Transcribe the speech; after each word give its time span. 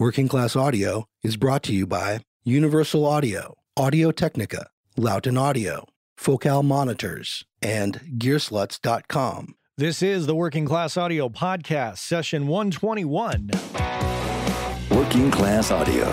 Working 0.00 0.28
Class 0.28 0.56
Audio 0.56 1.04
is 1.22 1.36
brought 1.36 1.62
to 1.64 1.74
you 1.74 1.86
by 1.86 2.24
Universal 2.42 3.04
Audio, 3.04 3.58
Audio 3.76 4.10
Technica, 4.10 4.70
Lauten 4.96 5.38
Audio, 5.38 5.84
Focal 6.16 6.62
Monitors, 6.62 7.44
and 7.60 8.00
Gearslutz.com. 8.16 9.56
This 9.76 10.00
is 10.00 10.24
the 10.24 10.34
Working 10.34 10.64
Class 10.64 10.96
Audio 10.96 11.28
Podcast, 11.28 11.98
session 11.98 12.46
121. 12.46 13.50
Working 14.90 15.30
Class 15.30 15.70
Audio, 15.70 16.06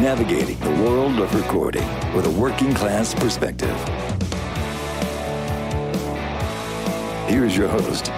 navigating 0.00 0.60
the 0.60 0.80
world 0.84 1.18
of 1.18 1.34
recording 1.34 1.88
with 2.14 2.24
a 2.24 2.40
working 2.40 2.72
class 2.72 3.14
perspective. 3.14 3.76
Here's 7.28 7.56
your 7.56 7.66
host, 7.66 8.10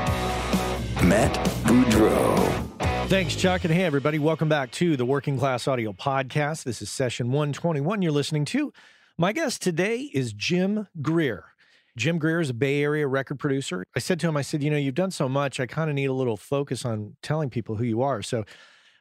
Matt 1.03 1.33
Boudreau. 1.65 2.70
Thanks, 3.11 3.35
Chuck. 3.35 3.65
And 3.65 3.75
hey, 3.75 3.83
everybody, 3.83 4.21
welcome 4.21 4.49
back 4.49 4.71
to 4.71 4.97
the 4.97 5.05
Working 5.05 5.37
Class 5.37 5.67
Audio 5.67 5.93
Podcast. 5.93 6.63
This 6.63 6.81
is 6.81 6.91
session 6.91 7.33
121 7.33 8.03
you're 8.03 8.13
listening 8.13 8.45
to. 8.45 8.73
My 9.19 9.33
guest 9.33 9.63
today 9.63 10.09
is 10.15 10.33
Jim 10.33 10.87
Greer. 11.03 11.47
Jim 11.97 12.21
Greer 12.21 12.41
is 12.41 12.51
a 12.51 12.55
Bay 12.55 12.85
Area 12.85 13.09
record 13.09 13.41
producer. 13.41 13.83
I 13.97 13.99
said 13.99 14.21
to 14.21 14.29
him, 14.29 14.37
I 14.37 14.43
said, 14.43 14.63
you 14.63 14.71
know, 14.71 14.77
you've 14.77 14.95
done 14.95 15.11
so 15.11 15.29
much. 15.29 15.59
I 15.59 15.67
kind 15.67 15.91
of 15.91 15.97
need 15.97 16.07
a 16.07 16.13
little 16.13 16.37
focus 16.37 16.85
on 16.85 17.17
telling 17.21 17.51
people 17.51 17.75
who 17.75 17.83
you 17.83 18.01
are. 18.01 18.23
So, 18.23 18.45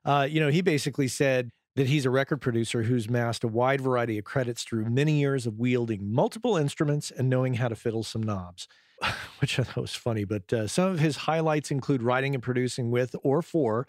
uh, 0.03 0.27
you 0.27 0.39
know, 0.39 0.49
he 0.49 0.61
basically 0.61 1.07
said 1.07 1.51
that 1.75 1.85
he's 1.85 2.07
a 2.07 2.09
record 2.09 2.41
producer 2.41 2.81
who's 2.81 3.05
amassed 3.05 3.43
a 3.43 3.47
wide 3.47 3.79
variety 3.79 4.17
of 4.17 4.25
credits 4.25 4.63
through 4.63 4.85
many 4.85 5.19
years 5.19 5.45
of 5.45 5.59
wielding 5.59 6.11
multiple 6.11 6.57
instruments 6.57 7.11
and 7.11 7.29
knowing 7.29 7.53
how 7.53 7.67
to 7.67 7.75
fiddle 7.75 8.01
some 8.01 8.23
knobs. 8.23 8.67
which 9.39 9.59
I 9.59 9.63
thought 9.63 9.81
was 9.81 9.95
funny. 9.95 10.23
But 10.23 10.51
uh, 10.51 10.67
some 10.67 10.91
of 10.91 10.99
his 10.99 11.15
highlights 11.17 11.71
include 11.71 12.03
writing 12.03 12.33
and 12.33 12.43
producing 12.43 12.91
with 12.91 13.15
or 13.23 13.41
for 13.41 13.87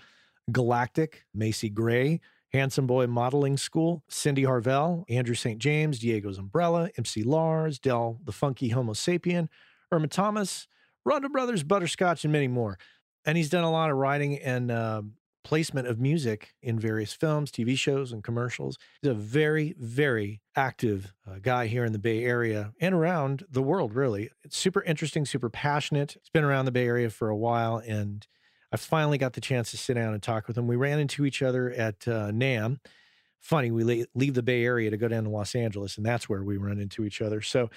Galactic, 0.50 1.24
Macy 1.34 1.68
Gray, 1.68 2.20
Handsome 2.52 2.86
Boy 2.86 3.06
Modeling 3.06 3.56
School, 3.56 4.02
Cindy 4.08 4.42
Harvell, 4.42 5.04
Andrew 5.08 5.34
St. 5.34 5.58
James, 5.58 6.00
Diego's 6.00 6.38
Umbrella, 6.38 6.90
MC 6.98 7.22
Lars, 7.22 7.78
Del 7.78 8.18
the 8.24 8.32
Funky 8.32 8.70
Homosapien, 8.70 9.48
Irma 9.92 10.08
Thomas, 10.08 10.66
Rondo 11.04 11.28
Brothers, 11.28 11.62
Butterscotch, 11.62 12.24
and 12.24 12.32
many 12.32 12.48
more. 12.48 12.78
And 13.24 13.36
he's 13.36 13.50
done 13.50 13.64
a 13.64 13.70
lot 13.70 13.90
of 13.90 13.96
writing 13.96 14.38
and 14.38 14.70
uh, 14.70 15.02
placement 15.42 15.88
of 15.88 15.98
music 15.98 16.54
in 16.62 16.78
various 16.78 17.12
films, 17.12 17.50
TV 17.50 17.76
shows, 17.76 18.12
and 18.12 18.22
commercials. 18.22 18.76
He's 19.02 19.10
a 19.10 19.14
very, 19.14 19.74
very 19.78 20.40
active 20.54 21.12
uh, 21.26 21.36
guy 21.40 21.66
here 21.66 21.84
in 21.84 21.92
the 21.92 21.98
Bay 21.98 22.24
Area 22.24 22.72
and 22.80 22.94
around 22.94 23.44
the 23.50 23.62
world, 23.62 23.94
really. 23.94 24.30
It's 24.44 24.56
super 24.56 24.82
interesting, 24.82 25.24
super 25.24 25.48
passionate. 25.48 26.12
He's 26.12 26.30
been 26.32 26.44
around 26.44 26.66
the 26.66 26.72
Bay 26.72 26.86
Area 26.86 27.10
for 27.10 27.28
a 27.28 27.36
while, 27.36 27.78
and 27.78 28.26
I 28.72 28.76
finally 28.76 29.18
got 29.18 29.32
the 29.32 29.40
chance 29.40 29.70
to 29.72 29.76
sit 29.76 29.94
down 29.94 30.14
and 30.14 30.22
talk 30.22 30.46
with 30.46 30.56
him. 30.56 30.66
We 30.66 30.76
ran 30.76 31.00
into 31.00 31.24
each 31.24 31.42
other 31.42 31.70
at 31.70 32.06
uh, 32.06 32.30
NAMM. 32.30 32.78
Funny, 33.40 33.70
we 33.70 34.06
leave 34.14 34.34
the 34.34 34.42
Bay 34.42 34.64
Area 34.64 34.90
to 34.90 34.96
go 34.96 35.08
down 35.08 35.24
to 35.24 35.30
Los 35.30 35.54
Angeles, 35.54 35.96
and 35.96 36.04
that's 36.04 36.28
where 36.28 36.44
we 36.44 36.58
run 36.58 36.78
into 36.78 37.04
each 37.04 37.22
other. 37.22 37.40
So 37.40 37.70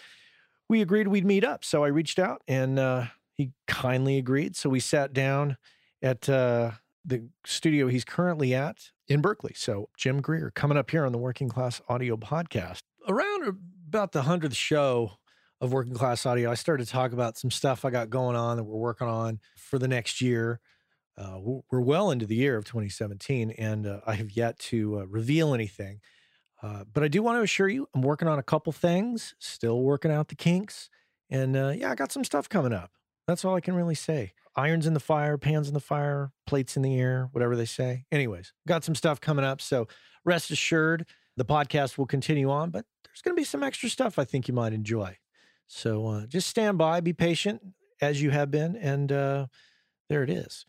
we 0.70 0.82
agreed 0.82 1.08
we'd 1.08 1.26
meet 1.26 1.44
up. 1.44 1.64
So 1.64 1.84
I 1.84 1.88
reached 1.88 2.20
out, 2.20 2.42
and 2.48 2.78
uh, 2.78 3.06
he 3.38 3.52
kindly 3.68 4.18
agreed. 4.18 4.56
So 4.56 4.70
we 4.70 4.80
sat 4.80 5.14
down 5.14 5.58
at 6.02 6.28
uh, 6.28 6.72
the 7.06 7.28
studio 7.46 7.88
he's 7.88 8.06
currently 8.06 8.54
at 8.54 8.92
in 9.08 9.22
Berkeley. 9.22 9.54
So, 9.56 9.90
Jim 9.98 10.22
Greer 10.22 10.52
coming 10.52 10.78
up 10.78 10.90
here 10.92 11.06
on 11.06 11.12
the 11.12 11.18
Working 11.18 11.50
Class 11.50 11.82
Audio 11.90 12.18
Podcast. 12.18 12.82
Around 13.08 13.58
about 13.88 14.12
the 14.12 14.22
100th 14.22 14.56
show 14.56 15.14
of 15.60 15.74
Working 15.74 15.94
Class 15.94 16.26
Audio, 16.26 16.50
I 16.50 16.56
started 16.56 16.86
to 16.86 16.92
talk 16.92 17.12
about 17.14 17.38
some 17.38 17.52
stuff 17.52 17.86
I 17.86 17.90
got 17.90 18.10
going 18.10 18.36
on 18.36 18.58
that 18.58 18.64
we're 18.64 18.80
working 18.80 19.08
on 19.08 19.40
for 19.58 19.78
the 19.78 19.88
next 19.88 20.22
year. 20.22 20.60
Uh, 21.18 21.38
we're 21.40 21.82
well 21.82 22.10
into 22.10 22.26
the 22.26 22.36
year 22.36 22.58
of 22.58 22.66
2017, 22.66 23.52
and 23.52 23.86
uh, 23.86 24.00
I 24.08 24.16
have 24.16 24.32
yet 24.32 24.58
to 24.60 25.00
uh, 25.00 25.06
reveal 25.06 25.54
anything. 25.54 26.00
Uh, 26.64 26.86
but 26.92 27.04
I 27.04 27.10
do 27.10 27.22
want 27.22 27.38
to 27.38 27.44
assure 27.44 27.68
you, 27.68 27.88
I'm 27.94 28.02
working 28.02 28.28
on 28.28 28.40
a 28.40 28.44
couple 28.44 28.72
things, 28.72 29.36
still 29.38 29.82
working 29.82 30.12
out 30.12 30.30
the 30.30 30.36
kinks. 30.36 30.90
And 31.30 31.56
uh, 31.58 31.74
yeah, 31.76 31.92
I 31.92 31.96
got 31.96 32.12
some 32.12 32.24
stuff 32.24 32.48
coming 32.48 32.74
up. 32.74 32.92
That's 33.28 33.46
all 33.46 33.56
I 33.56 33.62
can 33.62 33.76
really 33.76 33.96
say 33.96 34.34
irons 34.56 34.86
in 34.86 34.94
the 34.94 35.00
fire, 35.00 35.36
pans 35.38 35.68
in 35.68 35.74
the 35.74 35.80
fire, 35.80 36.32
plates 36.46 36.78
in 36.78 36.84
the 36.84 37.00
air, 37.00 37.30
whatever 37.32 37.56
they 37.56 37.66
say. 37.66 38.06
Anyways, 38.12 38.54
got 38.68 38.84
some 38.84 38.96
stuff 38.96 39.20
coming 39.20 39.46
up. 39.46 39.62
So 39.62 39.88
rest 40.26 40.52
assured, 40.52 41.08
the 41.36 41.46
podcast 41.46 41.98
will 41.98 42.06
continue 42.06 42.52
on, 42.52 42.70
but 42.70 42.86
there's 43.04 43.24
going 43.24 43.36
to 43.36 43.40
be 43.40 43.46
some 43.46 43.64
extra 43.64 43.90
stuff 43.90 44.20
I 44.20 44.26
think 44.26 44.48
you 44.48 44.54
might 44.54 44.74
enjoy. 44.74 45.18
So 45.68 46.06
uh, 46.08 46.26
just 46.28 46.48
stand 46.48 46.78
by, 46.78 47.02
be 47.02 47.14
patient 47.14 47.62
as 48.02 48.22
you 48.22 48.30
have 48.30 48.52
been, 48.52 48.76
and 48.76 49.12
uh, 49.12 49.48
there 50.10 50.22
it 50.22 50.30
is. 50.30 50.68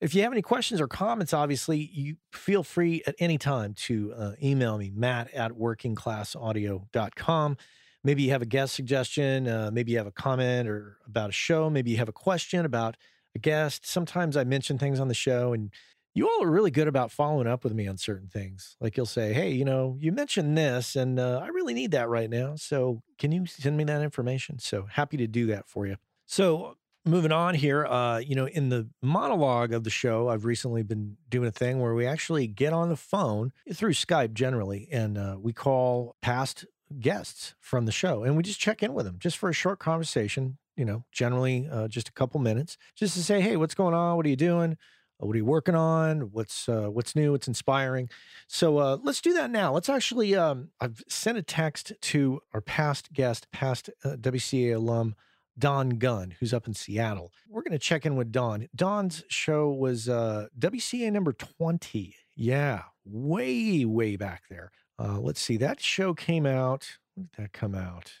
If 0.00 0.14
you 0.14 0.20
have 0.22 0.32
any 0.32 0.42
questions 0.42 0.82
or 0.82 0.88
comments, 0.88 1.32
obviously, 1.32 1.78
you 1.78 2.16
feel 2.32 2.62
free 2.62 3.02
at 3.06 3.14
any 3.18 3.38
time 3.38 3.72
to 3.84 4.12
uh, 4.12 4.32
email 4.42 4.76
me, 4.76 4.92
matt 4.94 5.32
at 5.32 5.52
workingclassaudio.com 5.52 7.56
maybe 8.04 8.22
you 8.22 8.30
have 8.30 8.42
a 8.42 8.46
guest 8.46 8.74
suggestion 8.74 9.48
uh, 9.48 9.70
maybe 9.72 9.92
you 9.92 9.98
have 9.98 10.06
a 10.06 10.12
comment 10.12 10.68
or 10.68 10.98
about 11.06 11.30
a 11.30 11.32
show 11.32 11.68
maybe 11.68 11.90
you 11.90 11.96
have 11.96 12.08
a 12.08 12.12
question 12.12 12.64
about 12.64 12.96
a 13.34 13.38
guest. 13.38 13.86
Sometimes 13.86 14.36
I 14.36 14.44
mention 14.44 14.78
things 14.78 15.00
on 15.00 15.08
the 15.08 15.14
show 15.14 15.52
and 15.52 15.70
you 16.14 16.28
all 16.28 16.44
are 16.44 16.50
really 16.50 16.70
good 16.70 16.86
about 16.86 17.10
following 17.10 17.48
up 17.48 17.64
with 17.64 17.74
me 17.74 17.88
on 17.88 17.98
certain 17.98 18.28
things. 18.28 18.76
Like 18.80 18.96
you'll 18.96 19.06
say, 19.06 19.32
Hey, 19.32 19.50
you 19.50 19.64
know, 19.64 19.96
you 19.98 20.12
mentioned 20.12 20.56
this 20.56 20.94
and 20.94 21.18
uh, 21.18 21.40
I 21.42 21.48
really 21.48 21.74
need 21.74 21.90
that 21.90 22.08
right 22.08 22.30
now. 22.30 22.54
So 22.56 23.02
can 23.18 23.32
you 23.32 23.46
send 23.46 23.76
me 23.76 23.84
that 23.84 24.02
information? 24.02 24.58
So 24.60 24.86
happy 24.88 25.16
to 25.16 25.26
do 25.26 25.46
that 25.46 25.68
for 25.68 25.86
you. 25.86 25.96
So 26.26 26.76
moving 27.04 27.32
on 27.32 27.54
here, 27.54 27.84
uh, 27.84 28.18
you 28.18 28.36
know, 28.36 28.46
in 28.46 28.68
the 28.68 28.88
monologue 29.02 29.72
of 29.72 29.82
the 29.82 29.90
show, 29.90 30.28
I've 30.28 30.44
recently 30.44 30.84
been 30.84 31.16
doing 31.28 31.48
a 31.48 31.52
thing 31.52 31.80
where 31.80 31.94
we 31.94 32.06
actually 32.06 32.46
get 32.46 32.72
on 32.72 32.88
the 32.88 32.96
phone 32.96 33.52
through 33.72 33.92
Skype 33.92 34.32
generally, 34.32 34.88
and 34.90 35.18
uh, 35.18 35.36
we 35.38 35.52
call 35.52 36.16
past 36.22 36.64
guests 37.00 37.54
from 37.60 37.86
the 37.86 37.92
show 37.92 38.24
and 38.24 38.36
we 38.36 38.42
just 38.42 38.60
check 38.60 38.82
in 38.82 38.94
with 38.94 39.06
them 39.06 39.16
just 39.18 39.36
for 39.38 39.48
a 39.48 39.54
short 39.54 39.78
conversation 39.78 40.58
you 40.76 40.84
know, 40.84 41.04
generally 41.12 41.68
uh, 41.70 41.88
just 41.88 42.08
a 42.08 42.12
couple 42.12 42.40
minutes, 42.40 42.76
just 42.96 43.14
to 43.14 43.22
say, 43.22 43.40
hey, 43.40 43.56
what's 43.56 43.74
going 43.74 43.94
on? 43.94 44.16
What 44.16 44.26
are 44.26 44.30
you 44.30 44.36
doing? 44.36 44.76
Uh, 45.22 45.26
what 45.26 45.34
are 45.34 45.38
you 45.38 45.44
working 45.44 45.74
on? 45.74 46.32
What's 46.32 46.68
uh, 46.68 46.88
what's 46.90 47.14
new? 47.14 47.32
What's 47.32 47.48
inspiring? 47.48 48.08
So 48.48 48.78
uh, 48.78 48.98
let's 49.02 49.20
do 49.20 49.32
that 49.34 49.50
now. 49.50 49.72
Let's 49.72 49.88
actually. 49.88 50.34
Um, 50.34 50.70
I've 50.80 51.02
sent 51.08 51.38
a 51.38 51.42
text 51.42 51.92
to 52.00 52.40
our 52.52 52.60
past 52.60 53.12
guest, 53.12 53.50
past 53.52 53.90
uh, 54.04 54.16
WCA 54.16 54.74
alum. 54.76 55.14
Don 55.56 55.90
Gunn, 55.90 56.34
who's 56.40 56.52
up 56.52 56.66
in 56.66 56.74
Seattle. 56.74 57.32
We're 57.48 57.62
going 57.62 57.70
to 57.70 57.78
check 57.78 58.04
in 58.04 58.16
with 58.16 58.32
Don. 58.32 58.66
Don's 58.74 59.22
show 59.28 59.70
was 59.70 60.08
uh, 60.08 60.48
WCA 60.58 61.12
number 61.12 61.32
20. 61.32 62.16
Yeah, 62.34 62.82
way, 63.04 63.84
way 63.84 64.16
back 64.16 64.42
there. 64.50 64.72
Uh, 64.98 65.18
let's 65.20 65.40
see. 65.40 65.56
That 65.56 65.80
show 65.80 66.14
came 66.14 66.46
out. 66.46 66.98
When 67.14 67.28
did 67.34 67.44
that 67.44 67.52
come 67.52 67.74
out? 67.74 68.12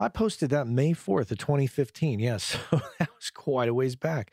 I 0.00 0.08
posted 0.08 0.50
that 0.50 0.66
May 0.66 0.92
4th 0.92 1.30
of 1.30 1.38
2015. 1.38 2.18
Yes, 2.18 2.58
yeah, 2.72 2.78
so 2.78 2.86
that 2.98 3.08
was 3.14 3.30
quite 3.30 3.68
a 3.68 3.74
ways 3.74 3.96
back. 3.96 4.32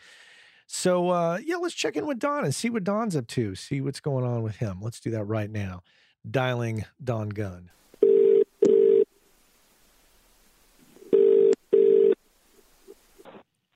So 0.67 1.09
uh, 1.09 1.39
yeah, 1.43 1.57
let's 1.57 1.75
check 1.75 1.95
in 1.95 2.05
with 2.05 2.19
Don 2.19 2.43
and 2.43 2.55
see 2.55 2.69
what 2.69 2.83
Don's 2.83 3.15
up 3.15 3.27
to, 3.27 3.55
see 3.55 3.81
what's 3.81 3.99
going 3.99 4.25
on 4.25 4.41
with 4.41 4.57
him. 4.57 4.79
Let's 4.81 4.99
do 4.99 5.11
that 5.11 5.25
right 5.25 5.49
now. 5.49 5.83
Dialing 6.29 6.85
Don 7.03 7.29
Gunn. 7.29 7.71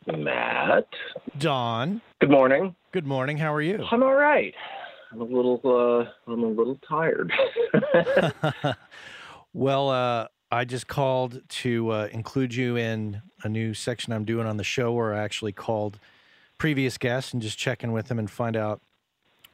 Matt. 0.07 0.88
Don. 1.38 2.02
Good 2.22 2.29
morning. 2.29 2.75
Good 2.91 3.06
morning. 3.06 3.38
How 3.38 3.53
are 3.53 3.62
you? 3.62 3.84
I'm 3.91 4.03
all 4.03 4.16
right. 4.16 4.53
I'm 5.16 5.22
a 5.22 5.24
little 5.24 5.62
uh 5.64 6.31
I'm 6.31 6.44
a 6.44 6.48
little 6.48 6.78
tired. 6.88 7.31
well, 9.53 9.90
uh 9.90 10.28
I 10.52 10.64
just 10.64 10.88
called 10.88 11.42
to 11.48 11.90
uh, 11.90 12.08
include 12.12 12.53
you 12.53 12.78
in 12.78 13.22
a 13.44 13.50
new 13.50 13.74
section 13.74 14.14
I'm 14.14 14.26
doing 14.26 14.46
on 14.46 14.58
the 14.58 14.64
show 14.64 14.94
where 14.94 15.14
I 15.14 15.24
actually 15.24 15.52
called 15.52 16.00
previous 16.58 16.98
guests 16.98 17.34
and 17.34 17.42
just 17.42 17.58
check 17.58 17.84
in 17.84 17.92
with 17.92 18.08
them 18.08 18.20
and 18.20 18.30
find 18.30 18.56
out 18.56 18.81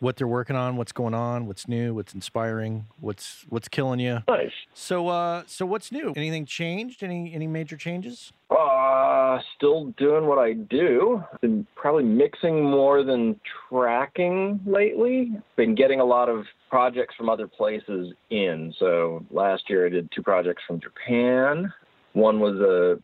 what 0.02 0.18
they're 0.18 0.28
working 0.28 0.56
on, 0.56 0.78
what's 0.78 0.92
going 0.92 1.14
on, 1.14 1.46
what's 1.46 1.68
new, 1.68 1.94
what's 1.94 2.14
inspiring, 2.14 2.88
what's 3.00 3.46
what's 3.50 3.68
killing 3.68 4.00
you. 4.00 4.18
Nice. 4.28 4.52
So, 4.74 5.08
uh, 5.08 5.44
so 5.46 5.64
what's 5.66 5.92
new? 5.92 6.12
Anything 6.16 6.46
changed? 6.46 7.04
Any 7.04 7.32
any 7.34 7.46
major 7.46 7.78
changes? 7.78 8.34
Uh, 8.50 9.40
still 9.56 9.94
doing 9.98 10.26
what 10.26 10.40
I 10.40 10.54
do. 10.54 11.24
Been 11.42 11.68
probably 11.76 12.04
mixing 12.04 12.64
more 12.64 13.04
than 13.04 13.40
tracking 13.70 14.60
lately. 14.66 15.32
Been 15.56 15.76
getting 15.76 16.00
a 16.00 16.06
lot 16.06 16.30
of 16.30 16.46
projects 16.70 17.14
from 17.16 17.30
other 17.30 17.48
places 17.48 18.12
in. 18.32 18.74
So 18.80 19.24
last 19.30 19.70
year 19.70 19.86
I 19.86 19.90
did 19.90 20.10
two 20.14 20.24
projects 20.24 20.64
from 20.68 20.82
Japan. 20.82 21.72
One 22.14 22.40
was 22.40 22.56
a 22.56 23.00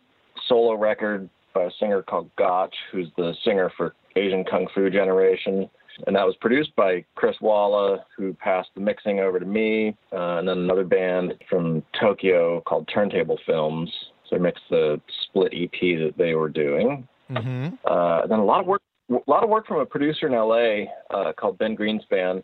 solo 0.48 0.74
record 0.74 1.30
by 1.54 1.64
a 1.64 1.72
singer 1.80 2.02
called 2.02 2.32
Gotch, 2.38 2.76
who's 2.92 3.08
the 3.18 3.34
singer 3.46 3.72
for 3.78 3.94
Asian 4.16 4.44
Kung 4.44 4.68
Fu 4.74 4.90
Generation 4.90 5.70
and 6.06 6.16
that 6.16 6.26
was 6.26 6.36
produced 6.40 6.76
by 6.76 7.04
Chris 7.16 7.36
Walla, 7.42 8.06
who 8.16 8.34
passed 8.34 8.70
the 8.76 8.82
mixing 8.82 9.20
over 9.20 9.40
to 9.40 9.46
me, 9.46 9.96
uh, 10.14 10.38
and 10.38 10.48
then 10.48 10.60
another 10.60 10.84
band 10.84 11.34
from 11.50 11.84
Tokyo 12.00 12.62
called 12.62 12.88
Turntable 12.94 13.40
Films. 13.46 13.92
So 14.30 14.36
I 14.36 14.40
mixed 14.40 14.64
the 14.70 15.02
split 15.24 15.54
EP 15.56 15.72
that 15.72 16.14
they 16.18 16.36
were 16.36 16.50
doing. 16.50 17.08
Mm-hmm. 17.32 17.76
Uh, 17.86 18.28
then 18.28 18.40
a 18.40 18.46
lot 18.46 18.62
of 18.62 18.68
work, 18.68 18.82
a 19.10 19.18
lot 19.28 19.44
of 19.44 19.50
work 19.50 19.68
from 19.68 19.80
a 19.80 19.86
producer 19.86 20.28
in 20.28 20.34
LA 20.34 20.92
uh, 21.18 21.34
called 21.34 21.58
Ben 21.58 21.76
Greenspan, 21.76 22.44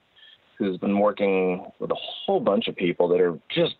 who's 0.57 0.77
been 0.77 0.97
working 0.97 1.65
with 1.79 1.91
a 1.91 1.95
whole 1.95 2.39
bunch 2.39 2.67
of 2.67 2.75
people 2.75 3.07
that 3.09 3.19
are 3.19 3.37
just 3.53 3.75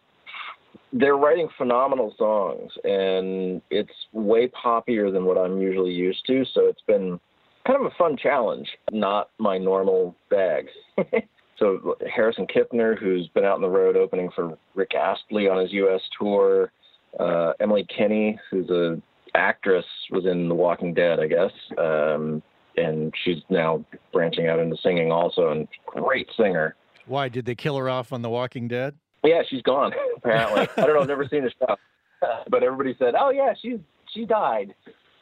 they're 0.92 1.18
writing 1.18 1.50
phenomenal 1.58 2.14
songs 2.18 2.72
and 2.84 3.62
it's 3.72 3.92
way 4.12 4.48
poppier 4.48 5.12
than 5.12 5.26
what 5.26 5.38
I'm 5.38 5.60
usually 5.60 5.92
used 5.92 6.26
to. 6.28 6.46
So 6.54 6.68
it's 6.68 6.82
been 6.86 7.20
kind 7.66 7.80
of 7.80 7.86
a 7.86 7.96
fun 7.98 8.18
challenge, 8.18 8.68
not 8.92 9.30
my 9.38 9.58
normal 9.58 10.16
bag. 10.30 10.68
so 11.58 11.96
Harrison 12.14 12.48
Kipner, 12.48 12.98
who's 12.98 13.28
been 13.30 13.46
out 13.46 13.56
on 13.56 13.62
the 13.62 13.70
road 13.70 13.96
opening 13.96 14.30
for 14.36 14.58
Rick 14.76 14.92
Astley 14.96 15.48
on 15.48 15.62
his 15.62 15.72
U.S. 15.74 16.02
tour, 16.20 16.72
uh, 17.20 17.54
Emily 17.60 17.86
Kinney, 17.96 18.40
who's 18.50 18.70
a 18.70 19.02
actress, 19.36 19.86
was 20.12 20.26
in 20.26 20.48
The 20.48 20.56
Walking 20.56 20.94
Dead, 20.94 21.20
I 21.20 21.28
guess, 21.28 21.52
um, 21.78 22.42
and 22.78 23.14
she's 23.24 23.42
now 23.50 23.84
branching 24.12 24.48
out 24.48 24.60
into 24.60 24.78
singing 24.78 25.12
also, 25.12 25.52
and 25.52 25.68
great 25.86 26.28
singer. 26.38 26.76
Why 27.06 27.30
did 27.30 27.46
they 27.46 27.56
kill 27.56 27.78
her 27.78 27.90
off 27.90 28.14
on 28.14 28.22
The 28.22 28.30
Walking 28.30 28.68
Dead? 28.68 28.96
Yeah, 29.24 29.42
she's 29.48 29.62
gone. 29.62 29.92
Apparently, 30.18 30.68
I 30.78 30.86
don't 30.86 30.96
know. 30.96 31.02
I've 31.02 31.08
never 31.08 31.28
seen 31.28 31.44
the 31.44 31.52
show, 31.60 31.76
but 32.50 32.64
everybody 32.64 32.96
said, 33.00 33.14
"Oh 33.18 33.30
yeah, 33.30 33.54
she 33.62 33.80
she 34.14 34.26
died." 34.26 34.74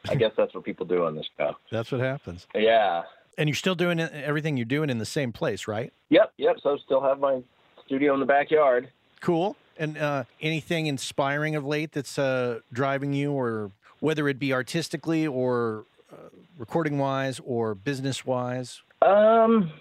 I 0.10 0.16
guess 0.16 0.32
that's 0.36 0.54
what 0.54 0.64
people 0.64 0.86
do 0.86 1.06
on 1.06 1.16
this 1.16 1.28
show. 1.38 1.56
That's 1.72 1.92
what 1.92 2.02
happens. 2.02 2.48
Yeah. 2.56 3.04
And 3.38 3.48
you're 3.48 3.56
still 3.56 3.76
doing 3.76 4.00
everything 4.00 4.58
you're 4.58 4.66
doing 4.66 4.90
in 4.90 4.98
the 4.98 5.06
same 5.06 5.32
place, 5.32 5.68
right? 5.68 5.94
Yep, 6.10 6.34
yep. 6.38 6.58
So 6.62 6.74
I 6.74 6.78
still 6.84 7.02
have 7.02 7.20
my 7.20 7.42
studio 7.86 8.14
in 8.14 8.20
the 8.20 8.26
backyard. 8.26 8.90
Cool. 9.22 9.56
And 9.78 9.98
uh, 9.98 10.26
anything 10.42 10.88
inspiring 10.88 11.56
of 11.56 11.66
late 11.66 11.94
that's 11.94 12.20
uh, 12.20 12.60
driving 12.74 13.14
you, 13.14 13.32
or 13.32 13.72
whether 14.00 14.28
it 14.28 14.38
be 14.38 14.54
artistically 14.54 15.26
or 15.26 15.86
uh, 16.12 16.30
recording 16.58 16.98
wise 16.98 17.40
or 17.46 17.74
business 17.74 18.26
wise? 18.26 18.82
Um, 19.02 19.72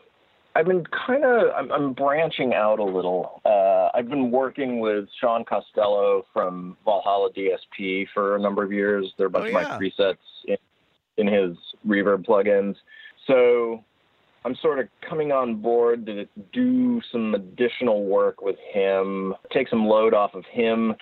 I've 0.61 0.67
been 0.67 0.85
kind 1.07 1.25
of 1.25 1.55
I'm, 1.57 1.73
I'm, 1.73 1.93
branching 1.95 2.53
out 2.53 2.81
a 2.81 2.85
little. 2.85 3.41
Uh, 3.47 3.89
I've 3.97 4.11
been 4.11 4.31
working 4.31 4.79
with 4.79 5.07
Sean 5.19 5.43
Costello 5.43 6.27
from 6.35 6.77
Valhalla 6.85 7.31
DSP 7.33 8.09
for 8.13 8.37
a 8.37 8.39
number 8.39 8.63
of 8.63 8.71
years. 8.71 9.11
They're 9.17 9.29
a 9.29 9.31
bunch 9.31 9.47
oh, 9.47 9.59
yeah. 9.59 9.63
of 9.63 9.71
my 9.71 9.79
presets 9.79 10.17
in, 10.47 10.57
in 11.17 11.27
his 11.27 11.57
reverb 11.89 12.27
plugins. 12.27 12.75
So 13.27 13.83
I'm 14.45 14.55
sort 14.57 14.81
of 14.81 14.89
coming 15.09 15.33
on 15.33 15.63
board 15.63 16.05
to 16.05 16.27
do 16.53 17.01
some 17.11 17.35
additional 17.35 18.05
work 18.05 18.43
with 18.43 18.57
him, 18.71 19.35
take 19.51 19.67
some 19.71 19.87
load 19.87 20.13
off 20.13 20.35
of 20.35 20.45
him 20.45 20.95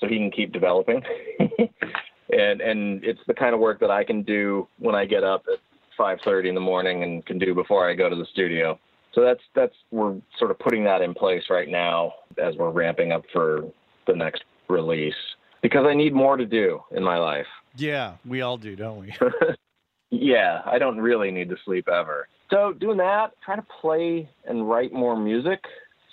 so 0.00 0.08
he 0.08 0.16
can 0.16 0.30
keep 0.30 0.54
developing. 0.54 1.02
and 1.38 2.62
and 2.62 3.04
it's 3.04 3.20
the 3.26 3.34
kind 3.34 3.52
of 3.52 3.60
work 3.60 3.78
that 3.80 3.90
I 3.90 4.04
can 4.04 4.22
do 4.22 4.68
when 4.78 4.94
I 4.94 5.04
get 5.04 5.22
up 5.22 5.44
at 5.52 5.58
5:30 5.98 6.48
in 6.48 6.54
the 6.54 6.62
morning 6.62 7.02
and 7.02 7.26
can 7.26 7.38
do 7.38 7.54
before 7.54 7.86
I 7.86 7.92
go 7.92 8.08
to 8.08 8.16
the 8.16 8.26
studio. 8.32 8.78
So 9.14 9.20
that's 9.22 9.40
that's 9.54 9.74
we're 9.90 10.16
sort 10.38 10.50
of 10.50 10.58
putting 10.58 10.84
that 10.84 11.02
in 11.02 11.14
place 11.14 11.44
right 11.50 11.68
now 11.68 12.12
as 12.42 12.54
we're 12.56 12.70
ramping 12.70 13.12
up 13.12 13.22
for 13.32 13.62
the 14.06 14.14
next 14.14 14.44
release 14.68 15.14
because 15.62 15.86
I 15.86 15.94
need 15.94 16.14
more 16.14 16.36
to 16.36 16.46
do 16.46 16.80
in 16.90 17.02
my 17.02 17.18
life. 17.18 17.46
Yeah, 17.76 18.14
we 18.26 18.42
all 18.42 18.56
do, 18.56 18.76
don't 18.76 18.98
we? 18.98 19.14
yeah, 20.10 20.62
I 20.66 20.78
don't 20.78 20.98
really 20.98 21.30
need 21.30 21.48
to 21.50 21.56
sleep 21.64 21.88
ever. 21.88 22.28
So 22.50 22.72
doing 22.72 22.98
that, 22.98 23.32
trying 23.44 23.60
to 23.60 23.66
play 23.80 24.28
and 24.44 24.68
write 24.68 24.92
more 24.92 25.16
music 25.16 25.60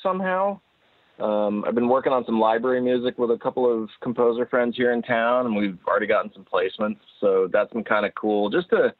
somehow. 0.01 0.59
Um, 1.19 1.65
I've 1.67 1.75
been 1.75 1.89
working 1.89 2.13
on 2.13 2.23
some 2.25 2.39
library 2.39 2.79
music 2.79 3.17
with 3.17 3.31
a 3.31 3.37
couple 3.37 3.69
of 3.69 3.89
composer 4.01 4.45
friends 4.45 4.77
here 4.77 4.93
in 4.93 5.01
town, 5.01 5.47
and 5.47 5.55
we've 5.55 5.77
already 5.85 6.07
gotten 6.07 6.31
some 6.33 6.45
placements. 6.45 6.99
So 7.19 7.49
that's 7.51 7.73
been 7.73 7.83
kind 7.83 8.05
of 8.05 8.15
cool, 8.15 8.49
just 8.49 8.69
to 8.69 8.93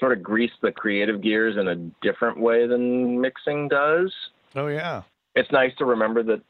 sort 0.00 0.12
of 0.12 0.22
grease 0.22 0.50
the 0.62 0.72
creative 0.72 1.20
gears 1.20 1.56
in 1.56 1.68
a 1.68 1.76
different 2.02 2.40
way 2.40 2.66
than 2.66 3.20
mixing 3.20 3.68
does. 3.68 4.12
Oh 4.56 4.66
yeah. 4.66 5.02
It's 5.36 5.52
nice 5.52 5.72
to 5.78 5.84
remember 5.84 6.24
that 6.24 6.40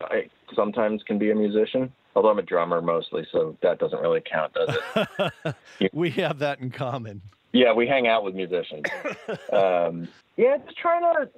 I 0.00 0.28
sometimes 0.56 1.02
can 1.04 1.18
be 1.18 1.30
a 1.30 1.34
musician, 1.34 1.92
although 2.16 2.30
I'm 2.30 2.38
a 2.38 2.42
drummer 2.42 2.80
mostly, 2.82 3.26
so 3.30 3.56
that 3.62 3.78
doesn't 3.78 4.00
really 4.00 4.22
count, 4.28 4.54
does 4.54 4.76
it? 4.96 5.54
we 5.92 6.10
have 6.10 6.40
that 6.40 6.60
in 6.60 6.70
common. 6.70 7.22
Yeah, 7.52 7.72
we 7.72 7.86
hang 7.86 8.08
out 8.08 8.24
with 8.24 8.34
musicians. 8.34 8.84
um, 9.52 10.08
yeah, 10.36 10.56
just 10.64 10.76
trying 10.76 11.02
to, 11.02 11.30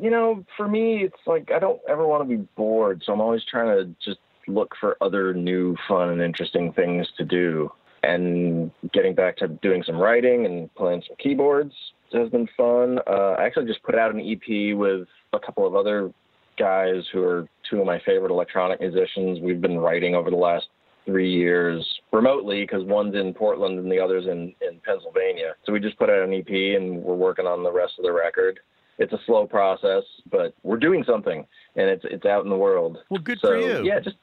you 0.00 0.10
know, 0.10 0.44
for 0.56 0.68
me, 0.68 1.02
it's 1.02 1.26
like 1.26 1.50
I 1.50 1.58
don't 1.58 1.80
ever 1.88 2.06
want 2.06 2.28
to 2.28 2.36
be 2.36 2.46
bored, 2.54 3.02
so 3.04 3.12
I'm 3.12 3.20
always 3.20 3.42
trying 3.44 3.76
to 3.76 3.92
just 4.00 4.20
look 4.46 4.74
for 4.80 4.96
other 5.00 5.34
new, 5.34 5.76
fun, 5.88 6.10
and 6.10 6.22
interesting 6.22 6.72
things 6.72 7.08
to 7.16 7.24
do 7.24 7.72
and 8.02 8.70
getting 8.92 9.14
back 9.14 9.36
to 9.38 9.48
doing 9.48 9.82
some 9.84 9.96
writing 9.96 10.46
and 10.46 10.72
playing 10.74 11.02
some 11.06 11.16
keyboards 11.18 11.74
has 12.12 12.30
been 12.30 12.48
fun. 12.56 12.98
Uh, 13.06 13.34
I 13.38 13.44
actually 13.44 13.66
just 13.66 13.82
put 13.82 13.94
out 13.94 14.14
an 14.14 14.20
EP 14.20 14.76
with 14.76 15.06
a 15.32 15.38
couple 15.38 15.66
of 15.66 15.74
other 15.74 16.12
guys 16.58 17.04
who 17.12 17.22
are 17.22 17.48
two 17.68 17.80
of 17.80 17.86
my 17.86 18.00
favorite 18.04 18.30
electronic 18.30 18.80
musicians. 18.80 19.40
We've 19.40 19.60
been 19.60 19.78
writing 19.78 20.14
over 20.14 20.30
the 20.30 20.36
last 20.36 20.66
three 21.06 21.30
years 21.30 21.86
remotely 22.12 22.62
because 22.62 22.84
one's 22.84 23.14
in 23.14 23.32
Portland 23.32 23.78
and 23.78 23.90
the 23.90 23.98
other's 23.98 24.26
in, 24.26 24.54
in 24.60 24.78
Pennsylvania. 24.84 25.54
So 25.64 25.72
we 25.72 25.80
just 25.80 25.98
put 25.98 26.10
out 26.10 26.22
an 26.22 26.34
EP 26.34 26.48
and 26.48 27.02
we're 27.02 27.14
working 27.14 27.46
on 27.46 27.62
the 27.62 27.72
rest 27.72 27.94
of 27.98 28.04
the 28.04 28.12
record. 28.12 28.60
It's 28.98 29.12
a 29.12 29.18
slow 29.26 29.46
process, 29.46 30.02
but 30.30 30.54
we're 30.64 30.78
doing 30.78 31.04
something 31.04 31.46
and 31.76 31.88
it's 31.88 32.04
it's 32.10 32.26
out 32.26 32.44
in 32.44 32.50
the 32.50 32.56
world. 32.56 32.98
Well, 33.10 33.22
good 33.22 33.38
so, 33.40 33.48
for 33.48 33.58
you. 33.58 33.84
Yeah, 33.84 34.00
just 34.00 34.16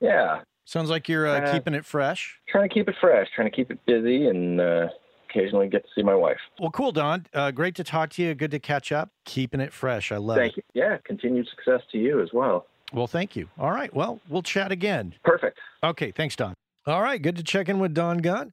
yeah, 0.00 0.40
Sounds 0.70 0.88
like 0.88 1.08
you're 1.08 1.26
uh, 1.26 1.40
uh, 1.40 1.52
keeping 1.52 1.74
it 1.74 1.84
fresh. 1.84 2.38
Trying 2.48 2.68
to 2.68 2.72
keep 2.72 2.88
it 2.88 2.94
fresh, 3.00 3.26
trying 3.34 3.50
to 3.50 3.56
keep 3.56 3.72
it 3.72 3.84
busy, 3.86 4.28
and 4.28 4.60
uh, 4.60 4.86
occasionally 5.28 5.66
get 5.66 5.82
to 5.82 5.88
see 5.96 6.04
my 6.04 6.14
wife. 6.14 6.38
Well, 6.60 6.70
cool, 6.70 6.92
Don. 6.92 7.26
Uh, 7.34 7.50
great 7.50 7.74
to 7.74 7.82
talk 7.82 8.10
to 8.10 8.22
you. 8.22 8.36
Good 8.36 8.52
to 8.52 8.60
catch 8.60 8.92
up. 8.92 9.10
Keeping 9.24 9.60
it 9.60 9.72
fresh. 9.72 10.12
I 10.12 10.18
love 10.18 10.36
thank 10.36 10.56
it. 10.56 10.64
you. 10.72 10.82
Yeah, 10.82 10.98
continued 11.04 11.48
success 11.48 11.80
to 11.90 11.98
you 11.98 12.22
as 12.22 12.28
well. 12.32 12.66
Well, 12.92 13.08
thank 13.08 13.34
you. 13.34 13.48
All 13.58 13.72
right. 13.72 13.92
Well, 13.92 14.20
we'll 14.28 14.44
chat 14.44 14.70
again. 14.70 15.12
Perfect. 15.24 15.58
Okay. 15.82 16.12
Thanks, 16.12 16.36
Don. 16.36 16.54
All 16.86 17.02
right. 17.02 17.20
Good 17.20 17.34
to 17.34 17.42
check 17.42 17.68
in 17.68 17.80
with 17.80 17.92
Don 17.92 18.18
Gunn. 18.18 18.52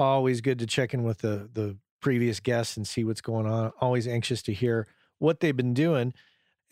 Always 0.00 0.40
good 0.40 0.58
to 0.58 0.66
check 0.66 0.92
in 0.92 1.04
with 1.04 1.18
the 1.18 1.48
the 1.54 1.76
previous 2.00 2.40
guests 2.40 2.76
and 2.76 2.88
see 2.88 3.04
what's 3.04 3.20
going 3.20 3.46
on. 3.46 3.70
Always 3.80 4.08
anxious 4.08 4.42
to 4.42 4.52
hear 4.52 4.88
what 5.20 5.38
they've 5.38 5.56
been 5.56 5.74
doing. 5.74 6.12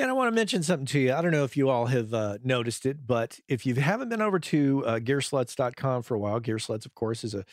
And 0.00 0.08
I 0.08 0.14
want 0.14 0.28
to 0.28 0.34
mention 0.34 0.62
something 0.62 0.86
to 0.86 0.98
you. 0.98 1.12
I 1.12 1.20
don't 1.20 1.30
know 1.30 1.44
if 1.44 1.58
you 1.58 1.68
all 1.68 1.84
have 1.84 2.14
uh, 2.14 2.38
noticed 2.42 2.86
it, 2.86 3.06
but 3.06 3.38
if 3.48 3.66
you 3.66 3.74
haven't 3.74 4.08
been 4.08 4.22
over 4.22 4.38
to 4.38 4.82
uh, 4.86 4.98
gearslutz.com 4.98 6.04
for 6.04 6.14
a 6.14 6.18
while, 6.18 6.40
Gearslutz, 6.40 6.86
of 6.86 6.94
course, 6.94 7.22
is 7.22 7.34
a 7.34 7.44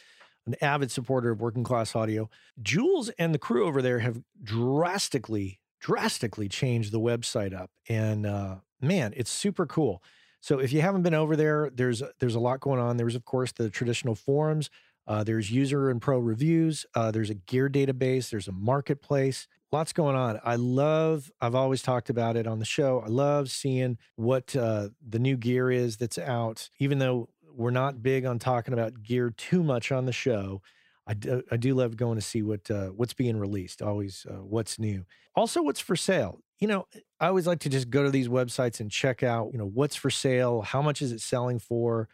an 0.46 0.56
avid 0.62 0.90
supporter 0.90 1.32
of 1.32 1.42
working 1.42 1.66
class 1.66 1.94
audio. 1.94 2.30
Jules 2.64 3.10
and 3.20 3.34
the 3.34 3.38
crew 3.38 3.68
over 3.68 3.82
there 3.82 4.00
have 4.00 4.22
drastically, 4.42 5.60
drastically 5.82 6.48
changed 6.48 6.94
the 6.94 7.02
website 7.02 7.54
up, 7.54 7.70
and 7.90 8.26
uh, 8.26 8.56
man, 8.80 9.14
it's 9.18 9.30
super 9.30 9.66
cool. 9.66 10.01
So 10.39 10.60
if 10.60 10.72
you 10.72 10.80
haven't 10.80 11.01
been 11.01 11.13
over 11.13 11.36
there, 11.36 11.70
there's 11.70 12.01
there's 12.20 12.36
a 12.36 12.39
lot 12.39 12.62
going 12.62 12.80
on. 12.80 12.96
There's 12.96 13.16
of 13.16 13.25
course 13.25 13.51
the 13.51 13.70
traditional 13.70 14.16
forums. 14.16 14.70
Uh, 15.06 15.25
there's 15.25 15.51
user 15.51 15.89
and 15.89 16.01
pro 16.01 16.18
reviews. 16.18 16.86
Uh, 16.96 17.12
there's 17.12 17.30
a 17.30 17.36
gear 17.36 17.70
database. 17.70 18.30
There's 18.30 18.48
a 18.48 18.54
marketplace 18.54 19.50
lots 19.71 19.93
going 19.93 20.15
on. 20.15 20.39
I 20.43 20.55
love, 20.55 21.31
I've 21.41 21.55
always 21.55 21.81
talked 21.81 22.09
about 22.09 22.36
it 22.38 22.47
on 22.47 22.59
the 22.59 22.65
show. 22.65 23.01
I 23.05 23.07
love 23.07 23.50
seeing 23.50 23.97
what 24.15 24.55
uh, 24.55 24.89
the 25.07 25.19
new 25.19 25.38
gear 25.38 25.69
is 25.71 25.97
that's 25.97 26.17
out, 26.17 26.69
even 26.79 27.00
though 27.00 27.29
we're 27.53 27.71
not 27.71 28.01
big 28.03 28.25
on 28.25 28.39
talking 28.39 28.74
about 28.74 29.03
gear 29.03 29.31
too 29.31 29.63
much 29.63 29.91
on 29.91 30.05
the 30.05 30.13
show. 30.13 30.62
I 31.05 31.13
do, 31.13 31.41
I 31.51 31.57
do 31.57 31.74
love 31.74 31.95
going 31.95 32.17
to 32.17 32.21
see 32.21 32.41
what 32.41 32.69
uh, 32.69 32.88
what's 32.88 33.13
being 33.13 33.38
released, 33.38 33.81
always 33.81 34.25
uh, 34.29 34.43
what's 34.43 34.77
new. 34.77 35.05
Also, 35.36 35.62
what's 35.62 35.79
for 35.79 35.95
sale. 35.95 36.41
You 36.59 36.67
know, 36.67 36.88
I 37.19 37.27
always 37.27 37.47
like 37.47 37.59
to 37.59 37.69
just 37.69 37.89
go 37.89 38.03
to 38.03 38.09
these 38.09 38.27
websites 38.27 38.79
and 38.79 38.91
check 38.91 39.24
out, 39.24 39.51
you 39.53 39.59
know, 39.59 39.67
what's 39.67 39.95
for 39.95 40.09
sale, 40.09 40.62
how 40.62 40.81
much 40.81 41.01
is 41.01 41.12
it 41.12 41.21
selling 41.21 41.59
for, 41.59 42.09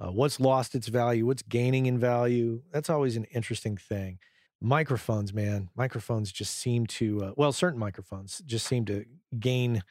uh, 0.00 0.10
what's 0.10 0.40
lost 0.40 0.74
its 0.74 0.88
value, 0.88 1.26
what's 1.26 1.42
gaining 1.42 1.86
in 1.86 1.98
value. 1.98 2.62
That's 2.72 2.90
always 2.90 3.16
an 3.16 3.24
interesting 3.24 3.76
thing 3.76 4.18
microphones, 4.62 5.34
man, 5.34 5.68
microphones 5.74 6.30
just 6.30 6.56
seem 6.56 6.86
to, 6.86 7.24
uh, 7.24 7.32
well, 7.36 7.52
certain 7.52 7.78
microphones 7.78 8.40
just 8.46 8.66
seem 8.66 8.84
to 8.86 9.04
gain 9.38 9.82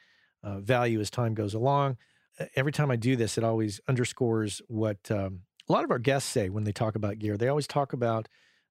uh, 0.42 0.58
value 0.60 1.00
as 1.00 1.10
time 1.10 1.34
goes 1.34 1.54
along. 1.54 1.96
Every 2.56 2.72
time 2.72 2.90
I 2.90 2.96
do 2.96 3.14
this, 3.14 3.36
it 3.36 3.44
always 3.44 3.80
underscores 3.86 4.62
what 4.68 4.98
um, 5.10 5.40
a 5.68 5.72
lot 5.72 5.84
of 5.84 5.90
our 5.90 5.98
guests 5.98 6.30
say 6.30 6.48
when 6.48 6.64
they 6.64 6.72
talk 6.72 6.94
about 6.94 7.18
gear. 7.18 7.36
They 7.36 7.48
always 7.48 7.66
talk 7.66 7.92
about 7.92 8.28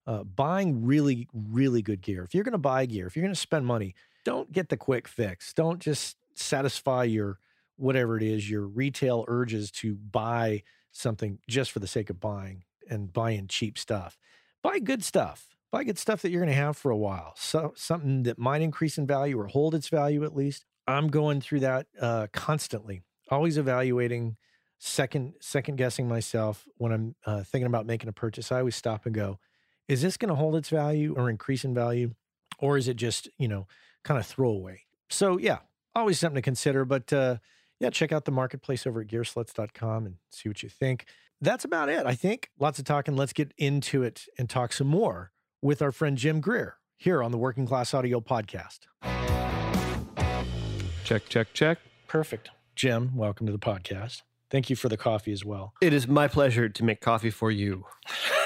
uh, 0.08 0.24
buying 0.24 0.84
really, 0.84 1.28
really 1.34 1.82
good 1.82 2.02
gear. 2.02 2.24
If 2.24 2.34
you're 2.34 2.44
going 2.44 2.54
to 2.54 2.58
buy 2.58 2.86
gear, 2.88 3.06
if 3.06 3.16
you're 3.16 3.24
going 3.24 3.34
to 3.34 3.40
spend 3.40 3.66
money, 3.66 3.94
don't 4.26 4.52
get 4.52 4.70
the 4.70 4.78
quick 4.78 5.08
fix. 5.08 5.54
Don't 5.54 5.80
just 5.80 6.18
satisfy 6.36 7.04
your 7.04 7.40
whatever 7.78 8.18
it 8.18 8.24
is, 8.24 8.50
your 8.50 8.68
retail 8.68 9.26
urges 9.28 9.72
to 9.72 9.96
buy 9.96 10.64
something 10.92 11.40
just 11.48 11.72
for 11.72 11.80
the 11.80 11.88
sake 11.88 12.10
of 12.10 12.20
buying 12.20 12.64
and 12.90 13.14
buying 13.14 13.48
cheap 13.48 13.78
stuff. 13.78 14.18
Buy 14.64 14.80
good 14.80 15.04
stuff 15.04 15.52
buy 15.72 15.84
good 15.84 15.98
stuff 15.98 16.22
that 16.22 16.30
you're 16.30 16.42
going 16.42 16.54
to 16.54 16.62
have 16.62 16.78
for 16.78 16.92
a 16.92 16.98
while. 16.98 17.34
So 17.38 17.74
something 17.76 18.24
that 18.24 18.38
might 18.38 18.62
increase 18.62 18.98
in 18.98 19.08
value 19.08 19.40
or 19.40 19.48
hold 19.48 19.74
its 19.74 19.90
value 19.90 20.24
at 20.24 20.36
least. 20.36 20.66
I'm 20.88 21.08
going 21.08 21.42
through 21.42 21.62
that 21.62 21.88
uh, 22.00 22.28
constantly, 22.34 23.04
always 23.30 23.58
evaluating, 23.58 24.36
second 24.80 25.34
second 25.40 25.78
guessing 25.78 26.08
myself 26.08 26.68
when 26.78 26.92
I'm 26.92 27.16
uh, 27.26 27.44
thinking 27.44 27.68
about 27.68 27.86
making 27.86 28.10
a 28.10 28.14
purchase. 28.14 28.52
I 28.52 28.60
always 28.60 28.76
stop 28.76 29.06
and 29.06 29.16
go, 29.16 29.40
is 29.88 30.02
this 30.02 30.18
going 30.18 30.30
to 30.30 30.36
hold 30.36 30.56
its 30.56 30.70
value 30.70 31.14
or 31.16 31.30
increase 31.30 31.64
in 31.64 31.74
value, 31.74 32.14
or 32.60 32.78
is 32.78 32.88
it 32.88 32.98
just 32.98 33.30
you 33.38 33.48
know 33.48 33.68
kind 34.04 34.20
of 34.20 34.26
throwaway? 34.26 34.82
So 35.10 35.38
yeah, 35.38 35.60
always 35.96 36.20
something 36.20 36.36
to 36.36 36.42
consider. 36.42 36.84
But 36.84 37.14
uh, 37.14 37.38
yeah, 37.80 37.92
check 37.92 38.12
out 38.12 38.26
the 38.26 38.32
marketplace 38.32 38.86
over 38.86 39.02
at 39.02 39.08
gearslutz.com 39.08 40.06
and 40.06 40.16
see 40.32 40.50
what 40.50 40.64
you 40.64 40.70
think. 40.70 41.06
That's 41.40 41.64
about 41.64 41.90
it, 41.90 42.06
I 42.06 42.16
think. 42.16 42.50
Lots 42.60 42.80
of 42.80 42.86
talking. 42.86 43.16
Let's 43.16 43.34
get 43.34 43.54
into 43.58 44.04
it 44.04 44.26
and 44.38 44.50
talk 44.50 44.74
some 44.74 44.88
more 44.88 45.32
with 45.62 45.82
our 45.82 45.92
friend 45.92 46.18
Jim 46.18 46.42
Greer 46.42 46.78
here 46.98 47.22
on 47.22 47.32
the 47.32 47.38
Working 47.38 47.68
Class 47.68 47.94
Audio 47.94 48.20
Podcast. 48.20 48.80
Check, 51.04 51.28
check, 51.30 51.54
check. 51.54 51.78
Perfect. 52.08 52.50
Jim, 52.76 53.16
welcome 53.16 53.46
to 53.46 53.52
the 53.52 53.60
podcast. 53.60 54.24
Thank 54.50 54.70
you 54.70 54.76
for 54.76 54.90
the 54.90 54.98
coffee 54.98 55.32
as 55.32 55.46
well. 55.46 55.74
It 55.82 55.94
is 55.94 56.08
my 56.08 56.28
pleasure 56.28 56.68
to 56.68 56.84
make 56.84 57.00
coffee 57.00 57.30
for 57.30 57.52
you. 57.52 57.86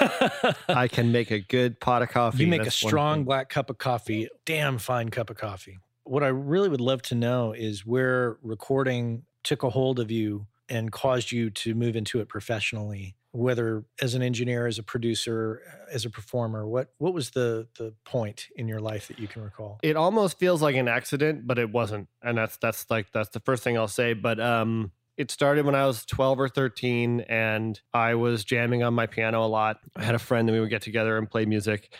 I 0.68 0.88
can 0.88 1.10
make 1.10 1.30
a 1.30 1.40
good 1.40 1.80
pot 1.80 2.02
of 2.02 2.10
coffee. 2.10 2.44
You 2.44 2.46
make 2.46 2.62
That's 2.62 2.82
a 2.82 2.86
strong 2.86 3.18
thing. 3.18 3.24
black 3.24 3.48
cup 3.48 3.70
of 3.70 3.78
coffee, 3.78 4.28
damn 4.44 4.78
fine 4.78 5.08
cup 5.08 5.30
of 5.30 5.36
coffee. 5.36 5.78
What 6.04 6.22
I 6.22 6.28
really 6.28 6.68
would 6.68 6.80
love 6.80 7.02
to 7.02 7.14
know 7.14 7.52
is 7.52 7.84
where 7.84 8.36
recording 8.42 9.22
took 9.42 9.62
a 9.62 9.70
hold 9.70 9.98
of 9.98 10.10
you 10.10 10.46
and 10.68 10.90
caused 10.92 11.32
you 11.32 11.50
to 11.50 11.74
move 11.74 11.96
into 11.96 12.20
it 12.20 12.28
professionally, 12.28 13.16
whether 13.32 13.84
as 14.00 14.14
an 14.14 14.22
engineer, 14.22 14.66
as 14.66 14.78
a 14.78 14.82
producer, 14.82 15.62
as 15.92 16.04
a 16.04 16.10
performer. 16.10 16.66
What 16.66 16.92
what 16.98 17.14
was 17.14 17.30
the 17.30 17.68
the 17.78 17.94
point 18.04 18.48
in 18.56 18.68
your 18.68 18.80
life 18.80 19.08
that 19.08 19.18
you 19.18 19.28
can 19.28 19.42
recall? 19.42 19.78
It 19.82 19.96
almost 19.96 20.38
feels 20.38 20.62
like 20.62 20.76
an 20.76 20.88
accident, 20.88 21.46
but 21.46 21.58
it 21.58 21.70
wasn't. 21.70 22.08
And 22.22 22.36
that's 22.38 22.56
that's 22.56 22.86
like 22.90 23.12
that's 23.12 23.30
the 23.30 23.40
first 23.40 23.62
thing 23.62 23.76
I'll 23.76 23.88
say. 23.88 24.12
But 24.12 24.40
um 24.40 24.92
it 25.16 25.30
started 25.30 25.64
when 25.64 25.74
I 25.74 25.86
was 25.86 26.04
12 26.04 26.40
or 26.40 26.48
13 26.48 27.20
and 27.22 27.80
I 27.94 28.16
was 28.16 28.44
jamming 28.44 28.82
on 28.82 28.92
my 28.92 29.06
piano 29.06 29.44
a 29.44 29.48
lot. 29.48 29.78
I 29.96 30.04
had 30.04 30.14
a 30.14 30.18
friend 30.18 30.46
and 30.48 30.54
we 30.54 30.60
would 30.60 30.68
get 30.68 30.82
together 30.82 31.16
and 31.16 31.30
play 31.30 31.46
music. 31.46 31.90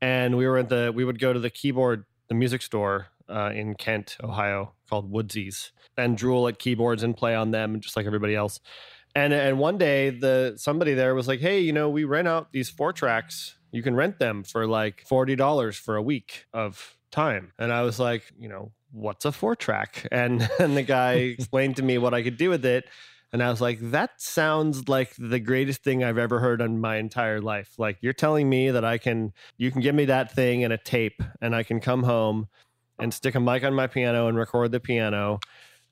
And 0.00 0.36
we 0.36 0.48
were 0.48 0.58
at 0.58 0.68
the 0.68 0.92
we 0.94 1.04
would 1.04 1.18
go 1.18 1.32
to 1.32 1.38
the 1.38 1.50
keyboard, 1.50 2.04
the 2.28 2.34
music 2.34 2.62
store 2.62 3.08
uh, 3.28 3.50
in 3.54 3.74
Kent, 3.74 4.16
Ohio 4.22 4.72
called 4.88 5.10
Woodsy's 5.10 5.72
and 5.96 6.16
drool 6.16 6.48
at 6.48 6.58
keyboards 6.58 7.02
and 7.02 7.16
play 7.16 7.34
on 7.34 7.50
them 7.50 7.80
just 7.80 7.96
like 7.96 8.06
everybody 8.06 8.34
else. 8.34 8.60
And 9.14 9.32
and 9.32 9.58
one 9.58 9.78
day 9.78 10.10
the 10.10 10.54
somebody 10.56 10.94
there 10.94 11.14
was 11.14 11.26
like, 11.26 11.40
"Hey, 11.40 11.60
you 11.60 11.72
know, 11.72 11.88
we 11.88 12.04
rent 12.04 12.28
out 12.28 12.52
these 12.52 12.68
four 12.68 12.92
tracks. 12.92 13.56
You 13.72 13.82
can 13.82 13.94
rent 13.94 14.18
them 14.18 14.44
for 14.44 14.66
like 14.66 15.04
$40 15.10 15.78
for 15.78 15.96
a 15.96 16.02
week 16.02 16.46
of 16.52 16.96
time." 17.10 17.52
And 17.58 17.72
I 17.72 17.82
was 17.82 17.98
like, 17.98 18.30
you 18.38 18.48
know, 18.48 18.72
what's 18.92 19.24
a 19.24 19.32
four 19.32 19.56
track? 19.56 20.06
And 20.12 20.48
and 20.58 20.76
the 20.76 20.82
guy 20.82 21.14
explained 21.14 21.76
to 21.76 21.82
me 21.82 21.98
what 21.98 22.14
I 22.14 22.22
could 22.22 22.36
do 22.36 22.50
with 22.50 22.64
it. 22.66 22.84
And 23.32 23.42
I 23.42 23.50
was 23.50 23.60
like, 23.60 23.78
that 23.90 24.20
sounds 24.20 24.88
like 24.88 25.14
the 25.18 25.40
greatest 25.40 25.82
thing 25.82 26.04
I've 26.04 26.16
ever 26.18 26.38
heard 26.38 26.60
in 26.60 26.78
my 26.80 26.96
entire 26.96 27.40
life. 27.40 27.74
Like 27.78 27.98
you're 28.00 28.12
telling 28.12 28.48
me 28.48 28.70
that 28.70 28.84
I 28.84 28.98
can 28.98 29.32
you 29.56 29.70
can 29.70 29.80
give 29.80 29.94
me 29.94 30.04
that 30.06 30.32
thing 30.32 30.62
and 30.62 30.72
a 30.72 30.78
tape 30.78 31.22
and 31.40 31.54
I 31.54 31.62
can 31.62 31.80
come 31.80 32.02
home 32.02 32.48
and 32.98 33.12
stick 33.12 33.34
a 33.34 33.40
mic 33.40 33.64
on 33.64 33.74
my 33.74 33.86
piano 33.86 34.28
and 34.28 34.38
record 34.38 34.72
the 34.72 34.80
piano 34.80 35.38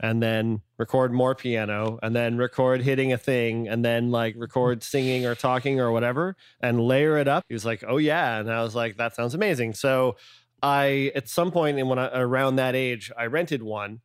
and 0.00 0.22
then 0.22 0.60
record 0.76 1.12
more 1.12 1.34
piano 1.34 1.98
and 2.02 2.14
then 2.16 2.36
record 2.36 2.82
hitting 2.82 3.12
a 3.12 3.18
thing 3.18 3.68
and 3.68 3.84
then 3.84 4.10
like 4.10 4.34
record 4.36 4.82
singing 4.82 5.24
or 5.24 5.34
talking 5.34 5.80
or 5.80 5.92
whatever 5.92 6.36
and 6.60 6.80
layer 6.80 7.16
it 7.18 7.28
up. 7.28 7.44
He 7.48 7.54
was 7.54 7.64
like, 7.64 7.84
"Oh 7.86 7.98
yeah." 7.98 8.38
And 8.40 8.50
I 8.50 8.62
was 8.62 8.74
like, 8.74 8.96
"That 8.96 9.14
sounds 9.14 9.34
amazing." 9.34 9.74
So 9.74 10.16
I 10.62 11.12
at 11.14 11.28
some 11.28 11.52
point 11.52 11.78
in 11.78 11.88
when 11.88 11.98
I, 11.98 12.10
around 12.18 12.56
that 12.56 12.74
age, 12.74 13.12
I 13.16 13.26
rented 13.26 13.62
one 13.62 14.00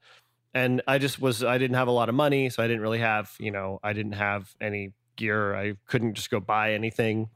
and 0.54 0.82
I 0.88 0.98
just 0.98 1.20
was 1.20 1.44
I 1.44 1.58
didn't 1.58 1.76
have 1.76 1.88
a 1.88 1.92
lot 1.92 2.10
of 2.10 2.16
money, 2.16 2.50
so 2.50 2.64
I 2.64 2.68
didn't 2.68 2.82
really 2.82 3.00
have, 3.00 3.32
you 3.40 3.52
know, 3.52 3.80
I 3.84 3.94
didn't 3.94 4.14
have 4.14 4.54
any 4.62 4.94
gear. 5.16 5.56
I 5.56 5.76
couldn't 5.88 6.16
just 6.16 6.30
go 6.30 6.40
buy 6.40 6.74
anything. 6.74 7.30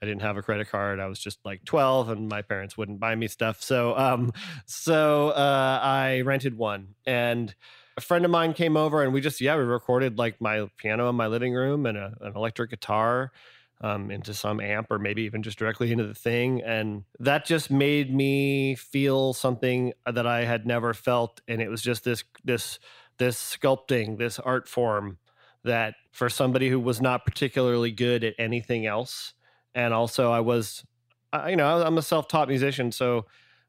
I 0.00 0.06
didn't 0.06 0.22
have 0.22 0.36
a 0.36 0.42
credit 0.42 0.68
card. 0.68 1.00
I 1.00 1.06
was 1.06 1.18
just 1.18 1.38
like 1.44 1.64
12 1.64 2.08
and 2.10 2.28
my 2.28 2.42
parents 2.42 2.76
wouldn't 2.76 3.00
buy 3.00 3.14
me 3.14 3.28
stuff. 3.28 3.62
So 3.62 3.96
um 3.96 4.32
so 4.66 5.30
uh 5.30 5.80
I 5.82 6.20
rented 6.22 6.56
one 6.56 6.94
and 7.06 7.54
a 7.96 8.00
friend 8.00 8.24
of 8.24 8.30
mine 8.30 8.54
came 8.54 8.76
over 8.76 9.02
and 9.02 9.12
we 9.12 9.20
just 9.20 9.40
yeah, 9.40 9.56
we 9.56 9.62
recorded 9.62 10.18
like 10.18 10.40
my 10.40 10.68
piano 10.76 11.08
in 11.08 11.16
my 11.16 11.26
living 11.26 11.52
room 11.52 11.84
and 11.86 11.98
a, 11.98 12.14
an 12.20 12.34
electric 12.36 12.70
guitar 12.70 13.32
um, 13.80 14.10
into 14.10 14.34
some 14.34 14.60
amp 14.60 14.90
or 14.90 14.98
maybe 14.98 15.22
even 15.22 15.42
just 15.42 15.58
directly 15.58 15.92
into 15.92 16.06
the 16.06 16.14
thing. 16.14 16.62
And 16.62 17.04
that 17.20 17.44
just 17.44 17.70
made 17.70 18.14
me 18.14 18.74
feel 18.74 19.32
something 19.32 19.92
that 20.10 20.26
I 20.26 20.44
had 20.44 20.66
never 20.66 20.94
felt. 20.94 21.40
And 21.48 21.60
it 21.60 21.68
was 21.68 21.82
just 21.82 22.04
this 22.04 22.24
this 22.44 22.78
this 23.18 23.36
sculpting, 23.36 24.18
this 24.18 24.38
art 24.38 24.68
form 24.68 25.18
that 25.64 25.94
for 26.12 26.28
somebody 26.28 26.68
who 26.68 26.80
was 26.80 27.00
not 27.00 27.24
particularly 27.24 27.90
good 27.90 28.22
at 28.24 28.34
anything 28.38 28.86
else, 28.86 29.34
and 29.74 29.94
also 29.94 30.30
I 30.30 30.40
was, 30.40 30.84
I, 31.32 31.50
you 31.50 31.56
know, 31.56 31.82
I'm 31.82 31.98
a 31.98 32.02
self-taught 32.02 32.48
musician, 32.48 32.92
so 32.92 33.26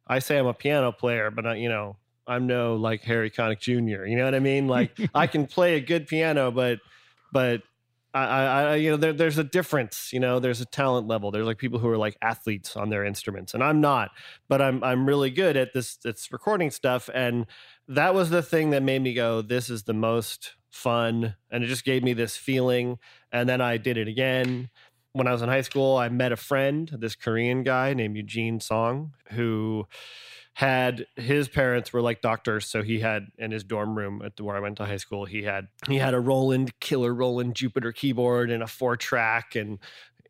I 0.07 0.19
say 0.19 0.37
I'm 0.37 0.47
a 0.47 0.53
piano 0.53 0.91
player, 0.91 1.31
but 1.31 1.45
I, 1.45 1.55
you 1.55 1.69
know, 1.69 1.97
I'm 2.27 2.47
no 2.47 2.75
like 2.75 3.01
Harry 3.03 3.31
Connick 3.31 3.59
Jr. 3.59 4.05
You 4.05 4.15
know 4.15 4.25
what 4.25 4.35
I 4.35 4.39
mean? 4.39 4.67
Like 4.67 4.97
I 5.15 5.27
can 5.27 5.47
play 5.47 5.75
a 5.75 5.81
good 5.81 6.07
piano, 6.07 6.51
but 6.51 6.79
but 7.31 7.61
I, 8.13 8.23
I, 8.23 8.75
you 8.75 8.89
know, 8.89 8.97
there, 8.97 9.13
there's 9.13 9.37
a 9.37 9.43
difference. 9.43 10.11
You 10.11 10.19
know, 10.19 10.39
there's 10.39 10.61
a 10.61 10.65
talent 10.65 11.07
level. 11.07 11.29
There's 11.29 11.45
like 11.45 11.59
people 11.59 11.77
who 11.77 11.87
are 11.89 11.97
like 11.97 12.17
athletes 12.21 12.75
on 12.75 12.89
their 12.89 13.05
instruments, 13.05 13.53
and 13.53 13.63
I'm 13.63 13.81
not. 13.81 14.09
But 14.47 14.61
I'm 14.61 14.83
I'm 14.83 15.05
really 15.05 15.29
good 15.29 15.55
at 15.55 15.73
this 15.73 15.97
this 15.97 16.31
recording 16.31 16.71
stuff, 16.71 17.09
and 17.13 17.45
that 17.87 18.15
was 18.15 18.31
the 18.31 18.41
thing 18.41 18.71
that 18.71 18.81
made 18.81 19.01
me 19.03 19.13
go, 19.13 19.41
"This 19.43 19.69
is 19.69 19.83
the 19.83 19.93
most 19.93 20.55
fun," 20.71 21.35
and 21.51 21.63
it 21.63 21.67
just 21.67 21.85
gave 21.85 22.03
me 22.03 22.13
this 22.13 22.35
feeling. 22.35 22.97
And 23.31 23.47
then 23.47 23.61
I 23.61 23.77
did 23.77 23.95
it 23.97 24.07
again. 24.07 24.69
When 25.13 25.27
I 25.27 25.31
was 25.31 25.41
in 25.41 25.49
high 25.49 25.61
school, 25.61 25.97
I 25.97 26.09
met 26.09 26.31
a 26.31 26.37
friend, 26.37 26.89
this 26.99 27.15
Korean 27.15 27.63
guy 27.63 27.93
named 27.93 28.15
Eugene 28.15 28.59
Song, 28.59 29.13
who 29.31 29.87
had 30.53 31.05
his 31.15 31.47
parents 31.47 31.93
were 31.93 32.01
like 32.01 32.21
doctors 32.21 32.65
so 32.65 32.83
he 32.83 32.99
had 32.99 33.27
in 33.37 33.49
his 33.49 33.63
dorm 33.63 33.97
room 33.97 34.21
at 34.25 34.35
the, 34.35 34.43
where 34.43 34.57
i 34.57 34.59
went 34.59 34.75
to 34.75 34.83
high 34.83 34.97
school 34.97 35.23
he 35.23 35.43
had 35.43 35.67
he 35.87 35.95
had 35.95 36.13
a 36.13 36.19
roland 36.19 36.77
killer 36.81 37.13
roland 37.13 37.55
jupiter 37.55 37.93
keyboard 37.93 38.51
and 38.51 38.61
a 38.61 38.67
four 38.67 38.97
track 38.97 39.55
and 39.55 39.79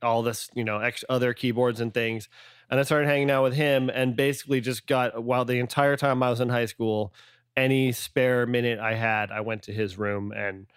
all 0.02 0.22
this 0.22 0.50
you 0.54 0.64
know 0.64 0.80
ex- 0.80 1.04
other 1.10 1.34
keyboards 1.34 1.80
and 1.80 1.94
things. 1.94 2.30
And 2.70 2.80
i 2.80 2.84
started 2.84 3.08
hanging 3.08 3.32
out 3.32 3.44
with 3.44 3.54
him 3.54 3.90
and 3.90 4.16
basically 4.16 4.62
just 4.62 4.88
got 4.88 5.24
while 5.24 5.46
the 5.46 5.60
entire 5.60 5.98
time 5.98 6.22
i 6.22 6.30
was 6.30 6.40
in 6.40 6.50
high 6.50 6.68
school 6.68 7.14
any 7.58 7.92
spare 7.92 8.46
minute 8.46 8.80
i 8.80 8.94
had 8.94 9.32
i 9.32 9.42
went 9.42 9.64
to 9.64 9.74
his 9.74 9.98
room 9.98 10.32
and 10.32 10.68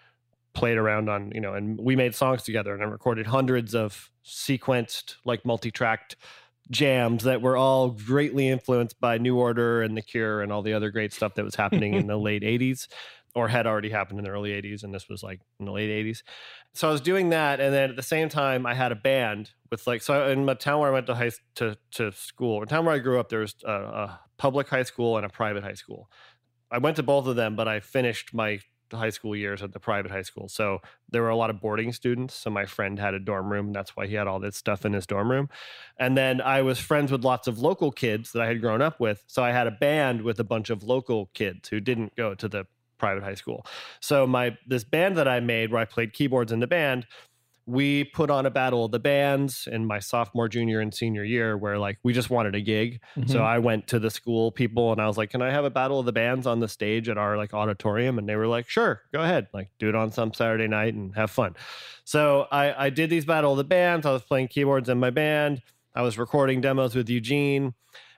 played 0.53 0.77
around 0.77 1.09
on 1.09 1.31
you 1.33 1.41
know 1.41 1.53
and 1.53 1.79
we 1.79 1.95
made 1.95 2.13
songs 2.13 2.43
together 2.43 2.73
and 2.73 2.83
i 2.83 2.85
recorded 2.85 3.25
hundreds 3.25 3.73
of 3.73 4.11
sequenced 4.23 5.15
like 5.25 5.43
multi-tracked 5.45 6.15
jams 6.69 7.23
that 7.23 7.41
were 7.41 7.57
all 7.57 7.89
greatly 7.89 8.47
influenced 8.47 8.99
by 8.99 9.17
New 9.17 9.37
Order 9.37 9.81
and 9.81 9.97
The 9.97 10.01
Cure 10.01 10.41
and 10.41 10.51
all 10.51 10.61
the 10.61 10.73
other 10.73 10.91
great 10.91 11.13
stuff 11.13 11.35
that 11.35 11.43
was 11.43 11.55
happening 11.55 11.93
in 11.93 12.07
the 12.07 12.17
late 12.17 12.41
80s 12.41 12.87
or 13.35 13.47
had 13.47 13.65
already 13.65 13.89
happened 13.89 14.19
in 14.19 14.25
the 14.25 14.31
early 14.31 14.51
80s 14.51 14.83
and 14.83 14.93
this 14.93 15.09
was 15.09 15.23
like 15.23 15.41
in 15.59 15.65
the 15.65 15.71
late 15.71 15.89
80s. 15.89 16.21
So 16.73 16.87
I 16.87 16.91
was 16.91 17.01
doing 17.01 17.29
that 17.29 17.59
and 17.59 17.73
then 17.73 17.89
at 17.89 17.95
the 17.95 18.03
same 18.03 18.29
time 18.29 18.65
I 18.65 18.73
had 18.73 18.91
a 18.91 18.95
band 18.95 19.51
with 19.71 19.87
like 19.87 20.01
so 20.01 20.29
in 20.29 20.45
the 20.45 20.55
town 20.55 20.79
where 20.79 20.89
I 20.89 20.93
went 20.93 21.07
to 21.07 21.15
high 21.15 21.31
to 21.55 21.75
to 21.93 22.11
school, 22.11 22.59
the 22.59 22.65
town 22.67 22.85
where 22.85 22.95
I 22.95 22.99
grew 22.99 23.19
up 23.19 23.29
there 23.29 23.39
was 23.39 23.55
a, 23.65 23.71
a 23.71 24.19
public 24.37 24.69
high 24.69 24.83
school 24.83 25.17
and 25.17 25.25
a 25.25 25.29
private 25.29 25.63
high 25.63 25.73
school. 25.73 26.09
I 26.71 26.77
went 26.77 26.95
to 26.97 27.03
both 27.03 27.27
of 27.27 27.35
them 27.35 27.55
but 27.55 27.67
I 27.67 27.79
finished 27.79 28.33
my 28.33 28.59
high 28.93 29.09
school 29.09 29.35
years 29.35 29.61
at 29.61 29.73
the 29.73 29.79
private 29.79 30.11
high 30.11 30.21
school. 30.21 30.47
So 30.47 30.81
there 31.09 31.21
were 31.21 31.29
a 31.29 31.35
lot 31.35 31.49
of 31.49 31.61
boarding 31.61 31.93
students. 31.93 32.33
So 32.33 32.49
my 32.49 32.65
friend 32.65 32.99
had 32.99 33.13
a 33.13 33.19
dorm 33.19 33.51
room. 33.51 33.73
That's 33.73 33.95
why 33.95 34.07
he 34.07 34.15
had 34.15 34.27
all 34.27 34.39
this 34.39 34.57
stuff 34.57 34.85
in 34.85 34.93
his 34.93 35.05
dorm 35.05 35.29
room. 35.29 35.49
And 35.97 36.17
then 36.17 36.41
I 36.41 36.61
was 36.61 36.79
friends 36.79 37.11
with 37.11 37.23
lots 37.23 37.47
of 37.47 37.59
local 37.59 37.91
kids 37.91 38.31
that 38.31 38.41
I 38.41 38.47
had 38.47 38.61
grown 38.61 38.81
up 38.81 38.99
with. 38.99 39.23
So 39.27 39.43
I 39.43 39.51
had 39.51 39.67
a 39.67 39.71
band 39.71 40.21
with 40.21 40.39
a 40.39 40.43
bunch 40.43 40.69
of 40.69 40.83
local 40.83 41.27
kids 41.33 41.69
who 41.69 41.79
didn't 41.79 42.15
go 42.15 42.35
to 42.35 42.47
the 42.47 42.65
private 42.97 43.23
high 43.23 43.35
school. 43.35 43.65
So 43.99 44.25
my 44.25 44.57
this 44.65 44.83
band 44.83 45.17
that 45.17 45.27
I 45.27 45.39
made 45.41 45.71
where 45.71 45.81
I 45.81 45.85
played 45.85 46.13
keyboards 46.13 46.51
in 46.51 46.59
the 46.59 46.67
band, 46.67 47.05
we 47.65 48.03
put 48.03 48.29
on 48.29 48.45
a 48.45 48.49
battle 48.49 48.85
of 48.85 48.91
the 48.91 48.99
bands 48.99 49.67
in 49.71 49.85
my 49.85 49.99
sophomore, 49.99 50.49
junior, 50.49 50.81
and 50.81 50.93
senior 50.93 51.23
year 51.23 51.57
where 51.57 51.77
like 51.77 51.97
we 52.03 52.11
just 52.11 52.29
wanted 52.29 52.55
a 52.55 52.61
gig. 52.61 52.99
So 53.15 53.21
mm-hmm. 53.21 53.41
I 53.41 53.59
went 53.59 53.87
to 53.87 53.99
the 53.99 54.09
school 54.09 54.51
people 54.51 54.91
and 54.91 55.01
I 55.01 55.07
was 55.07 55.17
like, 55.17 55.29
Can 55.29 55.41
I 55.41 55.51
have 55.51 55.63
a 55.63 55.69
battle 55.69 55.99
of 55.99 56.05
the 56.05 56.11
bands 56.11 56.45
on 56.45 56.59
the 56.59 56.67
stage 56.67 57.07
at 57.07 57.17
our 57.17 57.37
like 57.37 57.53
auditorium? 57.53 58.19
And 58.19 58.27
they 58.27 58.35
were 58.35 58.47
like, 58.47 58.67
Sure, 58.67 59.01
go 59.13 59.21
ahead. 59.21 59.47
Like 59.53 59.69
do 59.79 59.87
it 59.87 59.95
on 59.95 60.11
some 60.11 60.33
Saturday 60.33 60.67
night 60.67 60.93
and 60.93 61.15
have 61.15 61.31
fun. 61.31 61.55
So 62.03 62.47
I, 62.51 62.85
I 62.85 62.89
did 62.89 63.09
these 63.09 63.25
battle 63.25 63.51
of 63.51 63.57
the 63.57 63.63
bands. 63.63 64.05
I 64.05 64.11
was 64.11 64.23
playing 64.23 64.49
keyboards 64.49 64.89
in 64.89 64.99
my 64.99 65.09
band. 65.09 65.61
I 65.95 66.01
was 66.01 66.17
recording 66.17 66.59
demos 66.59 66.95
with 66.95 67.09
Eugene. 67.09 67.75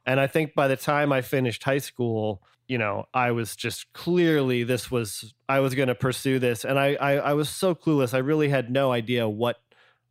And 0.08 0.20
I 0.20 0.28
think 0.28 0.56
by 0.56 0.68
the 0.68 0.78
time 0.78 1.12
I 1.12 1.22
finished 1.22 1.64
high 1.64 1.80
school, 1.80 2.42
you 2.68 2.78
know, 2.78 3.06
I 3.14 3.32
was 3.32 3.56
just 3.56 3.92
clearly 3.94 4.64
this 4.64 4.90
was 4.90 5.34
I 5.48 5.60
was 5.60 5.76
going 5.76 5.88
to 5.88 5.96
pursue 5.96 6.40
this, 6.40 6.66
and 6.66 6.80
I, 6.80 6.96
I 6.96 7.14
I 7.14 7.34
was 7.34 7.50
so 7.50 7.76
clueless. 7.76 8.14
I 8.14 8.20
really 8.20 8.50
had 8.50 8.72
no 8.72 8.92
idea 8.92 9.28
what 9.30 9.58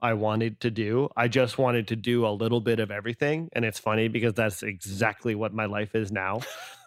I 0.00 0.12
wanted 0.14 0.60
to 0.60 0.70
do. 0.70 1.08
I 1.16 1.28
just 1.28 1.58
wanted 1.58 1.88
to 1.88 1.96
do 1.96 2.26
a 2.26 2.30
little 2.30 2.60
bit 2.60 2.78
of 2.78 2.90
everything, 2.90 3.48
and 3.52 3.64
it's 3.64 3.78
funny 3.78 4.08
because 4.08 4.34
that's 4.34 4.62
exactly 4.62 5.34
what 5.34 5.52
my 5.52 5.66
life 5.66 5.94
is 5.94 6.12
now. 6.12 6.40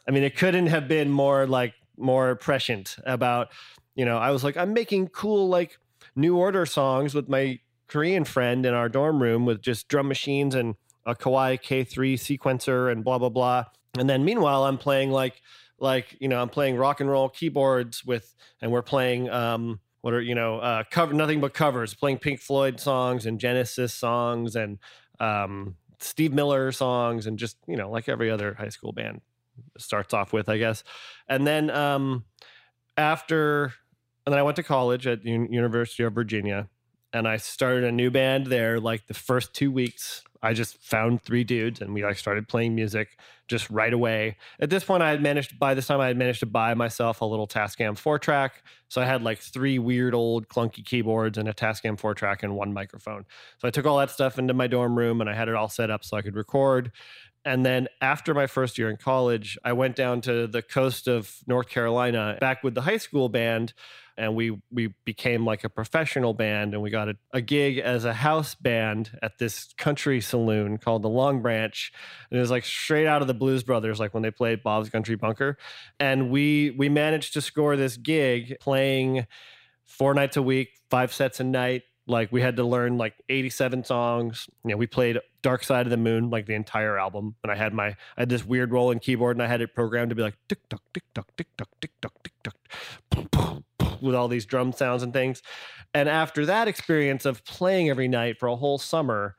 I 0.08 0.12
mean, 0.12 0.24
it 0.24 0.38
couldn't 0.38 0.68
have 0.68 0.88
been 0.88 1.10
more 1.10 1.46
like 1.46 1.74
more 1.98 2.36
prescient 2.36 2.96
about, 3.06 3.50
you 3.96 4.06
know, 4.06 4.18
I 4.18 4.32
was 4.32 4.44
like, 4.44 4.56
I'm 4.56 4.74
making 4.74 5.10
cool 5.10 5.50
like 5.50 5.80
new 6.16 6.38
order 6.38 6.66
songs 6.66 7.14
with 7.14 7.28
my 7.28 7.60
Korean 7.88 8.24
friend 8.24 8.66
in 8.66 8.74
our 8.74 8.88
dorm 8.90 9.22
room 9.22 9.46
with 9.46 9.62
just 9.62 9.88
drum 9.88 10.08
machines 10.08 10.56
and 10.56 10.76
a 11.06 11.16
Kawai 11.16 11.60
K3 11.60 12.14
sequencer 12.14 12.92
and 12.92 13.04
blah 13.04 13.18
blah 13.18 13.30
blah. 13.30 13.66
And 14.00 14.10
then 14.10 14.26
meanwhile, 14.26 14.64
I'm 14.64 14.78
playing 14.78 15.12
like 15.12 15.42
like 15.80 16.18
you 16.20 16.28
know 16.28 16.42
i'm 16.42 16.50
playing 16.50 16.76
rock 16.76 17.00
and 17.00 17.10
roll 17.10 17.30
keyboards 17.30 18.04
with 18.06 18.36
and 18.62 18.72
we're 18.72 18.82
playing 18.82 19.30
um 19.30 19.80
what 20.02 20.14
are 20.14 20.22
you 20.22 20.36
know 20.36 20.60
uh 20.60 20.84
cover 20.90 21.14
nothing 21.14 21.40
but 21.40 21.54
covers 21.54 21.94
playing 21.94 22.18
pink 22.18 22.40
floyd 22.40 22.80
songs 22.80 23.26
and 23.26 23.40
genesis 23.40 23.94
songs 23.94 24.56
and 24.56 24.80
um 25.20 25.76
steve 26.00 26.34
miller 26.34 26.72
songs 26.72 27.28
and 27.28 27.38
just 27.38 27.58
you 27.68 27.76
know 27.76 27.90
like 27.90 28.10
every 28.10 28.30
other 28.30 28.54
high 28.56 28.70
school 28.70 28.92
band 28.92 29.22
starts 29.78 30.14
off 30.14 30.34
with 30.34 30.50
i 30.50 30.58
guess. 30.58 30.84
And 31.28 31.48
then 31.48 31.70
um 31.70 32.26
after 32.96 33.74
and 34.26 34.34
then 34.34 34.40
i 34.40 34.44
went 34.44 34.56
to 34.58 34.64
college 34.64 35.08
at 35.08 35.24
university 35.26 36.04
of 36.04 36.14
virginia 36.14 36.68
and 37.14 37.28
i 37.28 37.38
started 37.38 37.84
a 37.84 37.92
new 37.92 38.12
band 38.12 38.48
there 38.48 38.80
like 38.80 39.08
the 39.08 39.14
first 39.16 39.54
two 39.54 39.72
weeks 39.72 40.24
i 40.42 40.54
just 40.54 40.78
found 40.78 41.22
three 41.22 41.44
dudes 41.44 41.82
and 41.82 41.94
we 41.94 42.04
like 42.04 42.18
started 42.18 42.48
playing 42.48 42.76
music 42.76 43.18
just 43.48 43.70
right 43.70 43.94
away. 43.94 44.36
At 44.60 44.70
this 44.70 44.84
point, 44.84 45.02
I 45.02 45.10
had 45.10 45.22
managed, 45.22 45.58
by 45.58 45.74
this 45.74 45.88
time, 45.88 46.00
I 46.00 46.08
had 46.08 46.18
managed 46.18 46.42
to 46.42 46.46
buy 46.46 46.74
myself 46.74 47.22
a 47.22 47.26
little 47.26 47.48
Tascam 47.48 47.98
four 47.98 48.20
track. 48.20 48.64
So 48.90 49.02
I 49.02 49.06
had 49.06 49.24
like 49.24 49.40
three 49.40 49.80
weird 49.80 50.14
old 50.14 50.48
clunky 50.48 50.86
keyboards 50.86 51.38
and 51.38 51.48
a 51.48 51.54
Tascam 51.54 52.00
four 52.00 52.14
track 52.14 52.44
and 52.44 52.56
one 52.56 52.74
microphone. 52.74 53.26
So 53.60 53.68
I 53.68 53.72
took 53.72 53.86
all 53.86 53.98
that 54.00 54.12
stuff 54.12 54.38
into 54.38 54.54
my 54.54 54.68
dorm 54.68 54.98
room 54.98 55.22
and 55.22 55.30
I 55.30 55.34
had 55.34 55.48
it 55.48 55.56
all 55.56 55.70
set 55.70 55.90
up 55.90 56.04
so 56.04 56.18
I 56.18 56.22
could 56.22 56.36
record. 56.36 56.92
And 57.46 57.66
then 57.66 57.88
after 58.02 58.34
my 58.34 58.48
first 58.48 58.78
year 58.78 58.90
in 58.90 58.98
college, 58.98 59.58
I 59.64 59.72
went 59.72 59.96
down 59.96 60.20
to 60.22 60.48
the 60.48 60.62
coast 60.62 61.08
of 61.08 61.34
North 61.48 61.70
Carolina 61.70 62.38
back 62.42 62.64
with 62.64 62.76
the 62.76 62.82
high 62.82 62.98
school 62.98 63.30
band 63.30 63.74
and 64.18 64.36
we 64.36 64.58
we 64.72 64.94
became 65.06 65.46
like 65.46 65.64
a 65.64 65.70
professional 65.70 66.34
band 66.34 66.74
and 66.74 66.82
we 66.82 66.90
got 66.90 67.10
a, 67.10 67.16
a 67.34 67.42
gig 67.42 67.78
as 67.78 68.06
a 68.06 68.14
house 68.14 68.56
band 68.56 69.18
at 69.22 69.38
this 69.38 69.74
country 69.78 70.20
saloon 70.20 70.78
called 70.78 71.04
the 71.04 71.10
long 71.10 71.42
branch 71.42 71.92
and 72.30 72.38
it 72.38 72.42
was 72.42 72.52
like 72.52 72.66
straight 72.66 73.08
out 73.08 73.22
of 73.22 73.28
the 73.28 73.34
blues 73.34 73.64
brothers 73.64 74.00
like 74.00 74.14
when 74.14 74.24
they 74.24 74.32
played 74.32 74.64
bob's 74.64 74.90
country 74.90 75.16
bunker 75.16 75.58
and 76.00 76.30
we 76.30 76.72
we 76.78 76.90
managed 76.90 77.34
to 77.34 77.42
score 77.42 77.76
this 77.76 77.98
gig 77.98 78.58
playing 78.60 79.26
four 79.86 80.14
nights 80.14 80.38
a 80.38 80.42
week 80.42 80.70
five 80.90 81.14
sets 81.14 81.40
a 81.40 81.44
night 81.44 81.84
like 82.08 82.32
we 82.32 82.42
had 82.42 82.56
to 82.56 82.64
learn 82.64 82.98
like 82.98 83.14
87 83.30 83.84
songs 83.84 84.50
you 84.64 84.72
know 84.72 84.78
we 84.78 84.88
played 84.88 85.20
dark 85.42 85.64
side 85.64 85.86
of 85.86 85.92
the 85.92 85.98
moon 85.98 86.30
like 86.30 86.46
the 86.46 86.56
entire 86.56 86.98
album 86.98 87.36
and 87.44 87.52
i 87.52 87.56
had 87.56 87.74
my 87.74 87.88
i 87.88 87.96
had 88.18 88.30
this 88.30 88.46
weird 88.46 88.72
roland 88.72 89.02
keyboard 89.02 89.36
and 89.36 89.44
i 89.44 89.48
had 89.48 89.62
it 89.62 89.76
programmed 89.76 90.10
to 90.10 90.16
be 90.16 90.24
like 90.24 90.38
tick 90.48 90.68
tock 90.70 90.82
tick 90.94 91.04
tock 91.14 91.28
tick 91.38 91.48
tock 91.58 91.70
tick 91.82 91.92
tock 92.02 92.14
tick 92.24 92.34
tock 93.32 93.64
with 94.02 94.16
all 94.16 94.28
these 94.28 94.46
drum 94.46 94.72
sounds 94.72 95.04
and 95.04 95.14
things. 95.14 95.42
And 95.94 96.10
after 96.10 96.46
that 96.46 96.68
experience 96.68 97.26
of 97.26 97.44
playing 97.46 97.90
every 97.90 98.08
night 98.08 98.40
for 98.40 98.48
a 98.48 98.56
whole 98.56 98.78
summer 98.78 99.36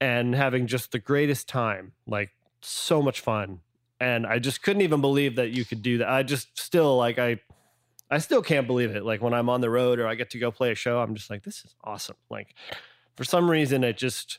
and 0.00 0.34
having 0.34 0.66
just 0.66 0.92
the 0.92 0.98
greatest 0.98 1.48
time, 1.48 1.92
like 2.06 2.30
so 2.62 3.02
much 3.02 3.20
fun. 3.20 3.60
And 4.00 4.26
I 4.26 4.38
just 4.38 4.62
couldn't 4.62 4.82
even 4.82 5.00
believe 5.00 5.36
that 5.36 5.50
you 5.50 5.64
could 5.64 5.82
do 5.82 5.98
that. 5.98 6.08
I 6.08 6.22
just 6.22 6.58
still 6.58 6.96
like 6.96 7.18
I 7.18 7.40
I 8.10 8.18
still 8.18 8.42
can't 8.42 8.66
believe 8.66 8.96
it. 8.96 9.04
Like 9.04 9.20
when 9.20 9.34
I'm 9.34 9.48
on 9.48 9.60
the 9.60 9.70
road 9.70 9.98
or 9.98 10.06
I 10.06 10.14
get 10.14 10.30
to 10.30 10.38
go 10.38 10.50
play 10.50 10.72
a 10.72 10.74
show, 10.74 11.00
I'm 11.00 11.14
just 11.14 11.30
like, 11.30 11.42
this 11.42 11.64
is 11.64 11.74
awesome. 11.84 12.16
Like 12.30 12.54
for 13.16 13.24
some 13.24 13.50
reason 13.50 13.84
it 13.84 13.96
just 13.96 14.38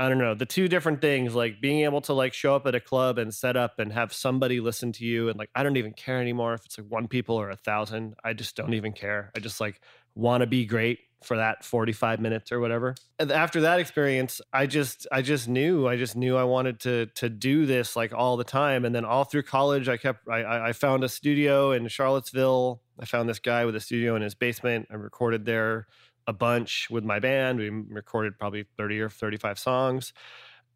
I 0.00 0.08
don't 0.08 0.16
know, 0.16 0.32
the 0.32 0.46
two 0.46 0.66
different 0.66 1.02
things, 1.02 1.34
like 1.34 1.60
being 1.60 1.84
able 1.84 2.00
to 2.02 2.14
like 2.14 2.32
show 2.32 2.56
up 2.56 2.66
at 2.66 2.74
a 2.74 2.80
club 2.80 3.18
and 3.18 3.34
set 3.34 3.54
up 3.54 3.78
and 3.78 3.92
have 3.92 4.14
somebody 4.14 4.58
listen 4.58 4.92
to 4.92 5.04
you. 5.04 5.28
And 5.28 5.38
like, 5.38 5.50
I 5.54 5.62
don't 5.62 5.76
even 5.76 5.92
care 5.92 6.22
anymore 6.22 6.54
if 6.54 6.64
it's 6.64 6.78
like 6.78 6.86
one 6.88 7.06
people 7.06 7.36
or 7.36 7.50
a 7.50 7.56
thousand. 7.56 8.14
I 8.24 8.32
just 8.32 8.56
don't 8.56 8.72
even 8.72 8.94
care. 8.94 9.30
I 9.36 9.40
just 9.40 9.60
like 9.60 9.82
want 10.14 10.40
to 10.40 10.46
be 10.46 10.64
great 10.64 11.00
for 11.22 11.36
that 11.36 11.66
45 11.66 12.18
minutes 12.18 12.50
or 12.50 12.60
whatever. 12.60 12.94
And 13.18 13.30
after 13.30 13.60
that 13.60 13.78
experience, 13.78 14.40
I 14.54 14.66
just, 14.66 15.06
I 15.12 15.20
just 15.20 15.48
knew, 15.48 15.86
I 15.86 15.98
just 15.98 16.16
knew 16.16 16.34
I 16.34 16.44
wanted 16.44 16.80
to, 16.80 17.04
to 17.16 17.28
do 17.28 17.66
this 17.66 17.94
like 17.94 18.14
all 18.14 18.38
the 18.38 18.44
time. 18.44 18.86
And 18.86 18.94
then 18.94 19.04
all 19.04 19.24
through 19.24 19.42
college, 19.42 19.86
I 19.86 19.98
kept, 19.98 20.26
I, 20.30 20.68
I 20.68 20.72
found 20.72 21.04
a 21.04 21.10
studio 21.10 21.72
in 21.72 21.86
Charlottesville. 21.88 22.80
I 22.98 23.04
found 23.04 23.28
this 23.28 23.38
guy 23.38 23.66
with 23.66 23.76
a 23.76 23.80
studio 23.80 24.16
in 24.16 24.22
his 24.22 24.34
basement. 24.34 24.88
I 24.90 24.94
recorded 24.94 25.44
there 25.44 25.88
a 26.30 26.32
bunch 26.32 26.88
with 26.90 27.04
my 27.04 27.18
band. 27.18 27.58
We 27.58 27.68
recorded 27.68 28.38
probably 28.38 28.64
30 28.78 29.00
or 29.00 29.08
35 29.10 29.58
songs. 29.58 30.12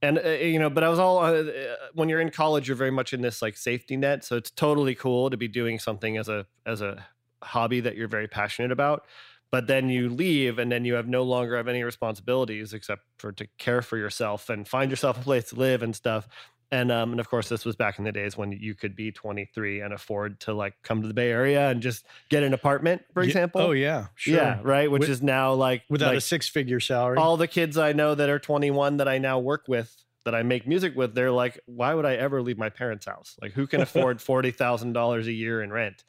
And, 0.02 0.18
uh, 0.18 0.28
you 0.30 0.58
know, 0.58 0.68
but 0.68 0.82
I 0.82 0.88
was 0.88 0.98
all, 0.98 1.20
uh, 1.20 1.32
uh, 1.32 1.76
when 1.94 2.08
you're 2.08 2.20
in 2.20 2.30
college, 2.30 2.66
you're 2.66 2.76
very 2.76 2.90
much 2.90 3.12
in 3.12 3.22
this 3.22 3.40
like 3.40 3.56
safety 3.56 3.96
net. 3.96 4.24
So 4.24 4.36
it's 4.36 4.50
totally 4.50 4.96
cool 4.96 5.30
to 5.30 5.36
be 5.36 5.46
doing 5.46 5.78
something 5.78 6.18
as 6.18 6.28
a, 6.28 6.44
as 6.66 6.82
a 6.82 7.06
hobby 7.42 7.80
that 7.80 7.96
you're 7.96 8.08
very 8.08 8.26
passionate 8.26 8.72
about. 8.72 9.06
But 9.52 9.68
then 9.68 9.88
you 9.88 10.08
leave 10.10 10.58
and 10.58 10.72
then 10.72 10.84
you 10.84 10.94
have 10.94 11.06
no 11.06 11.22
longer 11.22 11.56
have 11.56 11.68
any 11.68 11.84
responsibilities 11.84 12.74
except 12.74 13.02
for 13.18 13.30
to 13.30 13.46
care 13.56 13.82
for 13.82 13.96
yourself 13.96 14.50
and 14.50 14.66
find 14.66 14.90
yourself 14.90 15.20
a 15.20 15.22
place 15.22 15.50
to 15.50 15.54
live 15.54 15.84
and 15.84 15.94
stuff 15.94 16.26
and 16.70 16.90
um, 16.90 17.12
and 17.12 17.20
of 17.20 17.29
course 17.29 17.48
this 17.48 17.64
was 17.64 17.77
back 17.77 17.98
in 17.98 18.05
the 18.05 18.12
days 18.12 18.37
when 18.37 18.53
you 18.53 18.74
could 18.74 18.96
be 18.96 19.12
23 19.12 19.81
and 19.81 19.92
afford 19.92 20.40
to 20.40 20.53
like 20.53 20.74
come 20.83 21.03
to 21.03 21.09
the 21.09 21.14
bay 21.14 21.31
area 21.31 21.70
and 21.70 21.83
just 21.83 22.07
get 22.31 22.42
an 22.42 22.55
apartment 22.55 23.03
for 23.12 23.22
example 23.22 23.61
oh 23.61 23.72
yeah 23.72 24.07
sure. 24.14 24.37
yeah 24.37 24.61
right 24.62 24.90
which 24.90 25.00
With, 25.00 25.11
is 25.11 25.22
now 25.22 25.53
like 25.53 25.83
without 25.88 26.09
like 26.09 26.18
a 26.18 26.20
six 26.20 26.48
figure 26.48 26.81
salary. 26.81 27.18
all 27.18 27.37
the 27.37 27.48
kids 27.48 27.79
i 27.79 27.92
know 27.92 28.14
that 28.14 28.29
are 28.29 28.38
21 28.38 28.98
that 28.98 29.09
i 29.09 29.18
now 29.18 29.38
work 29.38 29.64
with 29.68 29.94
that 30.24 30.35
i 30.35 30.42
make 30.42 30.66
music 30.66 30.96
with 30.96 31.14
they're 31.14 31.31
like 31.31 31.61
why 31.66 31.94
would 31.94 32.07
i 32.07 32.14
ever 32.14 32.42
leave 32.42 32.59
my 32.59 32.70
parents 32.70 33.07
house? 33.07 33.37
Like 33.40 33.53
who 33.53 33.66
can 33.66 33.81
afford 33.81 34.18
$40000 34.18 35.27
a 35.27 35.33
year 35.33 35.62
in 35.62 35.72
rent? 35.72 36.05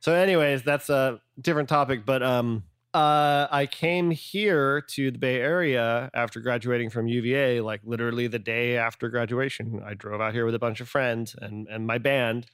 So 0.00 0.14
anyways 0.14 0.62
that's 0.62 0.88
a 0.88 1.20
different 1.40 1.68
topic 1.68 2.06
but 2.06 2.22
um 2.22 2.64
uh, 2.98 3.46
I 3.52 3.66
came 3.66 4.10
here 4.10 4.80
to 4.80 5.12
the 5.12 5.18
Bay 5.20 5.36
Area 5.36 6.10
after 6.12 6.40
graduating 6.40 6.90
from 6.90 7.06
UVA, 7.06 7.60
like 7.60 7.80
literally 7.84 8.26
the 8.26 8.40
day 8.40 8.76
after 8.76 9.08
graduation. 9.08 9.80
I 9.86 9.94
drove 9.94 10.20
out 10.20 10.34
here 10.34 10.44
with 10.44 10.56
a 10.56 10.58
bunch 10.58 10.80
of 10.80 10.88
friends 10.88 11.36
and, 11.40 11.68
and 11.68 11.86
my 11.86 11.98
band. 11.98 12.46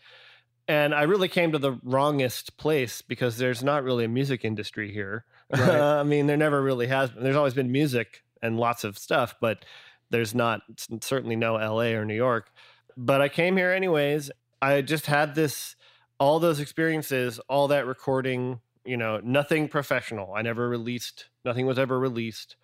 And 0.68 0.94
I 0.94 1.04
really 1.04 1.28
came 1.28 1.52
to 1.52 1.58
the 1.58 1.80
wrongest 1.82 2.58
place 2.58 3.00
because 3.00 3.38
there's 3.38 3.62
not 3.62 3.84
really 3.84 4.04
a 4.04 4.08
music 4.08 4.44
industry 4.44 4.92
here. 4.92 5.24
Right. 5.50 5.60
I 5.80 6.02
mean, 6.02 6.26
there 6.26 6.36
never 6.36 6.60
really 6.60 6.88
has 6.88 7.08
been. 7.08 7.22
There's 7.22 7.36
always 7.36 7.54
been 7.54 7.72
music 7.72 8.22
and 8.42 8.60
lots 8.60 8.84
of 8.84 8.98
stuff, 8.98 9.36
but 9.40 9.64
there's 10.10 10.34
not, 10.34 10.60
certainly 11.00 11.36
no 11.36 11.54
LA 11.54 11.94
or 11.94 12.04
New 12.04 12.14
York. 12.14 12.50
But 12.98 13.22
I 13.22 13.30
came 13.30 13.56
here 13.56 13.72
anyways. 13.72 14.30
I 14.60 14.82
just 14.82 15.06
had 15.06 15.36
this, 15.36 15.74
all 16.20 16.38
those 16.38 16.60
experiences, 16.60 17.38
all 17.48 17.68
that 17.68 17.86
recording, 17.86 18.60
you 18.84 18.96
know, 18.96 19.20
nothing 19.22 19.68
professional. 19.68 20.34
I 20.34 20.42
never 20.42 20.68
released, 20.68 21.28
nothing 21.44 21.66
was 21.66 21.78
ever 21.78 21.98
released. 21.98 22.56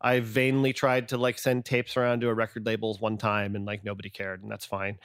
I 0.00 0.20
vainly 0.20 0.72
tried 0.72 1.08
to 1.08 1.16
like 1.16 1.38
send 1.38 1.64
tapes 1.64 1.96
around 1.96 2.20
to 2.20 2.28
a 2.28 2.34
record 2.34 2.66
labels 2.66 3.00
one 3.00 3.18
time 3.18 3.54
and 3.54 3.64
like 3.64 3.84
nobody 3.84 4.10
cared 4.10 4.42
and 4.42 4.50
that's 4.50 4.66
fine. 4.66 4.98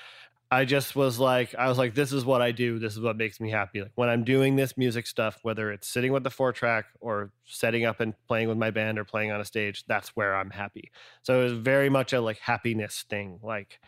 I 0.49 0.63
just 0.63 0.95
was 0.95 1.19
like, 1.19 1.53
I 1.56 1.67
was 1.67 1.77
like, 1.77 1.93
this 1.93 2.13
is 2.13 2.23
what 2.23 2.41
I 2.41 2.51
do. 2.51 2.80
This 2.80 2.93
is 2.93 3.01
what 3.01 3.17
makes 3.17 3.41
me 3.41 3.51
happy. 3.51 3.82
Like 3.82 3.91
when 3.95 4.08
I'm 4.08 4.23
doing 4.23 4.56
this 4.56 4.77
music 4.77 5.06
stuff, 5.06 5.39
whether 5.41 5.71
it's 5.71 5.88
sitting 5.88 6.13
with 6.13 6.23
the 6.23 6.30
four 6.30 6.53
track 6.53 6.86
or 7.01 7.32
setting 7.45 7.84
up 7.84 7.99
and 7.99 8.13
playing 8.27 8.47
with 8.47 8.58
my 8.58 8.71
band 8.71 8.97
or 8.97 9.03
playing 9.03 9.32
on 9.32 9.41
a 9.41 9.45
stage, 9.45 9.84
that's 9.88 10.15
where 10.15 10.36
I'm 10.36 10.49
happy. 10.49 10.89
So 11.21 11.41
it 11.41 11.43
was 11.43 11.53
very 11.53 11.89
much 11.89 12.13
a 12.13 12.21
like 12.21 12.39
happiness 12.39 13.03
thing. 13.10 13.39
Like, 13.43 13.80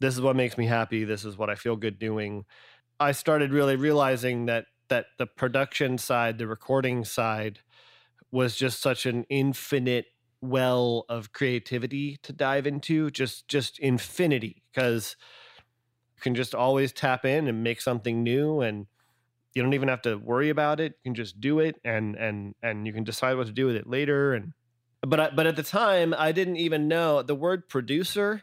this 0.00 0.14
is 0.14 0.22
what 0.22 0.36
makes 0.36 0.56
me 0.56 0.66
happy. 0.66 1.04
This 1.04 1.24
is 1.24 1.36
what 1.36 1.50
I 1.50 1.54
feel 1.54 1.76
good 1.76 1.98
doing. 1.98 2.46
I 2.98 3.12
started 3.12 3.52
really 3.52 3.76
realizing 3.76 4.46
that 4.46 4.66
that 4.88 5.06
the 5.18 5.26
production 5.26 5.98
side, 5.98 6.38
the 6.38 6.46
recording 6.46 7.04
side, 7.04 7.60
was 8.30 8.56
just 8.56 8.80
such 8.80 9.06
an 9.06 9.24
infinite 9.28 10.06
well 10.40 11.04
of 11.08 11.32
creativity 11.32 12.18
to 12.22 12.32
dive 12.32 12.66
into 12.66 13.10
just 13.10 13.48
just 13.48 13.78
infinity 13.78 14.62
because 14.70 15.16
you 16.16 16.22
can 16.22 16.34
just 16.34 16.54
always 16.54 16.92
tap 16.92 17.24
in 17.24 17.48
and 17.48 17.62
make 17.62 17.80
something 17.80 18.22
new 18.22 18.60
and 18.60 18.86
you 19.54 19.62
don't 19.62 19.72
even 19.72 19.88
have 19.88 20.02
to 20.02 20.16
worry 20.16 20.50
about 20.50 20.80
it 20.80 20.92
you 21.02 21.10
can 21.10 21.14
just 21.14 21.40
do 21.40 21.60
it 21.60 21.76
and 21.84 22.16
and 22.16 22.54
and 22.62 22.86
you 22.86 22.92
can 22.92 23.04
decide 23.04 23.36
what 23.36 23.46
to 23.46 23.52
do 23.52 23.66
with 23.66 23.76
it 23.76 23.88
later 23.88 24.34
and 24.34 24.52
but 25.00 25.20
I, 25.20 25.30
but 25.30 25.46
at 25.46 25.56
the 25.56 25.62
time 25.62 26.14
i 26.18 26.32
didn't 26.32 26.56
even 26.56 26.88
know 26.88 27.22
the 27.22 27.34
word 27.34 27.68
producer 27.68 28.42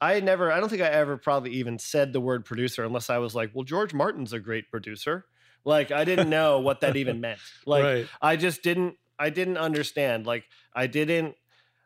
i 0.00 0.20
never 0.20 0.50
i 0.50 0.60
don't 0.60 0.70
think 0.70 0.82
i 0.82 0.88
ever 0.88 1.18
probably 1.18 1.50
even 1.52 1.78
said 1.78 2.12
the 2.12 2.20
word 2.20 2.44
producer 2.44 2.84
unless 2.84 3.10
i 3.10 3.18
was 3.18 3.34
like 3.34 3.50
well 3.52 3.64
george 3.64 3.92
martin's 3.92 4.32
a 4.32 4.40
great 4.40 4.70
producer 4.70 5.26
like 5.64 5.90
I 5.90 6.04
didn't 6.04 6.30
know 6.30 6.60
what 6.60 6.80
that 6.80 6.96
even 6.96 7.20
meant. 7.22 7.40
Like 7.66 7.84
right. 7.84 8.08
I 8.20 8.36
just 8.36 8.62
didn't 8.62 8.96
I 9.18 9.30
didn't 9.30 9.58
understand. 9.58 10.26
Like 10.26 10.44
I 10.74 10.86
didn't 10.86 11.36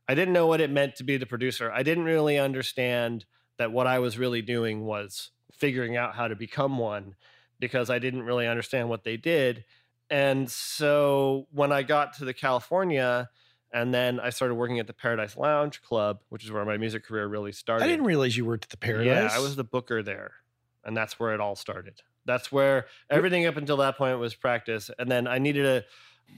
I 0.08 0.14
didn't 0.14 0.32
know 0.32 0.46
what 0.46 0.60
it 0.60 0.70
meant 0.70 0.96
to 0.96 1.04
be 1.04 1.16
the 1.16 1.26
producer. 1.26 1.70
I 1.70 1.82
didn't 1.82 2.04
really 2.04 2.38
understand 2.38 3.26
that 3.58 3.72
what 3.72 3.86
I 3.86 3.98
was 3.98 4.18
really 4.18 4.42
doing 4.42 4.84
was 4.84 5.30
figuring 5.52 5.96
out 5.96 6.14
how 6.14 6.28
to 6.28 6.36
become 6.36 6.78
one 6.78 7.16
because 7.58 7.90
I 7.90 7.98
didn't 7.98 8.22
really 8.22 8.46
understand 8.46 8.88
what 8.88 9.04
they 9.04 9.16
did. 9.16 9.64
And 10.10 10.50
so 10.50 11.46
when 11.52 11.72
I 11.72 11.82
got 11.82 12.14
to 12.14 12.24
the 12.24 12.32
California 12.32 13.28
and 13.72 13.92
then 13.92 14.20
I 14.20 14.30
started 14.30 14.54
working 14.54 14.78
at 14.78 14.86
the 14.86 14.94
Paradise 14.94 15.36
Lounge 15.36 15.82
Club, 15.82 16.20
which 16.30 16.44
is 16.44 16.50
where 16.50 16.64
my 16.64 16.78
music 16.78 17.04
career 17.04 17.26
really 17.26 17.52
started. 17.52 17.84
I 17.84 17.88
didn't 17.88 18.06
realize 18.06 18.36
you 18.36 18.46
worked 18.46 18.64
at 18.64 18.70
the 18.70 18.78
Paradise. 18.78 19.06
Yeah, 19.06 19.28
I 19.30 19.40
was 19.40 19.56
the 19.56 19.64
booker 19.64 20.02
there. 20.02 20.32
And 20.84 20.96
that's 20.96 21.20
where 21.20 21.34
it 21.34 21.40
all 21.40 21.56
started. 21.56 22.00
That's 22.28 22.52
where 22.52 22.86
everything 23.10 23.46
up 23.46 23.56
until 23.56 23.78
that 23.78 23.96
point 23.96 24.18
was 24.18 24.34
practice. 24.34 24.90
And 24.98 25.10
then 25.10 25.26
I 25.26 25.38
needed 25.38 25.64
a 25.64 25.84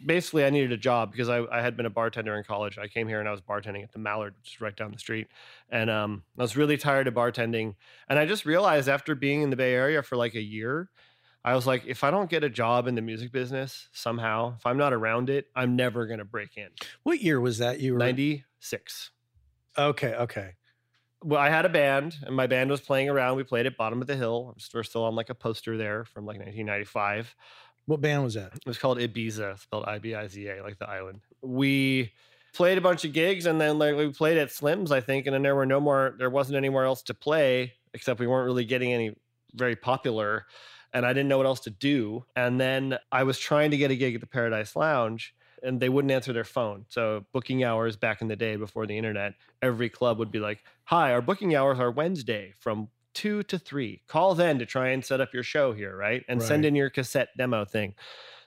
basically 0.07 0.45
I 0.45 0.51
needed 0.51 0.73
a 0.73 0.77
job 0.77 1.11
because 1.11 1.29
I, 1.29 1.43
I 1.51 1.61
had 1.61 1.77
been 1.77 1.85
a 1.85 1.91
bartender 1.91 2.37
in 2.37 2.45
college. 2.45 2.79
I 2.79 2.87
came 2.87 3.09
here 3.09 3.19
and 3.19 3.29
I 3.29 3.33
was 3.33 3.41
bartending 3.41 3.83
at 3.83 3.93
the 3.93 3.99
Mallard, 3.99 4.35
which 4.39 4.55
is 4.55 4.61
right 4.61 4.77
down 4.77 4.93
the 4.93 4.99
street. 4.99 5.27
And 5.69 5.91
um, 5.91 6.23
I 6.39 6.43
was 6.43 6.57
really 6.57 6.77
tired 6.77 7.09
of 7.09 7.15
bartending. 7.15 7.75
And 8.09 8.19
I 8.19 8.25
just 8.25 8.47
realized 8.47 8.89
after 8.89 9.15
being 9.15 9.43
in 9.43 9.51
the 9.51 9.57
Bay 9.57 9.75
Area 9.75 10.03
for 10.03 10.17
like 10.17 10.35
a 10.35 10.41
year, 10.41 10.91
I 11.45 11.55
was 11.55 11.67
like, 11.67 11.85
if 11.87 12.05
I 12.05 12.11
don't 12.11 12.31
get 12.31 12.45
a 12.45 12.51
job 12.51 12.87
in 12.87 12.95
the 12.95 13.03
music 13.03 13.33
business 13.33 13.89
somehow, 13.93 14.55
if 14.59 14.67
I'm 14.67 14.77
not 14.77 14.93
around 14.93 15.29
it, 15.31 15.47
I'm 15.57 15.75
never 15.75 16.07
going 16.07 16.19
to 16.19 16.25
break 16.25 16.57
in. 16.57 16.69
What 17.03 17.21
year 17.21 17.41
was 17.41 17.59
that? 17.59 17.81
You 17.81 17.95
were 17.95 17.99
96. 17.99 19.11
Okay, 19.79 20.15
okay. 20.15 20.53
Well, 21.23 21.41
I 21.41 21.51
had 21.51 21.67
a 21.67 21.69
band 21.69 22.17
and 22.23 22.35
my 22.35 22.47
band 22.47 22.71
was 22.71 22.81
playing 22.81 23.09
around. 23.09 23.37
We 23.37 23.45
played 23.45 23.67
at 23.67 23.77
Bottom 23.77 24.01
of 24.01 24.07
the 24.07 24.17
Hill. 24.17 24.57
We're 24.73 24.83
still 24.83 25.05
on 25.05 25.15
like 25.15 25.31
a 25.31 25.35
poster 25.35 25.77
there 25.77 26.05
from 26.05 26.25
like 26.25 26.39
1995. 26.39 27.35
What 27.87 28.01
band 28.01 28.25
was 28.25 28.35
that? 28.35 28.55
It 28.55 28.67
was 28.67 28.79
called 28.79 28.99
Ibiza, 28.99 29.59
spelled 29.59 29.85
I 29.85 29.99
B 29.99 30.15
I 30.15 30.27
Z 30.29 30.47
A, 30.49 30.63
like 30.63 30.79
the 30.79 30.89
island. 30.89 31.21
We 31.43 32.13
played 32.55 32.79
a 32.79 32.81
bunch 32.81 33.05
of 33.05 33.13
gigs 33.13 33.47
and 33.47 33.61
then 33.61 33.79
like 33.79 33.97
we 33.97 34.11
played 34.11 34.39
at 34.39 34.51
Slim's, 34.51 34.93
I 34.93 35.01
think, 35.01 35.27
and 35.27 35.35
then 35.35 35.43
there 35.43 35.55
were 35.55 35.67
no 35.67 35.81
more 35.81 36.15
there 36.19 36.31
wasn't 36.31 36.57
anywhere 36.57 36.85
else 36.85 37.03
to 37.03 37.15
play 37.15 37.75
except 37.93 38.21
we 38.21 38.27
weren't 38.27 38.47
really 38.47 38.65
getting 38.65 38.93
any 38.93 39.15
very 39.55 39.77
popular 39.77 40.47
and 40.93 41.05
I 41.05 41.13
didn't 41.13 41.29
know 41.29 41.37
what 41.37 41.47
else 41.47 41.61
to 41.61 41.71
do. 41.71 42.25
And 42.35 42.61
then 42.61 42.99
I 43.13 43.25
was 43.25 43.39
trying 43.39 43.71
to 43.73 43.77
get 43.77 43.91
a 43.91 43.97
gig 43.97 44.15
at 44.15 44.21
the 44.21 44.27
Paradise 44.27 44.75
Lounge 44.75 45.35
and 45.63 45.81
they 45.81 45.89
wouldn't 45.89 46.13
answer 46.13 46.33
their 46.33 46.45
phone. 46.45 46.87
So 46.89 47.25
booking 47.33 47.65
hours 47.65 47.97
back 47.97 48.23
in 48.23 48.29
the 48.29 48.37
day 48.37 48.57
before 48.57 48.87
the 48.87 48.97
internet, 48.97 49.35
every 49.63 49.89
club 49.89 50.19
would 50.19 50.31
be 50.31 50.41
like, 50.41 50.63
"Hi, 50.85 51.13
our 51.13 51.23
booking 51.23 51.55
hours 51.55 51.79
are 51.79 51.91
Wednesday 51.91 52.53
from 52.59 52.89
two 53.15 53.43
to 53.45 53.59
three. 53.59 54.03
Call 54.07 54.35
then 54.35 54.59
to 54.59 54.67
try 54.67 54.89
and 54.91 55.05
set 55.05 55.21
up 55.21 55.35
your 55.35 55.43
show 55.43 55.73
here, 55.73 55.97
right? 55.97 56.25
And 56.29 56.43
send 56.43 56.65
in 56.65 56.75
your 56.75 56.91
cassette 56.91 57.29
demo 57.37 57.65
thing. 57.65 57.95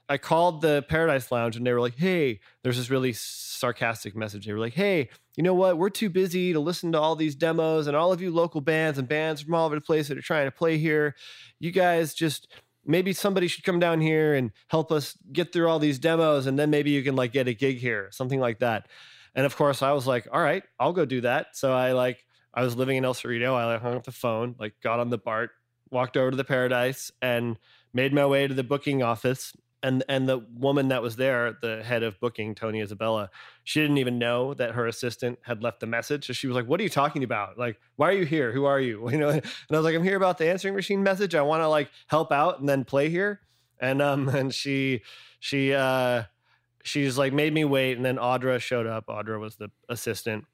I 0.09 0.17
called 0.17 0.61
the 0.61 0.83
Paradise 0.87 1.31
Lounge 1.31 1.55
and 1.55 1.65
they 1.65 1.71
were 1.73 1.81
like, 1.81 1.97
hey, 1.97 2.39
there's 2.61 2.77
this 2.77 2.89
really 2.89 3.13
sarcastic 3.13 4.15
message. 4.15 4.45
They 4.45 4.53
were 4.53 4.59
like, 4.59 4.73
hey, 4.73 5.09
you 5.35 5.43
know 5.43 5.53
what? 5.53 5.77
We're 5.77 5.89
too 5.89 6.09
busy 6.09 6.53
to 6.53 6.59
listen 6.59 6.91
to 6.91 6.99
all 6.99 7.15
these 7.15 7.35
demos 7.35 7.87
and 7.87 7.95
all 7.95 8.11
of 8.11 8.21
you 8.21 8.29
local 8.29 8.61
bands 8.61 8.99
and 8.99 9.07
bands 9.07 9.41
from 9.41 9.55
all 9.55 9.65
over 9.65 9.75
the 9.75 9.81
place 9.81 10.09
that 10.09 10.17
are 10.17 10.21
trying 10.21 10.45
to 10.45 10.51
play 10.51 10.77
here. 10.77 11.15
You 11.59 11.71
guys 11.71 12.13
just 12.13 12.47
maybe 12.85 13.13
somebody 13.13 13.47
should 13.47 13.63
come 13.63 13.79
down 13.79 14.01
here 14.01 14.33
and 14.33 14.51
help 14.67 14.91
us 14.91 15.17
get 15.31 15.53
through 15.53 15.69
all 15.69 15.79
these 15.79 15.99
demos 15.99 16.45
and 16.45 16.57
then 16.57 16.69
maybe 16.69 16.91
you 16.91 17.03
can 17.03 17.15
like 17.15 17.31
get 17.31 17.47
a 17.47 17.53
gig 17.53 17.77
here, 17.77 18.09
something 18.11 18.39
like 18.39 18.59
that. 18.59 18.87
And 19.35 19.45
of 19.45 19.55
course, 19.55 19.81
I 19.81 19.91
was 19.93 20.05
like, 20.05 20.27
all 20.31 20.41
right, 20.41 20.63
I'll 20.79 20.93
go 20.93 21.05
do 21.05 21.21
that. 21.21 21.55
So 21.55 21.73
I 21.73 21.93
like, 21.93 22.25
I 22.53 22.63
was 22.63 22.75
living 22.75 22.97
in 22.97 23.05
El 23.05 23.13
Cerrito. 23.13 23.55
I 23.55 23.65
like, 23.65 23.81
hung 23.81 23.95
up 23.95 24.03
the 24.03 24.11
phone, 24.11 24.55
like 24.59 24.73
got 24.81 24.99
on 24.99 25.09
the 25.09 25.17
BART, 25.17 25.51
walked 25.89 26.17
over 26.17 26.31
to 26.31 26.37
the 26.37 26.43
Paradise, 26.43 27.11
and 27.21 27.57
made 27.93 28.13
my 28.13 28.25
way 28.25 28.47
to 28.47 28.53
the 28.53 28.63
booking 28.63 29.01
office. 29.01 29.53
And 29.83 30.03
and 30.07 30.27
the 30.27 30.39
woman 30.55 30.87
that 30.87 31.01
was 31.01 31.17
there, 31.17 31.57
the 31.61 31.83
head 31.83 32.03
of 32.03 32.19
booking, 32.19 32.55
Tony 32.55 32.81
Isabella, 32.81 33.29
she 33.65 33.81
didn't 33.81 33.97
even 33.97 34.17
know 34.17 34.53
that 34.53 34.71
her 34.71 34.87
assistant 34.87 35.39
had 35.43 35.61
left 35.61 35.81
the 35.81 35.87
message. 35.87 36.25
So 36.27 36.33
she 36.33 36.47
was 36.47 36.55
like, 36.55 36.65
"What 36.65 36.79
are 36.79 36.83
you 36.83 36.89
talking 36.89 37.23
about? 37.23 37.57
Like, 37.57 37.77
why 37.97 38.09
are 38.09 38.13
you 38.13 38.25
here? 38.25 38.53
Who 38.53 38.63
are 38.63 38.79
you?" 38.79 39.09
You 39.11 39.17
know. 39.17 39.29
And 39.29 39.43
I 39.43 39.75
was 39.75 39.83
like, 39.83 39.93
"I'm 39.93 40.03
here 40.03 40.15
about 40.15 40.37
the 40.37 40.49
answering 40.49 40.73
machine 40.73 41.03
message. 41.03 41.35
I 41.35 41.41
want 41.41 41.61
to 41.61 41.67
like 41.67 41.91
help 42.07 42.31
out 42.31 42.59
and 42.59 42.67
then 42.69 42.85
play 42.85 43.09
here." 43.09 43.41
And 43.79 44.01
um 44.01 44.29
and 44.39 44.53
she 44.53 45.01
she 45.39 45.73
uh 45.73 46.23
she's 46.83 47.17
like 47.17 47.33
made 47.33 47.53
me 47.53 47.65
wait 47.65 47.97
and 47.97 48.05
then 48.05 48.17
audra 48.17 48.59
showed 48.59 48.85
up 48.85 49.07
audra 49.07 49.39
was 49.39 49.55
the 49.55 49.69
assistant 49.89 50.45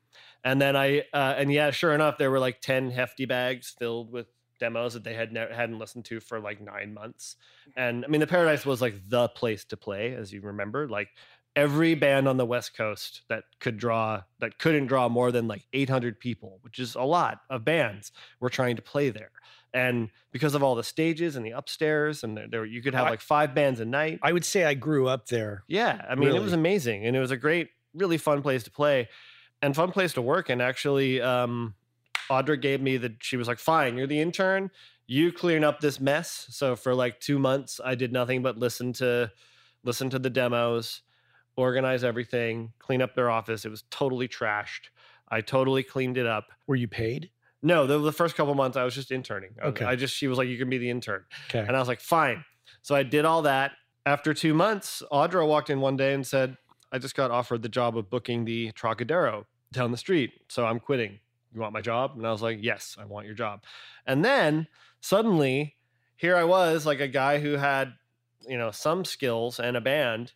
and 0.44 0.62
then 0.62 0.76
i 0.76 1.00
uh, 1.14 1.36
and 1.38 1.52
yeah 1.52 1.72
sure 1.72 1.94
enough 1.94 2.18
there 2.18 2.32
were 2.32 2.40
like 2.40 2.62
10 2.62 2.92
hefty 2.92 3.26
bags 3.26 3.76
filled 3.78 4.12
with 4.12 4.28
demos 4.60 4.94
that 4.94 5.04
they 5.04 5.14
had 5.14 5.32
never 5.32 5.54
hadn't 5.54 5.80
listened 5.80 6.06
to 6.06 6.20
for 6.20 6.40
like 6.40 6.62
nine 6.62 6.94
months 6.94 7.36
and 7.76 8.04
i 8.06 8.08
mean 8.08 8.22
the 8.22 8.28
paradise 8.28 8.66
was 8.66 8.82
like 8.82 8.96
the 9.10 9.28
place 9.30 9.64
to 9.66 9.78
play 9.78 10.14
as 10.14 10.32
you 10.34 10.42
remember 10.42 10.88
like 10.88 11.10
every 11.56 11.96
band 11.96 12.28
on 12.28 12.38
the 12.38 12.46
west 12.46 12.76
coast 12.78 13.24
that 13.28 13.44
could 13.60 13.78
draw 13.78 14.22
that 14.40 14.60
couldn't 14.60 14.88
draw 14.88 15.10
more 15.10 15.32
than 15.32 15.48
like 15.48 15.66
800 15.74 16.20
people 16.20 16.60
which 16.62 16.80
is 16.80 16.96
a 16.96 17.02
lot 17.02 17.42
of 17.50 17.66
bands 17.66 18.12
were 18.40 18.50
trying 18.50 18.76
to 18.76 18.82
play 18.82 19.10
there 19.10 19.32
and 19.74 20.10
because 20.32 20.56
of 20.56 20.64
all 20.64 20.76
the 20.76 20.84
stages 20.84 21.36
and 21.36 21.46
the 21.46 21.52
upstairs 21.52 22.24
and 22.24 22.40
there, 22.50 22.66
you 22.66 22.82
could 22.82 22.96
have 22.96 23.06
I- 23.06 23.12
like 23.12 23.22
five 23.22 23.54
bands 23.54 23.80
a 23.80 23.86
night 23.86 24.20
I 24.24 24.32
would 24.32 24.46
say 24.46 24.64
I 24.66 24.74
grew 24.74 25.08
up 25.08 25.28
there. 25.28 25.64
yeah, 25.68 26.06
I 26.10 26.16
mean, 26.16 26.36
it 26.36 26.42
was 26.42 26.54
amazing, 26.54 27.06
and 27.06 27.16
it 27.16 27.20
was 27.20 27.30
a 27.30 27.38
great, 27.38 27.70
really 27.94 28.18
fun 28.18 28.42
place 28.42 28.64
to 28.64 28.72
play, 28.72 29.10
and 29.62 29.76
fun 29.76 29.92
place 29.92 30.14
to 30.14 30.24
work. 30.24 30.50
And 30.50 30.60
actually, 30.60 31.22
um, 31.22 31.76
Audra 32.30 32.60
gave 32.62 32.82
me 32.82 32.98
the. 32.98 33.16
She 33.22 33.38
was 33.38 33.48
like, 33.48 33.60
"Fine, 33.60 33.98
you're 33.98 34.08
the 34.08 34.20
intern. 34.20 34.72
You 35.08 35.32
clean 35.32 35.64
up 35.64 35.80
this 35.80 36.00
mess." 36.00 36.48
So 36.50 36.76
for 36.76 36.94
like 36.94 37.20
two 37.20 37.40
months, 37.40 37.80
I 37.84 37.96
did 37.96 38.12
nothing 38.14 38.42
but 38.44 38.58
listen 38.58 38.94
to, 38.94 39.32
listen 39.84 40.10
to 40.12 40.20
the 40.20 40.30
demos, 40.30 41.02
organize 41.56 42.04
everything, 42.04 42.74
clean 42.80 43.02
up 43.02 43.16
their 43.16 43.30
office. 43.30 43.66
It 43.66 43.70
was 43.70 43.84
totally 43.92 44.28
trashed. 44.28 44.90
I 45.30 45.42
totally 45.42 45.84
cleaned 45.84 46.18
it 46.18 46.26
up. 46.26 46.48
Were 46.68 46.76
you 46.76 46.88
paid? 46.88 47.30
No, 47.62 47.86
the, 47.86 48.00
the 48.00 48.14
first 48.14 48.36
couple 48.36 48.54
months 48.56 48.78
I 48.78 48.84
was 48.86 48.96
just 48.96 49.12
interning. 49.12 49.52
I, 49.62 49.66
was- 49.66 49.72
Okay. 49.74 49.86
I 49.86 49.96
just 49.96 50.16
she 50.16 50.28
was 50.28 50.38
like, 50.38 50.48
"You 50.48 50.58
can 50.58 50.70
be 50.70 50.78
the 50.78 50.90
intern." 50.90 51.26
Okay. 51.50 51.60
And 51.60 51.76
I 51.76 51.80
was 51.80 51.88
like, 51.88 52.00
fine. 52.00 52.46
So 52.82 52.96
I 52.96 53.04
did 53.04 53.26
all 53.26 53.42
that. 53.44 53.72
After 54.06 54.34
two 54.34 54.54
months, 54.54 55.04
Audra 55.12 55.46
walked 55.48 55.70
in 55.70 55.82
one 55.82 55.98
day 55.98 56.14
and 56.14 56.26
said, 56.26 56.58
I 56.92 56.98
just 57.00 57.16
got 57.16 57.30
offered 57.32 57.62
the 57.62 57.70
job 57.70 57.98
of 57.98 58.10
booking 58.10 58.46
the 58.46 58.72
Trocadero 58.72 59.46
down 59.74 59.92
the 59.92 59.98
street. 59.98 60.32
So 60.48 60.66
I'm 60.66 60.80
quitting. 60.80 61.20
You 61.54 61.62
want 61.62 61.74
my 61.74 61.82
job? 61.82 62.14
And 62.16 62.26
I 62.26 62.32
was 62.32 62.42
like, 62.42 62.60
yes, 62.62 62.96
I 63.00 63.06
want 63.06 63.26
your 63.26 63.36
job. 63.36 63.64
And 64.06 64.24
then 64.24 64.68
suddenly, 65.02 65.76
here 66.16 66.36
I 66.36 66.44
was, 66.44 66.86
like 66.86 67.00
a 67.00 67.08
guy 67.08 67.40
who 67.40 67.54
had, 67.54 67.94
you 68.48 68.58
know, 68.58 68.72
some 68.72 69.06
skills 69.06 69.60
and 69.60 69.76
a 69.76 69.82
band, 69.82 70.34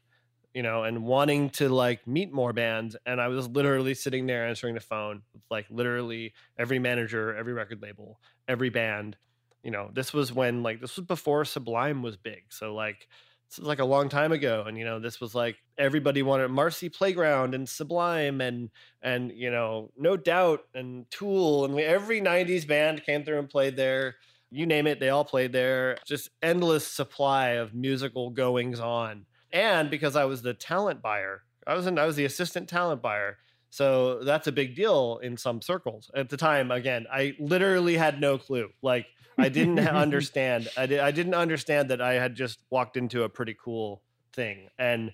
you 0.54 0.64
know, 0.64 0.84
and 0.84 1.04
wanting 1.04 1.50
to 1.52 1.70
like 1.70 2.08
meet 2.08 2.32
more 2.32 2.54
bands. 2.54 2.96
And 3.06 3.22
I 3.22 3.28
was 3.28 3.48
literally 3.48 3.94
sitting 3.94 4.26
there 4.26 4.48
answering 4.48 4.76
the 4.76 4.82
phone 4.82 5.22
with 5.34 5.44
like 5.52 5.66
literally 5.70 6.34
every 6.58 6.80
manager, 6.80 7.36
every 7.36 7.54
record 7.54 7.82
label, 7.82 8.20
every 8.48 8.70
band 8.70 9.18
you 9.64 9.72
know 9.72 9.90
this 9.94 10.14
was 10.14 10.32
when 10.32 10.62
like 10.62 10.82
this 10.82 10.98
was 10.98 11.06
before 11.06 11.46
sublime 11.46 12.04
was 12.04 12.18
big 12.18 12.44
so 12.50 12.76
like 12.76 13.08
this 13.54 13.60
was 13.60 13.68
like 13.68 13.80
a 13.80 13.86
long 13.86 14.10
time 14.10 14.32
ago 14.32 14.64
and 14.66 14.80
you 14.80 14.84
know 14.84 15.00
this 15.00 15.22
was 15.22 15.36
like 15.36 15.58
everybody 15.78 16.24
wanted 16.24 16.48
marcy 16.48 16.90
playground 16.90 17.54
and 17.54 17.70
sublime 17.70 18.42
and 18.42 18.72
and 19.04 19.32
you 19.32 19.52
know 19.52 19.92
no 19.96 20.18
doubt 20.18 20.62
and 20.74 21.06
tool 21.12 21.64
and 21.64 21.80
every 21.80 22.20
90s 22.20 22.68
band 22.68 23.06
came 23.06 23.24
through 23.24 23.38
and 23.38 23.50
played 23.50 23.76
there. 23.78 24.16
You 24.50 24.66
name 24.66 24.88
it 24.88 25.00
they 25.00 25.10
all 25.10 25.26
played 25.26 25.52
there. 25.52 25.98
Just 26.04 26.30
endless 26.42 26.88
supply 26.88 27.50
of 27.50 27.76
musical 27.76 28.32
goings 28.32 28.80
on. 28.80 29.28
And 29.52 29.92
because 29.92 30.16
i 30.16 30.26
was 30.26 30.42
the 30.42 30.56
talent 30.56 31.04
buyer 31.04 31.44
i 31.68 31.76
was 31.76 31.86
in, 31.86 32.00
i 32.00 32.08
was 32.08 32.16
the 32.16 32.26
assistant 32.26 32.68
talent 32.68 33.04
buyer 33.04 33.38
so 33.70 34.24
that's 34.24 34.48
a 34.48 34.52
big 34.52 34.76
deal 34.76 35.20
in 35.24 35.36
some 35.36 35.60
circles. 35.62 36.10
At 36.16 36.30
the 36.30 36.38
time 36.38 36.72
again 36.72 37.06
i 37.12 37.36
literally 37.40 37.98
had 37.98 38.20
no 38.20 38.40
clue. 38.40 38.70
Like 38.82 39.06
I 39.38 39.50
didn't 39.50 39.80
understand. 39.88 40.70
I, 40.78 40.86
did, 40.86 41.00
I 41.00 41.12
didn't 41.12 41.36
understand 41.36 41.90
that 41.90 42.02
I 42.02 42.14
had 42.14 42.36
just 42.36 42.60
walked 42.70 42.98
into 42.98 43.24
a 43.24 43.30
pretty 43.30 43.56
cool 43.62 44.02
thing. 44.34 44.70
And 44.78 45.14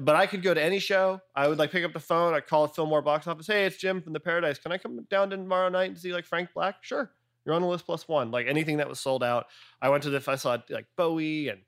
but 0.00 0.14
I 0.14 0.26
could 0.26 0.42
go 0.42 0.52
to 0.52 0.62
any 0.62 0.78
show. 0.78 1.20
I 1.34 1.48
would 1.48 1.58
like 1.58 1.70
pick 1.70 1.84
up 1.84 1.92
the 1.92 2.00
phone. 2.00 2.34
I'd 2.34 2.46
call 2.46 2.66
Fillmore 2.66 3.02
box 3.02 3.26
office. 3.26 3.46
Hey, 3.46 3.64
it's 3.64 3.76
Jim 3.76 4.02
from 4.02 4.12
the 4.12 4.20
Paradise. 4.20 4.58
Can 4.58 4.72
I 4.72 4.78
come 4.78 5.06
down 5.08 5.30
tomorrow 5.30 5.68
night 5.70 5.88
and 5.88 5.98
see 5.98 6.12
like 6.12 6.26
Frank 6.26 6.50
Black? 6.54 6.76
Sure. 6.82 7.10
You're 7.44 7.54
on 7.54 7.62
the 7.62 7.68
list 7.68 7.86
plus 7.86 8.06
one. 8.06 8.30
Like 8.30 8.46
anything 8.46 8.76
that 8.78 8.88
was 8.88 9.00
sold 9.00 9.22
out. 9.22 9.46
I 9.80 9.88
went 9.88 10.02
to 10.02 10.10
the. 10.10 10.22
I 10.30 10.36
saw 10.36 10.58
like 10.68 10.86
Bowie 10.96 11.48
and 11.48 11.60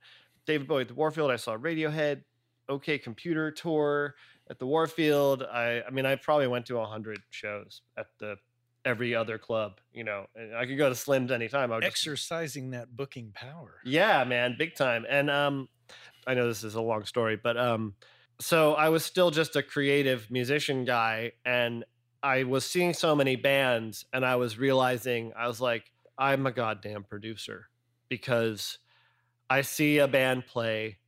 David 0.45 0.69
Bowie 0.69 0.83
at 0.83 0.89
the 0.89 0.95
Warfield. 0.95 1.31
I 1.31 1.37
saw 1.37 1.57
Radiohead. 1.57 2.23
OK 2.69 2.99
Computer 2.99 3.51
tour 3.51 4.15
at 4.51 4.59
the 4.59 4.67
Warfield. 4.67 5.43
I. 5.45 5.83
I 5.87 5.91
mean, 5.91 6.05
I 6.05 6.17
probably 6.17 6.49
went 6.49 6.67
to 6.67 6.79
a 6.79 6.85
hundred 6.85 7.21
shows 7.31 7.81
at 7.97 8.09
the 8.19 8.37
every 8.85 9.15
other 9.15 9.39
club. 9.39 9.81
You 9.93 10.05
know, 10.05 10.27
and 10.35 10.55
I 10.55 10.67
could 10.67 10.79
go 10.79 10.89
to 10.89 10.95
Slim's 10.95 11.31
anytime. 11.31 11.73
I 11.73 11.77
would 11.77 11.85
just 11.85 11.93
Exercising 12.07 12.71
that 12.71 12.97
booking 12.97 13.33
power. 13.35 13.77
yeah, 13.85 14.25
man, 14.25 14.57
big 14.59 14.75
time. 14.75 15.05
And 15.09 15.31
um 15.31 15.69
I 16.27 16.35
know 16.35 16.47
this 16.47 16.65
is 16.65 16.75
a 16.75 16.81
long 16.83 17.05
story, 17.05 17.37
but 17.43 17.57
um 17.57 17.95
so 18.41 18.75
I 18.75 18.89
was 18.91 19.05
still 19.05 19.31
just 19.31 19.57
a 19.57 19.63
creative 19.63 20.31
musician 20.31 20.85
guy 20.85 21.33
and 21.45 21.85
I 22.23 22.45
was 22.45 22.65
seeing 22.65 22.95
so 22.95 23.15
many 23.17 23.37
bands 23.37 24.05
and 24.13 24.25
I 24.25 24.37
was 24.37 24.59
realizing 24.59 25.33
I 25.37 25.49
was 25.49 25.61
like 25.61 25.85
I'm 26.17 26.47
a 26.47 26.53
goddamn 26.53 27.05
producer 27.05 27.69
because 28.09 28.79
I 29.51 29.63
see 29.63 29.99
a 29.99 30.09
band 30.09 30.47
play 30.47 30.99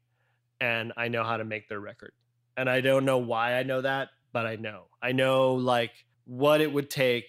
and 0.61 0.93
I 0.97 1.09
know 1.09 1.25
how 1.25 1.37
to 1.37 1.45
make 1.45 1.69
their 1.69 1.81
record. 1.81 2.13
And 2.57 2.69
I 2.69 2.81
don't 2.81 3.05
know 3.05 3.19
why 3.19 3.55
I 3.55 3.63
know 3.63 3.81
that, 3.81 4.09
but 4.33 4.47
I 4.47 4.57
know. 4.57 4.85
I 5.03 5.13
know 5.13 5.55
like 5.55 5.93
what 6.27 6.61
it 6.61 6.73
would 6.73 6.91
take. 6.91 7.27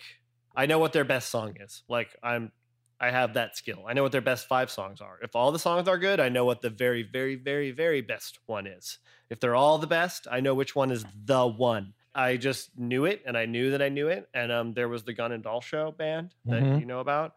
I 0.56 0.66
know 0.66 0.80
what 0.80 0.94
their 0.94 1.04
best 1.06 1.30
song 1.30 1.56
is. 1.60 1.84
Like 1.90 2.16
I'm 2.24 2.52
I 3.00 3.10
have 3.10 3.34
that 3.34 3.58
skill. 3.58 3.86
I 3.88 3.94
know 3.94 4.04
what 4.04 4.12
their 4.12 4.22
best 4.22 4.48
five 4.48 4.70
songs 4.70 5.02
are. 5.02 5.18
If 5.24 5.36
all 5.36 5.52
the 5.52 5.58
songs 5.58 5.88
are 5.88 5.98
good, 5.98 6.20
I 6.20 6.30
know 6.30 6.46
what 6.46 6.62
the 6.62 6.70
very, 6.70 7.02
very, 7.02 7.36
very, 7.36 7.72
very 7.72 8.02
best 8.02 8.40
one 8.46 8.68
is. 8.68 9.00
If 9.30 9.40
they're 9.40 9.56
all 9.56 9.80
the 9.80 9.88
best, 9.88 10.28
I 10.30 10.40
know 10.40 10.54
which 10.54 10.76
one 10.76 10.92
is 10.92 11.04
the 11.26 11.48
one. 11.48 11.96
I 12.14 12.38
just 12.38 12.78
knew 12.78 13.06
it 13.06 13.24
and 13.26 13.36
I 13.36 13.46
knew 13.48 13.72
that 13.72 13.82
I 13.82 13.90
knew 13.90 14.08
it. 14.10 14.30
And 14.36 14.52
um, 14.52 14.74
there 14.74 14.88
was 14.88 15.04
the 15.04 15.14
Gun 15.14 15.32
and 15.32 15.42
Doll 15.44 15.62
Show 15.62 15.92
band 15.92 16.36
that 16.50 16.68
Mhm. 16.68 16.76
you 16.76 16.86
know 16.86 17.00
about. 17.00 17.34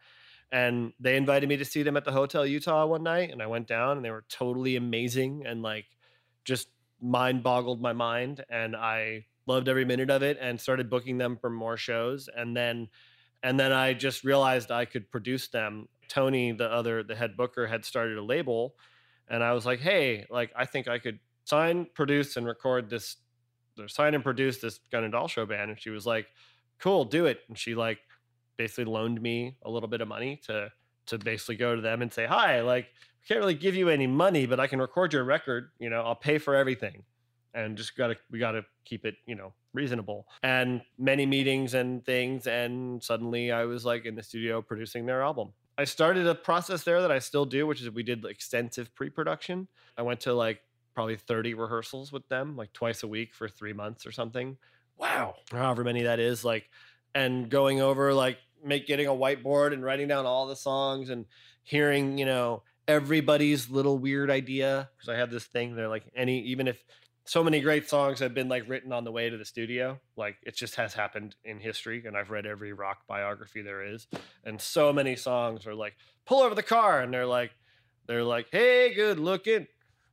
And 0.53 0.93
they 1.01 1.17
invited 1.17 1.49
me 1.49 1.57
to 1.57 1.65
see 1.65 1.83
them 1.83 1.97
at 1.97 2.05
the 2.05 2.13
Hotel 2.13 2.45
Utah 2.47 2.87
one 2.87 3.03
night. 3.03 3.31
And 3.31 3.43
I 3.43 3.47
went 3.47 3.67
down 3.67 3.97
and 3.97 4.05
they 4.05 4.11
were 4.11 4.27
totally 4.29 4.77
amazing 4.77 5.47
and 5.47 5.63
like 5.63 5.87
just 6.45 6.69
mind 7.01 7.43
boggled 7.43 7.81
my 7.81 7.93
mind 7.93 8.45
and 8.49 8.77
I 8.77 9.27
loved 9.47 9.69
every 9.69 9.85
minute 9.85 10.11
of 10.11 10.23
it 10.23 10.39
and 10.41 10.61
started 10.61 10.89
booking 10.89 11.19
them 11.19 11.37
for 11.37 11.51
more 11.51 11.77
shows 11.77 12.29
and 12.35 12.57
then 12.57 12.89
and 13.45 13.61
then 13.61 13.73
I 13.73 13.93
just 13.93 14.25
realized 14.25 14.71
I 14.71 14.87
could 14.87 15.11
produce 15.11 15.49
them. 15.49 15.87
Tony, 16.09 16.53
the 16.53 16.67
other 16.67 17.03
the 17.03 17.15
head 17.15 17.37
booker 17.37 17.67
had 17.67 17.85
started 17.85 18.17
a 18.17 18.23
label 18.23 18.75
and 19.29 19.45
I 19.45 19.53
was 19.53 19.67
like, 19.67 19.81
"Hey, 19.81 20.27
like 20.31 20.51
I 20.57 20.65
think 20.65 20.89
I 20.89 20.99
could 20.99 21.19
sign, 21.45 21.87
produce 21.95 22.37
and 22.37 22.47
record 22.47 22.89
this 22.89 23.17
or 23.79 23.89
sign 23.89 24.15
and 24.15 24.25
produce 24.25 24.59
this 24.59 24.81
Gun 24.91 25.05
and 25.05 25.13
Doll 25.13 25.29
show 25.29 25.47
band." 25.47 25.71
And 25.71 25.81
she 25.81 25.91
was 25.91 26.07
like, 26.07 26.27
"Cool, 26.79 27.05
do 27.05 27.27
it." 27.27 27.41
And 27.49 27.59
she 27.59 27.75
like 27.75 27.99
basically 28.57 28.85
loaned 28.85 29.21
me 29.21 29.59
a 29.63 29.71
little 29.71 29.89
bit 29.89 30.01
of 30.01 30.09
money 30.09 30.41
to 30.47 30.73
to 31.07 31.19
basically 31.19 31.57
go 31.57 31.77
to 31.77 31.83
them 31.83 32.01
and 32.03 32.13
say, 32.13 32.27
"Hi, 32.27 32.63
like 32.63 32.87
I 32.87 33.27
can't 33.29 33.41
really 33.41 33.55
give 33.55 33.75
you 33.75 33.91
any 33.91 34.07
money, 34.07 34.47
but 34.47 34.59
I 34.61 34.67
can 34.67 34.81
record 34.81 35.13
your 35.13 35.25
record. 35.25 35.71
You 35.79 35.91
know, 35.91 36.03
I'll 36.03 36.17
pay 36.17 36.39
for 36.39 36.55
everything." 36.55 37.05
And 37.55 37.77
just 37.77 37.97
gotta 37.97 38.17
we 38.31 38.39
gotta 38.39 38.65
keep 38.85 39.07
it, 39.07 39.15
you 39.27 39.35
know, 39.35 39.53
reasonable. 39.73 40.27
And 40.43 40.83
many 40.99 41.25
meetings 41.25 41.75
and 41.75 42.05
things, 42.05 42.47
and 42.47 43.03
suddenly 43.03 43.53
I 43.53 43.65
was 43.65 43.85
like 43.85 44.05
in 44.05 44.17
the 44.17 44.23
studio 44.23 44.61
producing 44.61 45.07
their 45.07 45.23
album. 45.23 45.53
I 45.77 45.85
started 45.85 46.27
a 46.27 46.35
process 46.35 46.85
there 46.85 47.01
that 47.01 47.11
I 47.11 47.19
still 47.19 47.45
do, 47.45 47.67
which 47.67 47.81
is 47.81 47.91
we 47.91 48.03
did 48.03 48.25
extensive 48.25 48.95
pre-production. 48.95 49.67
I 49.99 50.03
went 50.03 50.21
to 50.21 50.33
like 50.33 50.61
probably 50.95 51.17
30 51.17 51.55
rehearsals 51.55 52.13
with 52.13 52.29
them, 52.29 52.57
like 52.57 52.73
twice 52.73 53.03
a 53.03 53.09
week 53.09 53.35
for 53.35 53.49
three 53.49 53.73
months 53.73 54.07
or 54.07 54.13
something. 54.13 54.57
Wow. 54.97 55.35
However 55.51 55.83
many 55.83 56.05
that 56.05 56.21
is, 56.21 56.45
like, 56.45 56.71
and 57.15 57.49
going 57.49 57.81
over 57.81 58.15
like 58.15 58.39
make 58.65 58.87
getting 58.87 59.07
a 59.07 59.13
whiteboard 59.13 59.73
and 59.73 59.85
writing 59.85 60.09
down 60.09 60.27
all 60.27 60.47
the 60.47 60.57
songs 60.57 61.11
and 61.11 61.27
hearing, 61.65 62.19
you 62.19 62.25
know, 62.25 62.63
everybody's 62.87 63.69
little 63.69 63.99
weird 63.99 64.31
idea. 64.31 64.89
Because 64.97 65.09
I 65.09 65.19
have 65.19 65.31
this 65.31 65.45
thing, 65.45 65.75
they're 65.75 65.89
like 65.89 66.05
any 66.15 66.41
even 66.43 66.69
if 66.69 66.83
so 67.25 67.43
many 67.43 67.61
great 67.61 67.89
songs 67.89 68.21
have 68.21 68.35
been 68.35 68.49
like 68.49 68.69
written 68.69 68.93
on 68.93 69.05
the 69.05 69.13
way 69.13 69.31
to 69.31 69.37
the 69.37 69.45
studio. 69.45 69.99
Like 70.17 70.37
it 70.43 70.55
just 70.55 70.77
has 70.77 70.95
happened 70.95 71.37
in 71.45 71.59
history, 71.59 72.05
and 72.07 72.17
I've 72.17 72.31
read 72.31 72.47
every 72.47 72.73
rock 72.73 73.01
biography 73.09 73.63
there 73.63 73.85
is. 73.85 74.07
And 74.45 74.61
so 74.61 74.93
many 74.93 75.17
songs 75.17 75.67
are 75.67 75.75
like, 75.75 75.95
pull 76.27 76.43
over 76.43 76.55
the 76.55 76.63
car, 76.63 77.01
and 77.01 77.13
they're 77.13 77.27
like, 77.27 77.53
they're 78.07 78.25
like, 78.25 78.49
hey, 78.51 78.93
good 78.95 79.19
looking, 79.19 79.67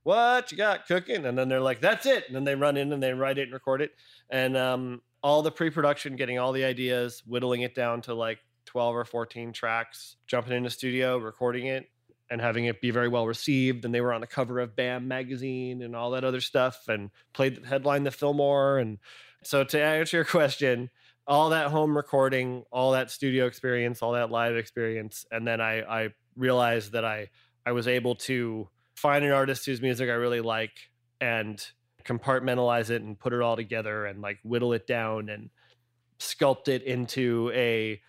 what 0.04 0.52
you 0.52 0.58
got 0.58 0.88
cooking? 0.88 1.26
And 1.26 1.38
then 1.38 1.48
they're 1.48 1.60
like, 1.60 1.82
that's 1.82 2.06
it. 2.06 2.26
And 2.28 2.36
then 2.36 2.44
they 2.44 2.56
run 2.56 2.78
in 2.78 2.92
and 2.92 3.02
they 3.02 3.14
write 3.14 3.38
it 3.38 3.44
and 3.44 3.54
record 3.54 3.82
it. 3.82 3.92
And 4.30 4.58
um, 4.58 5.02
all 5.22 5.42
the 5.42 5.52
pre-production, 5.52 6.16
getting 6.16 6.40
all 6.40 6.52
the 6.52 6.64
ideas, 6.64 7.22
whittling 7.28 7.62
it 7.62 7.76
down 7.76 8.02
to 8.04 8.14
like 8.14 8.40
12 8.66 8.96
or 8.96 9.06
14 9.06 9.54
tracks, 9.54 10.16
jumping 10.28 10.54
in 10.54 10.64
the 10.64 10.70
studio, 10.70 11.18
recording 11.18 11.68
it, 11.68 11.90
and 12.32 12.42
having 12.42 12.66
it 12.66 12.82
be 12.82 12.90
very 12.90 13.10
well 13.10 13.28
received. 13.28 13.86
And 13.86 13.94
they 13.94 14.02
were 14.02 14.14
on 14.14 14.22
the 14.22 14.28
cover 14.28 14.60
of 14.60 14.76
BAM 14.76 15.08
magazine 15.08 15.84
and 15.84 15.96
all 15.96 16.12
that 16.12 16.24
other 16.24 16.42
stuff, 16.42 16.88
and 16.88 17.12
played 17.34 17.58
the 17.58 17.68
headline 17.68 18.04
the 18.04 18.12
Fillmore. 18.12 18.80
And 18.80 18.98
so 19.44 19.64
to 19.66 19.84
answer 19.84 20.18
your 20.18 20.26
question, 20.26 20.90
all 21.28 21.50
that 21.50 21.68
home 21.68 21.96
recording, 21.96 22.64
all 22.72 22.94
that 22.94 23.12
studio 23.12 23.46
experience, 23.46 24.02
all 24.02 24.14
that 24.14 24.32
live 24.32 24.56
experience, 24.56 25.26
and 25.32 25.46
then 25.46 25.62
I, 25.62 25.82
I 25.82 26.10
realized 26.36 26.94
that 26.94 27.06
I 27.06 27.30
I 27.66 27.74
was 27.74 27.88
able 27.88 28.16
to 28.16 28.70
find 28.96 29.24
an 29.24 29.32
artist 29.32 29.66
whose 29.66 29.82
music 29.82 30.10
I 30.10 30.14
really 30.14 30.42
like 30.42 30.90
and 31.20 31.64
compartmentalize 32.04 32.90
it 32.90 33.04
and 33.04 33.20
put 33.20 33.34
it 33.34 33.42
all 33.42 33.56
together 33.56 34.06
and 34.06 34.22
like 34.22 34.40
whittle 34.44 34.74
it 34.74 34.88
down 34.88 35.30
and 35.30 35.50
sculpt 36.20 36.68
it 36.68 36.84
into 36.84 37.52
a 37.54 38.02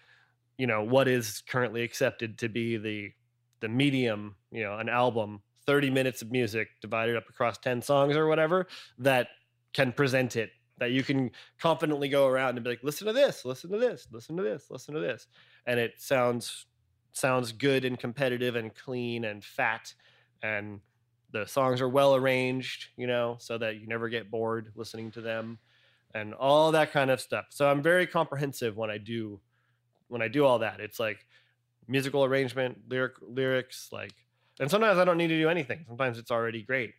you 0.57 0.67
know 0.67 0.83
what 0.83 1.09
is 1.09 1.43
currently 1.47 1.83
accepted 1.83 2.39
to 2.39 2.49
be 2.49 2.77
the 2.77 3.13
the 3.63 3.69
medium 3.69 4.35
you 4.51 4.63
know 4.63 4.77
an 4.79 4.91
album 4.91 5.41
30 5.67 5.89
minutes 5.89 6.21
of 6.21 6.31
music 6.31 6.69
divided 6.83 7.17
up 7.17 7.29
across 7.31 7.57
10 7.59 7.81
songs 7.81 8.17
or 8.17 8.27
whatever 8.27 8.67
that 8.99 9.29
can 9.73 9.93
present 9.93 10.37
it 10.37 10.51
that 10.83 10.91
you 10.91 11.05
can 11.05 11.31
confidently 11.61 12.09
go 12.09 12.27
around 12.27 12.57
and 12.57 12.65
be 12.65 12.71
like 12.71 12.83
listen 12.83 13.07
to 13.07 13.13
this 13.13 13.45
listen 13.45 13.71
to 13.71 13.79
this 13.79 14.09
listen 14.11 14.37
to 14.37 14.43
this 14.43 14.67
listen 14.69 14.95
to 14.95 15.01
this. 15.01 15.29
And 15.67 15.79
it 15.79 15.93
sounds 15.99 16.67
sounds 17.13 17.53
good 17.53 17.85
and 17.85 17.97
competitive 17.99 18.57
and 18.57 18.75
clean 18.75 19.25
and 19.25 19.45
fat 19.45 19.95
and 20.43 20.81
the 21.31 21.47
songs 21.47 21.81
are 21.81 21.89
well 21.89 22.17
arranged 22.17 22.89
you 22.97 23.07
know 23.07 23.37
so 23.39 23.59
that 23.59 23.77
you 23.77 23.87
never 23.87 24.09
get 24.09 24.29
bored 24.29 24.73
listening 24.75 25.13
to 25.13 25.21
them 25.21 25.59
and 26.15 26.35
all 26.35 26.73
that 26.73 26.93
kind 26.93 27.11
of 27.13 27.21
stuff. 27.21 27.47
So 27.51 27.69
i'm 27.69 27.81
very 27.81 28.07
comprehensive 28.07 28.77
when 28.77 28.91
i 28.91 28.99
do 28.99 29.41
when 30.09 30.21
i 30.21 30.27
do 30.27 30.45
all 30.45 30.59
that. 30.59 30.81
It's 30.81 30.99
like 30.99 31.27
musical 31.89 32.25
arrangement 32.25 32.79
lyric 32.89 33.15
lyrics 33.21 33.89
like 33.93 34.15
and 34.61 34.71
sometimes 34.71 34.99
i 34.99 35.05
don't 35.05 35.19
need 35.19 35.29
to 35.29 35.39
do 35.39 35.49
anything. 35.49 35.85
Sometimes 35.87 36.19
it's 36.19 36.31
already 36.31 36.63
great 36.63 36.93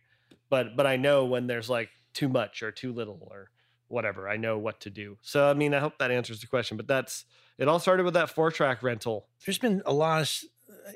but 0.50 0.76
but 0.76 0.86
i 0.86 0.96
know 0.96 1.24
when 1.24 1.46
there's 1.46 1.70
like 1.70 1.88
too 2.12 2.28
much 2.28 2.62
or 2.62 2.70
too 2.70 2.92
little 2.92 3.26
or 3.30 3.50
whatever 3.88 4.28
i 4.28 4.36
know 4.36 4.58
what 4.58 4.80
to 4.80 4.90
do. 4.90 5.16
So 5.22 5.48
i 5.48 5.54
mean 5.54 5.74
i 5.74 5.78
hope 5.78 5.98
that 5.98 6.10
answers 6.10 6.40
the 6.40 6.46
question 6.46 6.76
but 6.76 6.86
that's 6.86 7.24
it 7.58 7.68
all 7.68 7.78
started 7.78 8.04
with 8.04 8.14
that 8.14 8.30
four 8.30 8.50
track 8.50 8.82
rental. 8.82 9.28
There's 9.44 9.58
been 9.58 9.82
a 9.86 9.92
lot 9.92 10.22
of 10.22 10.44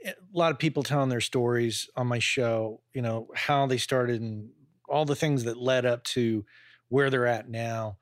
eh, 0.05 0.11
a 0.13 0.39
lot 0.39 0.51
of 0.51 0.59
people 0.59 0.83
telling 0.83 1.09
their 1.09 1.21
stories 1.21 1.89
on 1.97 2.07
my 2.07 2.19
show, 2.19 2.81
you 2.93 3.03
know, 3.03 3.29
how 3.35 3.67
they 3.67 3.79
started 3.79 4.21
and 4.21 4.51
all 4.89 5.05
the 5.05 5.17
things 5.17 5.45
that 5.45 5.57
led 5.57 5.87
up 5.87 6.03
to 6.03 6.45
where 6.89 7.11
they're 7.11 7.27
at 7.27 7.49
now. 7.49 7.99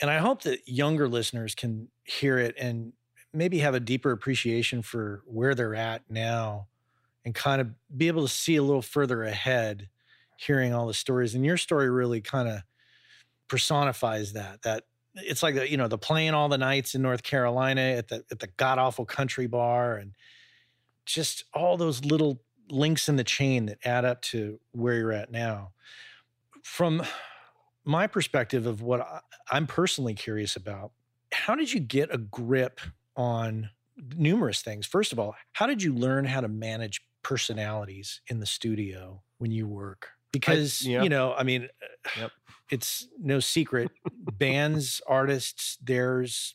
And 0.00 0.10
I 0.10 0.18
hope 0.18 0.42
that 0.42 0.66
younger 0.66 1.08
listeners 1.08 1.54
can 1.54 1.88
hear 2.02 2.38
it 2.38 2.54
and 2.58 2.92
maybe 3.34 3.58
have 3.58 3.74
a 3.74 3.80
deeper 3.80 4.12
appreciation 4.12 4.82
for 4.82 5.22
where 5.26 5.54
they're 5.54 5.74
at 5.74 6.02
now 6.08 6.68
and 7.24 7.34
kind 7.34 7.60
of 7.60 7.68
be 7.96 8.08
able 8.08 8.22
to 8.22 8.32
see 8.32 8.56
a 8.56 8.62
little 8.62 8.82
further 8.82 9.24
ahead 9.24 9.88
hearing 10.36 10.72
all 10.74 10.86
the 10.86 10.94
stories. 10.94 11.34
And 11.34 11.44
your 11.44 11.56
story 11.56 11.90
really 11.90 12.20
kind 12.20 12.48
of 12.48 12.62
personifies 13.48 14.32
that 14.32 14.62
that 14.62 14.84
it's 15.16 15.42
like 15.42 15.54
the, 15.54 15.70
you 15.70 15.76
know 15.76 15.88
the 15.88 15.98
playing 15.98 16.34
all 16.34 16.48
the 16.48 16.58
nights 16.58 16.94
in 16.94 17.02
North 17.02 17.22
Carolina 17.22 17.80
at 17.80 18.08
the 18.08 18.24
at 18.30 18.38
the 18.38 18.48
god 18.56 18.78
awful 18.78 19.04
country 19.04 19.46
bar 19.46 19.96
and 19.96 20.14
just 21.06 21.44
all 21.52 21.76
those 21.76 22.04
little 22.04 22.40
links 22.70 23.08
in 23.08 23.16
the 23.16 23.24
chain 23.24 23.66
that 23.66 23.78
add 23.84 24.04
up 24.04 24.22
to 24.22 24.58
where 24.72 24.94
you're 24.94 25.12
at 25.12 25.30
now. 25.30 25.72
From 26.62 27.02
my 27.84 28.06
perspective 28.06 28.66
of 28.66 28.80
what 28.80 29.02
I, 29.02 29.20
I'm 29.50 29.66
personally 29.66 30.14
curious 30.14 30.56
about, 30.56 30.92
how 31.30 31.54
did 31.54 31.72
you 31.72 31.80
get 31.80 32.12
a 32.12 32.18
grip 32.18 32.80
on 33.16 33.70
numerous 34.16 34.62
things? 34.62 34.86
First 34.86 35.12
of 35.12 35.18
all, 35.18 35.34
how 35.52 35.66
did 35.66 35.82
you 35.82 35.94
learn 35.94 36.24
how 36.24 36.40
to 36.40 36.48
manage 36.48 37.00
personalities 37.22 38.20
in 38.28 38.40
the 38.40 38.46
studio 38.46 39.22
when 39.38 39.50
you 39.50 39.66
work? 39.66 40.10
Because 40.32 40.82
yeah. 40.82 41.02
you 41.02 41.08
know, 41.08 41.34
I 41.34 41.42
mean, 41.42 41.68
Yep. 42.18 42.30
it's 42.70 43.08
no 43.20 43.40
secret. 43.40 43.90
bands, 44.38 45.00
artists, 45.06 45.78
there's 45.82 46.54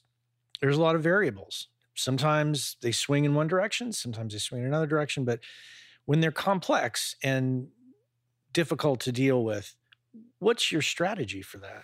there's 0.61 0.77
a 0.77 0.81
lot 0.81 0.95
of 0.95 1.03
variables. 1.03 1.67
Sometimes 1.95 2.77
they 2.81 2.91
swing 2.91 3.25
in 3.25 3.33
one 3.35 3.47
direction, 3.47 3.91
sometimes 3.91 4.33
they 4.33 4.39
swing 4.39 4.61
in 4.61 4.67
another 4.67 4.87
direction. 4.87 5.25
But 5.25 5.39
when 6.05 6.21
they're 6.21 6.31
complex 6.31 7.15
and 7.23 7.67
difficult 8.53 8.99
to 9.01 9.11
deal 9.11 9.43
with, 9.43 9.75
what's 10.39 10.71
your 10.71 10.81
strategy 10.81 11.41
for 11.41 11.57
that? 11.59 11.83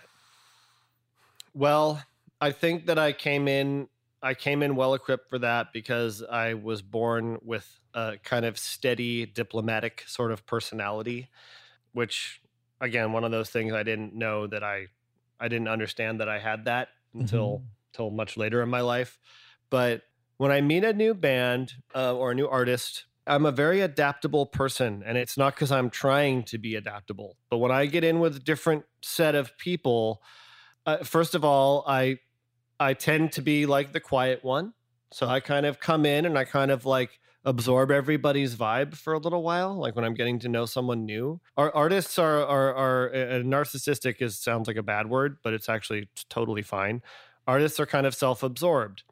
Well, 1.54 2.02
I 2.40 2.50
think 2.52 2.86
that 2.86 2.98
I 2.98 3.12
came 3.12 3.48
in 3.48 3.88
I 4.26 4.34
came 4.34 4.64
in 4.64 4.74
well 4.74 4.94
equipped 4.94 5.30
for 5.30 5.38
that 5.38 5.72
because 5.72 6.20
I 6.20 6.54
was 6.54 6.82
born 6.82 7.38
with 7.44 7.78
a 7.94 8.16
kind 8.24 8.44
of 8.44 8.58
steady 8.58 9.24
diplomatic 9.24 10.02
sort 10.08 10.32
of 10.32 10.44
personality, 10.46 11.28
which 11.92 12.42
again, 12.80 13.12
one 13.12 13.22
of 13.22 13.30
those 13.30 13.50
things 13.50 13.72
I 13.72 13.84
didn't 13.84 14.14
know 14.14 14.48
that 14.48 14.64
I 14.64 14.88
I 15.38 15.46
didn't 15.46 15.68
understand 15.68 16.20
that 16.20 16.28
I 16.28 16.40
had 16.40 16.64
that 16.64 16.88
until 17.14 17.62
until 17.92 18.10
much 18.10 18.36
later 18.36 18.62
in 18.62 18.68
my 18.68 18.80
life. 18.80 19.20
But 19.70 20.02
when 20.38 20.50
I 20.50 20.60
meet 20.60 20.82
a 20.82 20.92
new 20.92 21.14
band 21.14 21.74
uh, 21.94 22.14
or 22.14 22.32
a 22.32 22.34
new 22.34 22.48
artist, 22.48 23.06
I'm 23.28 23.46
a 23.46 23.52
very 23.52 23.80
adaptable 23.80 24.46
person, 24.46 25.04
and 25.06 25.16
it's 25.16 25.36
not 25.36 25.54
because 25.54 25.70
I'm 25.70 25.88
trying 25.88 26.42
to 26.44 26.58
be 26.58 26.74
adaptable. 26.74 27.36
But 27.48 27.58
when 27.58 27.70
I 27.70 27.86
get 27.86 28.02
in 28.02 28.18
with 28.18 28.34
a 28.34 28.40
different 28.40 28.86
set 29.02 29.36
of 29.36 29.56
people, 29.56 30.20
uh, 30.84 31.04
first 31.04 31.36
of 31.36 31.44
all, 31.44 31.84
I 31.86 32.18
I 32.78 32.94
tend 32.94 33.32
to 33.32 33.42
be 33.42 33.66
like 33.66 33.92
the 33.92 34.00
quiet 34.00 34.44
one, 34.44 34.74
so 35.10 35.26
I 35.26 35.40
kind 35.40 35.66
of 35.66 35.80
come 35.80 36.04
in 36.04 36.26
and 36.26 36.38
I 36.38 36.44
kind 36.44 36.70
of 36.70 36.84
like 36.84 37.20
absorb 37.44 37.90
everybody's 37.90 38.56
vibe 38.56 38.94
for 38.94 39.12
a 39.12 39.18
little 39.18 39.42
while. 39.42 39.74
Like 39.76 39.94
when 39.96 40.04
I'm 40.04 40.14
getting 40.14 40.38
to 40.40 40.48
know 40.48 40.66
someone 40.66 41.06
new, 41.06 41.40
our 41.56 41.74
artists 41.74 42.18
are 42.18 42.44
are 42.44 42.74
are 42.74 43.14
uh, 43.14 43.42
narcissistic. 43.42 44.20
Is 44.20 44.38
sounds 44.38 44.68
like 44.68 44.76
a 44.76 44.82
bad 44.82 45.08
word, 45.08 45.38
but 45.42 45.54
it's 45.54 45.68
actually 45.68 46.08
totally 46.28 46.62
fine. 46.62 47.02
Artists 47.46 47.78
are 47.78 47.86
kind 47.86 48.06
of 48.06 48.14
self-absorbed, 48.14 49.04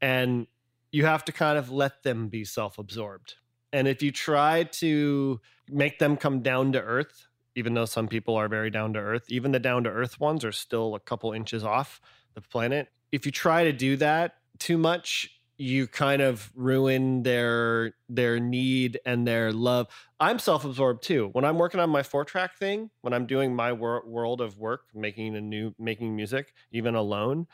and 0.00 0.46
you 0.90 1.06
have 1.06 1.24
to 1.24 1.32
kind 1.32 1.56
of 1.56 1.70
let 1.70 2.02
them 2.02 2.28
be 2.28 2.44
self-absorbed. 2.44 3.34
And 3.72 3.88
if 3.88 4.02
you 4.02 4.12
try 4.12 4.64
to 4.64 5.40
make 5.70 5.98
them 5.98 6.16
come 6.18 6.42
down 6.42 6.72
to 6.72 6.82
earth, 6.82 7.28
even 7.54 7.72
though 7.72 7.86
some 7.86 8.08
people 8.08 8.34
are 8.34 8.48
very 8.48 8.70
down 8.70 8.92
to 8.94 8.98
earth, 8.98 9.24
even 9.28 9.52
the 9.52 9.58
down 9.58 9.84
to 9.84 9.90
earth 9.90 10.20
ones 10.20 10.44
are 10.44 10.52
still 10.52 10.94
a 10.94 11.00
couple 11.00 11.32
inches 11.32 11.64
off 11.64 12.00
the 12.34 12.40
planet. 12.40 12.88
If 13.10 13.26
you 13.26 13.32
try 13.32 13.64
to 13.64 13.72
do 13.72 13.96
that 13.98 14.34
too 14.58 14.78
much, 14.78 15.28
you 15.58 15.86
kind 15.86 16.22
of 16.22 16.50
ruin 16.54 17.22
their 17.22 17.94
their 18.08 18.40
need 18.40 18.98
and 19.06 19.26
their 19.26 19.52
love. 19.52 19.86
I'm 20.18 20.38
self-absorbed 20.38 21.02
too. 21.02 21.28
When 21.32 21.44
I'm 21.44 21.58
working 21.58 21.78
on 21.78 21.90
my 21.90 22.02
four 22.02 22.24
track 22.24 22.56
thing, 22.58 22.90
when 23.02 23.12
I'm 23.12 23.26
doing 23.26 23.54
my 23.54 23.72
wor- 23.72 24.04
world 24.06 24.40
of 24.40 24.58
work, 24.58 24.86
making 24.94 25.36
a 25.36 25.40
new 25.40 25.74
making 25.78 26.16
music, 26.16 26.52
even 26.72 26.94
alone, 26.94 27.46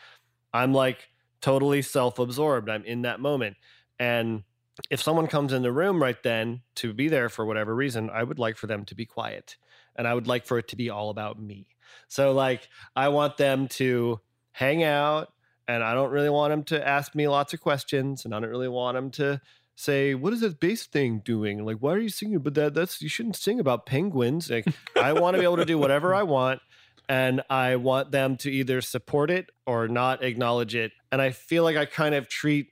I'm 0.52 0.72
like 0.72 1.10
totally 1.40 1.82
self-absorbed. 1.82 2.70
I'm 2.70 2.84
in 2.84 3.02
that 3.02 3.20
moment. 3.20 3.56
And 3.98 4.44
if 4.90 5.02
someone 5.02 5.26
comes 5.26 5.52
in 5.52 5.62
the 5.62 5.72
room 5.72 6.02
right 6.02 6.22
then 6.22 6.62
to 6.76 6.92
be 6.92 7.08
there 7.08 7.28
for 7.28 7.44
whatever 7.44 7.74
reason, 7.74 8.10
I 8.10 8.22
would 8.22 8.38
like 8.38 8.56
for 8.56 8.68
them 8.68 8.84
to 8.86 8.94
be 8.94 9.04
quiet. 9.04 9.56
And 9.96 10.06
I 10.06 10.14
would 10.14 10.28
like 10.28 10.46
for 10.46 10.58
it 10.58 10.68
to 10.68 10.76
be 10.76 10.88
all 10.88 11.10
about 11.10 11.40
me. 11.40 11.66
So 12.06 12.32
like 12.32 12.68
I 12.94 13.08
want 13.08 13.36
them 13.36 13.68
to 13.68 14.20
hang 14.58 14.82
out 14.82 15.32
and 15.68 15.84
I 15.84 15.94
don't 15.94 16.10
really 16.10 16.30
want 16.30 16.52
him 16.52 16.64
to 16.64 16.88
ask 16.88 17.14
me 17.14 17.28
lots 17.28 17.52
of 17.52 17.60
questions, 17.60 18.24
and 18.24 18.34
I 18.34 18.40
don't 18.40 18.48
really 18.48 18.68
want 18.68 18.96
him 18.96 19.10
to 19.12 19.40
say, 19.76 20.14
"What 20.14 20.32
is 20.32 20.40
this 20.40 20.54
bass 20.54 20.86
thing 20.86 21.20
doing? 21.20 21.64
Like, 21.64 21.76
why 21.76 21.92
are 21.92 21.98
you 21.98 22.08
singing?" 22.08 22.38
But 22.38 22.54
that 22.54 22.72
that's 22.72 23.02
you 23.02 23.08
shouldn't 23.10 23.36
sing 23.36 23.60
about 23.60 23.84
penguins. 23.84 24.50
Like, 24.50 24.66
I 24.96 25.12
want 25.12 25.34
to 25.34 25.38
be 25.38 25.44
able 25.44 25.58
to 25.58 25.66
do 25.66 25.78
whatever 25.78 26.14
I 26.14 26.22
want, 26.22 26.60
and 27.06 27.42
I 27.50 27.76
want 27.76 28.10
them 28.12 28.36
to 28.38 28.50
either 28.50 28.80
support 28.80 29.30
it 29.30 29.50
or 29.66 29.88
not 29.88 30.24
acknowledge 30.24 30.74
it. 30.74 30.92
And 31.12 31.20
I 31.20 31.30
feel 31.30 31.64
like 31.64 31.76
I 31.76 31.84
kind 31.84 32.14
of 32.14 32.28
treat 32.28 32.68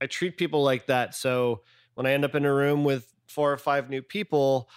I 0.00 0.06
treat 0.06 0.36
people 0.36 0.64
like 0.64 0.86
that. 0.86 1.14
So 1.14 1.62
when 1.94 2.06
I 2.06 2.12
end 2.12 2.24
up 2.24 2.34
in 2.34 2.44
a 2.44 2.52
room 2.52 2.82
with 2.82 3.14
four 3.28 3.52
or 3.52 3.56
five 3.56 3.88
new 3.88 4.02
people, 4.02 4.68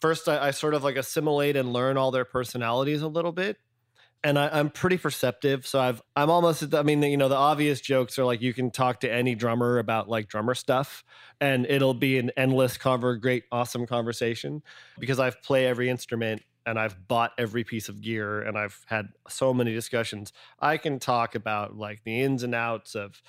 first 0.00 0.28
I, 0.28 0.46
I 0.46 0.50
sort 0.52 0.74
of 0.74 0.84
like 0.84 0.96
assimilate 0.96 1.56
and 1.56 1.72
learn 1.72 1.96
all 1.96 2.12
their 2.12 2.24
personalities 2.24 3.02
a 3.02 3.08
little 3.08 3.32
bit 3.32 3.56
and 4.24 4.38
I, 4.38 4.60
am 4.60 4.70
pretty 4.70 4.98
perceptive. 4.98 5.66
So 5.66 5.80
I've 5.80 6.02
I'm 6.14 6.30
almost 6.30 6.74
I 6.74 6.82
mean 6.82 7.02
you 7.02 7.16
know 7.16 7.28
the 7.28 7.36
obvious 7.36 7.80
jokes 7.80 8.18
are 8.18 8.24
like 8.24 8.40
you 8.40 8.54
can 8.54 8.70
talk 8.70 9.00
to 9.00 9.12
any 9.12 9.34
drummer 9.34 9.78
about 9.78 10.08
like 10.08 10.28
drummer 10.28 10.54
stuff, 10.54 11.04
and 11.40 11.66
it'll 11.66 11.94
be 11.94 12.18
an 12.18 12.30
endless 12.36 12.76
cover, 12.76 13.16
great, 13.16 13.44
awesome 13.50 13.86
conversation 13.86 14.62
because 14.98 15.18
I've 15.18 15.42
play 15.42 15.66
every 15.66 15.88
instrument 15.88 16.42
and 16.64 16.78
I've 16.78 17.08
bought 17.08 17.32
every 17.38 17.64
piece 17.64 17.88
of 17.88 18.00
gear 18.00 18.40
and 18.40 18.56
I've 18.56 18.84
had 18.86 19.08
so 19.28 19.52
many 19.52 19.74
discussions. 19.74 20.32
I 20.60 20.76
can 20.76 20.98
talk 20.98 21.34
about 21.34 21.76
like 21.76 22.02
the 22.04 22.20
ins 22.20 22.42
and 22.42 22.54
outs 22.54 22.94
of 22.94 23.20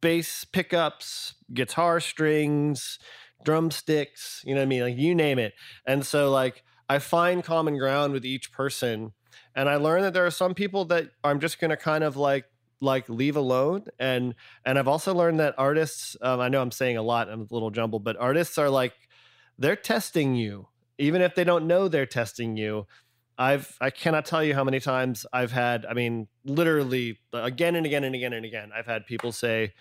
bass 0.00 0.44
pickups, 0.44 1.34
guitar 1.52 2.00
strings, 2.00 2.98
drumsticks, 3.44 4.42
you 4.44 4.54
know 4.54 4.60
what 4.60 4.66
I 4.66 4.68
mean? 4.68 4.82
Like 4.82 4.96
you 4.96 5.14
name 5.14 5.38
it. 5.38 5.52
And 5.86 6.04
so 6.06 6.30
like 6.30 6.62
I 6.88 6.98
find 6.98 7.44
common 7.44 7.76
ground 7.76 8.12
with 8.14 8.24
each 8.24 8.52
person 8.52 9.12
and 9.54 9.68
I 9.68 9.76
learned 9.76 10.04
that 10.04 10.14
there 10.14 10.26
are 10.26 10.30
some 10.30 10.54
people 10.54 10.84
that 10.86 11.10
I'm 11.22 11.40
just 11.40 11.60
going 11.60 11.70
to 11.70 11.76
kind 11.76 12.04
of 12.04 12.16
like 12.16 12.46
like 12.80 13.08
leave 13.08 13.36
alone. 13.36 13.84
And 13.98 14.34
and 14.64 14.78
I've 14.78 14.88
also 14.88 15.14
learned 15.14 15.40
that 15.40 15.54
artists 15.56 16.16
um, 16.20 16.40
I 16.40 16.48
know 16.48 16.60
I'm 16.60 16.72
saying 16.72 16.96
a 16.96 17.02
lot 17.02 17.28
I'm 17.28 17.42
a 17.42 17.54
little 17.54 17.70
jumbled 17.70 18.04
but 18.04 18.16
artists 18.16 18.58
are 18.58 18.70
like 18.70 18.94
they're 19.58 19.76
testing 19.76 20.34
you. 20.34 20.68
Even 20.98 21.22
if 21.22 21.34
they 21.34 21.44
don't 21.44 21.66
know 21.66 21.88
they're 21.88 22.06
testing 22.06 22.56
you 22.56 22.86
I've 23.38 23.76
I 23.80 23.90
cannot 23.90 24.26
tell 24.26 24.44
you 24.44 24.54
how 24.54 24.64
many 24.64 24.80
times 24.80 25.24
I've 25.32 25.52
had 25.52 25.86
I 25.86 25.94
mean 25.94 26.28
literally 26.44 27.18
again 27.32 27.76
and 27.76 27.86
again 27.86 28.04
and 28.04 28.14
again 28.14 28.32
and 28.32 28.44
again 28.44 28.70
I've 28.74 28.86
had 28.86 29.06
people 29.06 29.32
say 29.32 29.72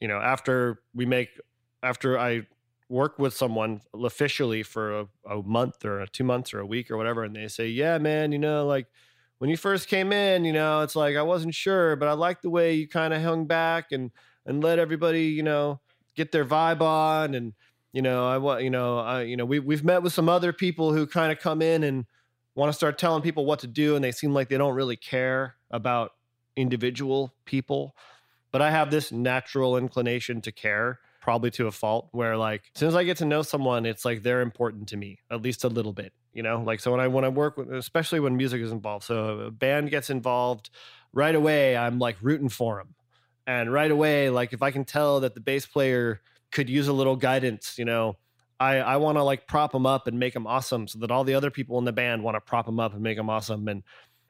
you 0.00 0.08
know 0.08 0.18
after 0.18 0.80
we 0.94 1.06
make 1.06 1.30
after 1.82 2.18
I 2.18 2.46
work 2.88 3.18
with 3.18 3.34
someone 3.34 3.80
officially 3.94 4.62
for 4.62 5.00
a, 5.00 5.06
a 5.28 5.42
month 5.42 5.84
or 5.84 6.00
a 6.00 6.08
two 6.08 6.24
months 6.24 6.54
or 6.54 6.60
a 6.60 6.66
week 6.66 6.90
or 6.90 6.96
whatever, 6.96 7.24
and 7.24 7.34
they 7.34 7.48
say, 7.48 7.68
"Yeah, 7.68 7.98
man, 7.98 8.32
you 8.32 8.38
know, 8.38 8.66
like 8.66 8.86
when 9.38 9.50
you 9.50 9.56
first 9.56 9.88
came 9.88 10.12
in, 10.12 10.44
you 10.44 10.52
know, 10.52 10.82
it's 10.82 10.96
like 10.96 11.16
I 11.16 11.22
wasn't 11.22 11.54
sure, 11.54 11.96
but 11.96 12.08
I 12.08 12.12
like 12.12 12.42
the 12.42 12.50
way 12.50 12.74
you 12.74 12.88
kind 12.88 13.12
of 13.12 13.22
hung 13.22 13.46
back 13.46 13.92
and 13.92 14.10
and 14.44 14.62
let 14.62 14.78
everybody, 14.78 15.26
you 15.26 15.42
know, 15.42 15.80
get 16.14 16.32
their 16.32 16.44
vibe 16.44 16.80
on, 16.80 17.34
and 17.34 17.54
you 17.92 18.02
know, 18.02 18.28
I 18.28 18.38
want, 18.38 18.62
you 18.62 18.70
know, 18.70 18.98
I, 18.98 19.22
you 19.22 19.36
know, 19.36 19.44
we 19.44 19.58
we've 19.58 19.84
met 19.84 20.02
with 20.02 20.12
some 20.12 20.28
other 20.28 20.52
people 20.52 20.92
who 20.92 21.06
kind 21.06 21.32
of 21.32 21.38
come 21.38 21.62
in 21.62 21.82
and 21.82 22.06
want 22.54 22.70
to 22.70 22.76
start 22.76 22.98
telling 22.98 23.22
people 23.22 23.44
what 23.46 23.60
to 23.60 23.66
do, 23.66 23.96
and 23.96 24.04
they 24.04 24.12
seem 24.12 24.32
like 24.32 24.48
they 24.48 24.58
don't 24.58 24.74
really 24.74 24.96
care 24.96 25.56
about 25.70 26.12
individual 26.56 27.34
people, 27.44 27.94
but 28.52 28.62
I 28.62 28.70
have 28.70 28.90
this 28.90 29.12
natural 29.12 29.76
inclination 29.76 30.40
to 30.42 30.52
care 30.52 31.00
probably 31.26 31.50
to 31.50 31.66
a 31.66 31.72
fault 31.72 32.08
where 32.12 32.36
like 32.36 32.62
as 32.72 32.78
soon 32.78 32.86
as 32.88 32.94
I 32.94 33.02
get 33.02 33.16
to 33.16 33.24
know 33.24 33.42
someone, 33.42 33.84
it's 33.84 34.04
like 34.04 34.22
they're 34.22 34.42
important 34.42 34.86
to 34.90 34.96
me, 34.96 35.18
at 35.28 35.42
least 35.42 35.64
a 35.64 35.68
little 35.68 35.92
bit, 35.92 36.12
you 36.32 36.40
know? 36.40 36.62
Like 36.62 36.78
so 36.78 36.92
when 36.92 37.00
I 37.00 37.08
when 37.08 37.24
I 37.24 37.28
work 37.30 37.56
with 37.56 37.72
especially 37.72 38.20
when 38.20 38.36
music 38.36 38.62
is 38.62 38.70
involved. 38.70 39.06
So 39.06 39.40
a 39.40 39.50
band 39.50 39.90
gets 39.90 40.08
involved, 40.08 40.70
right 41.12 41.34
away 41.34 41.76
I'm 41.76 41.98
like 41.98 42.16
rooting 42.22 42.48
for 42.48 42.76
them. 42.76 42.94
And 43.44 43.72
right 43.72 43.90
away, 43.90 44.30
like 44.30 44.52
if 44.52 44.62
I 44.62 44.70
can 44.70 44.84
tell 44.84 45.18
that 45.18 45.34
the 45.34 45.40
bass 45.40 45.66
player 45.66 46.20
could 46.52 46.70
use 46.70 46.86
a 46.86 46.92
little 46.92 47.16
guidance, 47.16 47.76
you 47.76 47.84
know, 47.84 48.18
I, 48.60 48.76
I 48.76 48.96
want 48.98 49.18
to 49.18 49.24
like 49.24 49.48
prop 49.48 49.72
them 49.72 49.84
up 49.84 50.06
and 50.06 50.20
make 50.20 50.32
them 50.32 50.46
awesome 50.46 50.86
so 50.86 51.00
that 51.00 51.10
all 51.10 51.24
the 51.24 51.34
other 51.34 51.50
people 51.50 51.76
in 51.80 51.84
the 51.84 51.92
band 51.92 52.22
want 52.22 52.36
to 52.36 52.40
prop 52.40 52.66
them 52.66 52.78
up 52.78 52.94
and 52.94 53.02
make 53.02 53.16
them 53.16 53.28
awesome. 53.28 53.66
And 53.66 53.82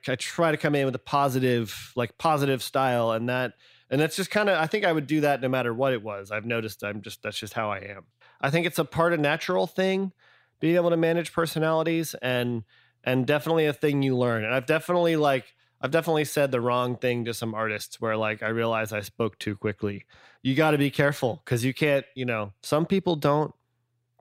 I 0.08 0.14
try 0.14 0.50
to 0.50 0.56
come 0.56 0.74
in 0.74 0.86
with 0.86 0.94
a 0.94 0.98
positive, 0.98 1.92
like 1.94 2.16
positive 2.16 2.62
style. 2.62 3.10
And 3.10 3.28
that 3.28 3.52
and 3.90 4.00
that's 4.00 4.16
just 4.16 4.30
kind 4.30 4.48
of 4.48 4.58
i 4.58 4.66
think 4.66 4.84
i 4.84 4.92
would 4.92 5.06
do 5.06 5.20
that 5.20 5.40
no 5.40 5.48
matter 5.48 5.72
what 5.72 5.92
it 5.92 6.02
was. 6.02 6.30
I've 6.30 6.46
noticed 6.46 6.82
i'm 6.84 7.02
just 7.02 7.22
that's 7.22 7.38
just 7.38 7.54
how 7.54 7.70
i 7.70 7.78
am. 7.78 8.04
I 8.40 8.50
think 8.50 8.66
it's 8.66 8.78
a 8.78 8.84
part 8.84 9.12
of 9.12 9.20
natural 9.20 9.66
thing 9.66 10.12
being 10.60 10.76
able 10.76 10.90
to 10.90 10.96
manage 10.96 11.32
personalities 11.32 12.14
and 12.22 12.64
and 13.04 13.26
definitely 13.26 13.66
a 13.66 13.72
thing 13.72 14.02
you 14.02 14.16
learn. 14.16 14.44
And 14.44 14.54
i've 14.54 14.66
definitely 14.66 15.16
like 15.16 15.54
i've 15.80 15.90
definitely 15.90 16.24
said 16.24 16.50
the 16.50 16.60
wrong 16.60 16.96
thing 16.96 17.24
to 17.24 17.34
some 17.34 17.54
artists 17.54 18.00
where 18.00 18.16
like 18.16 18.42
i 18.42 18.48
realize 18.48 18.92
i 18.92 19.00
spoke 19.00 19.38
too 19.38 19.56
quickly. 19.56 20.04
You 20.42 20.54
got 20.54 20.72
to 20.72 20.78
be 20.78 20.90
careful 20.90 21.42
because 21.44 21.64
you 21.64 21.74
can't 21.74 22.04
you 22.14 22.24
know 22.24 22.52
some 22.62 22.86
people 22.86 23.16
don't 23.16 23.54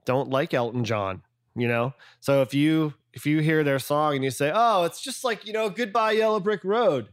don't 0.04 0.30
like 0.30 0.54
elton 0.54 0.84
john 0.84 1.22
you 1.56 1.66
know? 1.66 1.94
So 2.20 2.42
if 2.42 2.52
you 2.52 2.94
if 3.14 3.24
you 3.24 3.40
hear 3.40 3.64
their 3.64 3.78
song 3.78 4.14
and 4.14 4.22
you 4.22 4.30
say 4.30 4.52
oh 4.54 4.84
it's 4.84 5.00
just 5.00 5.24
like 5.24 5.46
you 5.46 5.52
know 5.52 5.70
goodbye 5.70 6.12
yellow 6.12 6.38
brick 6.38 6.62
road 6.64 7.08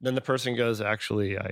then 0.00 0.16
the 0.16 0.20
person 0.20 0.56
goes 0.56 0.80
actually 0.80 1.38
i 1.38 1.50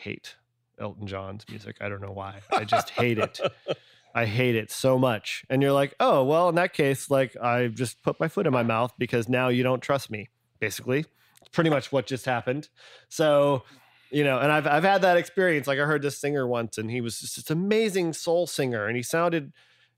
hate 0.00 0.36
Elton 0.78 1.06
John's 1.06 1.44
music. 1.48 1.76
I 1.80 1.88
don't 1.88 2.00
know 2.00 2.12
why. 2.12 2.40
I 2.52 2.64
just 2.64 2.90
hate 2.90 3.18
it. 3.18 3.38
I 4.14 4.24
hate 4.24 4.56
it 4.56 4.70
so 4.70 4.98
much. 4.98 5.44
And 5.48 5.62
you're 5.62 5.72
like, 5.72 5.94
oh, 6.00 6.24
well, 6.24 6.48
in 6.48 6.56
that 6.56 6.72
case, 6.72 7.10
like 7.10 7.36
I 7.36 7.68
just 7.68 8.02
put 8.02 8.18
my 8.18 8.28
foot 8.28 8.46
in 8.46 8.52
my 8.52 8.62
mouth 8.62 8.92
because 8.98 9.28
now 9.28 9.48
you 9.48 9.62
don't 9.62 9.80
trust 9.80 10.10
me, 10.10 10.30
basically. 10.58 11.04
It's 11.40 11.48
pretty 11.52 11.70
much 11.70 11.92
what 11.92 12.06
just 12.06 12.24
happened. 12.24 12.68
So, 13.08 13.62
you 14.10 14.24
know, 14.24 14.38
and 14.38 14.50
I've 14.50 14.66
I've 14.66 14.82
had 14.82 15.02
that 15.02 15.16
experience. 15.16 15.66
Like 15.66 15.78
I 15.78 15.84
heard 15.84 16.02
this 16.02 16.18
singer 16.18 16.46
once 16.46 16.76
and 16.78 16.90
he 16.90 17.00
was 17.00 17.20
just 17.20 17.36
this 17.36 17.50
amazing 17.50 18.12
soul 18.12 18.46
singer 18.46 18.86
and 18.86 18.96
he 18.96 19.02
sounded, 19.02 19.52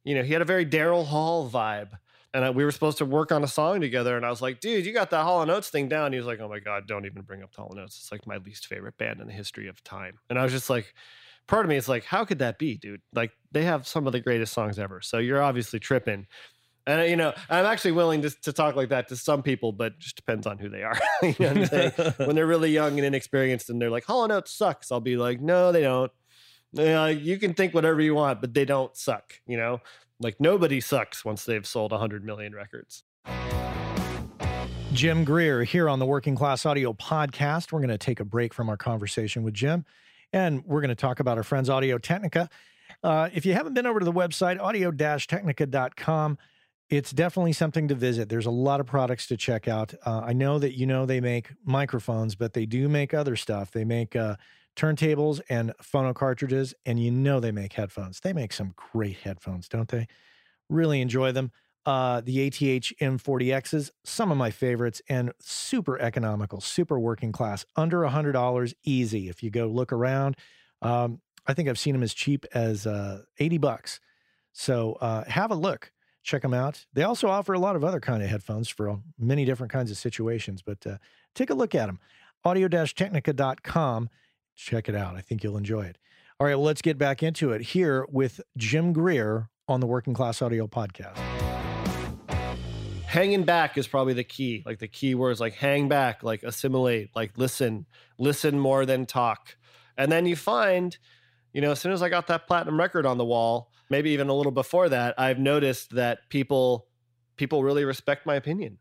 you 0.05 0.15
know, 0.15 0.23
he 0.23 0.33
had 0.33 0.43
a 0.43 0.47
very 0.47 0.67
Daryl 0.67 1.07
Hall 1.07 1.49
vibe 1.49 1.93
and 2.35 2.45
I, 2.45 2.51
we 2.51 2.65
were 2.65 2.71
supposed 2.71 2.99
to 2.99 3.05
work 3.05 3.31
on 3.31 3.45
a 3.45 3.49
song 3.49 3.81
together. 3.81 4.17
And 4.17 4.25
I 4.25 4.31
was 4.31 4.41
like, 4.41 4.61
dude, 4.61 4.87
you 4.87 4.93
got 4.93 5.11
that 5.11 5.23
Hall 5.23 5.49
Oates 5.49 5.69
thing 5.69 5.89
down. 5.89 6.13
He 6.13 6.19
was 6.19 6.27
like, 6.27 6.41
oh 6.41 6.49
my 6.49 6.61
God, 6.61 6.87
don't 6.87 7.05
even 7.05 7.23
bring 7.23 7.43
up 7.43 7.55
Hall 7.55 7.75
Oates. 7.79 7.99
It's 7.99 8.13
like 8.13 8.27
my 8.27 8.39
least 8.39 8.67
favorite 8.67 8.97
band 8.97 9.21
in 9.21 9.27
the 9.27 9.33
history 9.33 9.69
of 9.69 9.83
time. 9.85 10.19
And 10.31 10.39
I 10.39 10.43
was 10.43 10.53
just 10.53 10.71
like, 10.71 10.95
part 11.47 11.65
of 11.65 11.69
me 11.69 11.77
is 11.77 11.89
like, 11.89 12.05
how 12.05 12.25
could 12.25 12.39
that 12.39 12.59
be, 12.59 12.77
dude? 12.77 13.03
Like 13.15 13.33
they 13.51 13.65
have 13.65 13.87
some 13.87 14.07
of 14.07 14.13
the 14.13 14.21
greatest 14.21 14.53
songs 14.53 14.79
ever. 14.79 15.01
So 15.03 15.19
you're 15.19 15.43
obviously 15.43 15.79
tripping. 15.79 16.27
And 16.87 17.01
uh, 17.01 17.05
you 17.05 17.17
know, 17.17 17.33
I'm 17.49 17.65
actually 17.65 17.93
willing 17.93 18.23
to, 18.23 18.31
to 18.43 18.53
talk 18.53 18.75
like 18.75 18.89
that 18.89 19.09
to 19.09 19.17
some 19.17 19.43
people, 19.43 19.73
but 19.73 19.99
just 19.99 20.17
depends 20.17 20.47
on 20.47 20.59
who 20.59 20.69
they 20.69 20.83
are. 20.83 20.99
you 21.23 21.35
know 21.39 21.91
when 22.17 22.35
they're 22.35 22.47
really 22.47 22.73
young 22.73 22.99
and 22.99 23.07
inexperienced, 23.07 23.71
and 23.71 23.81
they're 23.81 23.91
like, 23.91 24.05
"Hall 24.05 24.25
and 24.25 24.33
Oates 24.33 24.51
sucks," 24.51 24.91
I'll 24.91 24.99
be 24.99 25.17
like, 25.17 25.41
"No, 25.41 25.71
they 25.71 25.83
don't." 25.83 26.11
You, 26.73 27.07
you 27.07 27.39
can 27.39 27.55
think 27.55 27.73
whatever 27.73 28.01
you 28.01 28.17
want, 28.17 28.41
but 28.41 28.53
they 28.53 28.65
don't 28.65 28.97
suck. 28.97 29.35
You 29.47 29.59
know, 29.59 29.81
like 30.23 30.41
nobody 30.41 30.81
sucks 30.81 31.25
once 31.25 31.45
they've 31.45 31.67
sold 31.67 31.93
100 31.93 32.25
million 32.25 32.55
records. 32.55 33.05
Jim 34.93 35.25
Greer 35.25 35.65
here 35.65 35.89
on 35.89 35.99
the 35.99 36.07
Working 36.07 36.37
Class 36.37 36.67
Audio 36.67 36.93
Podcast. 36.93 37.73
We're 37.73 37.81
going 37.81 37.89
to 37.89 37.99
take 37.99 38.21
a 38.21 38.25
break 38.25 38.53
from 38.53 38.69
our 38.69 38.77
conversation 38.77 39.43
with 39.43 39.55
Jim 39.55 39.87
and 40.33 40.65
we're 40.65 40.81
going 40.81 40.89
to 40.89 40.95
talk 40.95 41.21
about 41.21 41.37
our 41.37 41.45
friends 41.45 41.69
Audio 41.69 41.99
Technica. 41.99 42.49
Uh, 43.03 43.29
if 43.33 43.45
you 43.45 43.55
haven't 43.55 43.75
been 43.75 43.87
over 43.87 43.99
to 43.99 44.05
the 44.05 44.13
website, 44.13 44.61
audio 44.61 44.91
technica.com, 44.91 46.39
it's 46.91 47.11
definitely 47.11 47.53
something 47.53 47.89
to 47.89 47.95
visit. 47.95 48.29
There's 48.29 48.47
a 48.47 48.51
lot 48.51 48.81
of 48.81 48.87
products 48.87 49.27
to 49.29 49.37
check 49.37 49.67
out. 49.67 49.95
Uh, 50.05 50.23
I 50.25 50.33
know 50.33 50.59
that 50.59 50.77
you 50.77 50.87
know 50.87 51.07
they 51.07 51.21
make 51.21 51.51
microphones, 51.65 52.35
but 52.35 52.53
they 52.53 52.67
do 52.67 52.89
make 52.89 53.15
other 53.15 53.37
stuff. 53.37 53.71
They 53.71 53.85
make 53.85 54.15
uh, 54.15 54.37
turntables 54.77 55.41
and 55.49 55.73
phono 55.83 56.15
cartridges, 56.15 56.75
and 56.87 56.99
you 56.99 57.11
know 57.11 57.41
they 57.41 57.53
make 57.53 57.75
headphones. 57.75 58.21
They 58.21 58.33
make 58.33 58.53
some 58.53 58.75
great 58.77 59.19
headphones, 59.19 59.69
don't 59.69 59.89
they? 59.89 60.07
Really 60.69 61.01
enjoy 61.01 61.33
them. 61.33 61.53
Uh, 61.85 62.21
the 62.21 62.47
ATH 62.47 62.93
M40Xs, 63.01 63.91
some 64.05 64.31
of 64.31 64.39
my 64.39 64.51
favorites, 64.51 65.03
and 65.09 65.33
super 65.41 65.99
economical, 65.99 66.61
super 66.61 66.99
working 66.99 67.33
class, 67.33 67.67
under 67.75 68.05
a 68.05 68.11
hundred 68.11 68.33
dollars, 68.33 68.73
easy. 68.85 69.29
If 69.29 69.43
you 69.43 69.51
go 69.51 69.67
look 69.67 69.93
around, 69.93 70.37
um, 70.81 71.21
I 71.47 71.55
think 71.55 71.69
I've 71.69 71.79
seen 71.79 71.93
them 71.93 72.05
as 72.05 72.15
cheap 72.15 72.47
as 72.55 72.87
uh, 72.87 73.23
eighty 73.39 73.59
bucks. 73.59 73.99
So 74.53 74.95
uh, 75.01 75.25
have 75.25 75.51
a 75.51 75.57
look, 75.57 75.93
check 76.23 76.43
them 76.43 76.55
out. 76.55 76.87
They 76.93 77.03
also 77.03 77.29
offer 77.29 77.53
a 77.53 77.59
lot 77.59 77.75
of 77.75 77.85
other 77.85 78.01
kind 78.01 78.23
of 78.23 78.29
headphones 78.29 78.69
for 78.69 79.01
many 79.19 79.45
different 79.45 79.73
kinds 79.73 79.91
of 79.91 79.97
situations, 79.97 80.63
but 80.63 80.87
uh, 80.87 80.99
take 81.35 81.51
a 81.51 81.55
look 81.55 81.75
at 81.75 81.87
them. 81.87 81.99
Audio-Technica.com 82.45 84.09
check 84.57 84.89
it 84.89 84.95
out. 84.95 85.17
I 85.17 85.21
think 85.21 85.43
you'll 85.43 85.57
enjoy 85.57 85.83
it. 85.83 85.99
All 86.41 86.47
right, 86.47 86.55
well, 86.55 86.65
let's 86.65 86.83
get 86.83 86.99
back 86.99 87.23
into 87.23 87.53
it 87.53 87.61
here 87.63 88.07
with 88.11 88.41
Jim 88.57 88.93
Greer 88.93 89.49
on 89.69 89.81
the 89.81 89.87
Working 89.87 90.15
Class 90.15 90.43
Audio 90.43 90.67
Podcast. 90.67 91.17
hanging 93.07 93.45
back 93.45 93.77
is 93.77 93.87
probably 93.87 94.15
the 94.15 94.25
key 94.25 94.63
like 94.65 94.79
the 94.79 94.89
key 94.89 95.15
words 95.15 95.39
like 95.39 95.53
hang 95.53 95.87
back 95.89 96.23
like 96.23 96.43
assimilate 96.43 97.11
like 97.15 97.31
listen 97.37 97.85
listen 98.19 98.59
more 98.59 98.87
than 98.87 99.05
talk 99.05 99.55
and 99.99 100.11
then 100.11 100.25
you 100.25 100.35
find 100.35 100.97
you 101.53 101.61
know 101.61 101.73
as 101.73 101.79
soon 101.79 101.93
as 101.93 102.03
i 102.03 102.09
got 102.09 102.27
that 102.27 102.47
platinum 102.47 102.79
record 102.79 103.05
on 103.05 103.19
the 103.19 103.25
wall 103.25 103.71
maybe 103.91 104.11
even 104.11 104.29
a 104.31 104.35
little 104.35 104.51
before 104.53 104.89
that 104.89 105.15
i've 105.19 105.39
noticed 105.39 105.95
that 105.95 106.21
people 106.31 106.87
people 107.37 107.63
really 107.63 107.85
respect 107.85 108.25
my 108.25 108.35
opinion 108.35 108.79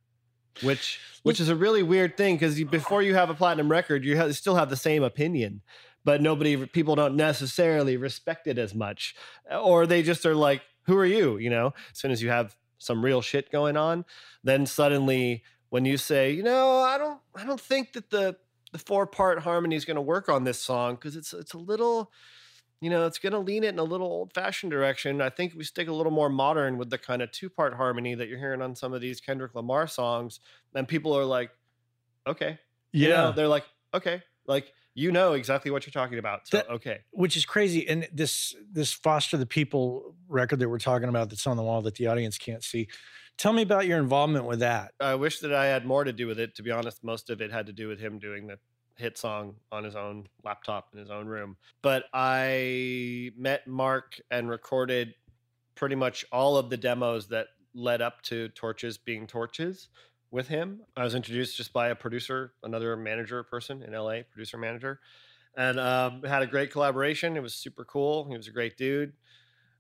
which 0.62 1.00
which 1.24 1.40
is 1.40 1.50
a 1.50 1.56
really 1.56 1.84
weird 1.84 2.18
thing 2.18 2.36
because 2.36 2.62
before 2.66 3.02
you 3.02 3.14
have 3.14 3.30
a 3.30 3.34
platinum 3.34 3.70
record 3.70 4.04
you 4.04 4.18
have, 4.18 4.36
still 4.36 4.56
have 4.56 4.70
the 4.70 4.76
same 4.76 5.04
opinion 5.04 5.62
but 6.04 6.22
nobody 6.22 6.66
people 6.68 6.96
don't 6.96 7.16
necessarily 7.16 7.98
respect 7.98 8.48
it 8.48 8.58
as 8.58 8.74
much 8.76 9.16
or 9.52 9.86
they 9.86 10.04
just 10.04 10.26
are 10.26 10.36
like 10.36 10.62
who 10.86 10.98
are 10.98 11.06
you? 11.06 11.38
You 11.38 11.52
know? 11.52 11.74
As 11.92 12.00
soon 12.00 12.10
as 12.10 12.24
you 12.24 12.30
have 12.30 12.58
some 12.80 13.06
real 13.06 13.22
shit 13.22 13.52
going 13.52 13.78
on 13.78 14.06
then 14.44 14.66
suddenly 14.66 15.44
when 15.70 15.86
you 15.86 15.98
say 15.98 16.32
you 16.32 16.42
know 16.42 16.80
i 16.80 16.98
don't 16.98 17.20
i 17.36 17.46
don't 17.46 17.62
think 17.62 17.94
that 17.94 18.10
the 18.10 18.36
the 18.72 18.80
four 18.80 19.06
part 19.06 19.40
harmony 19.40 19.76
is 19.76 19.86
going 19.86 19.96
to 19.96 20.02
work 20.02 20.30
on 20.30 20.44
this 20.44 20.60
song 20.60 20.96
because 20.96 21.16
it's 21.16 21.32
it's 21.32 21.54
a 21.54 21.58
little 21.60 22.12
you 22.82 22.90
know 22.90 23.06
it's 23.06 23.20
going 23.20 23.32
to 23.34 23.40
lean 23.40 23.64
it 23.64 23.70
in 23.70 23.80
a 23.80 23.84
little 23.84 24.08
old 24.08 24.34
fashioned 24.34 24.72
direction 24.72 25.22
i 25.22 25.30
think 25.30 25.54
we 25.56 25.64
stick 25.64 25.88
a 25.88 25.94
little 25.94 26.12
more 26.12 26.30
modern 26.30 26.78
with 26.78 26.90
the 26.90 26.98
kind 26.98 27.22
of 27.22 27.32
two 27.32 27.50
part 27.50 27.74
harmony 27.76 28.16
that 28.16 28.28
you're 28.28 28.40
hearing 28.40 28.62
on 28.62 28.76
some 28.76 28.92
of 28.94 29.00
these 29.02 29.22
kendrick 29.22 29.54
lamar 29.56 29.88
songs 29.88 30.40
and 30.76 30.88
people 30.88 31.16
are 31.18 31.26
like 31.26 31.52
okay 32.28 32.60
You 32.92 33.10
know, 33.10 33.32
they're 33.32 33.48
like 33.48 33.66
okay 33.94 34.22
like 34.48 34.74
you 34.94 35.12
know 35.12 35.34
exactly 35.34 35.72
what 35.72 35.86
you're 35.86 35.92
talking 36.04 36.20
about 36.20 36.48
so 36.48 36.58
That- 36.58 36.70
okay 36.70 37.00
which 37.12 37.38
is 37.38 37.46
crazy. 37.46 37.88
And 37.88 38.08
this 38.12 38.54
this 38.72 38.92
Foster 38.92 39.38
the 39.38 39.46
People 39.46 40.16
record 40.28 40.60
that 40.60 40.68
we're 40.70 40.80
talking 40.80 41.08
about 41.08 41.30
that's 41.30 41.48
on 41.48 41.56
the 41.56 41.64
wall 41.64 41.82
that 41.84 41.96
the 41.96 42.08
audience 42.08 42.38
can't 42.38 42.64
see. 42.64 42.88
Tell 43.38 43.54
me 43.54 43.62
about 43.62 43.88
your 43.88 43.98
involvement 44.00 44.46
with 44.46 44.60
that. 44.60 44.92
I 45.00 45.16
wish 45.16 45.40
that 45.40 45.54
I 45.54 45.68
had 45.68 45.86
more 45.86 46.04
to 46.04 46.12
do 46.12 46.28
with 46.28 46.38
it. 46.40 46.56
To 46.56 46.64
be 46.64 46.72
honest, 46.72 47.04
most 47.04 47.30
of 47.30 47.42
it 47.42 47.52
had 47.52 47.66
to 47.68 47.74
do 47.74 47.88
with 47.88 48.00
him 48.00 48.20
doing 48.20 48.48
the 48.48 48.60
hit 49.02 49.18
song 49.18 49.56
on 49.72 49.84
his 49.84 49.96
own 49.96 50.28
laptop 50.44 50.90
in 50.94 51.00
his 51.00 51.10
own 51.10 51.28
room. 51.28 51.58
But 51.82 52.06
I 52.14 53.32
met 53.38 53.68
Mark 53.68 54.20
and 54.30 54.50
recorded 54.50 55.16
pretty 55.76 55.96
much 55.96 56.24
all 56.32 56.58
of 56.58 56.70
the 56.70 56.78
demos 56.78 57.28
that 57.30 57.48
led 57.74 58.02
up 58.02 58.22
to 58.24 58.50
Torches 58.50 58.98
being 58.98 59.28
Torches 59.28 59.90
with 60.30 60.48
him. 60.48 60.82
I 60.96 61.04
was 61.04 61.16
introduced 61.16 61.58
just 61.58 61.74
by 61.74 61.90
a 61.90 61.96
producer, 61.96 62.54
another 62.64 62.96
manager 62.96 63.44
person 63.44 63.84
in 63.84 63.94
LA, 63.94 64.22
producer 64.32 64.58
manager, 64.58 65.00
and 65.58 65.80
um, 65.80 66.24
had 66.24 66.42
a 66.42 66.48
great 66.48 66.72
collaboration. 66.72 67.36
It 67.36 67.44
was 67.44 67.54
super 67.54 67.84
cool. 67.84 68.30
He 68.30 68.38
was 68.38 68.48
a 68.48 68.52
great 68.52 68.78
dude. 68.78 69.14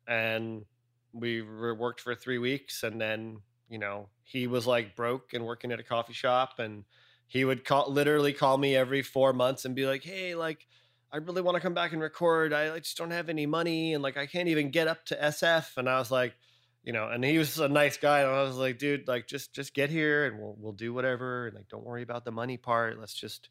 And 0.07 0.65
we 1.13 1.41
worked 1.41 2.01
for 2.01 2.15
three 2.15 2.38
weeks 2.38 2.84
and 2.84 2.99
then 2.99 3.38
you 3.69 3.78
know 3.78 4.07
he 4.24 4.47
was 4.47 4.65
like 4.65 4.95
broke 4.95 5.34
and 5.34 5.45
working 5.45 5.72
at 5.72 5.80
a 5.80 5.84
coffee 5.84 6.13
shop 6.13 6.59
and 6.59 6.84
he 7.32 7.45
would 7.45 7.63
call 7.63 7.89
literally 7.89 8.34
call 8.34 8.57
me 8.57 8.75
every 8.75 9.01
four 9.01 9.32
months 9.32 9.63
and 9.63 9.73
be 9.73 9.86
like 9.86 10.03
hey 10.03 10.36
like 10.36 10.67
i 11.13 11.17
really 11.17 11.41
want 11.41 11.55
to 11.55 11.61
come 11.61 11.73
back 11.73 11.93
and 11.93 12.01
record. 12.01 12.51
I, 12.51 12.77
just 12.79 12.97
don't 12.97 13.11
have 13.11 13.29
any 13.29 13.45
money 13.45 13.93
and 13.93 14.03
like 14.03 14.17
i 14.17 14.25
can't 14.25 14.49
even 14.49 14.69
get 14.69 14.89
up 14.89 15.05
to 15.05 15.15
sf 15.15 15.77
and 15.77 15.89
i 15.89 15.97
was 15.97 16.11
like 16.11 16.34
you 16.84 16.91
know 16.91 17.07
and 17.07 17.23
he 17.23 17.38
was 17.38 17.57
a 17.57 17.69
nice 17.69 17.95
guy 17.95 18.19
and 18.19 18.32
i 18.32 18.41
was 18.43 18.57
like 18.57 18.77
dude 18.77 19.07
like 19.07 19.27
just 19.27 19.53
just 19.53 19.73
get 19.73 19.89
here 19.89 20.25
and 20.25 20.39
we'll 20.39 20.57
we'll 20.59 20.73
do 20.73 20.93
whatever 20.93 21.47
and 21.47 21.55
like 21.55 21.69
don't 21.69 21.86
worry 21.86 22.03
about 22.03 22.25
the 22.25 22.32
money 22.32 22.57
part. 22.57 22.99
Let's 22.99 23.13
just 23.13 23.49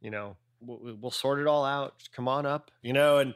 you 0.00 0.10
know 0.10 0.36
we'll, 0.60 0.96
we'll 1.00 1.10
sort 1.10 1.38
it 1.38 1.46
all 1.46 1.64
out. 1.64 1.98
Just 1.98 2.12
come 2.12 2.26
on 2.26 2.46
up 2.46 2.72
you 2.82 2.92
know 2.92 3.18
and 3.18 3.34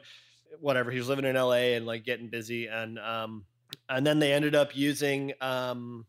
whatever 0.59 0.91
he 0.91 0.97
was 0.97 1.07
living 1.07 1.25
in 1.25 1.35
la 1.35 1.51
and 1.51 1.85
like 1.85 2.03
getting 2.03 2.29
busy 2.29 2.67
and 2.67 2.99
um 2.99 3.45
and 3.89 4.05
then 4.05 4.19
they 4.19 4.33
ended 4.33 4.55
up 4.55 4.75
using 4.75 5.33
um 5.41 6.05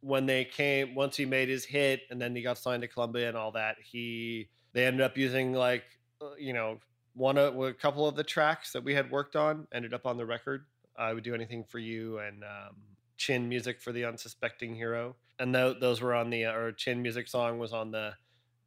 when 0.00 0.26
they 0.26 0.44
came 0.44 0.94
once 0.94 1.16
he 1.16 1.24
made 1.24 1.48
his 1.48 1.64
hit 1.64 2.02
and 2.10 2.20
then 2.20 2.34
he 2.34 2.42
got 2.42 2.58
signed 2.58 2.82
to 2.82 2.88
Columbia 2.88 3.28
and 3.28 3.36
all 3.36 3.52
that 3.52 3.76
he 3.82 4.48
they 4.72 4.86
ended 4.86 5.00
up 5.00 5.16
using 5.16 5.52
like 5.52 5.84
uh, 6.22 6.34
you 6.38 6.52
know 6.52 6.78
one 7.14 7.36
of 7.36 7.58
a 7.60 7.72
couple 7.72 8.06
of 8.06 8.14
the 8.14 8.22
tracks 8.24 8.72
that 8.72 8.84
we 8.84 8.94
had 8.94 9.10
worked 9.10 9.34
on 9.34 9.66
ended 9.72 9.92
up 9.92 10.06
on 10.06 10.16
the 10.16 10.26
record 10.26 10.66
I 10.96 11.12
would 11.12 11.24
do 11.24 11.34
anything 11.34 11.64
for 11.64 11.78
you 11.78 12.18
and 12.18 12.44
um 12.44 12.76
chin 13.18 13.48
music 13.48 13.80
for 13.80 13.92
the 13.92 14.04
unsuspecting 14.04 14.74
hero. 14.74 15.16
And 15.38 15.54
tho- 15.54 15.74
those 15.74 16.00
were 16.00 16.14
on 16.14 16.30
the 16.30 16.46
uh, 16.46 16.52
or 16.52 16.72
chin 16.72 17.02
music 17.02 17.28
song 17.28 17.58
was 17.58 17.72
on 17.72 17.90
the 17.90 18.14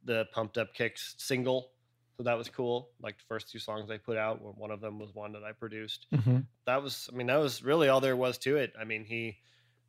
the 0.04 0.26
pumped 0.32 0.58
up 0.58 0.74
kicks 0.74 1.14
single. 1.18 1.70
So 2.16 2.24
that 2.24 2.36
was 2.36 2.48
cool. 2.48 2.90
Like 3.00 3.16
the 3.16 3.24
first 3.26 3.50
two 3.50 3.58
songs 3.58 3.88
they 3.88 3.98
put 3.98 4.18
out 4.18 4.40
one 4.58 4.70
of 4.70 4.80
them 4.80 4.98
was 4.98 5.14
one 5.14 5.32
that 5.32 5.42
I 5.42 5.52
produced. 5.52 6.06
That 6.66 6.82
was 6.82 7.08
i 7.12 7.16
mean 7.16 7.26
that 7.26 7.36
was 7.40 7.62
really 7.64 7.88
all 7.88 8.00
there 8.00 8.16
was 8.16 8.38
to 8.38 8.56
it. 8.56 8.72
I 8.78 8.84
mean 8.84 9.04
he 9.04 9.38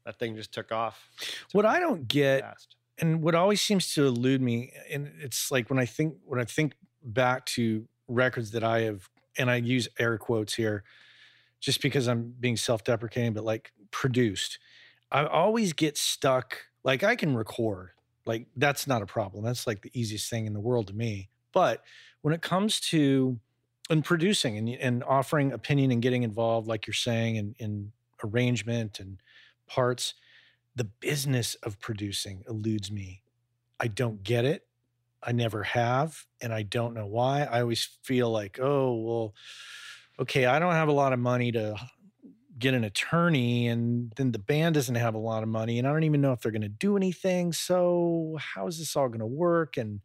that 0.05 0.19
thing 0.19 0.35
just 0.35 0.51
took 0.53 0.71
off 0.71 1.09
What 1.53 1.65
I 1.65 1.79
don't 1.79 2.07
get 2.07 2.41
fast. 2.41 2.75
and 2.99 3.21
what 3.21 3.35
always 3.35 3.61
seems 3.61 3.93
to 3.95 4.05
elude 4.05 4.41
me 4.41 4.71
and 4.91 5.11
it's 5.19 5.51
like 5.51 5.69
when 5.69 5.79
i 5.79 5.85
think 5.85 6.15
when 6.25 6.39
i 6.39 6.45
think 6.45 6.73
back 7.03 7.45
to 7.45 7.87
records 8.07 8.51
that 8.51 8.63
i 8.63 8.81
have 8.81 9.09
and 9.37 9.49
i 9.49 9.55
use 9.55 9.87
air 9.99 10.17
quotes 10.17 10.53
here 10.55 10.83
just 11.59 11.81
because 11.81 12.07
i'm 12.07 12.33
being 12.39 12.57
self-deprecating 12.57 13.33
but 13.33 13.43
like 13.43 13.71
produced 13.91 14.59
i 15.11 15.25
always 15.25 15.73
get 15.73 15.97
stuck 15.97 16.57
like 16.83 17.03
i 17.03 17.15
can 17.15 17.35
record 17.35 17.91
like 18.25 18.45
that's 18.57 18.87
not 18.87 19.01
a 19.01 19.05
problem 19.05 19.43
that's 19.43 19.65
like 19.67 19.81
the 19.81 19.91
easiest 19.93 20.29
thing 20.29 20.45
in 20.45 20.53
the 20.53 20.59
world 20.59 20.87
to 20.87 20.93
me 20.93 21.29
but 21.53 21.81
when 22.21 22.33
it 22.33 22.41
comes 22.41 22.79
to 22.79 23.39
and 23.89 24.05
producing 24.05 24.57
and, 24.57 24.69
and 24.69 25.03
offering 25.03 25.51
opinion 25.51 25.91
and 25.91 26.01
getting 26.01 26.23
involved 26.23 26.67
like 26.67 26.87
you're 26.87 26.93
saying 26.93 27.35
in, 27.35 27.55
in 27.59 27.91
arrangement 28.23 28.99
and 28.99 29.17
parts 29.75 30.13
the 30.75 30.83
business 30.85 31.55
of 31.55 31.79
producing 31.79 32.43
eludes 32.47 32.91
me. 32.91 33.23
I 33.79 33.87
don't 33.87 34.23
get 34.23 34.45
it. 34.45 34.67
I 35.21 35.31
never 35.31 35.63
have, 35.63 36.25
and 36.41 36.53
I 36.53 36.63
don't 36.63 36.93
know 36.93 37.07
why. 37.07 37.43
I 37.43 37.61
always 37.61 37.83
feel 38.03 38.29
like, 38.29 38.59
oh, 38.59 38.93
well, 38.95 39.33
okay, 40.19 40.45
I 40.45 40.59
don't 40.59 40.73
have 40.73 40.89
a 40.89 40.93
lot 40.93 41.13
of 41.13 41.19
money 41.19 41.51
to 41.53 41.75
get 42.59 42.73
an 42.73 42.83
attorney, 42.83 43.67
and 43.67 44.11
then 44.15 44.31
the 44.31 44.39
band 44.39 44.75
doesn't 44.75 44.95
have 44.95 45.15
a 45.15 45.19
lot 45.19 45.43
of 45.43 45.49
money, 45.49 45.79
and 45.79 45.87
I 45.87 45.91
don't 45.91 46.03
even 46.03 46.21
know 46.21 46.33
if 46.33 46.41
they're 46.41 46.51
going 46.51 46.61
to 46.61 46.69
do 46.69 46.97
anything. 46.97 47.53
So, 47.53 48.37
how 48.39 48.67
is 48.67 48.79
this 48.79 48.95
all 48.95 49.07
going 49.07 49.19
to 49.19 49.25
work? 49.25 49.77
And 49.77 50.01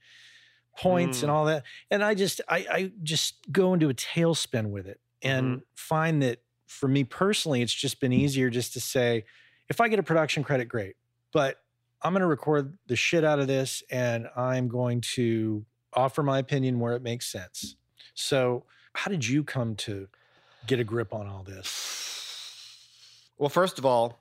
points 0.77 1.23
and 1.23 1.31
Mm. 1.31 1.35
all 1.35 1.45
that. 1.47 1.65
And 1.91 2.05
I 2.05 2.15
just, 2.15 2.41
I, 2.49 2.59
I 2.71 2.93
just 3.03 3.51
go 3.51 3.75
into 3.75 3.89
a 3.89 3.95
tailspin 3.95 4.71
with 4.71 4.87
it 4.87 5.01
and 5.23 5.63
find 5.77 6.23
that 6.23 6.43
for 6.67 6.89
me 6.89 7.05
personally, 7.05 7.63
it's 7.63 7.75
just 7.75 8.01
been 8.01 8.13
easier 8.13 8.51
just 8.51 8.73
to 8.75 8.81
say, 8.81 9.25
if 9.69 9.81
I 9.81 9.89
get 9.89 9.99
a 9.99 10.03
production 10.03 10.43
credit, 10.43 10.67
great. 10.67 10.97
But 11.33 11.57
I'm 12.03 12.13
going 12.13 12.21
to 12.21 12.27
record 12.27 12.79
the 12.87 12.97
shit 12.97 13.25
out 13.25 13.39
of 13.39 13.47
this 13.47 13.83
and 13.91 14.29
I'm 14.37 14.69
going 14.69 15.01
to 15.15 15.65
offer 15.95 16.23
my 16.23 16.39
opinion 16.39 16.79
where 16.81 16.95
it 16.95 17.03
makes 17.03 17.31
sense. 17.31 17.77
So, 18.15 18.65
how 18.95 19.11
did 19.11 19.27
you 19.27 19.45
come 19.45 19.77
to 19.77 20.09
get 20.67 20.81
a 20.81 20.85
grip 20.85 21.15
on 21.15 21.27
all 21.27 21.43
this? 21.43 21.99
well 23.39 23.49
first 23.49 23.79
of 23.79 23.87
all 23.87 24.21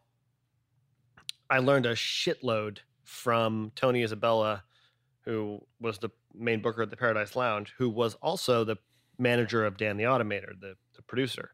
i 1.50 1.58
learned 1.58 1.86
a 1.86 1.94
shitload 1.94 2.78
from 3.04 3.72
tony 3.76 4.04
isabella 4.04 4.64
who 5.22 5.60
was 5.82 5.98
the 5.98 6.10
main 6.34 6.62
booker 6.62 6.84
at 6.84 6.90
the 6.90 6.98
paradise 6.98 7.36
lounge 7.36 7.74
who 7.78 7.90
was 7.90 8.14
also 8.16 8.64
the 8.64 8.78
manager 9.18 9.66
of 9.66 9.76
dan 9.78 9.98
the 9.98 10.04
automator 10.04 10.60
the, 10.60 10.76
the 10.96 11.02
producer 11.02 11.52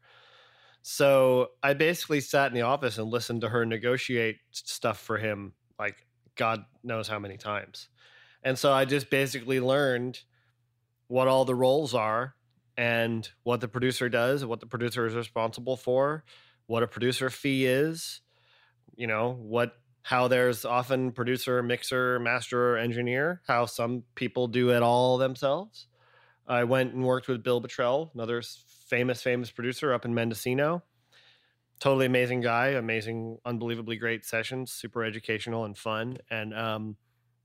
so 0.86 1.48
i 1.62 1.72
basically 1.72 2.20
sat 2.20 2.48
in 2.48 2.54
the 2.54 2.60
office 2.60 2.98
and 2.98 3.08
listened 3.08 3.40
to 3.40 3.48
her 3.48 3.64
negotiate 3.64 4.36
stuff 4.50 5.00
for 5.00 5.16
him 5.16 5.54
like 5.78 6.06
god 6.36 6.62
knows 6.82 7.08
how 7.08 7.18
many 7.18 7.38
times. 7.38 7.88
And 8.42 8.58
so 8.58 8.70
i 8.70 8.84
just 8.84 9.08
basically 9.08 9.60
learned 9.60 10.20
what 11.08 11.26
all 11.26 11.46
the 11.46 11.54
roles 11.54 11.94
are 11.94 12.34
and 12.76 13.26
what 13.44 13.62
the 13.62 13.68
producer 13.68 14.10
does 14.10 14.44
what 14.44 14.60
the 14.60 14.66
producer 14.66 15.06
is 15.06 15.14
responsible 15.14 15.78
for 15.78 16.22
what 16.66 16.82
a 16.82 16.86
producer 16.86 17.30
fee 17.30 17.64
is 17.64 18.20
you 18.94 19.06
know 19.06 19.38
what 19.40 19.78
how 20.02 20.28
there's 20.28 20.66
often 20.66 21.12
producer 21.12 21.62
mixer 21.62 22.20
master 22.20 22.76
engineer 22.76 23.40
how 23.46 23.64
some 23.64 24.02
people 24.14 24.48
do 24.48 24.70
it 24.70 24.82
all 24.82 25.16
themselves. 25.16 25.86
I 26.46 26.64
went 26.64 26.92
and 26.92 27.02
worked 27.02 27.26
with 27.26 27.42
bill 27.42 27.62
Bottrell, 27.62 28.12
another 28.12 28.42
famous 28.84 29.22
famous 29.22 29.50
producer 29.50 29.92
up 29.92 30.04
in 30.04 30.14
mendocino. 30.14 30.82
Totally 31.80 32.06
amazing 32.06 32.40
guy 32.40 32.68
amazing 32.68 33.38
unbelievably 33.44 33.96
great 33.96 34.24
sessions 34.24 34.72
super 34.72 35.04
educational 35.04 35.64
and 35.64 35.76
fun. 35.76 36.18
And 36.30 36.54
um, 36.54 36.96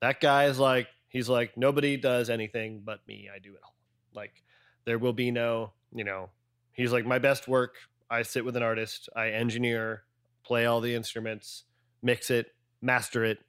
that 0.01 0.19
guy 0.19 0.45
is 0.45 0.59
like 0.59 0.87
he's 1.07 1.27
like 1.29 1.57
nobody 1.57 1.97
does 1.97 2.29
anything 2.29 2.81
but 2.83 2.99
me 3.07 3.29
i 3.33 3.39
do 3.39 3.53
it 3.53 3.61
all. 3.63 3.75
Like 4.13 4.43
there 4.85 4.97
will 4.97 5.13
be 5.13 5.31
no 5.31 5.71
you 5.93 6.03
know 6.03 6.29
he's 6.71 6.91
like 6.91 7.05
my 7.05 7.19
best 7.19 7.47
work 7.47 7.75
i 8.09 8.21
sit 8.21 8.45
with 8.45 8.55
an 8.55 8.63
artist 8.63 9.09
i 9.15 9.29
engineer 9.29 10.03
play 10.43 10.65
all 10.65 10.81
the 10.81 10.95
instruments 10.95 11.65
mix 12.01 12.29
it 12.29 12.47
master 12.81 13.23
it 13.23 13.39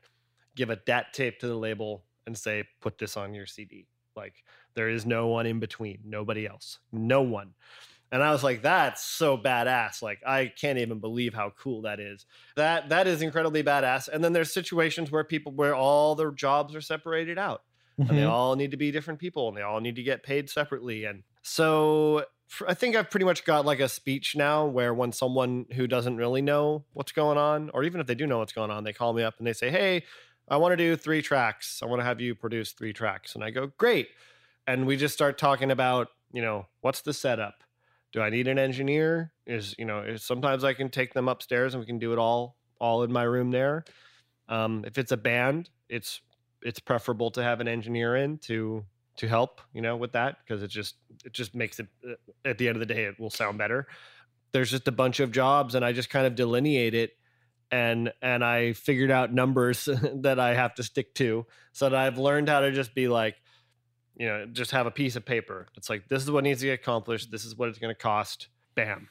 give 0.57 0.71
a 0.71 0.77
dat 0.77 1.13
tape 1.13 1.39
to 1.39 1.47
the 1.47 1.55
label 1.55 2.05
and 2.27 2.37
say 2.37 2.65
put 2.81 2.99
this 2.99 3.17
on 3.17 3.33
your 3.33 3.47
cd 3.47 3.87
like 4.21 4.45
there 4.75 4.89
is 4.89 5.07
no 5.07 5.29
one 5.29 5.47
in 5.47 5.61
between 5.61 6.01
nobody 6.05 6.47
else 6.47 6.81
no 6.93 7.23
one 7.23 7.55
And 8.13 8.23
I 8.23 8.33
was 8.33 8.43
like, 8.43 8.63
that's 8.63 9.05
so 9.05 9.39
badass. 9.39 10.03
Like 10.03 10.21
I 10.27 10.49
can't 10.49 10.79
even 10.79 10.99
believe 11.01 11.33
how 11.35 11.51
cool 11.51 11.83
that 11.83 12.01
is. 12.01 12.27
That 12.57 12.89
that 12.91 13.07
is 13.07 13.23
incredibly 13.23 13.63
badass. 13.63 14.09
And 14.09 14.23
then 14.25 14.33
there's 14.33 14.53
situations 14.53 15.11
where 15.11 15.25
people 15.25 15.53
where 15.55 15.75
all 15.75 16.15
their 16.17 16.33
jobs 16.33 16.75
are 16.75 16.81
separated 16.81 17.39
out 17.39 17.63
and 18.09 18.19
they 18.19 18.25
Mhm. 18.25 18.25
all 18.25 18.57
need 18.57 18.73
to 18.73 18.77
be 18.77 18.91
different 18.91 19.21
people 19.21 19.49
and 19.49 19.57
they 19.57 19.63
all 19.63 19.81
need 19.81 19.97
to 19.97 20.03
get 20.03 20.23
paid 20.23 20.51
separately 20.51 21.05
and 21.05 21.23
so 21.43 22.25
I 22.67 22.75
think 22.75 22.97
i've 22.97 23.11
pretty 23.11 23.25
much 23.27 23.45
got 23.45 23.65
like 23.65 23.79
a 23.81 23.89
speech 23.89 24.35
now 24.35 24.67
where 24.67 24.93
when 24.93 25.13
someone 25.13 25.67
who 25.75 25.87
doesn't 25.87 26.17
really 26.17 26.43
know 26.43 26.85
what's 26.93 27.13
going 27.13 27.39
on 27.39 27.71
or 27.71 27.85
even 27.85 28.01
if 28.01 28.07
they 28.09 28.15
do 28.17 28.27
know 28.27 28.39
what's 28.39 28.53
going 28.53 28.71
on 28.71 28.83
they 28.85 28.93
call 28.93 29.13
me 29.13 29.23
up 29.23 29.35
and 29.39 29.47
they 29.47 29.53
say 29.53 29.71
hey 29.71 30.05
i 30.51 30.57
want 30.57 30.73
to 30.73 30.77
do 30.77 30.97
three 30.97 31.23
tracks. 31.23 31.81
I 31.83 31.87
want 31.87 32.01
to 32.01 32.05
have 32.05 32.21
you 32.21 32.35
produce 32.35 32.73
three 32.73 32.93
tracks. 32.93 33.35
And 33.35 33.45
i 33.45 33.51
go 33.51 33.73
great. 33.79 34.09
And 34.67 34.87
we 34.87 34.97
just 34.97 35.15
start 35.15 35.39
talking 35.39 35.71
about 35.71 36.09
you 36.33 36.43
know 36.43 36.67
what's 36.81 37.01
the 37.01 37.15
setup? 37.15 37.63
Do 38.13 38.21
i 38.21 38.29
need 38.29 38.49
an 38.49 38.59
engineer? 38.59 39.33
Is 39.47 39.75
you 39.79 39.85
know 39.85 40.01
is, 40.01 40.25
sometimes 40.25 40.65
i 40.65 40.75
can 40.75 40.91
take 40.91 41.15
them 41.15 41.29
upstairs 41.29 41.75
and 41.75 41.81
we 41.81 41.87
can 41.87 41.99
do 41.99 42.13
it 42.13 42.19
all 42.19 42.57
all 42.81 43.03
in 43.03 43.13
my 43.13 43.23
room 43.23 43.51
there. 43.51 43.85
Um, 44.49 44.85
if 44.87 44.99
it's 44.99 45.13
a 45.13 45.17
band 45.17 45.71
it's 45.89 46.21
it's 46.63 46.81
preferable 46.81 47.31
to 47.31 47.43
have 47.43 47.61
an 47.61 47.69
engineer 47.69 48.17
in 48.17 48.39
to 48.39 48.85
to 49.17 49.29
help 49.29 49.61
you 49.73 49.81
know 49.81 49.97
with 49.97 50.13
that 50.13 50.39
because 50.45 50.63
it 50.63 50.69
just 50.69 50.97
it 51.25 51.33
just 51.33 51.55
makes 51.55 51.79
it 51.79 51.87
uh, 52.09 52.15
at 52.45 52.59
the 52.59 52.69
end 52.69 52.77
of 52.77 52.81
the 52.81 52.93
day 52.93 53.05
it 53.05 53.19
will 53.19 53.31
sound 53.31 53.59
better. 53.59 53.87
There's 54.53 54.71
just 54.71 54.89
a 54.89 54.93
bunch 54.93 55.21
of 55.21 55.31
jobs 55.31 55.77
and 55.77 55.85
i 55.85 55.93
just 55.93 56.11
kind 56.11 56.27
of 56.27 56.35
delineate 56.35 56.95
it 56.95 57.13
and 57.71 58.13
and 58.21 58.45
i 58.45 58.73
figured 58.73 59.11
out 59.11 59.33
numbers 59.33 59.85
that 60.15 60.39
i 60.41 60.55
have 60.55 60.75
to 60.75 60.83
stick 60.83 61.15
to 61.15 61.47
so 61.73 61.89
that 61.89 61.99
i've 61.99 62.19
learned 62.19 62.49
how 62.49 62.61
to 62.61 62.73
just 62.73 62.95
be 62.95 63.09
like 63.09 63.37
you 64.21 64.27
know 64.27 64.45
just 64.45 64.71
have 64.73 64.87
a 64.87 64.91
piece 64.91 65.17
of 65.17 65.25
paper. 65.25 65.67
It's 65.77 65.89
like 65.89 66.07
this 66.09 66.23
is 66.23 66.31
what 66.31 66.45
needs 66.45 66.61
to 66.61 66.67
get 66.67 66.75
accomplished. 66.75 67.31
This 67.31 67.47
is 67.47 67.57
what 67.57 67.71
it's 67.71 67.79
going 67.79 67.93
to 67.93 68.01
cost. 68.01 68.49
Bam. 68.75 69.09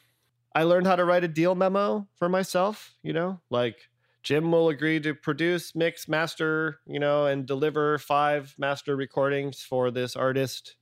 I 0.53 0.64
learned 0.64 0.86
how 0.86 0.95
to 0.95 1.03
write 1.03 1.24
a 1.24 1.28
deal 1.28 1.55
memo 1.55 2.07
for 2.16 2.30
myself 2.30 2.93
you 3.01 3.12
know? 3.12 3.41
Like 3.49 3.89
Jim 4.22 4.51
will 4.51 4.70
agree 4.70 4.99
to 4.99 5.16
produce, 5.16 5.76
mix, 5.76 6.07
master, 6.07 6.80
you 6.86 6.99
know, 6.99 7.26
and 7.26 7.45
deliver 7.45 7.97
five 7.97 8.53
master 8.57 8.95
recordings 8.95 9.62
for 9.62 9.89
this 9.89 10.16
artist, 10.16 10.76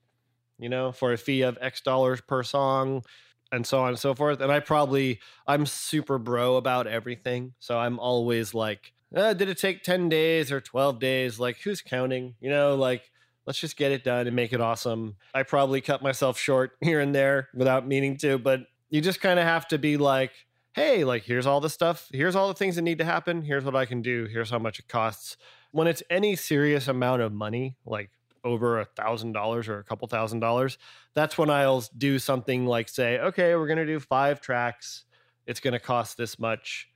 you 0.60 0.68
know, 0.68 0.92
for 0.92 1.14
a 1.14 1.18
fee 1.18 1.44
of 1.44 1.58
X 1.62 1.82
dollars 1.82 2.20
per 2.20 2.44
song, 2.44 3.04
and 3.52 3.66
so 3.66 3.80
on 3.80 3.89
and 3.89 4.00
so 4.00 4.14
forth. 4.14 4.41
And 4.41 4.52
I 4.52 4.60
probably, 4.60 5.20
I'm 5.48 5.66
super 5.66 6.18
bro 6.18 6.58
about 6.58 6.88
everything. 6.88 7.54
So 7.60 7.78
I'm 7.78 8.00
always 8.00 8.54
like, 8.54 8.93
uh, 9.16 9.34
did 9.34 9.50
it 9.50 9.58
take 9.58 9.84
10 9.84 10.10
days 10.10 10.52
or 10.52 10.60
12 10.60 11.00
days? 11.00 11.39
Like, 11.39 11.58
who's 11.64 11.82
counting? 11.82 12.36
You 12.41 12.50
know, 12.50 12.76
like, 12.76 13.10
let's 13.45 13.60
just 13.60 13.78
get 13.78 13.91
it 13.91 14.04
done 14.04 14.28
and 14.28 14.36
make 14.36 14.54
it 14.54 14.62
awesome. 14.62 15.16
I 15.34 15.43
probably 15.43 15.82
cut 15.82 16.04
myself 16.04 16.38
short 16.38 16.72
here 16.82 17.00
and 17.00 17.16
there 17.16 17.50
without 17.56 17.88
meaning 17.88 18.18
to, 18.18 18.38
but 18.38 18.62
you 18.89 19.02
just 19.02 19.22
kind 19.22 19.39
of 19.39 19.45
have 19.45 19.68
to 19.70 19.78
be 19.78 19.98
like, 19.98 20.32
hey, 20.74 21.04
like 21.04 21.24
here's 21.24 21.48
all 21.48 21.60
the 21.60 21.70
stuff, 21.70 22.08
here's 22.14 22.36
all 22.36 22.48
the 22.48 22.54
things 22.54 22.76
that 22.76 22.84
need 22.84 23.00
to 23.00 23.06
happen, 23.06 23.41
here's 23.41 23.64
what 23.64 23.76
I 23.76 23.86
can 23.86 24.02
do, 24.02 24.26
here's 24.26 24.52
how 24.52 24.60
much 24.60 24.78
it 24.80 24.88
costs. 24.88 25.36
When 25.72 25.88
it's 25.88 26.04
any 26.10 26.36
serious 26.36 26.88
amount 26.88 27.22
of 27.22 27.34
money, 27.34 27.78
like 27.86 28.12
over 28.44 28.80
a 28.80 28.86
thousand 28.86 29.34
dollars 29.34 29.68
or 29.68 29.80
a 29.80 29.84
couple 29.84 30.08
thousand 30.08 30.40
dollars, 30.40 30.78
that's 31.14 31.38
when 31.38 31.50
I'll 31.50 31.84
do 31.98 32.20
something 32.20 32.66
like 32.66 32.90
say, 32.90 33.20
okay, 33.20 33.56
we're 33.56 33.68
gonna 33.68 33.86
do 33.86 34.00
five 34.00 34.42
tracks, 34.42 35.06
it's 35.46 35.60
gonna 35.60 35.80
cost 35.80 36.18
this 36.18 36.40
much. 36.40 36.90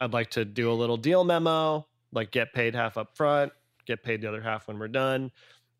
I'd 0.00 0.12
like 0.12 0.30
to 0.30 0.44
do 0.44 0.70
a 0.70 0.74
little 0.74 0.96
deal 0.96 1.24
memo, 1.24 1.88
like 2.12 2.30
get 2.30 2.52
paid 2.52 2.74
half 2.74 2.96
up 2.98 3.16
front, 3.16 3.52
get 3.86 4.02
paid 4.02 4.20
the 4.20 4.28
other 4.28 4.42
half 4.42 4.68
when 4.68 4.78
we're 4.78 4.88
done. 4.88 5.30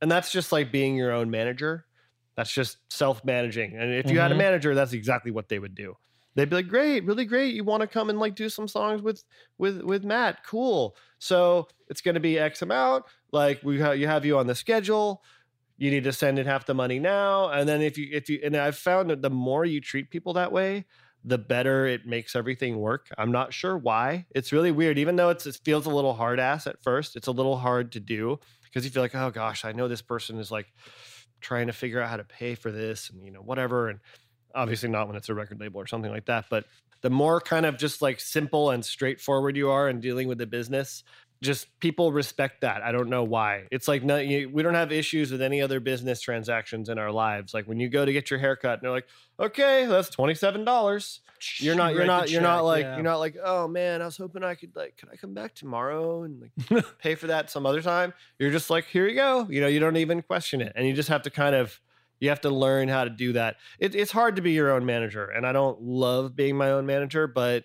And 0.00 0.10
that's 0.10 0.30
just 0.30 0.52
like 0.52 0.70
being 0.72 0.96
your 0.96 1.12
own 1.12 1.30
manager. 1.30 1.86
That's 2.36 2.52
just 2.52 2.78
self-managing. 2.92 3.76
And 3.76 3.92
if 3.94 4.10
you 4.10 4.18
had 4.18 4.32
a 4.32 4.34
Mhm. 4.34 4.38
manager, 4.38 4.74
that's 4.74 4.92
exactly 4.92 5.30
what 5.30 5.48
they 5.48 5.58
would 5.58 5.74
do 5.74 5.94
they'd 6.36 6.50
be 6.50 6.56
like 6.56 6.66
great 6.66 7.04
really 7.04 7.24
great 7.24 7.54
you 7.54 7.62
want 7.62 7.80
to 7.80 7.86
come 7.86 8.10
and 8.10 8.18
like 8.18 8.34
do 8.34 8.48
some 8.48 8.66
songs 8.66 9.00
with 9.00 9.22
with 9.58 9.80
with 9.82 10.04
matt 10.04 10.42
cool 10.44 10.96
so 11.20 11.68
it's 11.88 12.00
going 12.00 12.14
to 12.16 12.20
be 12.20 12.40
x 12.40 12.60
amount 12.60 13.04
like 13.34 13.60
we 13.62 13.78
have 13.80 13.98
you 13.98 14.06
have 14.06 14.24
you 14.24 14.38
on 14.38 14.46
the 14.46 14.54
schedule 14.54 15.22
you 15.76 15.90
need 15.90 16.04
to 16.04 16.12
send 16.12 16.38
in 16.38 16.46
half 16.46 16.64
the 16.66 16.74
money 16.74 16.98
now 16.98 17.48
and 17.50 17.68
then 17.68 17.82
if 17.82 17.98
you 17.98 18.08
if 18.12 18.28
you 18.28 18.40
and 18.42 18.56
i've 18.56 18.76
found 18.76 19.10
that 19.10 19.20
the 19.20 19.30
more 19.30 19.64
you 19.64 19.80
treat 19.80 20.10
people 20.10 20.32
that 20.32 20.52
way 20.52 20.84
the 21.24 21.38
better 21.38 21.86
it 21.86 22.06
makes 22.06 22.36
everything 22.36 22.78
work. 22.78 23.08
I'm 23.16 23.32
not 23.32 23.54
sure 23.54 23.78
why. 23.78 24.26
It's 24.34 24.52
really 24.52 24.70
weird 24.70 24.98
even 24.98 25.16
though 25.16 25.30
it's 25.30 25.46
it 25.46 25.58
feels 25.64 25.86
a 25.86 25.90
little 25.90 26.14
hard 26.14 26.38
ass 26.38 26.66
at 26.66 26.82
first 26.82 27.16
it's 27.16 27.26
a 27.26 27.32
little 27.32 27.56
hard 27.56 27.92
to 27.92 28.00
do 28.00 28.38
because 28.64 28.84
you 28.84 28.90
feel 28.90 29.02
like 29.02 29.14
oh 29.14 29.30
gosh 29.30 29.64
i 29.64 29.72
know 29.72 29.88
this 29.88 30.02
person 30.02 30.38
is 30.38 30.50
like 30.50 30.66
trying 31.40 31.66
to 31.68 31.72
figure 31.72 32.00
out 32.00 32.10
how 32.10 32.16
to 32.16 32.24
pay 32.24 32.54
for 32.54 32.70
this 32.70 33.10
and 33.10 33.24
you 33.24 33.30
know 33.30 33.40
whatever 33.40 33.88
and 33.88 34.00
obviously 34.54 34.88
not 34.88 35.06
when 35.06 35.16
it's 35.16 35.28
a 35.28 35.34
record 35.34 35.60
label 35.60 35.80
or 35.80 35.86
something 35.86 36.10
like 36.10 36.26
that 36.26 36.44
but 36.50 36.64
the 37.02 37.10
more 37.10 37.40
kind 37.40 37.66
of 37.66 37.76
just 37.76 38.02
like 38.02 38.18
simple 38.18 38.70
and 38.70 38.84
straightforward 38.84 39.56
you 39.56 39.70
are 39.70 39.88
in 39.88 40.00
dealing 40.00 40.28
with 40.28 40.38
the 40.38 40.46
business 40.46 41.04
just 41.44 41.78
people 41.78 42.12
respect 42.12 42.62
that. 42.62 42.82
I 42.82 42.90
don't 42.90 43.08
know 43.08 43.22
why. 43.22 43.64
It's 43.70 43.86
like 43.86 44.02
no, 44.02 44.16
you, 44.16 44.48
we 44.48 44.62
don't 44.62 44.74
have 44.74 44.90
issues 44.90 45.30
with 45.30 45.42
any 45.42 45.62
other 45.62 45.78
business 45.78 46.20
transactions 46.20 46.88
in 46.88 46.98
our 46.98 47.12
lives. 47.12 47.54
Like 47.54 47.66
when 47.66 47.78
you 47.78 47.88
go 47.88 48.04
to 48.04 48.12
get 48.12 48.30
your 48.30 48.40
haircut 48.40 48.74
and 48.74 48.82
they're 48.82 48.90
like 48.90 49.06
okay 49.38 49.86
that's 49.86 50.10
$27 50.10 51.18
you're 51.58 51.74
not 51.74 51.92
you're 51.92 52.00
Write 52.00 52.06
the 52.06 52.06
not 52.06 52.30
you're 52.30 52.40
not 52.40 52.64
like 52.64 52.84
yeah. 52.84 52.94
you're 52.94 53.04
not 53.04 53.18
like 53.18 53.36
oh 53.42 53.68
man 53.68 54.00
i 54.00 54.04
was 54.04 54.16
hoping 54.16 54.42
i 54.44 54.54
could 54.54 54.74
like 54.74 54.96
could 54.96 55.10
i 55.12 55.16
come 55.16 55.34
back 55.34 55.54
tomorrow 55.54 56.22
and 56.22 56.40
like 56.40 56.84
pay 56.98 57.14
for 57.14 57.26
that 57.26 57.50
some 57.50 57.66
other 57.66 57.82
time? 57.82 58.14
You're 58.38 58.50
just 58.50 58.70
like 58.70 58.86
here 58.86 59.06
you 59.06 59.14
go. 59.14 59.46
You 59.50 59.60
know 59.60 59.66
you 59.66 59.80
don't 59.80 59.96
even 59.96 60.22
question 60.22 60.60
it. 60.60 60.72
And 60.76 60.86
you 60.86 60.94
just 60.94 61.08
have 61.08 61.22
to 61.22 61.30
kind 61.30 61.54
of 61.54 61.80
you 62.20 62.28
have 62.28 62.40
to 62.42 62.50
learn 62.50 62.88
how 62.88 63.04
to 63.04 63.10
do 63.10 63.32
that. 63.32 63.56
It, 63.78 63.94
it's 63.94 64.12
hard 64.12 64.36
to 64.36 64.42
be 64.42 64.52
your 64.52 64.70
own 64.72 64.86
manager 64.86 65.26
and 65.26 65.46
i 65.46 65.52
don't 65.52 65.82
love 65.82 66.34
being 66.36 66.56
my 66.56 66.70
own 66.70 66.86
manager 66.86 67.26
but 67.26 67.64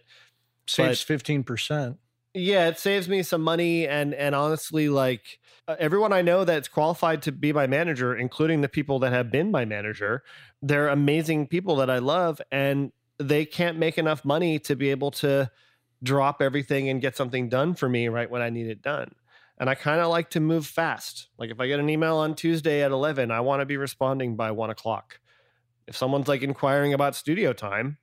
Saves 0.68 1.02
fifteen 1.02 1.44
percent. 1.44 1.98
Yeah 2.34 2.68
it 2.68 2.78
saves 2.78 3.10
me 3.10 3.24
some 3.24 3.42
money 3.42 3.88
and 3.88 4.14
and 4.14 4.36
honestly 4.36 4.88
like 4.88 5.40
uh, 5.68 5.76
everyone 5.80 6.14
i 6.14 6.22
know 6.22 6.46
that's 6.46 6.68
qualified 6.68 7.22
to 7.22 7.32
be 7.32 7.52
my 7.52 7.66
manager 7.66 8.16
including 8.16 8.62
the 8.62 8.70
people 8.70 9.00
that 9.00 9.12
have 9.12 9.32
been 9.32 9.50
my 9.50 9.66
manager 9.66 10.24
they're 10.62 10.90
amazing 10.90 11.48
people 11.48 11.76
that 11.76 11.90
i 11.90 11.98
love 11.98 12.40
and 12.52 12.92
they 13.18 13.46
can't 13.46 13.78
make 13.78 13.98
enough 13.98 14.24
money 14.24 14.60
to 14.60 14.76
be 14.76 14.92
able 14.92 15.12
to 15.12 15.50
drop 16.04 16.42
everything 16.42 16.88
and 16.88 17.02
get 17.02 17.18
something 17.18 17.50
done 17.50 17.74
for 17.74 17.90
me 17.90 18.08
right 18.08 18.30
when 18.30 18.42
i 18.42 18.50
need 18.50 18.68
it 18.68 18.82
done 18.82 19.12
and 19.58 19.70
i 19.70 19.74
kind 19.74 20.00
of 20.00 20.10
like 20.10 20.30
to 20.30 20.40
move 20.40 20.66
fast. 20.66 21.28
Like 21.38 21.50
if 21.50 21.60
i 21.60 21.68
get 21.68 21.80
an 21.80 21.90
email 21.90 22.18
on 22.18 22.36
tuesday 22.36 22.84
at 22.84 22.92
11 22.92 23.32
i 23.32 23.40
want 23.40 23.62
to 23.62 23.66
be 23.66 23.78
responding 23.78 24.36
by 24.36 24.52
1 24.52 24.70
o'clock. 24.70 25.20
If 25.88 25.98
someone's 25.98 26.28
like 26.28 26.44
inquiring 26.44 26.94
about 26.94 27.16
studio 27.16 27.54
time 27.54 27.98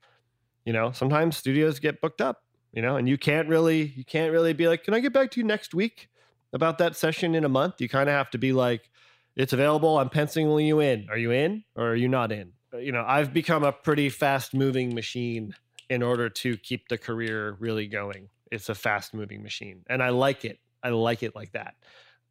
you 0.64 0.72
know 0.72 0.90
sometimes 0.90 1.36
studios 1.36 1.78
get 1.78 2.00
booked 2.00 2.20
up 2.20 2.42
you 2.76 2.82
know 2.82 2.96
and 2.96 3.08
you 3.08 3.18
can't 3.18 3.48
really 3.48 3.92
you 3.96 4.04
can't 4.04 4.30
really 4.30 4.52
be 4.52 4.68
like 4.68 4.84
can 4.84 4.94
i 4.94 5.00
get 5.00 5.12
back 5.12 5.32
to 5.32 5.40
you 5.40 5.46
next 5.46 5.74
week 5.74 6.08
about 6.52 6.78
that 6.78 6.96
session 6.96 7.34
in 7.34 7.44
a 7.44 7.48
month? 7.48 7.80
You 7.80 7.88
kind 7.88 8.08
of 8.08 8.14
have 8.14 8.30
to 8.30 8.38
be 8.38 8.52
like 8.52 8.90
it's 9.36 9.52
available. 9.52 9.98
I'm 9.98 10.08
penciling 10.08 10.66
you 10.66 10.80
in. 10.80 11.08
Are 11.10 11.18
you 11.18 11.30
in 11.30 11.62
or 11.74 11.90
are 11.90 11.94
you 11.94 12.08
not 12.08 12.32
in? 12.32 12.52
Uh, 12.72 12.78
you 12.78 12.90
know 12.90 13.04
i've 13.06 13.32
become 13.32 13.62
a 13.62 13.70
pretty 13.72 14.08
fast 14.08 14.54
moving 14.54 14.92
machine 14.94 15.54
in 15.88 16.02
order 16.02 16.28
to 16.28 16.56
keep 16.56 16.88
the 16.88 16.98
career 16.98 17.56
really 17.60 17.86
going. 17.86 18.28
It's 18.50 18.68
a 18.68 18.74
fast 18.74 19.14
moving 19.14 19.42
machine 19.42 19.82
and 19.88 20.02
i 20.02 20.08
like 20.08 20.44
it. 20.44 20.58
I 20.82 20.90
like 20.90 21.22
it 21.22 21.34
like 21.34 21.52
that. 21.52 21.74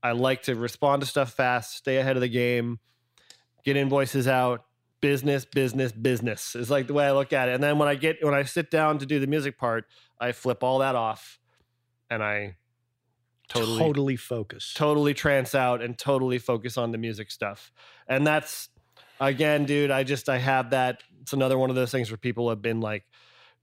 I 0.03 0.11
like 0.11 0.43
to 0.43 0.55
respond 0.55 1.01
to 1.01 1.07
stuff 1.07 1.33
fast 1.33 1.77
stay 1.77 1.97
ahead 1.97 2.17
of 2.17 2.21
the 2.21 2.27
game 2.27 2.79
get 3.63 3.77
invoices 3.77 4.27
out 4.27 4.65
business 5.09 5.45
business 5.45 5.91
business 5.91 6.55
is 6.55 6.69
like 6.69 6.87
the 6.87 6.93
way 6.93 7.05
i 7.05 7.11
look 7.11 7.31
at 7.33 7.47
it. 7.49 7.53
And 7.55 7.63
then 7.63 7.77
when 7.77 7.87
i 7.87 7.95
get 7.95 8.23
when 8.23 8.33
i 8.33 8.43
sit 8.43 8.71
down 8.71 8.97
to 8.99 9.05
do 9.05 9.19
the 9.19 9.27
music 9.27 9.57
part 9.57 9.85
i 10.19 10.31
flip 10.31 10.63
all 10.63 10.79
that 10.79 10.95
off 10.95 11.39
and 12.09 12.23
i 12.23 12.55
totally 13.47 13.77
Totally, 13.79 14.15
focused. 14.15 14.75
totally 14.75 15.13
trance 15.13 15.53
out 15.53 15.81
and 15.83 15.97
totally 15.97 16.39
focus 16.39 16.77
on 16.77 16.91
the 16.91 16.97
music 16.97 17.29
stuff. 17.29 17.71
And 18.07 18.25
that's 18.25 18.69
again 19.19 19.65
dude 19.65 19.91
i 19.91 20.03
just 20.03 20.27
i 20.29 20.37
have 20.39 20.71
that. 20.71 21.03
It's 21.21 21.33
another 21.33 21.57
one 21.57 21.69
of 21.69 21.75
those 21.75 21.91
things 21.91 22.09
where 22.11 22.17
people 22.17 22.49
have 22.49 22.61
been 22.61 22.81
like 22.81 23.03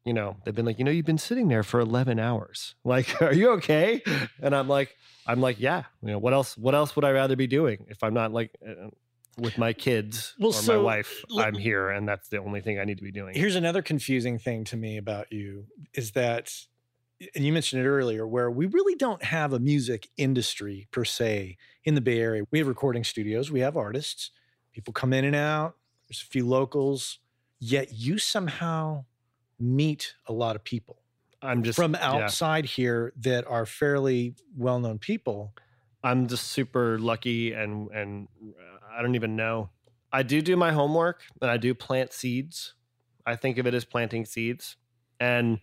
you 0.04 0.12
know 0.12 0.36
they've 0.44 0.54
been 0.54 0.66
like 0.66 0.78
you 0.78 0.84
know 0.84 0.90
you've 0.90 1.06
been 1.06 1.18
sitting 1.18 1.48
there 1.48 1.62
for 1.64 1.80
11 1.80 2.18
hours. 2.18 2.74
Like 2.84 3.20
are 3.20 3.34
you 3.34 3.50
okay? 3.58 4.02
And 4.40 4.54
i'm 4.54 4.68
like 4.68 4.90
i'm 5.26 5.40
like 5.40 5.58
yeah. 5.60 5.82
You 6.02 6.08
know 6.12 6.18
what 6.18 6.32
else 6.32 6.56
what 6.56 6.74
else 6.74 6.94
would 6.94 7.04
i 7.04 7.10
rather 7.10 7.36
be 7.36 7.48
doing 7.48 7.86
if 7.88 8.02
i'm 8.04 8.14
not 8.14 8.32
like 8.32 8.50
uh, 8.66 8.88
with 9.38 9.56
my 9.56 9.72
kids 9.72 10.34
Well, 10.38 10.50
or 10.50 10.52
so, 10.52 10.76
my 10.76 10.82
wife 10.82 11.24
i'm 11.38 11.54
here 11.54 11.90
and 11.90 12.06
that's 12.06 12.28
the 12.28 12.38
only 12.38 12.60
thing 12.60 12.78
i 12.78 12.84
need 12.84 12.98
to 12.98 13.04
be 13.04 13.12
doing 13.12 13.34
Here's 13.34 13.56
another 13.56 13.82
confusing 13.82 14.38
thing 14.38 14.64
to 14.64 14.76
me 14.76 14.96
about 14.98 15.32
you 15.32 15.66
is 15.94 16.12
that, 16.12 16.52
and 17.34 17.44
you 17.44 17.52
mentioned 17.52 17.82
it 17.82 17.88
earlier, 17.88 18.26
where 18.26 18.50
we 18.50 18.66
really 18.66 18.94
don't 18.94 19.22
have 19.22 19.52
a 19.52 19.58
music 19.58 20.08
industry 20.16 20.88
per 20.90 21.04
se 21.04 21.56
in 21.84 21.94
the 21.94 22.00
Bay 22.00 22.20
Area. 22.20 22.44
We 22.50 22.58
have 22.58 22.68
recording 22.68 23.04
studios, 23.04 23.50
we 23.50 23.60
have 23.60 23.76
artists, 23.76 24.30
people 24.72 24.92
come 24.92 25.12
in 25.12 25.24
and 25.24 25.36
out, 25.36 25.76
there's 26.08 26.22
a 26.22 26.26
few 26.26 26.46
locals, 26.46 27.18
yet 27.58 27.92
you 27.92 28.18
somehow 28.18 29.04
meet 29.58 30.14
a 30.26 30.32
lot 30.32 30.56
of 30.56 30.64
people 30.64 30.98
i'm 31.40 31.62
just 31.62 31.76
from 31.76 31.94
yeah. 31.94 32.12
outside 32.12 32.64
here 32.64 33.12
that 33.16 33.46
are 33.46 33.66
fairly 33.66 34.34
well 34.56 34.78
known 34.78 34.98
people. 34.98 35.54
I'm 36.02 36.26
just 36.26 36.48
super 36.48 36.98
lucky 36.98 37.52
and 37.52 37.90
and 37.90 38.28
uh, 38.42 38.96
I 38.98 39.02
don't 39.02 39.14
even 39.14 39.36
know. 39.36 39.70
I 40.12 40.22
do 40.22 40.42
do 40.42 40.56
my 40.56 40.72
homework 40.72 41.22
and 41.40 41.50
I 41.50 41.56
do 41.56 41.74
plant 41.74 42.12
seeds. 42.12 42.74
I 43.24 43.36
think 43.36 43.58
of 43.58 43.66
it 43.66 43.74
as 43.74 43.84
planting 43.84 44.24
seeds. 44.24 44.76
And 45.20 45.60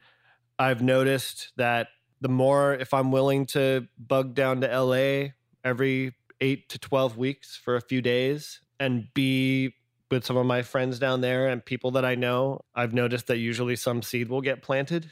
I've 0.57 0.81
noticed 0.81 1.51
that 1.57 1.89
the 2.21 2.29
more, 2.29 2.73
if 2.73 2.93
I'm 2.93 3.11
willing 3.11 3.45
to 3.47 3.87
bug 3.97 4.33
down 4.33 4.61
to 4.61 4.67
LA 4.67 5.29
every 5.63 6.15
eight 6.41 6.69
to 6.69 6.79
12 6.79 7.17
weeks 7.17 7.55
for 7.55 7.75
a 7.75 7.81
few 7.81 8.01
days 8.01 8.61
and 8.79 9.07
be 9.13 9.75
with 10.09 10.25
some 10.25 10.37
of 10.37 10.45
my 10.45 10.61
friends 10.61 10.97
down 10.97 11.21
there 11.21 11.47
and 11.47 11.63
people 11.63 11.91
that 11.91 12.05
I 12.05 12.15
know, 12.15 12.61
I've 12.73 12.93
noticed 12.93 13.27
that 13.27 13.37
usually 13.37 13.75
some 13.75 14.01
seed 14.01 14.29
will 14.29 14.41
get 14.41 14.61
planted. 14.61 15.11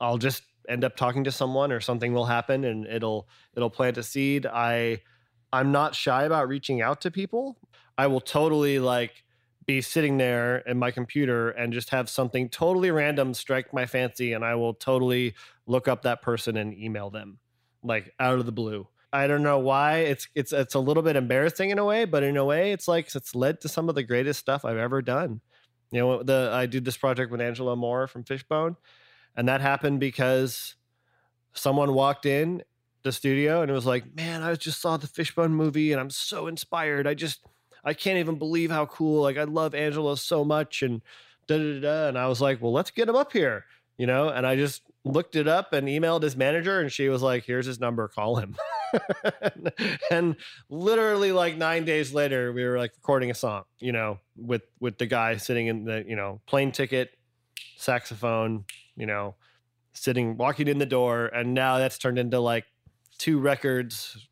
I'll 0.00 0.18
just 0.18 0.44
end 0.68 0.84
up 0.84 0.96
talking 0.96 1.24
to 1.24 1.32
someone 1.32 1.72
or 1.72 1.80
something 1.80 2.12
will 2.12 2.26
happen 2.26 2.64
and 2.64 2.86
it'll 2.86 3.28
it'll 3.56 3.70
plant 3.70 3.98
a 3.98 4.02
seed. 4.02 4.46
I 4.46 5.02
I'm 5.52 5.72
not 5.72 5.94
shy 5.94 6.24
about 6.24 6.48
reaching 6.48 6.80
out 6.80 7.00
to 7.02 7.10
people. 7.10 7.58
I 7.98 8.06
will 8.06 8.20
totally 8.20 8.78
like 8.78 9.24
be 9.66 9.80
sitting 9.80 10.18
there 10.18 10.58
in 10.58 10.78
my 10.78 10.90
computer 10.90 11.50
and 11.50 11.72
just 11.72 11.90
have 11.90 12.08
something 12.08 12.48
totally 12.48 12.90
random 12.90 13.32
strike 13.34 13.72
my 13.72 13.86
fancy 13.86 14.32
and 14.32 14.44
I 14.44 14.54
will 14.56 14.74
totally 14.74 15.34
look 15.66 15.86
up 15.86 16.02
that 16.02 16.22
person 16.22 16.56
and 16.56 16.74
email 16.74 17.10
them 17.10 17.38
like 17.82 18.12
out 18.18 18.38
of 18.38 18.46
the 18.46 18.52
blue. 18.52 18.88
I 19.12 19.26
don't 19.26 19.42
know 19.42 19.58
why 19.58 19.98
it's 19.98 20.26
it's 20.34 20.52
it's 20.52 20.74
a 20.74 20.80
little 20.80 21.02
bit 21.02 21.16
embarrassing 21.16 21.70
in 21.70 21.78
a 21.78 21.84
way, 21.84 22.06
but 22.06 22.22
in 22.22 22.36
a 22.36 22.44
way 22.44 22.72
it's 22.72 22.88
like 22.88 23.14
it's 23.14 23.34
led 23.34 23.60
to 23.60 23.68
some 23.68 23.88
of 23.88 23.94
the 23.94 24.02
greatest 24.02 24.40
stuff 24.40 24.64
I've 24.64 24.78
ever 24.78 25.02
done. 25.02 25.40
You 25.90 26.00
know, 26.00 26.22
the 26.22 26.50
I 26.52 26.64
did 26.66 26.84
this 26.86 26.96
project 26.96 27.30
with 27.30 27.42
Angelo 27.42 27.76
Moore 27.76 28.06
from 28.06 28.24
Fishbone, 28.24 28.76
and 29.36 29.48
that 29.48 29.60
happened 29.60 30.00
because 30.00 30.74
someone 31.52 31.94
walked 31.94 32.26
in 32.26 32.62
the 33.02 33.12
studio 33.12 33.62
and 33.62 33.70
it 33.70 33.74
was 33.74 33.86
like, 33.86 34.14
"Man, 34.14 34.42
I 34.42 34.54
just 34.54 34.80
saw 34.80 34.96
the 34.96 35.06
Fishbone 35.06 35.54
movie 35.54 35.92
and 35.92 36.00
I'm 36.00 36.10
so 36.10 36.46
inspired. 36.46 37.06
I 37.06 37.14
just 37.14 37.40
I 37.84 37.94
can't 37.94 38.18
even 38.18 38.38
believe 38.38 38.70
how 38.70 38.86
cool. 38.86 39.22
Like 39.22 39.36
I 39.36 39.44
love 39.44 39.74
Angelo 39.74 40.14
so 40.14 40.44
much 40.44 40.82
and 40.82 41.02
da 41.46 41.58
da 41.58 41.80
da." 41.80 42.08
And 42.08 42.18
I 42.18 42.26
was 42.28 42.40
like, 42.40 42.60
"Well, 42.62 42.72
let's 42.72 42.90
get 42.90 43.08
him 43.08 43.16
up 43.16 43.32
here." 43.32 43.64
You 43.98 44.06
know, 44.06 44.30
and 44.30 44.46
I 44.46 44.56
just 44.56 44.82
looked 45.04 45.36
it 45.36 45.48
up 45.48 45.72
and 45.72 45.86
emailed 45.88 46.22
his 46.22 46.36
manager 46.36 46.80
and 46.80 46.90
she 46.90 47.08
was 47.08 47.22
like, 47.22 47.44
"Here's 47.44 47.66
his 47.66 47.80
number, 47.80 48.08
call 48.08 48.36
him." 48.36 48.56
and 50.10 50.36
literally 50.68 51.32
like 51.32 51.56
nine 51.56 51.84
days 51.84 52.12
later, 52.12 52.52
we 52.52 52.64
were 52.64 52.78
like 52.78 52.92
recording 52.96 53.30
a 53.30 53.34
song, 53.34 53.64
you 53.78 53.92
know, 53.92 54.18
with 54.36 54.62
with 54.80 54.98
the 54.98 55.06
guy 55.06 55.36
sitting 55.36 55.66
in 55.66 55.84
the, 55.84 56.04
you 56.06 56.16
know, 56.16 56.40
plane 56.46 56.72
ticket, 56.72 57.10
saxophone, 57.76 58.64
you 58.96 59.06
know, 59.06 59.34
sitting 59.92 60.36
walking 60.36 60.68
in 60.68 60.78
the 60.78 60.86
door, 60.86 61.26
and 61.26 61.54
now 61.54 61.78
that's 61.78 61.98
turned 61.98 62.18
into 62.18 62.40
like 62.40 62.64
two 63.18 63.38
records. 63.38 64.28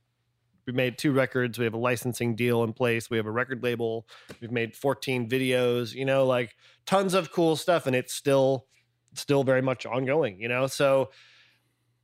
We 0.66 0.72
made 0.72 0.98
two 0.98 1.12
records. 1.12 1.58
We 1.58 1.64
have 1.64 1.74
a 1.74 1.78
licensing 1.78 2.36
deal 2.36 2.62
in 2.64 2.72
place. 2.72 3.10
We 3.10 3.16
have 3.16 3.26
a 3.26 3.30
record 3.30 3.62
label. 3.62 4.06
We've 4.40 4.52
made 4.52 4.76
14 4.76 5.28
videos, 5.28 5.94
you 5.94 6.04
know, 6.04 6.26
like 6.26 6.54
tons 6.86 7.14
of 7.14 7.32
cool 7.32 7.56
stuff. 7.56 7.86
And 7.86 7.96
it's 7.96 8.14
still, 8.14 8.66
still 9.14 9.42
very 9.42 9.62
much 9.62 9.86
ongoing, 9.86 10.40
you 10.40 10.48
know? 10.48 10.66
So 10.66 11.10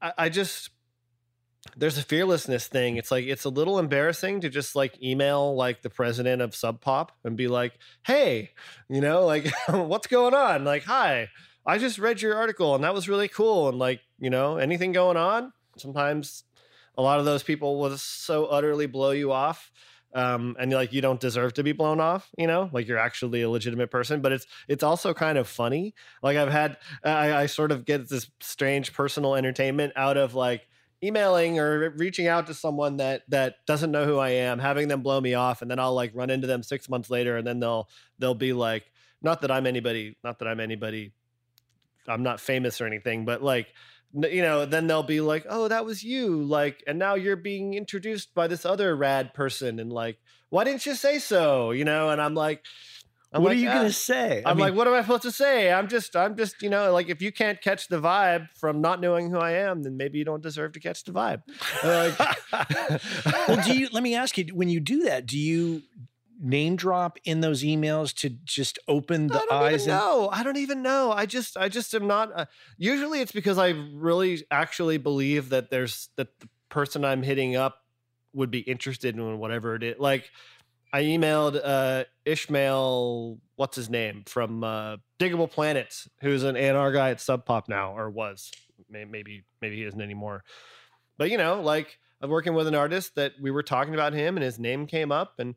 I, 0.01 0.13
I 0.19 0.29
just, 0.29 0.71
there's 1.77 1.99
a 1.99 2.03
fearlessness 2.03 2.67
thing. 2.67 2.97
It's 2.97 3.11
like 3.11 3.25
it's 3.27 3.45
a 3.45 3.51
little 3.51 3.79
embarrassing 3.79 4.41
to 4.43 4.49
just 4.49 4.77
like 4.77 5.01
email 5.03 5.55
like 5.57 5.83
the 5.83 5.91
president 5.91 6.43
of 6.43 6.55
Sub 6.55 6.81
Pop 6.81 7.13
and 7.25 7.37
be 7.37 7.49
like, 7.49 7.73
"Hey, 8.05 8.51
you 8.89 9.01
know, 9.01 9.27
like 9.27 9.51
what's 9.69 10.07
going 10.07 10.35
on? 10.35 10.65
Like, 10.65 10.85
hi, 10.85 11.29
I 11.67 11.79
just 11.79 11.99
read 11.99 12.23
your 12.23 12.37
article 12.37 12.75
and 12.75 12.85
that 12.85 12.95
was 12.95 13.09
really 13.09 13.29
cool 13.29 13.69
and 13.69 13.79
like, 13.79 14.01
you 14.19 14.31
know, 14.31 14.57
anything 14.57 14.93
going 14.93 15.17
on?" 15.17 15.53
Sometimes 15.77 16.45
a 16.97 17.03
lot 17.03 17.19
of 17.19 17.25
those 17.25 17.43
people 17.43 17.79
will 17.79 17.97
so 17.99 18.47
utterly 18.47 18.87
blow 18.87 19.11
you 19.11 19.33
off 19.33 19.71
um, 20.15 20.57
and 20.59 20.73
like 20.73 20.93
you 20.93 21.03
don't 21.03 21.21
deserve 21.21 21.53
to 21.55 21.63
be 21.63 21.73
blown 21.73 22.01
off 22.01 22.31
you 22.39 22.47
know 22.47 22.71
like 22.73 22.89
you're 22.89 22.97
actually 22.97 23.43
a 23.43 23.51
legitimate 23.51 23.91
person 23.91 24.23
but 24.23 24.33
it's 24.33 24.47
it's 24.67 24.83
also 24.83 25.13
kind 25.13 25.37
of 25.37 25.47
funny 25.47 25.95
like 26.23 26.39
i've 26.39 26.51
had 26.51 26.79
I, 27.05 27.35
I 27.35 27.47
sort 27.47 27.71
of 27.71 27.85
get 27.85 28.09
this 28.09 28.31
strange 28.41 28.95
personal 28.95 29.35
entertainment 29.35 29.93
out 29.95 30.17
of 30.17 30.35
like 30.35 30.67
emailing 31.03 31.59
or 31.59 31.91
reaching 31.91 32.27
out 32.27 32.47
to 32.47 32.55
someone 32.55 32.97
that 32.99 33.23
that 33.29 33.57
doesn't 33.67 33.91
know 33.91 34.05
who 34.05 34.19
I 34.19 34.31
am, 34.31 34.59
having 34.59 34.89
them 34.89 35.03
blow 35.03 35.21
me 35.21 35.35
off, 35.35 35.63
and 35.63 35.71
then 35.71 35.79
I'll 35.79 35.95
like 35.95 36.13
run 36.15 36.31
into 36.31 36.47
them 36.47 36.63
six 36.63 36.89
months 36.89 37.11
later, 37.11 37.37
and 37.37 37.47
then 37.47 37.61
they'll 37.61 37.89
they'll 38.19 38.35
be 38.35 38.53
like, 38.53 38.91
not 39.23 39.43
that 39.43 39.51
I'm 39.51 39.67
anybody, 39.67 40.17
not 40.25 40.39
that 40.39 40.49
I'm 40.49 40.61
anybody, 40.61 41.13
I'm 42.09 42.23
not 42.23 42.41
famous 42.41 42.81
or 42.81 42.87
anything, 42.87 43.25
but 43.25 43.43
like 43.43 43.69
you 44.15 44.41
know 44.41 44.65
then 44.65 44.87
they'll 44.87 45.03
be 45.03 45.21
like 45.21 45.45
oh 45.49 45.69
that 45.69 45.85
was 45.85 46.03
you 46.03 46.43
like 46.43 46.83
and 46.87 46.99
now 46.99 47.17
you're 47.17 47.37
being 47.37 47.75
introduced 47.75 48.35
by 48.35 48.47
this 48.47 48.65
other 48.65 48.97
rad 48.97 49.35
person 49.35 49.79
and 49.79 49.93
like 49.93 50.17
why 50.49 50.65
didn't 50.65 50.87
you 50.87 50.95
say 50.95 51.19
so 51.19 51.71
you 51.73 51.85
know 51.85 52.09
and 52.09 52.23
i'm 52.23 52.35
like 52.35 52.65
I'm 53.33 53.43
what 53.43 53.51
like, 53.51 53.59
are 53.59 53.61
you 53.61 53.69
uh, 53.69 53.75
gonna 53.75 53.93
say? 53.93 54.43
I'm 54.47 54.53
I 54.53 54.55
mean, 54.55 54.61
like, 54.61 54.75
what 54.75 54.87
am 54.87 54.95
I 54.95 55.03
supposed 55.03 55.23
to 55.23 55.33
say? 55.33 55.71
I'm 55.71 55.89
just, 55.89 56.15
I'm 56.17 56.37
just, 56.37 56.63
you 56.63 56.71
know, 56.71 56.93
like 56.93 57.09
if 57.09 57.21
you 57.21 57.33
can't 57.33 57.61
catch 57.61 57.89
the 57.89 58.01
vibe 58.01 58.49
from 58.59 58.81
not 58.81 59.01
knowing 59.01 59.31
who 59.31 59.37
I 59.37 59.51
am, 59.53 59.83
then 59.83 59.97
maybe 59.97 60.19
you 60.19 60.25
don't 60.25 60.43
deserve 60.43 60.73
to 60.73 60.81
catch 60.81 61.05
the 61.05 61.13
vibe. 61.13 61.43
Like, 61.85 62.99
well, 63.49 63.63
do 63.63 63.79
you? 63.79 63.89
Let 63.93 64.03
me 64.05 64.15
ask 64.15 64.39
you: 64.39 64.47
when 64.55 64.69
you 64.69 64.81
do 64.81 65.03
that, 65.03 65.27
do 65.27 65.39
you 65.39 65.83
name 66.41 66.77
drop 66.77 67.19
in 67.25 67.41
those 67.41 67.63
emails 67.63 68.15
to 68.17 68.29
just 68.29 68.79
open 68.89 69.29
the 69.29 69.45
eyes? 69.51 69.87
and 69.87 69.97
No, 69.97 70.29
I 70.33 70.43
don't 70.43 70.57
even 70.57 70.83
know. 70.83 71.13
I 71.13 71.27
just, 71.27 71.57
I 71.57 71.69
just 71.69 71.95
am 71.95 72.07
not. 72.07 72.31
Uh, 72.35 72.47
usually, 72.77 73.21
it's 73.21 73.33
because 73.33 73.59
I 73.59 73.71
really 73.71 74.45
actually 74.51 74.99
believe 74.99 75.51
that 75.51 75.71
there's 75.71 76.09
that 76.17 76.39
the 76.41 76.49
person 76.69 77.05
I'm 77.05 77.23
hitting 77.23 77.57
up 77.57 77.79
would 78.33 78.51
be 78.51 78.61
interested 78.61 79.17
in 79.17 79.39
whatever 79.39 79.75
it 79.75 79.83
is. 79.83 79.97
Like 79.99 80.31
I 80.93 81.03
emailed 81.03 81.61
uh, 81.63 82.05
Ishmael, 82.25 83.39
what's 83.57 83.77
his 83.77 83.91
name 83.91 84.25
from 84.27 84.63
uh, 84.63 84.97
Diggable 85.19 85.51
Planets, 85.51 86.09
who's 86.21 86.43
an 86.43 86.57
A&R 86.57 86.93
guy 86.93 87.11
at 87.11 87.21
Sub 87.21 87.45
Pop 87.45 87.69
now, 87.69 87.97
or 87.97 88.09
was 88.11 88.51
maybe 88.91 89.45
maybe 89.61 89.77
he 89.77 89.85
isn't 89.85 90.01
anymore. 90.01 90.45
But 91.19 91.31
you 91.31 91.39
know, 91.39 91.61
like 91.61 91.99
I'm 92.21 92.31
working 92.31 92.55
with 92.55 92.67
an 92.67 92.75
artist 92.75 93.15
that 93.17 93.33
we 93.41 93.51
were 93.51 93.63
talking 93.63 93.95
about 93.95 94.13
him, 94.13 94.37
and 94.37 94.45
his 94.45 94.59
name 94.59 94.87
came 94.87 95.11
up, 95.11 95.35
and 95.39 95.55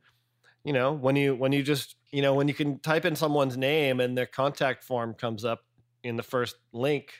you 0.63 0.73
know, 0.73 0.91
when 0.93 1.15
you 1.15 1.35
when 1.35 1.51
you 1.51 1.63
just 1.63 1.95
you 2.11 2.21
know 2.21 2.33
when 2.33 2.47
you 2.47 2.53
can 2.53 2.79
type 2.79 3.05
in 3.05 3.15
someone's 3.15 3.57
name 3.57 3.99
and 3.99 4.17
their 4.17 4.25
contact 4.25 4.83
form 4.83 5.13
comes 5.13 5.45
up 5.45 5.61
in 6.03 6.15
the 6.15 6.23
first 6.23 6.55
link, 6.73 7.13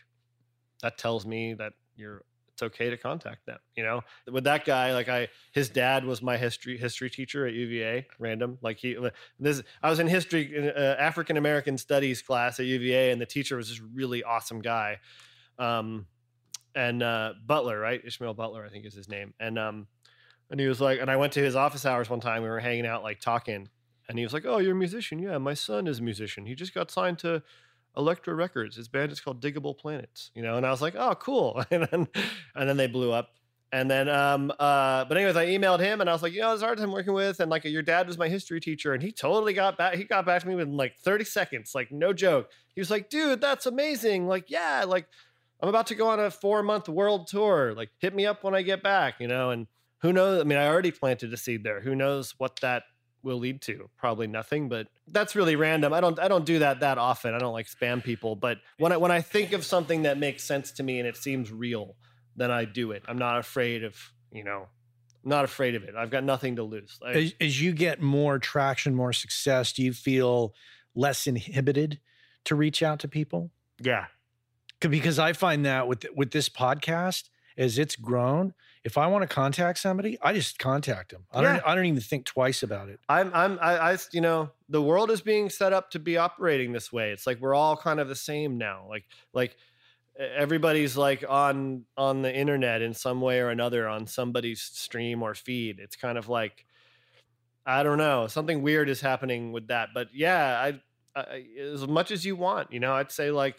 that 0.82 0.98
tells 0.98 1.26
me 1.26 1.54
that 1.54 1.74
you're 1.96 2.24
it's 2.60 2.64
okay 2.76 2.90
to 2.90 2.98
contact 2.98 3.46
them. 3.46 3.58
You 3.76 3.84
know, 3.84 4.02
with 4.30 4.44
that 4.44 4.66
guy, 4.66 4.94
like 4.94 5.08
I, 5.08 5.30
his 5.54 5.70
dad 5.70 6.04
was 6.04 6.22
my 6.22 6.38
history 6.38 6.78
history 6.78 7.10
teacher 7.10 7.48
at 7.48 7.54
UVA. 7.54 8.08
Random, 8.20 8.58
like 8.62 8.78
he, 8.78 8.98
this. 9.40 9.64
I 9.82 9.90
was 9.90 10.00
in 10.00 10.08
history, 10.08 10.70
uh, 10.70 10.96
African 10.96 11.38
American 11.38 11.78
studies 11.78 12.22
class 12.22 12.60
at 12.60 12.66
UVA, 12.66 13.12
and 13.12 13.22
the 13.22 13.26
teacher 13.26 13.56
was 13.56 13.70
this 13.70 13.82
really 13.82 14.24
awesome 14.24 14.62
guy. 14.62 14.98
Um, 15.58 16.08
and 16.76 17.02
uh, 17.02 17.34
Butler, 17.46 17.80
right? 17.80 18.02
Ishmael 18.04 18.34
Butler, 18.34 18.66
I 18.66 18.70
think 18.70 18.86
is 18.86 18.94
his 18.94 19.10
name. 19.10 19.34
And 19.40 19.58
um, 19.58 19.88
and 20.50 20.60
he 20.60 20.68
was 20.68 20.82
like, 20.82 21.00
and 21.00 21.10
I 21.10 21.18
went 21.18 21.34
to 21.34 21.42
his 21.42 21.56
office 21.56 21.86
hours 21.86 22.10
one 22.10 22.20
time. 22.20 22.44
We 22.44 22.50
were 22.50 22.60
hanging 22.60 22.86
out, 22.86 23.04
like 23.04 23.20
talking, 23.20 23.70
and 24.08 24.18
he 24.18 24.24
was 24.24 24.34
like, 24.34 24.46
"Oh, 24.46 24.58
you're 24.58 24.74
a 24.74 24.76
musician? 24.76 25.20
Yeah, 25.20 25.38
my 25.38 25.54
son 25.54 25.88
is 25.88 26.00
a 26.00 26.04
musician. 26.04 26.46
He 26.46 26.56
just 26.56 26.74
got 26.74 26.92
signed 26.92 27.20
to." 27.20 27.44
Elektra 27.98 28.36
Records. 28.36 28.76
His 28.76 28.88
band 28.88 29.12
is 29.12 29.20
called 29.20 29.42
Diggable 29.42 29.78
Planets, 29.78 30.30
you 30.36 30.44
know, 30.44 30.58
and 30.58 30.66
I 30.66 30.70
was 30.70 30.80
like, 30.80 30.94
oh, 30.96 31.16
cool. 31.16 31.64
and 31.72 31.88
then, 31.92 32.08
and 32.56 32.70
then 32.70 32.78
they 32.78 32.86
blew 32.88 33.12
up. 33.12 33.32
And 33.72 33.90
then, 33.90 34.10
um, 34.10 34.52
uh, 34.60 35.06
but 35.06 35.16
anyways, 35.16 35.36
I 35.36 35.46
emailed 35.48 35.80
him 35.80 36.02
and 36.02 36.10
I 36.10 36.14
was 36.14 36.24
like, 36.24 36.34
you 36.34 36.42
know, 36.42 36.54
this 36.54 36.62
hard 36.62 36.80
I'm 36.80 36.92
working 36.92 37.14
with, 37.14 37.40
and 37.40 37.52
like 37.52 37.66
your 37.66 37.84
dad 37.84 38.08
was 38.08 38.18
my 38.18 38.28
history 38.28 38.60
teacher, 38.60 38.94
and 38.94 39.04
he 39.04 39.12
totally 39.12 39.54
got 39.54 39.78
back. 39.78 39.96
He 39.96 40.06
got 40.06 40.26
back 40.26 40.42
to 40.42 40.48
me 40.48 40.56
within 40.56 40.76
like 40.76 40.98
30 40.98 41.24
seconds, 41.26 41.76
like 41.76 41.92
no 41.92 42.12
joke. 42.12 42.50
He 42.74 42.82
was 42.82 42.90
like, 42.90 43.10
dude, 43.10 43.42
that's 43.42 43.68
amazing. 43.68 44.28
Like, 44.28 44.50
yeah, 44.50 44.86
like 44.88 45.06
I'm 45.62 45.70
about 45.70 45.88
to 45.88 45.96
go 45.96 46.08
on 46.08 46.20
a 46.20 46.32
four 46.32 46.64
month 46.64 46.90
world 46.90 47.28
tour. 47.28 47.74
Like, 47.76 47.90
hit 48.00 48.16
me 48.16 48.26
up 48.26 48.44
when 48.44 48.56
I 48.56 48.64
get 48.64 48.82
back, 48.82 49.16
you 49.20 49.28
know. 49.28 49.52
And 49.52 49.68
who 50.02 50.14
knows? 50.14 50.42
I 50.42 50.44
mean, 50.44 50.58
I 50.58 50.68
already 50.68 50.92
planted 50.92 51.34
a 51.34 51.38
seed 51.38 51.64
there. 51.64 51.82
Who 51.82 51.96
knows 51.96 52.36
what 52.38 52.60
that 52.62 52.84
will 53.24 53.38
lead 53.38 53.62
to 53.62 53.90
probably 53.98 54.28
nothing 54.28 54.70
but 54.70 54.88
that's 55.10 55.36
really 55.36 55.56
random 55.56 55.94
i 55.94 56.00
don't 56.00 56.20
i 56.20 56.28
don't 56.28 56.46
do 56.46 56.60
that 56.60 56.80
that 56.80 56.98
often 56.98 57.34
i 57.34 57.38
don't 57.38 57.54
like 57.54 57.68
spam 57.68 58.04
people 58.04 58.36
but 58.36 58.58
when 58.78 58.92
i 58.92 58.98
when 58.98 59.12
i 59.12 59.22
think 59.22 59.52
of 59.52 59.66
something 59.66 60.04
that 60.04 60.18
makes 60.18 60.44
sense 60.44 60.72
to 60.72 60.84
me 60.84 61.00
and 61.00 61.08
it 61.08 61.18
seems 61.18 61.52
real 61.52 61.96
then 62.36 62.52
i 62.52 62.64
do 62.66 62.92
it 62.92 63.04
i'm 63.08 63.18
not 63.18 63.38
afraid 63.38 63.84
of 63.84 63.96
you 64.32 64.44
know 64.44 64.68
I'm 65.24 65.30
not 65.30 65.44
afraid 65.44 65.76
of 65.76 65.84
it 65.84 65.96
i've 65.96 66.10
got 66.10 66.24
nothing 66.24 66.56
to 66.56 66.64
lose 66.64 66.98
as, 67.06 67.34
as 67.42 67.62
you 67.62 67.74
get 67.74 68.02
more 68.02 68.40
traction 68.40 68.96
more 68.96 69.14
success 69.14 69.74
do 69.74 69.84
you 69.84 69.94
feel 69.94 70.54
less 70.96 71.28
inhibited 71.28 72.00
to 72.46 72.56
reach 72.56 72.82
out 72.82 73.00
to 73.00 73.08
people 73.08 73.52
yeah 73.82 74.06
because 74.80 75.20
i 75.20 75.34
find 75.34 75.66
that 75.66 75.88
with 75.88 76.06
with 76.16 76.32
this 76.32 76.48
podcast 76.48 77.30
as 77.58 77.78
it's 77.78 77.98
grown 77.98 78.54
if 78.84 78.98
I 78.98 79.08
want 79.08 79.24
to 79.24 79.28
contact 79.28 79.80
somebody, 79.80 80.18
I 80.22 80.34
just 80.34 80.58
contact 80.58 81.12
them. 81.12 81.26
I 81.32 81.42
yeah. 81.42 81.54
don't 81.54 81.68
I 81.68 81.76
don't 81.76 81.86
even 81.86 82.00
think 82.00 82.26
twice 82.26 82.64
about 82.64 82.90
it. 82.90 83.00
I'm 83.10 83.32
I'm 83.34 83.60
I, 83.62 83.92
I 83.92 83.98
you 84.12 84.22
know, 84.22 84.52
the 84.70 84.82
world 84.82 85.12
is 85.12 85.22
being 85.22 85.50
set 85.50 85.74
up 85.74 85.92
to 85.92 86.00
be 86.00 86.18
operating 86.18 86.72
this 86.72 86.92
way. 86.92 87.12
It's 87.12 87.28
like 87.28 87.40
we're 87.40 87.56
all 87.56 87.76
kind 87.76 88.00
of 88.00 88.08
the 88.08 88.16
same 88.16 88.58
now. 88.58 88.86
Like 88.90 89.06
like 89.34 89.58
everybody's 90.18 90.96
like 90.96 91.26
on 91.28 91.86
on 91.98 92.22
the 92.22 92.34
internet 92.34 92.82
in 92.82 92.94
some 92.94 93.20
way 93.22 93.40
or 93.40 93.50
another 93.50 93.88
on 93.88 94.08
somebody's 94.08 94.62
stream 94.62 95.24
or 95.24 95.36
feed. 95.36 95.80
It's 95.80 95.96
kind 95.96 96.18
of 96.18 96.30
like 96.30 96.66
I 97.66 97.84
don't 97.84 97.98
know, 97.98 98.28
something 98.28 98.62
weird 98.62 98.90
is 98.90 99.02
happening 99.02 99.52
with 99.52 99.68
that. 99.68 99.90
But 99.94 100.08
yeah, 100.14 100.58
I 101.16 101.20
I, 101.20 101.44
as 101.60 101.86
much 101.86 102.12
as 102.12 102.26
you 102.26 102.38
want. 102.38 102.72
You 102.72 102.80
know, 102.80 102.94
I'd 102.94 103.12
say 103.12 103.30
like 103.32 103.58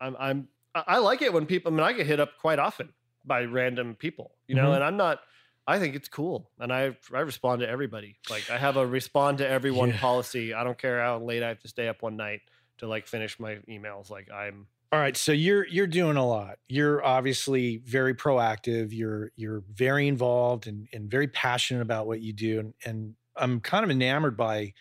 I'm 0.00 0.16
I'm 0.18 0.48
I 0.74 0.84
I 0.86 0.98
like 0.98 1.20
it 1.20 1.34
when 1.34 1.44
people. 1.44 1.70
I 1.70 1.76
mean, 1.76 1.84
I 1.84 1.92
get 1.92 2.06
hit 2.06 2.20
up 2.20 2.38
quite 2.38 2.58
often 2.58 2.88
by 3.26 3.44
random 3.44 3.94
people. 3.96 4.36
You 4.46 4.54
know, 4.56 4.70
Mhm. 4.70 4.76
and 4.76 4.84
I'm 4.84 4.96
not. 4.96 5.20
I 5.66 5.78
think 5.78 5.94
it's 5.94 6.08
cool, 6.08 6.50
and 6.58 6.72
I 6.72 6.96
I 7.14 7.20
respond 7.20 7.60
to 7.60 7.68
everybody. 7.68 8.18
Like 8.28 8.50
I 8.50 8.58
have 8.58 8.76
a 8.76 8.86
respond 8.86 9.38
to 9.38 9.48
everyone 9.48 9.90
Yeah. 9.90 10.00
policy. 10.00 10.52
I 10.54 10.64
don't 10.64 10.78
care 10.78 11.00
how 11.00 11.18
late 11.20 11.42
I 11.42 11.48
have 11.48 11.60
to 11.60 11.68
stay 11.68 11.88
up 11.88 12.02
one 12.02 12.16
night 12.16 12.40
to 12.78 12.86
like 12.88 13.06
finish 13.06 13.38
my 13.38 13.56
emails. 13.68 14.10
Like 14.10 14.30
I'm 14.30 14.66
All 14.90 14.98
right, 15.00 15.16
so 15.16 15.32
you're 15.32 15.66
you're 15.68 15.86
doing 15.86 16.16
a 16.16 16.26
lot. 16.26 16.58
You're 16.68 17.02
obviously 17.04 17.78
very 17.78 18.14
proactive. 18.14 18.88
You're 18.92 19.30
you're 19.36 19.62
very 19.70 20.08
involved 20.08 20.66
and 20.66 20.88
and 20.92 21.10
very 21.10 21.28
passionate 21.28 21.80
about 21.82 22.06
what 22.08 22.20
you 22.20 22.32
do. 22.32 22.58
And 22.60 22.74
and 22.84 23.14
I'm 23.36 23.60
kind 23.60 23.84
of 23.84 23.90
enamored 23.90 24.36
by 24.36 24.74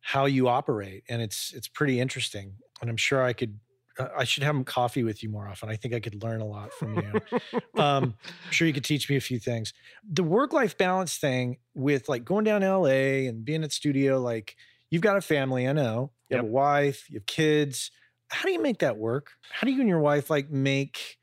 how 0.00 0.26
you 0.26 0.48
operate, 0.48 1.04
and 1.08 1.20
it's 1.22 1.52
it's 1.52 1.68
pretty 1.68 1.98
interesting. 2.00 2.56
And 2.80 2.90
I'm 2.90 2.96
sure 2.96 3.22
I 3.22 3.32
could 3.32 3.58
I 3.98 4.24
should 4.24 4.42
have 4.42 4.64
coffee 4.64 5.04
with 5.04 5.22
you 5.22 5.28
more 5.28 5.46
often. 5.46 5.68
I 5.68 5.76
think 5.76 5.94
I 5.94 6.00
could 6.00 6.22
learn 6.22 6.40
a 6.40 6.46
lot 6.46 6.72
from 6.72 6.96
you. 6.96 7.38
um, 7.80 8.14
I'm 8.46 8.50
sure 8.50 8.66
you 8.66 8.72
could 8.72 8.84
teach 8.84 9.08
me 9.08 9.16
a 9.16 9.20
few 9.20 9.38
things. 9.38 9.72
The 10.08 10.24
work 10.24 10.52
life 10.52 10.76
balance 10.76 11.16
thing 11.16 11.58
with 11.74 12.08
like 12.08 12.24
going 12.24 12.44
down 12.44 12.62
to 12.62 12.78
LA 12.78 13.28
and 13.28 13.44
being 13.44 13.62
at 13.62 13.72
studio, 13.72 14.20
like 14.20 14.56
you've 14.90 15.02
got 15.02 15.16
a 15.16 15.20
family, 15.20 15.68
I 15.68 15.72
know. 15.72 16.10
You 16.28 16.38
have 16.38 16.46
a 16.46 16.48
wife, 16.48 17.08
you 17.08 17.18
have 17.18 17.26
kids. 17.26 17.90
How 18.30 18.46
do 18.46 18.52
you 18.52 18.60
make 18.60 18.80
that 18.80 18.96
work? 18.96 19.32
How 19.50 19.64
do 19.66 19.72
you 19.72 19.80
and 19.80 19.88
your 19.88 20.00
wife 20.00 20.30
like 20.30 20.50
make 20.50 21.18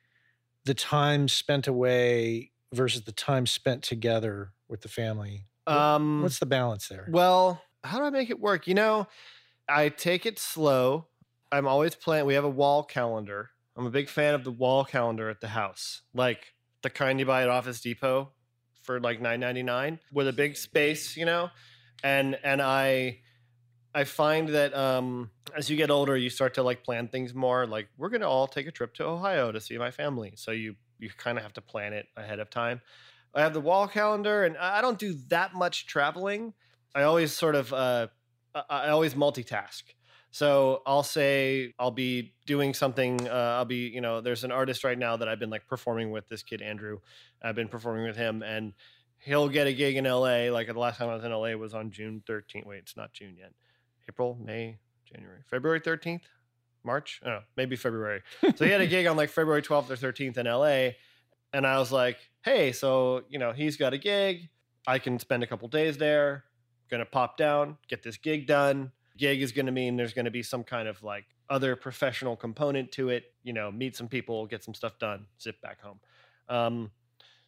the 0.64 0.74
time 0.74 1.28
spent 1.28 1.68
away 1.68 2.52
versus 2.74 3.02
the 3.02 3.12
time 3.12 3.46
spent 3.46 3.84
together 3.84 4.54
with 4.70 4.82
the 4.82 4.88
family? 4.88 5.48
Um 5.68 6.22
What's 6.22 6.40
the 6.40 6.46
balance 6.46 6.88
there? 6.88 7.08
Well, 7.10 7.62
how 7.84 7.98
do 7.98 8.06
I 8.06 8.10
make 8.12 8.30
it 8.30 8.40
work? 8.40 8.68
You 8.68 8.76
know, 8.76 9.08
I 9.68 9.90
take 9.90 10.26
it 10.26 10.40
slow. 10.40 11.08
I'm 11.52 11.68
always 11.68 11.96
planning. 11.96 12.26
We 12.26 12.36
have 12.36 12.46
a 12.46 12.50
wall 12.50 12.84
calendar. 12.84 13.50
I'm 13.76 13.86
a 13.86 13.92
big 13.92 14.10
fan 14.10 14.34
of 14.34 14.44
the 14.44 14.52
wall 14.52 14.86
calendar 14.86 15.30
at 15.30 15.42
the 15.42 15.50
house, 15.50 16.02
like 16.14 16.54
the 16.82 16.90
kind 16.90 17.20
you 17.20 17.26
buy 17.26 17.44
at 17.44 17.50
Office 17.50 17.82
Depot 17.82 18.32
for 18.84 19.00
like 19.00 19.22
9.99 19.22 20.00
with 20.12 20.28
a 20.28 20.34
big 20.34 20.58
space, 20.58 21.16
you 21.18 21.26
know. 21.26 21.50
And 22.04 22.38
and 22.44 22.62
I 22.62 23.20
I 23.94 24.06
find 24.06 24.50
that 24.50 24.74
um, 24.74 25.30
as 25.56 25.70
you 25.70 25.78
get 25.78 25.92
older, 25.92 26.16
you 26.16 26.30
start 26.30 26.54
to 26.56 26.64
like 26.64 26.84
plan 26.84 27.08
things 27.08 27.34
more. 27.34 27.68
Like 27.68 27.90
we're 27.98 28.10
gonna 28.10 28.30
all 28.30 28.48
take 28.48 28.68
a 28.68 28.72
trip 28.72 28.94
to 28.96 29.06
Ohio 29.06 29.52
to 29.52 29.60
see 29.60 29.78
my 29.78 29.92
family, 29.92 30.34
so 30.36 30.52
you 30.52 30.76
you 31.00 31.10
kind 31.18 31.38
of 31.38 31.44
have 31.44 31.54
to 31.54 31.62
plan 31.62 31.94
it 31.94 32.08
ahead 32.16 32.40
of 32.40 32.50
time. 32.50 32.82
I 33.34 33.42
have 33.42 33.54
the 33.54 33.62
wall 33.62 33.88
calendar, 33.88 34.44
and 34.44 34.58
I 34.58 34.82
don't 34.82 35.00
do 35.00 35.14
that 35.30 35.54
much 35.54 35.86
traveling. 35.86 36.54
I 36.96 37.04
always 37.04 37.34
sort 37.34 37.56
of 37.56 37.74
uh, 37.74 38.08
I 38.70 38.90
always 38.90 39.14
multitask. 39.14 39.84
So 40.32 40.82
I'll 40.86 41.04
say 41.04 41.74
I'll 41.78 41.92
be 41.92 42.34
doing 42.46 42.74
something. 42.74 43.28
Uh, 43.28 43.56
I'll 43.58 43.66
be 43.66 43.90
you 43.90 44.00
know 44.00 44.22
there's 44.22 44.46
an 44.46 44.52
artist 44.52 44.84
right 44.84 44.98
now 44.98 45.18
that 45.18 45.28
I've 45.28 45.40
been 45.40 45.50
like 45.50 45.68
performing 45.68 46.10
with. 46.10 46.28
This 46.30 46.42
kid 46.42 46.62
Andrew, 46.62 47.00
I've 47.42 47.56
been 47.56 47.68
performing 47.68 48.06
with 48.06 48.16
him, 48.16 48.42
and 48.42 48.74
he'll 49.20 49.50
get 49.50 49.68
a 49.68 49.74
gig 49.74 49.98
in 49.98 50.06
LA. 50.06 50.50
Like 50.50 50.68
the 50.68 50.80
last 50.80 50.98
time 50.98 51.10
I 51.10 51.16
was 51.16 51.24
in 51.26 51.32
LA 51.32 51.52
was 51.52 51.74
on 51.74 51.92
June 51.92 52.24
13th. 52.28 52.66
Wait, 52.66 52.80
it's 52.80 52.96
not 52.96 53.12
June 53.12 53.36
yet. 53.38 53.52
April, 54.08 54.38
May, 54.42 54.78
January, 55.06 55.42
February 55.50 55.82
13th, 55.82 56.24
March. 56.84 57.22
I 57.26 57.40
maybe 57.58 57.76
February. 57.76 58.22
So 58.56 58.64
he 58.66 58.72
had 58.72 58.82
a 58.82 58.88
gig 58.88 59.08
on 59.08 59.18
like 59.18 59.30
February 59.40 59.62
12th 59.62 59.90
or 59.90 59.96
13th 59.96 60.38
in 60.38 60.46
LA, 60.46 60.96
and 61.52 61.68
I 61.68 61.78
was 61.78 61.92
like, 61.92 62.18
hey, 62.44 62.72
so 62.72 63.24
you 63.30 63.38
know 63.38 63.52
he's 63.52 63.76
got 63.76 63.94
a 63.94 63.98
gig. 63.98 64.48
I 64.88 64.98
can 64.98 65.20
spend 65.20 65.44
a 65.44 65.48
couple 65.48 65.68
days 65.68 65.98
there. 65.98 66.46
Gonna 66.90 67.06
pop 67.06 67.36
down, 67.36 67.78
get 67.90 68.02
this 68.02 68.16
gig 68.16 68.48
done. 68.48 68.94
Gig 69.22 69.44
is 69.44 69.52
gonna 69.52 69.72
mean 69.72 69.98
there's 69.98 70.16
gonna 70.16 70.32
be 70.32 70.42
some 70.42 70.64
kind 70.64 70.88
of 70.88 71.04
like 71.04 71.26
other 71.48 71.76
professional 71.76 72.36
component 72.36 72.92
to 72.94 73.10
it. 73.10 73.26
You 73.44 73.54
know, 73.54 73.72
meet 73.72 73.96
some 73.96 74.08
people, 74.08 74.48
get 74.48 74.64
some 74.64 74.74
stuff 74.74 74.98
done, 74.98 75.28
zip 75.40 75.62
back 75.62 75.80
home. 75.80 76.00
Um, 76.50 76.90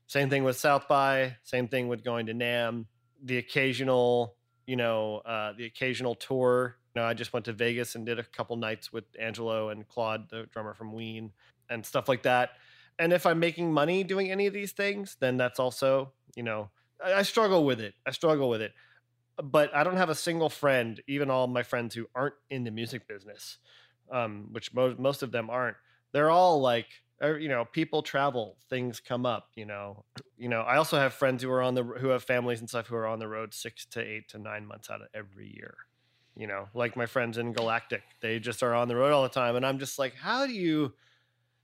same 0.06 0.30
thing 0.30 0.44
with 0.44 0.56
South 0.56 0.88
by. 0.88 1.36
Same 1.42 1.68
thing 1.68 1.88
with 1.88 2.04
going 2.04 2.28
to 2.28 2.34
NAMM. 2.36 2.86
The 3.24 3.40
occasional, 3.40 4.36
you 4.68 4.76
know, 4.76 5.24
uh, 5.26 5.54
the 5.58 5.66
occasional 5.66 6.14
tour. 6.14 6.76
You 6.94 7.02
know, 7.02 7.08
I 7.08 7.16
just 7.16 7.34
went 7.34 7.46
to 7.46 7.54
Vegas 7.54 7.96
and 7.96 8.06
did 8.06 8.20
a 8.20 8.24
couple 8.24 8.56
nights 8.56 8.94
with 8.94 9.06
Angelo 9.20 9.70
and 9.70 9.88
Claude, 9.88 10.30
the 10.30 10.46
drummer 10.54 10.76
from 10.76 10.94
Ween, 10.94 11.32
and 11.72 11.84
stuff 11.84 12.08
like 12.08 12.22
that. 12.22 12.52
And 13.00 13.12
if 13.12 13.26
I'm 13.26 13.40
making 13.40 13.74
money 13.74 14.04
doing 14.04 14.30
any 14.30 14.46
of 14.46 14.54
these 14.54 14.74
things, 14.74 15.18
then 15.20 15.38
that's 15.38 15.60
also, 15.60 16.14
you 16.36 16.44
know, 16.44 16.70
I, 17.04 17.16
I 17.16 17.22
struggle 17.24 17.66
with 17.66 17.82
it. 17.82 17.96
I 18.06 18.12
struggle 18.12 18.48
with 18.48 18.62
it. 18.62 18.74
But 19.42 19.76
I 19.76 19.84
don't 19.84 19.98
have 19.98 20.10
a 20.10 20.16
single 20.16 20.50
friend, 20.50 21.02
even 21.08 21.30
all 21.30 21.48
my 21.48 21.64
friends 21.64 21.96
who 21.96 22.08
aren't 22.14 22.36
in 22.50 22.64
the 22.64 22.72
music 22.72 23.08
business, 23.08 23.58
um, 24.12 24.50
which 24.52 24.74
most 24.74 25.00
most 25.00 25.24
of 25.24 25.32
them 25.32 25.50
aren't. 25.50 25.78
They're 26.12 26.30
all 26.30 26.62
like, 26.62 26.88
er, 27.22 27.40
you 27.40 27.50
know, 27.50 27.66
people 27.66 28.04
travel, 28.04 28.58
things 28.70 29.00
come 29.00 29.26
up. 29.26 29.50
You 29.56 29.66
know, 29.66 30.06
you 30.38 30.50
know. 30.50 30.62
I 30.62 30.78
also 30.78 30.98
have 30.98 31.14
friends 31.14 31.42
who 31.42 31.52
are 31.52 31.62
on 31.62 31.74
the 31.74 31.84
who 31.84 32.10
have 32.10 32.24
families 32.24 32.60
and 32.60 32.70
stuff 32.70 32.88
who 32.88 32.96
are 32.96 33.08
on 33.08 33.20
the 33.20 33.28
road 33.28 33.54
six 33.54 33.86
to 33.88 34.02
eight 34.02 34.30
to 34.30 34.38
nine 34.38 34.66
months 34.66 34.90
out 34.90 35.02
of 35.02 35.08
every 35.14 35.52
year. 35.56 35.76
You 36.36 36.48
know, 36.48 36.68
like 36.74 36.96
my 36.96 37.06
friends 37.06 37.38
in 37.38 37.54
Galactic, 37.54 38.02
they 38.22 38.40
just 38.40 38.64
are 38.64 38.74
on 38.74 38.88
the 38.88 38.96
road 38.96 39.14
all 39.14 39.24
the 39.24 39.30
time, 39.30 39.56
and 39.56 39.66
I'm 39.66 39.80
just 39.80 40.00
like, 40.00 40.16
how 40.16 40.46
do 40.46 40.54
you? 40.54 40.94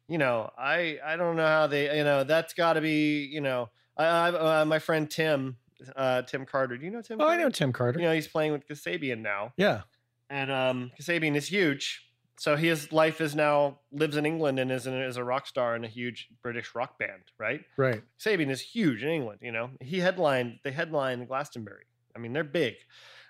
you 0.10 0.18
know, 0.18 0.50
I 0.58 0.98
I 1.06 1.16
don't 1.16 1.36
know 1.38 1.48
how 1.48 1.68
they, 1.68 1.96
you 1.96 2.04
know, 2.04 2.24
that's 2.24 2.54
got 2.54 2.74
to 2.74 2.82
be, 2.82 3.26
you 3.26 3.42
know, 3.42 3.70
I, 3.96 4.06
I 4.06 4.62
uh, 4.62 4.66
my 4.66 4.80
friend 4.80 5.10
Tim, 5.10 5.58
uh, 5.96 6.22
Tim 6.24 6.46
Carter. 6.46 6.78
Do 6.78 6.86
you 6.86 6.92
know 6.92 7.02
Tim? 7.02 7.20
Oh, 7.22 7.28
I 7.28 7.38
know 7.38 7.50
Tim 7.50 7.72
Carter. 7.74 8.00
You 8.00 8.06
know, 8.06 8.14
he's 8.14 8.28
playing 8.28 8.52
with 8.52 8.68
Kasabian 8.68 9.20
now, 9.22 9.54
Yeah. 9.58 9.82
and 10.30 10.52
um, 10.52 10.92
Kasabian 11.00 11.36
is 11.36 11.48
huge. 11.48 12.06
So 12.38 12.56
his 12.56 12.94
life 12.94 13.20
is 13.20 13.36
now 13.36 13.80
lives 13.92 14.16
in 14.16 14.26
England 14.26 14.60
and 14.60 14.72
is 14.72 14.88
in, 14.88 14.94
is 14.94 15.18
a 15.18 15.24
rock 15.26 15.46
star 15.46 15.76
in 15.76 15.84
a 15.84 15.90
huge 15.90 16.30
British 16.42 16.74
rock 16.74 16.98
band, 16.98 17.24
right? 17.38 17.62
Right. 17.76 18.02
Sabian 18.18 18.50
is 18.50 18.62
huge 18.62 19.04
in 19.04 19.10
England. 19.10 19.40
You 19.42 19.52
know, 19.52 19.72
he 19.82 20.00
headlined 20.00 20.60
they 20.64 20.72
headlined 20.72 21.28
Glastonbury. 21.28 21.84
I 22.16 22.20
mean, 22.20 22.32
they're 22.34 22.46
big, 22.46 22.76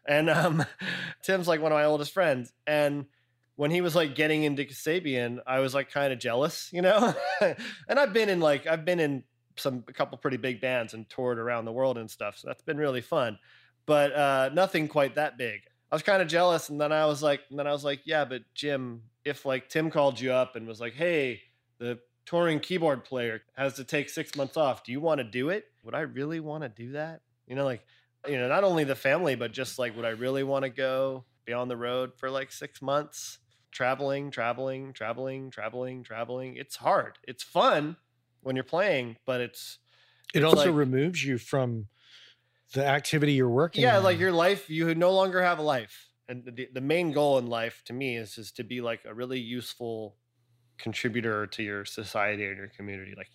and 0.07 0.29
um, 0.29 0.63
Tim's 1.23 1.47
like 1.47 1.59
one 1.61 1.71
of 1.71 1.75
my 1.77 1.85
oldest 1.85 2.13
friends. 2.13 2.53
And 2.67 3.05
when 3.55 3.71
he 3.71 3.81
was 3.81 3.95
like 3.95 4.13
getting 4.15 4.43
into 4.43 4.63
Kasabian, 4.63 5.39
I 5.47 5.59
was 5.59 5.73
like 5.73 5.91
kind 5.91 6.13
of 6.13 6.19
jealous, 6.19 6.69
you 6.71 6.81
know. 6.83 7.13
and 7.41 7.99
I've 7.99 8.13
been 8.13 8.29
in 8.29 8.39
like 8.39 8.67
I've 8.67 8.85
been 8.85 8.99
in 8.99 9.23
some 9.59 9.83
a 9.87 9.93
couple 9.93 10.17
pretty 10.17 10.37
big 10.37 10.61
bands 10.61 10.93
and 10.93 11.09
toured 11.09 11.39
around 11.39 11.65
the 11.65 11.71
world 11.71 11.97
and 11.97 12.09
stuff, 12.09 12.37
so 12.37 12.47
that's 12.47 12.63
been 12.63 12.77
really 12.77 13.01
fun. 13.01 13.37
But 13.85 14.13
uh, 14.13 14.49
nothing 14.53 14.87
quite 14.87 15.15
that 15.15 15.37
big. 15.37 15.61
I 15.91 15.95
was 15.95 16.03
kind 16.03 16.21
of 16.21 16.27
jealous, 16.27 16.69
and 16.69 16.79
then 16.79 16.91
I 16.91 17.05
was 17.05 17.23
like, 17.23 17.41
and 17.49 17.57
then 17.57 17.65
I 17.65 17.71
was 17.71 17.83
like, 17.83 18.01
yeah, 18.05 18.25
but 18.25 18.43
Jim, 18.53 19.01
if 19.25 19.45
like 19.45 19.69
Tim 19.69 19.89
called 19.89 20.19
you 20.19 20.31
up 20.31 20.55
and 20.55 20.67
was 20.67 20.79
like, 20.79 20.93
hey, 20.93 21.41
the 21.79 21.99
touring 22.29 22.59
keyboard 22.59 23.03
player 23.03 23.41
has 23.55 23.73
to 23.73 23.83
take 23.83 24.07
six 24.07 24.35
months 24.35 24.55
off. 24.55 24.83
Do 24.83 24.91
you 24.91 24.99
want 24.99 25.17
to 25.17 25.23
do 25.23 25.49
it? 25.49 25.65
Would 25.83 25.95
I 25.95 26.01
really 26.01 26.39
want 26.39 26.61
to 26.61 26.69
do 26.69 26.91
that? 26.91 27.21
You 27.47 27.55
know, 27.55 27.65
like, 27.65 27.83
you 28.27 28.37
know, 28.37 28.47
not 28.47 28.63
only 28.63 28.83
the 28.83 28.95
family, 28.95 29.33
but 29.33 29.51
just 29.51 29.79
like, 29.79 29.95
would 29.95 30.05
I 30.05 30.09
really 30.09 30.43
want 30.43 30.63
to 30.63 30.69
go 30.69 31.25
be 31.45 31.53
on 31.53 31.69
the 31.69 31.77
road 31.77 32.11
for 32.17 32.29
like 32.29 32.51
six 32.51 32.83
months, 32.83 33.39
traveling, 33.71 34.29
traveling, 34.29 34.93
traveling, 34.93 35.49
traveling, 35.49 36.03
traveling? 36.03 36.55
It's 36.55 36.75
hard. 36.75 37.17
It's 37.27 37.41
fun 37.41 37.95
when 38.49 38.55
you're 38.55 38.63
playing, 38.77 39.15
but 39.27 39.41
it's, 39.41 39.77
It 40.33 40.39
It's 40.39 40.45
also 40.45 40.65
like- 40.71 40.75
removes 40.75 41.23
you 41.23 41.37
from 41.37 41.87
the 42.73 42.83
activity 42.83 43.33
you're 43.33 43.47
working. 43.63 43.83
yeah, 43.83 43.97
on. 43.97 44.03
like 44.03 44.17
your 44.17 44.31
life, 44.31 44.69
you 44.71 44.95
no 44.95 45.11
longer 45.11 45.39
have 45.43 45.59
a 45.59 45.61
life. 45.61 46.07
And 46.27 46.43
the, 46.45 46.67
the 46.73 46.81
main 46.81 47.11
goal 47.11 47.37
in 47.37 47.45
life 47.47 47.83
to 47.85 47.93
me 47.93 48.17
is, 48.17 48.37
is 48.39 48.51
to 48.53 48.63
be 48.63 48.81
like 48.81 49.01
a 49.05 49.13
really 49.13 49.39
useful 49.39 50.15
contributor 50.79 51.45
to 51.47 51.61
your 51.63 51.85
society 51.85 52.45
and 52.45 52.57
your 52.57 52.67
community. 52.69 53.13
Like 53.15 53.29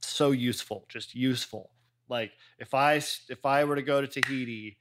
so 0.00 0.30
useful, 0.30 0.84
just 0.88 1.12
useful. 1.14 1.70
Like 2.08 2.30
if 2.58 2.72
I 2.74 2.94
if 3.36 3.44
I 3.44 3.64
were 3.64 3.76
to 3.76 3.82
go 3.82 4.00
to 4.00 4.06
Tahiti, 4.06 4.78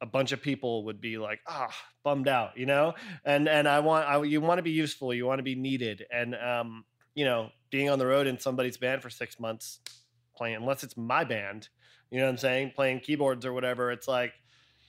a 0.00 0.06
bunch 0.06 0.32
of 0.32 0.40
people 0.42 0.84
would 0.86 1.00
be 1.00 1.18
like, 1.18 1.40
ah, 1.48 1.74
bummed 2.04 2.28
out, 2.28 2.56
you 2.56 2.66
know. 2.66 2.94
And 3.24 3.48
and 3.48 3.68
I 3.68 3.80
want 3.80 4.08
I 4.08 4.22
you 4.22 4.40
want 4.40 4.58
to 4.58 4.62
be 4.62 4.70
useful, 4.70 5.12
you 5.12 5.26
want 5.26 5.40
to 5.40 5.42
be 5.42 5.56
needed, 5.56 6.04
and 6.12 6.34
um, 6.36 6.84
you 7.18 7.24
know, 7.24 7.50
being 7.70 7.90
on 7.90 7.98
the 7.98 8.06
road 8.06 8.26
in 8.28 8.38
somebody's 8.38 8.76
band 8.76 9.02
for 9.02 9.10
six 9.10 9.40
months, 9.40 9.80
playing 10.36 10.54
unless 10.56 10.84
it's 10.84 10.96
my 10.96 11.24
band, 11.24 11.68
you 12.10 12.18
know 12.18 12.24
what 12.26 12.30
I'm 12.30 12.38
saying, 12.38 12.72
playing 12.76 13.00
keyboards 13.00 13.44
or 13.44 13.52
whatever. 13.52 13.90
It's 13.90 14.06
like 14.06 14.32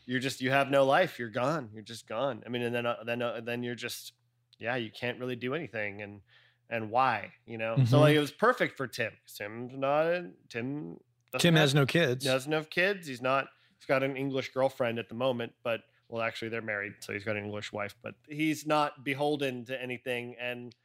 you're 0.06 0.20
just 0.20 0.40
you 0.42 0.52
have 0.52 0.70
no 0.70 0.86
life. 0.86 1.18
You're 1.20 1.30
gone. 1.30 1.70
You're 1.74 1.82
just 1.84 2.08
gone. 2.08 2.44
I 2.46 2.50
mean, 2.50 2.62
and 2.62 2.74
then 2.76 2.86
uh, 2.86 2.98
then 3.06 3.22
uh, 3.22 3.42
then 3.44 3.64
you're 3.64 3.76
just 3.88 4.14
yeah, 4.60 4.76
you 4.76 4.92
can't 4.92 5.20
really 5.20 5.36
do 5.36 5.56
anything, 5.56 6.02
and 6.04 6.22
and 6.70 6.92
why, 6.92 7.32
you 7.48 7.58
know? 7.58 7.76
So 7.86 7.98
Mhm. 7.98 8.02
like 8.02 8.16
it 8.16 8.20
was 8.20 8.32
perfect 8.32 8.78
for 8.78 8.86
Tim. 8.86 9.14
Tim's 9.36 9.74
not 9.76 10.06
Tim. 10.50 10.98
Tim 11.40 11.56
have- 11.56 11.62
has 11.64 11.74
no 11.74 11.86
kids. 11.88 12.24
doesn't 12.26 12.52
have 12.52 12.70
kids. 12.70 13.08
He's 13.08 13.22
not. 13.24 13.48
He's 13.80 13.88
got 13.88 14.04
an 14.04 14.16
English 14.16 14.50
girlfriend 14.54 15.00
at 15.00 15.10
the 15.10 15.16
moment, 15.16 15.54
but 15.64 15.82
well, 16.10 16.22
actually, 16.24 16.50
they're 16.50 16.62
married, 16.62 16.94
so 17.02 17.14
he's 17.14 17.24
got 17.24 17.36
an 17.38 17.44
English 17.46 17.72
wife. 17.72 17.96
But 18.04 18.14
he's 18.28 18.66
not 18.68 19.04
beholden 19.04 19.66
to 19.66 19.82
anything, 19.82 20.36
and 20.40 20.76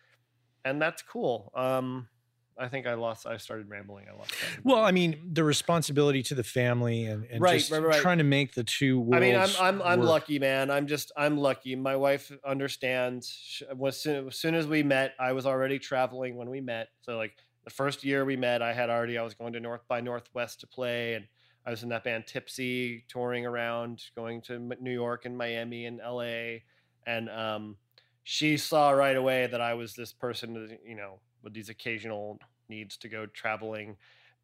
and 0.65 0.81
that's 0.81 1.03
cool. 1.03 1.53
Um, 1.55 2.09
I 2.57 2.69
think 2.69 2.87
I 2.87 2.95
lost. 2.95 3.27
I 3.27 3.37
started 3.37 3.69
rambling. 3.69 4.07
I 4.09 4.17
lost. 4.17 4.33
Well. 4.63 4.79
I 4.85 4.93
mean, 4.93 5.31
the 5.33 5.43
responsibility 5.43 6.23
to 6.25 6.37
the 6.37 6.45
family 6.45 7.07
and, 7.07 7.25
and 7.29 7.41
Right, 7.41 7.59
just 7.59 7.73
right, 7.73 7.83
right. 7.83 8.01
trying 8.01 8.19
to 8.19 8.25
make 8.25 8.55
the 8.55 8.63
two 8.63 9.11
I 9.13 9.19
mean, 9.19 9.35
I'm 9.35 9.51
I'm 9.61 9.83
I'm 9.83 9.99
work. 10.01 10.09
lucky, 10.09 10.39
man. 10.39 10.71
I'm 10.71 10.87
just 10.87 11.11
I'm 11.17 11.37
lucky. 11.37 11.75
My 11.75 11.97
wife 11.97 12.31
understands. 12.47 13.29
Sh- 13.29 13.63
As 13.87 14.01
soon, 14.01 14.29
as 14.29 14.37
soon 14.37 14.55
as 14.55 14.67
we 14.69 14.83
met, 14.85 15.15
I 15.19 15.33
was 15.33 15.47
already 15.47 15.79
traveling 15.81 16.37
when 16.37 16.49
we 16.49 16.61
met. 16.61 16.89
So 17.03 17.17
like 17.17 17.33
the 17.65 17.71
first 17.71 18.05
year 18.05 18.25
we 18.25 18.37
met, 18.37 18.63
I 18.63 18.73
had 18.73 18.89
already 18.89 19.19
I 19.19 19.23
was 19.23 19.35
going 19.35 19.53
to 19.55 19.61
North 19.61 19.83
by 19.89 20.01
Northwest 20.01 20.61
to 20.61 20.69
play, 20.69 21.15
and 21.15 21.27
I 21.67 21.71
was 21.71 21.83
in 21.83 21.89
that 21.89 22.05
band 22.05 22.27
Tipsy, 22.29 23.05
touring 23.09 23.47
around, 23.47 24.05
going 24.15 24.43
to 24.43 24.59
New 24.81 24.93
York 24.93 25.25
and 25.25 25.37
Miami 25.37 25.87
and 25.87 26.01
L.A. 26.01 26.63
And 27.07 27.29
um, 27.31 27.77
she 28.25 28.57
saw 28.57 28.91
right 28.91 29.17
away 29.17 29.47
that 29.47 29.61
I 29.61 29.75
was 29.75 29.95
this 29.95 30.13
person, 30.13 30.79
you 30.85 30.97
know, 30.97 31.21
with 31.43 31.53
these 31.53 31.69
occasional 31.69 32.39
needs 32.69 32.97
to 32.99 33.09
go 33.09 33.27
traveling, 33.27 33.97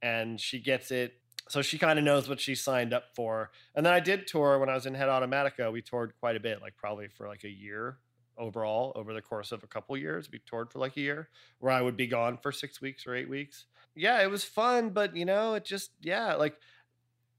and 0.03 0.39
she 0.41 0.61
gets 0.61 0.91
it. 0.91 1.15
So 1.49 1.63
she 1.63 1.79
kind 1.79 1.99
of 1.99 2.05
knows 2.05 2.29
what 2.29 2.39
she 2.39 2.55
signed 2.55 2.93
up 2.93 3.05
for. 3.17 3.51
And 3.75 3.85
then 3.85 3.93
I 3.93 3.99
did 4.01 4.27
tour 4.27 4.59
when 4.59 4.69
I 4.69 4.75
was 4.75 4.87
in 4.87 4.95
Head 4.95 5.09
Automatica. 5.09 5.73
We 5.73 5.83
toured 5.83 6.13
quite 6.21 6.37
a 6.37 6.41
bit, 6.41 6.61
like 6.61 6.77
probably 6.77 7.09
for 7.09 7.27
like 7.27 7.45
a 7.45 7.49
year 7.51 7.99
overall 8.37 8.93
over 8.95 9.13
the 9.15 9.23
course 9.23 9.51
of 9.51 9.65
a 9.65 9.67
couple 9.67 9.97
years. 9.97 10.29
We 10.31 10.41
toured 10.47 10.71
for 10.71 10.79
like 10.79 10.97
a 10.97 11.01
year 11.01 11.29
where 11.59 11.73
I 11.73 11.81
would 11.81 11.97
be 11.97 12.07
gone 12.07 12.39
for 12.43 12.53
six 12.53 12.81
weeks 12.81 13.07
or 13.07 13.15
eight 13.15 13.29
weeks. 13.29 13.65
Yeah, 13.97 14.23
it 14.23 14.31
was 14.31 14.45
fun, 14.45 14.91
but 14.91 15.17
you 15.17 15.25
know, 15.25 15.55
it 15.55 15.65
just, 15.65 15.91
yeah, 16.03 16.35
like 16.35 16.57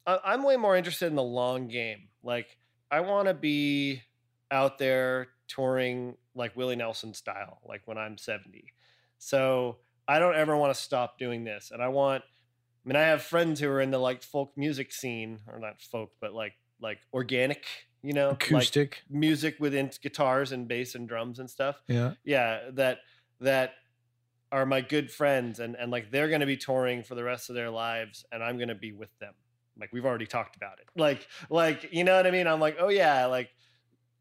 I- 0.06 0.20
I'm 0.26 0.44
way 0.44 0.58
more 0.58 0.76
interested 0.76 1.06
in 1.06 1.16
the 1.16 1.24
long 1.24 1.68
game. 1.68 2.10
Like 2.24 2.58
I 2.90 3.02
want 3.02 3.28
to 3.28 3.34
be 3.34 4.02
out 4.50 4.78
there 4.80 5.30
touring 5.48 6.18
like 6.36 6.56
Willie 6.56 6.76
Nelson 6.76 7.14
style, 7.14 7.60
like 7.68 7.82
when 7.86 7.98
I'm 7.98 8.18
70. 8.18 8.66
So 9.18 9.78
I 10.08 10.20
don't 10.20 10.36
ever 10.36 10.56
want 10.58 10.74
to 10.74 10.80
stop 10.80 11.18
doing 11.18 11.44
this. 11.44 11.72
And 11.72 11.82
I 11.82 11.88
want, 11.90 12.24
I 12.24 12.90
mean, 12.90 12.96
I 12.96 13.04
have 13.04 13.22
friends 13.22 13.60
who 13.60 13.70
are 13.70 13.82
in 13.82 13.92
the 13.92 14.00
like 14.00 14.24
folk 14.24 14.54
music 14.56 14.92
scene, 14.92 15.40
or 15.48 15.60
not 15.60 15.82
folk, 15.82 16.12
but 16.20 16.34
like 16.34 16.54
like 16.80 17.00
organic, 17.14 17.66
you 18.02 18.14
know, 18.14 18.30
like 18.30 18.44
acoustic. 18.44 19.04
music 19.10 19.56
within 19.60 19.92
guitars 20.02 20.52
and 20.52 20.68
bass 20.68 20.96
and 20.96 21.08
drums 21.08 21.40
and 21.40 21.50
stuff. 21.50 21.82
yeah. 21.88 22.14
Yeah, 22.24 22.72
that 22.74 23.00
that 23.40 23.74
are 24.52 24.66
my 24.66 24.82
good 24.82 25.12
friends, 25.12 25.60
and 25.60 25.76
and 25.76 25.92
like 25.92 26.12
they're 26.12 26.28
going 26.28 26.42
to 26.42 26.48
be 26.48 26.58
touring 26.58 27.04
for 27.04 27.16
the 27.16 27.24
rest 27.24 27.50
of 27.50 27.56
their 27.56 27.70
lives, 27.70 28.26
and 28.32 28.44
I'm 28.44 28.58
going 28.58 28.70
to 28.70 28.76
be 28.76 28.92
with 28.92 29.16
them. 29.20 29.34
Like 29.80 29.94
we've 29.94 30.06
already 30.06 30.26
talked 30.28 30.56
about 30.56 30.80
it. 30.80 30.88
Like 30.96 31.28
like 31.50 31.90
you 31.92 32.04
know 32.04 32.16
what 32.16 32.28
I 32.28 32.32
mean? 32.32 32.48
I'm 32.48 32.60
like, 32.60 32.78
oh 32.80 32.90
yeah, 32.90 33.28
like 33.28 33.50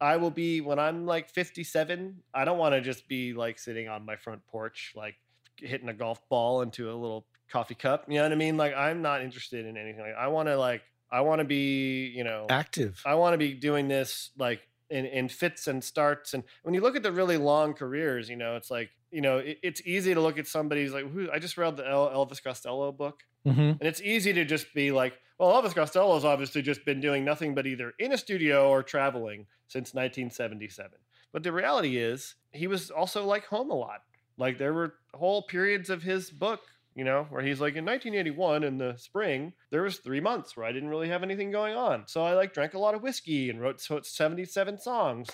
I 0.01 0.17
will 0.17 0.31
be 0.31 0.61
when 0.61 0.79
I'm 0.79 1.07
like 1.07 1.29
57. 1.31 2.23
I 2.33 2.45
don't 2.45 2.59
want 2.59 2.75
to 2.75 2.81
just 2.81 3.07
be 3.09 3.33
like 3.35 3.59
sitting 3.59 3.89
on 3.89 4.05
my 4.05 4.17
front 4.17 4.47
porch, 4.47 4.93
like 4.97 5.17
hitting 5.57 5.89
a 5.89 5.95
golf 5.95 6.27
ball 6.29 6.63
into 6.63 6.91
a 6.91 6.95
little 6.95 7.27
coffee 7.51 7.75
cup. 7.75 8.07
You 8.09 8.17
know 8.17 8.23
what 8.23 8.33
I 8.33 8.37
mean? 8.37 8.57
Like 8.57 8.75
I'm 8.75 9.03
not 9.03 9.23
interested 9.23 9.67
in 9.67 9.77
anything. 9.77 10.01
Like 10.01 10.15
I 10.19 10.29
want 10.29 10.49
to 10.49 10.57
like 10.57 10.83
I 11.13 11.21
want 11.23 11.41
to 11.41 11.45
be, 11.45 12.07
you 12.07 12.25
know, 12.25 12.47
Active. 12.49 13.03
I 13.05 13.15
want 13.15 13.35
to 13.35 13.39
be 13.39 13.53
doing 13.53 13.89
this 13.89 14.31
like 14.39 14.61
in, 14.89 15.07
in 15.07 15.29
fits 15.29 15.67
and 15.67 15.83
starts. 15.83 16.35
And 16.35 16.45
when 16.63 16.75
you 16.75 16.81
look 16.81 16.97
at 16.97 17.03
the 17.03 17.13
really 17.13 17.37
long 17.37 17.75
careers, 17.75 18.29
you 18.29 18.37
know, 18.37 18.57
it's 18.57 18.71
like, 18.71 18.91
you 19.11 19.21
know, 19.21 19.39
it, 19.39 19.59
it's 19.63 19.83
easy 19.85 20.15
to 20.15 20.21
look 20.21 20.39
at 20.39 20.47
somebody's 20.47 20.93
like, 20.93 21.11
who 21.11 21.31
I 21.31 21.39
just 21.39 21.57
read 21.59 21.77
the 21.77 21.89
El- 21.89 22.11
Elvis 22.11 22.43
Costello 22.43 22.93
book. 22.93 23.21
hmm 23.45 23.51
And 23.61 23.83
it's 23.83 24.01
easy 24.01 24.33
to 24.33 24.45
just 24.45 24.73
be 24.75 24.93
like, 24.93 25.15
well, 25.39 25.51
Elvis 25.61 25.75
Costello's 25.75 26.25
obviously 26.25 26.63
just 26.63 26.85
been 26.85 27.01
doing 27.01 27.25
nothing 27.25 27.55
but 27.55 27.67
either 27.67 27.93
in 27.99 28.13
a 28.13 28.19
studio 28.19 28.69
or 28.69 28.83
traveling 28.83 29.47
since 29.71 29.95
1977. 29.95 30.91
But 31.33 31.45
the 31.45 31.53
reality 31.53 31.97
is, 31.97 32.35
he 32.53 32.67
was 32.67 32.91
also 32.91 33.25
like 33.25 33.47
home 33.47 33.71
a 33.71 33.75
lot. 33.75 34.03
Like 34.37 34.59
there 34.59 34.75
were 34.75 34.95
whole 35.15 35.43
periods 35.43 35.91
of 35.91 36.03
his 36.03 36.31
book, 36.31 36.61
you 36.97 37.05
know, 37.05 37.27
where 37.31 37.43
he's 37.43 37.61
like 37.61 37.77
in 37.77 37.85
1981 37.85 38.65
in 38.65 38.79
the 38.79 38.97
spring, 38.99 39.53
there 39.71 39.83
was 39.83 39.99
three 39.99 40.21
months 40.21 40.57
where 40.57 40.67
I 40.67 40.73
didn't 40.73 40.89
really 40.89 41.09
have 41.09 41.23
anything 41.23 41.53
going 41.53 41.77
on. 41.77 42.05
So 42.09 42.25
I 42.25 42.35
like 42.35 42.53
drank 42.53 42.75
a 42.75 42.79
lot 42.79 42.95
of 42.95 43.03
whiskey 43.03 43.49
and 43.49 43.61
wrote 43.61 43.81
so 43.81 43.97
it's 43.97 44.11
77 44.11 44.79
songs. 44.79 45.29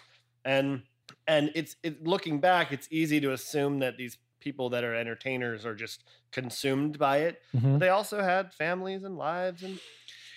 And 0.45 0.82
and 1.26 1.51
it's 1.55 1.76
it, 1.82 2.07
looking 2.07 2.41
back, 2.41 2.72
it's 2.72 2.89
easy 2.91 3.20
to 3.20 3.32
assume 3.32 3.78
that 3.78 3.97
these 3.97 4.18
people 4.41 4.68
that 4.70 4.84
are 4.84 4.95
entertainers 4.95 5.64
are 5.64 5.74
just 5.74 6.05
consumed 6.30 6.99
by 6.99 7.18
it 7.18 7.43
hmm 7.53 7.78
they 7.78 7.89
also 7.89 8.22
had 8.22 8.53
families 8.53 9.03
and 9.03 9.16
lives 9.16 9.62
and 9.62 9.80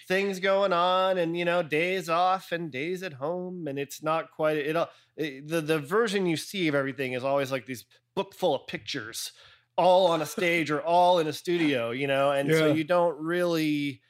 things 0.09 0.39
going 0.39 0.73
on 0.73 1.17
and 1.19 1.37
you 1.37 1.45
know 1.45 1.61
days 1.63 2.09
off 2.09 2.51
and 2.51 2.71
days 2.71 3.03
at 3.03 3.13
home 3.13 3.67
and 3.67 3.77
it's 3.79 4.01
not 4.03 4.31
quite 4.31 4.57
it, 4.57 4.75
all- 4.75 4.89
it 5.15 5.47
the 5.47 5.61
the 5.61 5.77
version 5.79 6.25
you 6.25 6.35
see 6.35 6.67
of 6.67 6.73
everything 6.75 7.13
is 7.13 7.23
always 7.23 7.51
like 7.51 7.65
these 7.67 7.85
book 8.15 8.33
full 8.33 8.55
of 8.55 8.65
pictures 8.67 9.31
all 9.77 10.07
on 10.07 10.21
a 10.21 10.25
stage 10.37 10.71
or 10.71 10.81
all 10.81 11.19
in 11.19 11.27
a 11.27 11.33
studio 11.33 11.91
you 11.91 12.07
know 12.07 12.31
and 12.31 12.49
so 12.51 12.73
you 12.73 12.83
don't 12.83 13.17
really 13.21 14.01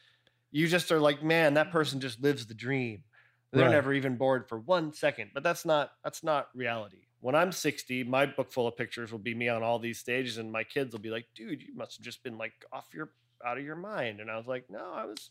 you 0.52 0.68
just 0.68 0.91
are 0.91 1.00
like 1.02 1.22
man 1.22 1.54
that 1.56 1.70
person 1.72 2.00
just 2.00 2.22
lives 2.24 2.47
the 2.47 2.54
dream. 2.56 3.04
They're 3.52 3.64
Right. 3.64 3.72
never 3.72 3.93
even 3.93 4.16
bored 4.16 4.47
for 4.47 4.58
one 4.60 4.93
second 4.93 5.32
but 5.34 5.43
that's 5.43 5.66
not 5.66 5.91
that's 6.04 6.24
not 6.24 6.47
reality. 6.56 7.02
When 7.20 7.36
i'm 7.36 7.52
60 7.52 8.06
my 8.06 8.26
book 8.26 8.54
full 8.54 8.68
of 8.68 8.78
pictures 8.78 9.12
will 9.12 9.20
be 9.20 9.36
me 9.36 9.50
on 9.50 9.64
all 9.64 9.80
these 9.80 10.00
stages 10.00 10.38
and 10.38 10.50
my 10.50 10.64
kids 10.64 10.93
will 10.93 11.02
be 11.02 11.10
like 11.10 11.26
dude 11.36 11.62
you 11.62 11.76
must 11.76 11.97
have 11.97 12.06
just 12.06 12.24
been 12.24 12.38
like 12.38 12.54
off 12.72 12.88
your 12.93 13.12
out 13.45 13.58
of 13.58 13.66
your 13.66 13.76
mind. 13.76 14.22
And 14.22 14.32
i 14.32 14.38
was 14.38 14.47
like 14.47 14.70
no 14.70 14.93
i 14.93 15.04
was 15.04 15.30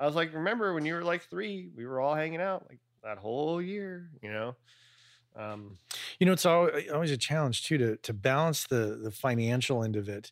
i 0.00 0.06
was 0.06 0.14
like 0.14 0.32
remember 0.34 0.74
when 0.74 0.84
you 0.84 0.94
were 0.94 1.04
like 1.04 1.22
three 1.30 1.70
we 1.76 1.86
were 1.86 2.00
all 2.00 2.14
hanging 2.14 2.40
out 2.40 2.66
like 2.68 2.80
that 3.02 3.18
whole 3.18 3.60
year 3.60 4.10
you 4.22 4.32
know 4.32 4.54
um 5.36 5.78
You 6.18 6.26
know, 6.26 6.32
it's 6.32 6.46
al- 6.46 6.70
always 6.92 7.10
a 7.10 7.16
challenge 7.16 7.64
too 7.64 7.76
to 7.78 7.96
to 7.96 8.12
balance 8.12 8.66
the 8.66 8.98
the 9.02 9.10
financial 9.10 9.82
end 9.82 9.96
of 9.96 10.08
it. 10.08 10.30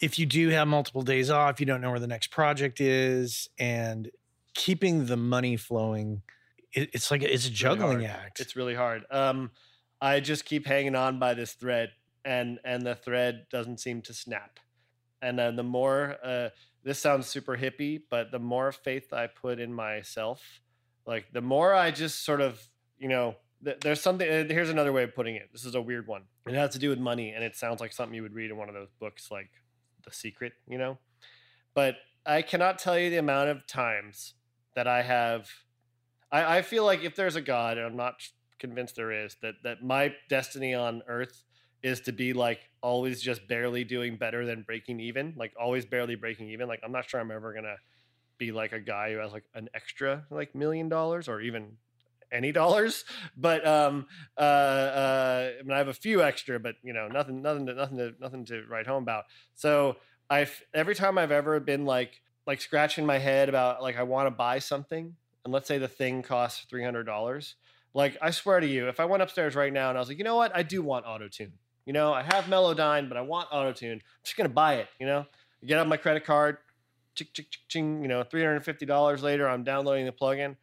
If 0.00 0.18
you 0.18 0.26
do 0.26 0.50
have 0.50 0.68
multiple 0.68 1.02
days 1.02 1.30
off, 1.30 1.58
you 1.58 1.66
don't 1.66 1.80
know 1.80 1.90
where 1.90 1.98
the 1.98 2.06
next 2.06 2.28
project 2.30 2.80
is, 2.80 3.48
and 3.58 4.10
keeping 4.54 5.06
the 5.06 5.16
money 5.16 5.56
flowing, 5.56 6.22
it, 6.72 6.90
it's 6.92 7.10
like 7.10 7.22
it's 7.22 7.46
a 7.48 7.50
juggling 7.50 8.00
hard. 8.04 8.24
act. 8.24 8.40
It's 8.40 8.54
really 8.54 8.74
hard. 8.74 9.04
Um, 9.10 9.50
I 10.00 10.20
just 10.20 10.44
keep 10.44 10.64
hanging 10.66 10.94
on 10.94 11.18
by 11.18 11.34
this 11.34 11.54
thread, 11.54 11.90
and 12.24 12.60
and 12.64 12.86
the 12.86 12.94
thread 12.94 13.46
doesn't 13.50 13.80
seem 13.80 14.00
to 14.02 14.14
snap. 14.14 14.60
And 15.22 15.38
then 15.38 15.56
the 15.56 15.64
more, 15.64 16.16
uh, 16.22 16.50
this 16.86 17.00
sounds 17.00 17.26
super 17.26 17.56
hippie, 17.56 18.00
but 18.08 18.30
the 18.30 18.38
more 18.38 18.70
faith 18.70 19.12
I 19.12 19.26
put 19.26 19.58
in 19.58 19.72
myself, 19.72 20.60
like 21.04 21.32
the 21.32 21.40
more 21.40 21.74
I 21.74 21.90
just 21.90 22.24
sort 22.24 22.40
of, 22.40 22.62
you 22.96 23.08
know, 23.08 23.34
th- 23.64 23.80
there's 23.80 24.00
something. 24.00 24.26
Here's 24.26 24.70
another 24.70 24.92
way 24.92 25.02
of 25.02 25.12
putting 25.12 25.34
it. 25.34 25.50
This 25.52 25.64
is 25.64 25.74
a 25.74 25.82
weird 25.82 26.06
one. 26.06 26.22
It 26.46 26.54
has 26.54 26.70
to 26.70 26.78
do 26.78 26.88
with 26.88 27.00
money, 27.00 27.32
and 27.32 27.42
it 27.42 27.56
sounds 27.56 27.80
like 27.80 27.92
something 27.92 28.14
you 28.14 28.22
would 28.22 28.34
read 28.34 28.52
in 28.52 28.56
one 28.56 28.68
of 28.68 28.74
those 28.74 28.92
books, 29.00 29.32
like 29.32 29.50
The 30.04 30.12
Secret, 30.12 30.52
you 30.68 30.78
know. 30.78 30.98
But 31.74 31.96
I 32.24 32.42
cannot 32.42 32.78
tell 32.78 32.96
you 32.96 33.10
the 33.10 33.18
amount 33.18 33.50
of 33.50 33.66
times 33.66 34.34
that 34.76 34.86
I 34.86 35.02
have 35.02 35.50
I, 36.30 36.58
I 36.58 36.62
feel 36.62 36.84
like 36.84 37.02
if 37.02 37.16
there's 37.16 37.36
a 37.36 37.40
God, 37.40 37.78
and 37.78 37.86
I'm 37.86 37.96
not 37.96 38.22
convinced 38.60 38.94
there 38.94 39.10
is, 39.10 39.36
that 39.42 39.54
that 39.64 39.82
my 39.82 40.14
destiny 40.28 40.72
on 40.72 41.02
earth 41.08 41.42
is 41.86 42.00
to 42.00 42.10
be 42.10 42.32
like 42.32 42.68
always 42.82 43.22
just 43.22 43.46
barely 43.46 43.84
doing 43.84 44.16
better 44.16 44.44
than 44.44 44.62
breaking 44.62 44.98
even, 44.98 45.32
like 45.36 45.52
always 45.58 45.86
barely 45.86 46.16
breaking 46.16 46.50
even. 46.50 46.66
Like 46.66 46.80
I'm 46.82 46.90
not 46.90 47.08
sure 47.08 47.20
I'm 47.20 47.30
ever 47.30 47.54
gonna 47.54 47.76
be 48.38 48.50
like 48.50 48.72
a 48.72 48.80
guy 48.80 49.12
who 49.12 49.18
has 49.18 49.32
like 49.32 49.44
an 49.54 49.68
extra 49.72 50.26
like 50.28 50.52
million 50.52 50.88
dollars 50.88 51.28
or 51.28 51.40
even 51.40 51.76
any 52.32 52.50
dollars. 52.60 53.04
But 53.36 53.64
um 53.64 54.06
uh 54.36 54.40
uh 54.40 55.50
I 55.60 55.62
mean 55.62 55.70
I 55.70 55.78
have 55.78 55.86
a 55.86 55.94
few 55.94 56.24
extra, 56.24 56.58
but 56.58 56.74
you 56.82 56.92
know, 56.92 57.06
nothing 57.06 57.40
nothing 57.40 57.66
to 57.66 57.74
nothing 57.74 57.98
to 57.98 58.14
nothing 58.20 58.44
to 58.46 58.64
write 58.68 58.88
home 58.88 59.04
about. 59.04 59.26
So 59.54 59.96
I've 60.28 60.60
every 60.74 60.96
time 60.96 61.18
I've 61.18 61.30
ever 61.30 61.60
been 61.60 61.84
like 61.84 62.20
like 62.48 62.60
scratching 62.60 63.06
my 63.06 63.18
head 63.18 63.48
about 63.48 63.80
like 63.80 63.96
I 63.96 64.02
want 64.02 64.26
to 64.26 64.32
buy 64.32 64.58
something 64.58 65.14
and 65.44 65.52
let's 65.54 65.68
say 65.68 65.78
the 65.78 65.86
thing 65.86 66.24
costs 66.24 66.66
three 66.68 66.82
hundred 66.82 67.04
dollars, 67.04 67.54
like 67.94 68.16
I 68.20 68.32
swear 68.32 68.58
to 68.58 68.66
you, 68.66 68.88
if 68.88 68.98
I 68.98 69.04
went 69.04 69.22
upstairs 69.22 69.54
right 69.54 69.72
now 69.72 69.90
and 69.90 69.96
I 69.96 70.00
was 70.00 70.08
like, 70.08 70.18
you 70.18 70.24
know 70.24 70.34
what, 70.34 70.50
I 70.52 70.64
do 70.64 70.82
want 70.82 71.06
auto 71.06 71.28
tune. 71.28 71.52
You 71.86 71.92
know, 71.92 72.12
I 72.12 72.22
have 72.22 72.44
Melodyne, 72.44 73.08
but 73.08 73.16
I 73.16 73.22
want 73.22 73.48
AutoTune. 73.50 73.92
I'm 73.92 74.00
just 74.24 74.36
gonna 74.36 74.48
buy 74.48 74.74
it. 74.74 74.88
You 75.00 75.06
know, 75.06 75.24
I 75.62 75.66
get 75.66 75.78
out 75.78 75.88
my 75.88 75.96
credit 75.96 76.24
card, 76.24 76.58
chick 77.14 77.32
chick 77.32 77.46
ching. 77.68 78.02
You 78.02 78.08
know, 78.08 78.22
three 78.22 78.42
hundred 78.42 78.56
and 78.56 78.64
fifty 78.64 78.84
dollars 78.84 79.22
later, 79.22 79.48
I'm 79.48 79.64
downloading 79.64 80.04
the 80.04 80.12
plugin. 80.12 80.56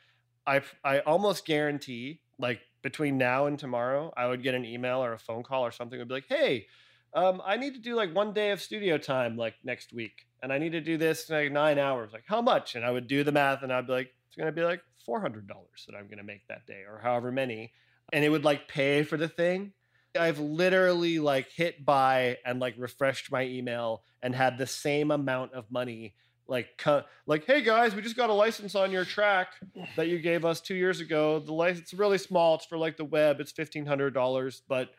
I 0.45 0.61
I 0.83 0.99
almost 0.99 1.45
guarantee, 1.45 2.19
like 2.37 2.59
between 2.81 3.17
now 3.17 3.45
and 3.45 3.57
tomorrow, 3.57 4.13
I 4.15 4.27
would 4.27 4.43
get 4.43 4.53
an 4.53 4.65
email 4.65 5.03
or 5.03 5.13
a 5.13 5.17
phone 5.17 5.43
call 5.43 5.65
or 5.65 5.71
something. 5.71 5.97
Would 5.97 6.09
be 6.09 6.13
like, 6.13 6.27
hey. 6.29 6.67
Um, 7.15 7.43
I 7.45 7.57
need 7.57 7.75
to 7.75 7.79
do 7.79 7.93
like 7.93 8.11
one 8.15 8.33
day 8.33 8.49
of 8.49 8.59
studio 8.59 8.97
time 8.97 9.37
like 9.37 9.53
next 9.63 9.93
week, 9.93 10.25
and 10.41 10.51
I 10.51 10.57
need 10.57 10.71
to 10.71 10.81
do 10.81 10.97
this 10.97 11.29
like 11.29 11.51
nine 11.51 11.77
hours. 11.77 12.11
Like 12.11 12.23
how 12.25 12.41
much? 12.41 12.73
And 12.73 12.83
I 12.83 12.89
would 12.89 13.05
do 13.05 13.23
the 13.23 13.31
math, 13.31 13.61
and 13.61 13.71
I'd 13.71 13.85
be 13.85 13.93
like, 13.93 14.11
it's 14.27 14.35
gonna 14.35 14.51
be 14.51 14.63
like 14.63 14.81
four 15.05 15.21
hundred 15.21 15.47
dollars 15.47 15.85
that 15.87 15.95
I'm 15.95 16.07
gonna 16.07 16.23
make 16.23 16.47
that 16.47 16.65
day, 16.65 16.81
or 16.89 16.99
however 17.03 17.31
many, 17.31 17.71
and 18.11 18.25
it 18.25 18.29
would 18.29 18.43
like 18.43 18.67
pay 18.67 19.03
for 19.03 19.15
the 19.15 19.27
thing. 19.27 19.73
I've 20.19 20.39
literally 20.39 21.19
like 21.19 21.49
hit 21.49 21.85
buy 21.85 22.37
and 22.45 22.59
like 22.59 22.75
refreshed 22.77 23.31
my 23.31 23.43
email 23.43 24.03
and 24.21 24.35
had 24.35 24.57
the 24.57 24.67
same 24.67 25.11
amount 25.11 25.53
of 25.53 25.69
money. 25.71 26.15
Like, 26.47 26.83
like, 27.25 27.45
hey 27.45 27.61
guys, 27.61 27.95
we 27.95 28.01
just 28.01 28.17
got 28.17 28.29
a 28.29 28.33
license 28.33 28.75
on 28.75 28.91
your 28.91 29.05
track 29.05 29.53
that 29.95 30.07
you 30.09 30.19
gave 30.19 30.43
us 30.43 30.59
two 30.59 30.75
years 30.75 30.99
ago. 30.99 31.39
The 31.39 31.53
license 31.53 31.83
it's 31.83 31.93
really 31.93 32.17
small. 32.17 32.55
It's 32.55 32.65
for 32.65 32.77
like 32.77 32.97
the 32.97 33.05
web. 33.05 33.39
It's 33.39 33.51
fifteen 33.51 33.85
hundred 33.85 34.13
dollars, 34.13 34.61
but 34.67 34.89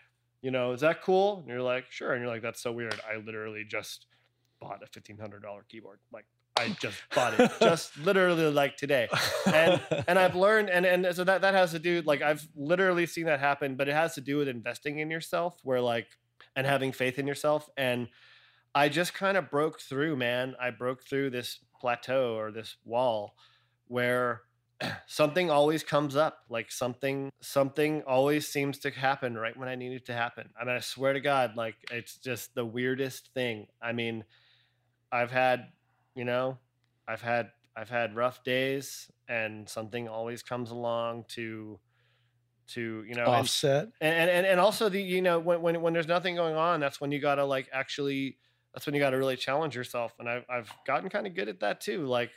you 0.41 0.51
know, 0.51 0.73
is 0.73 0.81
that 0.81 1.03
cool? 1.03 1.39
And 1.39 1.49
you're 1.49 1.62
like, 1.62 1.91
sure. 1.91 2.12
And 2.12 2.23
you're 2.23 2.31
like, 2.31 2.43
that's 2.43 2.61
so 2.62 2.73
weird. 2.73 2.99
I 3.11 3.17
literally 3.17 3.65
just 3.65 4.07
bought 4.61 4.83
a 4.83 4.87
fifteen 4.87 5.19
hundred 5.19 5.43
dollar 5.43 5.65
keyboard. 5.69 5.99
Like 6.12 6.25
I 6.57 6.68
just 6.80 6.96
bought 7.14 7.38
it, 7.38 7.50
just 7.61 7.96
literally 8.05 8.50
like 8.50 8.76
today. 8.76 9.09
And 9.46 9.80
and 10.07 10.18
I've 10.18 10.36
learned, 10.36 10.70
and 10.70 10.86
and 10.86 11.14
so 11.14 11.24
that 11.24 11.40
that 11.40 11.55
has 11.55 11.72
to 11.72 11.78
do 11.78 12.02
like 12.07 12.22
I've 12.22 12.46
literally 12.55 13.07
seen 13.07 13.26
that 13.26 13.40
happen, 13.40 13.74
but 13.76 13.88
it 13.88 13.94
has 13.94 14.14
to 14.14 14.20
do 14.20 14.36
with 14.36 14.48
investing 14.48 14.98
in 15.00 15.11
yourself, 15.11 15.59
where 15.62 15.80
like 15.80 16.07
and 16.55 16.66
having 16.66 16.92
faith 16.92 17.18
in 17.18 17.26
yourself. 17.26 17.68
And 17.76 18.09
I 18.74 18.88
just 18.88 19.14
kind 19.14 19.36
of 19.36 19.50
broke 19.50 19.80
through, 19.80 20.16
man. 20.16 20.55
I 20.61 20.70
broke 20.70 21.05
through 21.05 21.30
this 21.30 21.59
plateau 21.80 22.36
or 22.36 22.50
this 22.50 22.76
wall 22.84 23.34
where 23.88 24.42
something 25.07 25.50
always 25.50 25.84
comes 25.84 26.16
up 26.16 26.38
like 26.48 26.72
something 26.72 27.30
something 27.40 28.02
always 28.07 28.48
seems 28.48 28.78
to 28.78 28.90
happen 28.90 29.36
right 29.36 29.55
when 29.57 29.68
i 29.68 29.74
need 29.74 29.92
it 29.92 30.07
to 30.07 30.14
happen 30.14 30.48
I 30.59 30.64
mean, 30.64 30.76
i 30.76 30.80
swear 30.80 31.12
to 31.12 31.20
god 31.20 31.57
like 31.57 31.74
it's 31.90 32.16
just 32.16 32.55
the 32.55 32.64
weirdest 32.64 33.30
thing 33.34 33.66
i 33.82 33.92
mean 33.92 34.24
i've 35.12 35.30
had 35.30 35.66
you 36.15 36.25
know 36.25 36.59
i've 37.09 37.23
had 37.23 37.51
i've 37.77 37.91
had 37.91 38.15
rough 38.15 38.43
days 38.45 39.11
and 39.29 39.69
something 39.69 40.09
always 40.09 40.43
comes 40.43 40.71
along 40.71 41.25
to 41.29 41.79
to 42.67 43.05
you 43.07 43.15
know 43.15 43.25
and- 43.25 43.35
Offset. 43.35 43.89
and 44.01 44.31
and 44.31 44.47
and 44.47 44.61
also 44.61 44.89
the 44.89 45.01
you 45.01 45.23
know 45.23 45.39
when 45.39 45.61
when 45.61 45.81
when 45.83 45.93
there's 45.93 46.09
nothing 46.09 46.35
going 46.35 46.55
on 46.57 46.81
that's 46.81 47.01
when 47.01 47.12
you 47.12 47.21
got 47.21 47.37
to 47.37 47.45
like 47.45 47.69
actually 47.73 48.39
that's 48.73 48.87
when 48.87 48.95
you 48.95 49.01
got 49.01 49.11
to 49.11 49.19
really 49.19 49.37
challenge 49.37 49.77
yourself 49.77 50.15
and 50.19 50.29
I've 50.29 50.45
I've 50.49 50.71
gotten 50.87 51.09
kind 51.11 51.27
of 51.27 51.35
good 51.35 51.49
at 51.49 51.61
that 51.61 51.81
too 51.81 52.07
like 52.07 52.31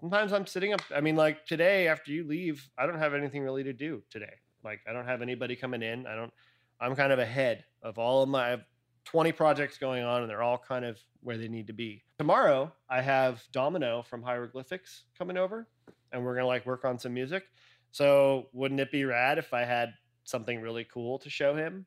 sometimes 0.00 0.32
I'm 0.32 0.46
sitting 0.46 0.72
up 0.72 0.80
I 0.94 1.00
mean 1.00 1.16
like 1.16 1.44
today 1.46 1.88
after 1.88 2.12
you 2.12 2.26
leave 2.26 2.68
I 2.78 2.86
don't 2.86 2.98
have 2.98 3.14
anything 3.14 3.42
really 3.42 3.64
to 3.64 3.72
do 3.72 4.02
today 4.10 4.34
like 4.64 4.80
I 4.88 4.92
don't 4.92 5.06
have 5.06 5.22
anybody 5.22 5.54
coming 5.54 5.82
in 5.82 6.06
I 6.06 6.14
don't 6.14 6.32
I'm 6.80 6.94
kind 6.96 7.12
of 7.12 7.18
ahead 7.18 7.64
of 7.82 7.98
all 7.98 8.22
of 8.22 8.28
my 8.28 8.46
I 8.46 8.48
have 8.50 8.64
20 9.10 9.32
projects 9.32 9.78
going 9.78 10.04
on 10.04 10.22
and 10.22 10.30
they're 10.30 10.42
all 10.42 10.58
kind 10.58 10.84
of 10.84 10.98
where 11.22 11.36
they 11.38 11.48
need 11.48 11.66
to 11.66 11.72
be 11.72 12.02
tomorrow 12.18 12.72
I 12.88 13.00
have 13.00 13.42
Domino 13.52 14.02
from 14.02 14.22
Hieroglyphics 14.22 15.04
coming 15.16 15.36
over 15.36 15.66
and 16.12 16.24
we're 16.24 16.34
gonna 16.34 16.46
like 16.46 16.66
work 16.66 16.84
on 16.84 16.98
some 16.98 17.14
music 17.14 17.44
so 17.90 18.48
wouldn't 18.52 18.80
it 18.80 18.92
be 18.92 19.04
rad 19.04 19.38
if 19.38 19.52
I 19.54 19.64
had 19.64 19.94
something 20.24 20.60
really 20.60 20.84
cool 20.84 21.18
to 21.20 21.30
show 21.30 21.56
him? 21.56 21.86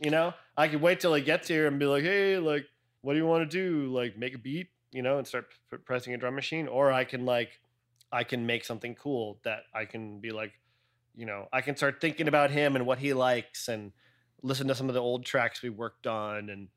You 0.00 0.10
know, 0.10 0.34
I 0.56 0.68
could 0.68 0.80
wait 0.80 1.00
till 1.00 1.14
he 1.14 1.22
gets 1.22 1.48
here 1.48 1.66
and 1.66 1.78
be 1.78 1.86
like, 1.86 2.04
"Hey, 2.04 2.38
like, 2.38 2.66
what 3.00 3.14
do 3.14 3.18
you 3.18 3.26
want 3.26 3.48
to 3.50 3.56
do? 3.56 3.92
Like, 3.92 4.16
make 4.16 4.34
a 4.34 4.38
beat, 4.38 4.68
you 4.92 5.02
know, 5.02 5.18
and 5.18 5.26
start 5.26 5.46
p- 5.70 5.78
pressing 5.78 6.14
a 6.14 6.18
drum 6.18 6.34
machine." 6.34 6.68
Or 6.68 6.92
I 6.92 7.04
can 7.04 7.24
like, 7.24 7.60
I 8.12 8.24
can 8.24 8.46
make 8.46 8.64
something 8.64 8.94
cool 8.94 9.40
that 9.44 9.62
I 9.74 9.84
can 9.86 10.20
be 10.20 10.30
like, 10.30 10.52
you 11.16 11.26
know, 11.26 11.48
I 11.52 11.62
can 11.62 11.76
start 11.76 12.00
thinking 12.00 12.28
about 12.28 12.50
him 12.50 12.76
and 12.76 12.86
what 12.86 12.98
he 12.98 13.12
likes 13.12 13.68
and 13.68 13.92
listen 14.42 14.68
to 14.68 14.74
some 14.74 14.88
of 14.88 14.94
the 14.94 15.00
old 15.00 15.24
tracks 15.24 15.62
we 15.62 15.70
worked 15.70 16.06
on 16.06 16.50
and 16.50 16.68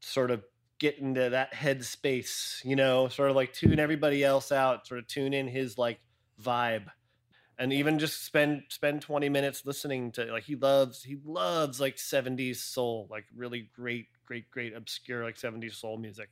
sort 0.00 0.30
of 0.30 0.42
get 0.78 0.98
into 0.98 1.30
that 1.30 1.52
headspace, 1.52 2.64
you 2.64 2.74
know, 2.74 3.08
sort 3.08 3.30
of 3.30 3.36
like 3.36 3.52
tune 3.52 3.78
everybody 3.78 4.24
else 4.24 4.50
out, 4.50 4.86
sort 4.86 4.98
of 4.98 5.06
tune 5.06 5.34
in 5.34 5.46
his 5.46 5.78
like 5.78 6.00
vibe. 6.42 6.86
And 7.58 7.74
even 7.74 7.98
just 7.98 8.24
spend 8.24 8.62
spend 8.70 9.02
20 9.02 9.28
minutes 9.28 9.66
listening 9.66 10.12
to 10.12 10.24
like 10.32 10.44
he 10.44 10.56
loves 10.56 11.02
he 11.04 11.18
loves 11.22 11.78
like 11.78 11.96
70s 11.96 12.56
soul 12.56 13.06
like 13.10 13.26
really 13.36 13.68
great 13.74 14.06
great 14.24 14.50
great 14.50 14.74
obscure 14.74 15.24
like 15.24 15.36
70s 15.36 15.74
soul 15.74 15.98
music. 15.98 16.30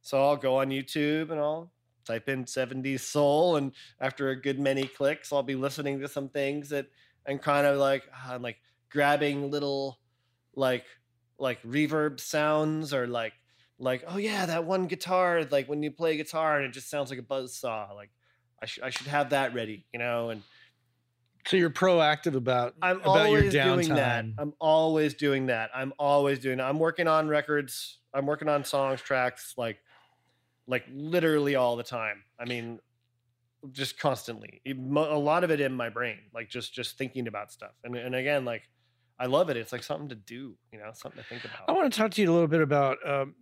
So 0.00 0.20
i'll 0.20 0.36
go 0.36 0.58
on 0.58 0.70
youtube 0.70 1.30
and 1.30 1.38
i'll 1.38 1.70
type 2.04 2.28
in 2.28 2.44
70s 2.44 2.98
soul 2.98 3.54
and 3.54 3.70
after 4.00 4.30
a 4.30 4.40
good 4.40 4.58
many 4.58 4.82
clicks 4.82 5.32
i'll 5.32 5.44
be 5.44 5.54
listening 5.54 6.00
to 6.00 6.08
some 6.08 6.28
things 6.28 6.70
that 6.70 6.86
and 7.26 7.40
kind 7.40 7.64
of 7.64 7.78
like 7.78 8.02
ah, 8.12 8.34
i'm 8.34 8.42
like 8.42 8.58
grabbing 8.92 9.50
little 9.50 9.98
like 10.54 10.84
like 11.38 11.62
reverb 11.62 12.20
sounds 12.20 12.92
or 12.94 13.06
like 13.06 13.32
like 13.78 14.04
oh 14.06 14.18
yeah 14.18 14.46
that 14.46 14.64
one 14.64 14.86
guitar 14.86 15.44
like 15.50 15.68
when 15.68 15.82
you 15.82 15.90
play 15.90 16.16
guitar 16.16 16.56
and 16.56 16.66
it 16.66 16.72
just 16.72 16.88
sounds 16.90 17.10
like 17.10 17.18
a 17.18 17.22
buzz 17.22 17.56
saw 17.56 17.88
like 17.94 18.10
I, 18.62 18.66
sh- 18.66 18.78
I 18.82 18.90
should 18.90 19.08
have 19.08 19.30
that 19.30 19.54
ready, 19.54 19.86
you 19.92 19.98
know. 19.98 20.30
And 20.30 20.42
So 21.46 21.56
you're 21.56 21.68
proactive 21.68 22.36
about 22.36 22.74
I'm 22.80 23.00
about 23.00 23.28
your 23.28 23.38
always 23.38 23.52
doing 23.52 23.88
that. 23.88 24.24
I'm 24.38 24.52
always 24.60 25.14
doing 25.14 25.46
that. 25.46 25.70
I'm 25.74 25.92
always 25.98 26.38
doing 26.38 26.58
that. 26.58 26.64
I'm 26.68 26.78
working 26.78 27.08
on 27.08 27.26
records. 27.28 27.98
I'm 28.14 28.24
working 28.26 28.48
on 28.48 28.64
songs, 28.64 29.00
tracks, 29.00 29.54
like, 29.56 29.78
like 30.68 30.84
literally 30.92 31.56
all 31.56 31.74
the 31.76 31.82
time. 31.82 32.22
I 32.38 32.44
mean, 32.44 32.78
just 33.72 33.98
constantly. 33.98 34.60
A 34.64 34.72
lot 34.74 35.42
of 35.42 35.50
it 35.50 35.60
in 35.60 35.72
my 35.72 35.88
brain, 35.88 36.18
like 36.32 36.48
just 36.48 36.72
just 36.72 36.96
thinking 36.96 37.26
about 37.26 37.50
stuff. 37.50 37.72
And 37.82 37.96
and 37.96 38.14
again, 38.14 38.44
like, 38.44 38.62
I 39.22 39.26
love 39.26 39.50
it. 39.50 39.56
It's 39.56 39.70
like 39.72 39.84
something 39.84 40.08
to 40.08 40.14
do, 40.16 40.56
you 40.72 40.78
know, 40.80 40.90
something 40.94 41.22
to 41.22 41.28
think 41.28 41.44
about. 41.44 41.68
I 41.68 41.72
want 41.72 41.92
to 41.92 41.96
talk 41.98 42.10
to 42.12 42.20
you 42.22 42.28
a 42.28 42.32
little 42.32 42.48
bit 42.48 42.60
about 42.60 42.98
um, 43.08 43.34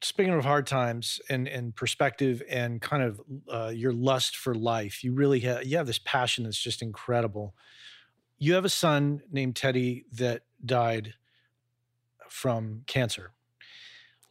speaking 0.00 0.32
of 0.34 0.44
hard 0.44 0.66
times 0.66 1.20
and 1.28 1.48
and 1.48 1.74
perspective 1.74 2.42
and 2.48 2.80
kind 2.80 3.02
of 3.02 3.20
uh, 3.52 3.72
your 3.74 3.92
lust 3.92 4.36
for 4.36 4.54
life. 4.54 5.02
You 5.02 5.12
really 5.14 5.40
have 5.40 5.64
you 5.66 5.76
have 5.78 5.86
this 5.86 5.98
passion 5.98 6.44
that's 6.44 6.58
just 6.62 6.80
incredible. 6.80 7.54
You 8.38 8.54
have 8.54 8.64
a 8.64 8.68
son 8.68 9.22
named 9.32 9.56
Teddy 9.56 10.04
that 10.12 10.42
died 10.64 11.14
from 12.28 12.82
cancer. 12.86 13.32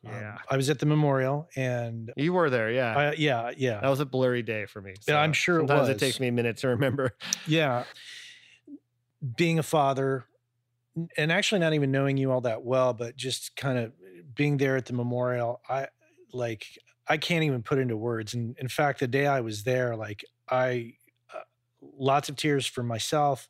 Um, 0.05 0.11
Yeah. 0.13 0.38
I 0.49 0.55
was 0.57 0.70
at 0.70 0.78
the 0.80 0.86
memorial 0.86 1.49
and 1.55 2.13
you 2.16 2.32
were 2.34 2.49
there, 2.51 2.70
yeah. 2.72 2.95
I, 2.95 3.13
yeah, 3.13 3.51
yeah. 3.57 3.82
that 3.82 3.89
was 3.89 3.99
a 3.99 4.05
blurry 4.05 4.43
day 4.43 4.68
for 4.68 4.80
me. 4.82 4.93
Yeah, 5.07 5.20
I'm 5.20 5.34
sure 5.34 5.57
it 5.57 5.61
Sometimes 5.61 5.82
was. 5.88 5.89
it 5.89 5.99
takes 5.99 6.20
me 6.20 6.28
a 6.28 6.32
minute 6.32 6.57
to 6.57 6.68
remember. 6.70 7.16
Yeah. 7.47 7.86
Being 9.38 9.59
a 9.59 9.63
father 9.63 10.26
and 11.17 11.32
actually 11.32 11.59
not 11.59 11.73
even 11.73 11.91
knowing 11.91 12.17
you 12.17 12.32
all 12.32 12.41
that 12.41 12.63
well, 12.63 12.93
but 12.93 13.15
just 13.15 13.55
kind 13.55 13.78
of 13.78 13.93
being 14.34 14.57
there 14.57 14.78
at 14.78 14.86
the 14.86 14.93
memorial, 14.93 15.61
I 15.69 15.88
like, 16.32 16.65
I 17.07 17.17
can't 17.17 17.43
even 17.43 17.63
put 17.63 17.80
into 17.80 17.97
words. 17.97 18.34
And 18.34 18.57
in 18.57 18.67
fact, 18.67 18.99
the 18.99 19.07
day 19.07 19.28
I 19.28 19.41
was 19.41 19.63
there, 19.63 19.95
like, 19.95 20.23
I, 20.49 20.93
uh, 21.34 21.41
lots 21.97 22.30
of 22.30 22.36
tears 22.36 22.65
for 22.65 22.84
myself. 22.84 23.49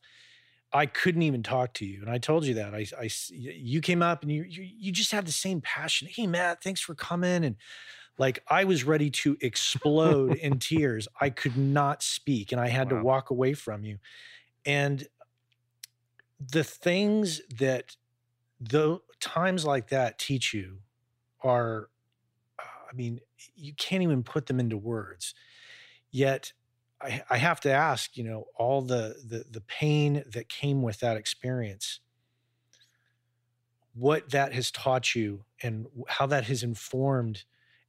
I 0.73 0.87
couldn't 0.87 1.21
even 1.21 1.43
talk 1.43 1.73
to 1.75 1.85
you. 1.85 2.01
And 2.01 2.09
I 2.09 2.17
told 2.17 2.45
you 2.45 2.55
that. 2.55 2.73
I. 2.73 3.09
you 3.31 3.79
came 3.79 4.01
up 4.01 4.23
and 4.23 4.31
you, 4.31 4.43
you, 4.43 4.63
you 4.63 4.91
just 4.91 5.11
had 5.11 5.25
the 5.25 5.31
same 5.31 5.61
passion. 5.61 6.07
Hey, 6.11 6.27
Matt, 6.27 6.63
thanks 6.63 6.81
for 6.81 6.95
coming. 6.95 7.45
And 7.45 7.55
like, 8.17 8.43
I 8.47 8.63
was 8.63 8.83
ready 8.83 9.09
to 9.11 9.37
explode 9.39 10.35
in 10.41 10.59
tears. 10.59 11.07
I 11.21 11.29
could 11.29 11.57
not 11.57 12.01
speak 12.01 12.51
and 12.51 12.59
I 12.59 12.69
had 12.69 12.89
to 12.89 13.01
walk 13.01 13.29
away 13.29 13.53
from 13.53 13.85
you 13.85 13.99
and 14.65 15.07
the 16.39 16.63
things 16.63 17.41
that 17.57 17.95
the 18.59 18.99
times 19.19 19.65
like 19.65 19.89
that 19.89 20.19
teach 20.19 20.53
you 20.53 20.79
are 21.43 21.89
uh, 22.59 22.63
i 22.91 22.93
mean 22.93 23.19
you 23.55 23.73
can't 23.73 24.03
even 24.03 24.23
put 24.23 24.47
them 24.47 24.59
into 24.59 24.77
words. 24.77 25.33
Yet 26.11 26.53
I, 27.01 27.23
I 27.29 27.37
have 27.37 27.59
to 27.61 27.71
ask 27.71 28.17
you 28.17 28.23
know 28.23 28.45
all 28.55 28.81
the, 28.81 29.15
the 29.25 29.45
the 29.49 29.61
pain 29.61 30.23
that 30.27 30.49
came 30.49 30.81
with 30.81 30.99
that 30.99 31.17
experience 31.17 31.99
what 33.93 34.29
that 34.31 34.53
has 34.53 34.71
taught 34.71 35.15
you 35.15 35.45
and 35.63 35.87
how 36.07 36.25
that 36.25 36.45
has 36.45 36.63
informed 36.63 37.43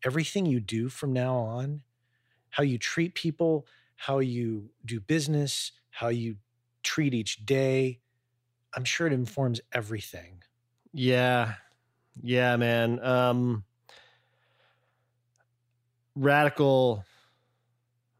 everything 0.05 0.47
you 0.47 0.61
do 0.61 0.89
from 0.89 1.13
now 1.13 1.37
on 1.37 1.83
how 2.51 2.63
you 2.63 2.79
treat 2.79 3.15
people 3.15 3.67
how 3.97 4.19
you 4.19 4.71
do 4.85 5.01
business 5.01 5.73
how 5.91 6.09
you 6.09 6.37
treat 6.83 7.13
each 7.15 7.45
day 7.45 7.99
i'm 8.77 8.85
sure 8.85 9.07
it 9.07 9.13
informs 9.13 9.61
everything 9.73 10.43
Yeah. 10.93 11.55
Yeah, 12.23 12.57
man. 12.57 13.01
Um 13.01 13.65
radical 16.17 17.05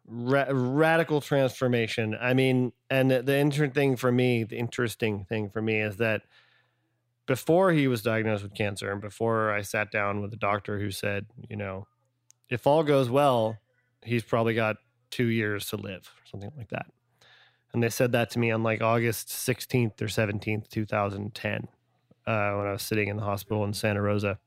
ra- 0.07 0.47
radical 0.51 1.21
transformation. 1.21 2.17
I 2.21 2.35
mean, 2.35 2.73
and 2.91 3.11
the, 3.11 3.23
the 3.23 3.37
interesting 3.37 3.73
thing 3.73 3.97
for 3.97 4.13
me, 4.13 4.45
the 4.45 4.59
interesting 4.59 5.25
thing 5.25 5.51
for 5.51 5.63
me 5.63 5.81
is 5.81 5.97
that 5.99 6.23
before 7.27 7.73
he 7.73 7.89
was 7.89 8.03
diagnosed 8.03 8.43
with 8.43 8.55
cancer 8.55 8.93
and 8.93 9.01
before 9.01 9.51
I 9.53 9.63
sat 9.63 9.91
down 9.91 10.21
with 10.21 10.33
a 10.33 10.37
doctor 10.37 10.79
who 10.79 10.91
said, 10.91 11.27
you 11.49 11.57
know, 11.57 11.87
if 12.51 12.67
all 12.67 12.85
goes 12.85 13.11
well, 13.11 13.59
he's 14.03 14.25
probably 14.25 14.55
got 14.55 14.79
2 15.11 15.27
years 15.27 15.69
to 15.71 15.77
live 15.77 16.09
or 16.21 16.27
something 16.27 16.53
like 16.57 16.71
that. 16.71 16.87
And 17.73 17.83
they 17.83 17.89
said 17.89 18.13
that 18.13 18.31
to 18.31 18.39
me 18.39 18.51
on 18.51 18.63
like 18.63 18.83
August 18.83 19.29
16th 19.29 20.01
or 20.01 20.07
17th, 20.07 20.69
2010 20.69 21.69
uh, 22.27 22.53
when 22.53 22.67
I 22.67 22.73
was 22.73 22.83
sitting 22.83 23.09
in 23.09 23.17
the 23.17 23.23
hospital 23.23 23.65
in 23.65 23.73
Santa 23.73 24.01
Rosa. 24.01 24.39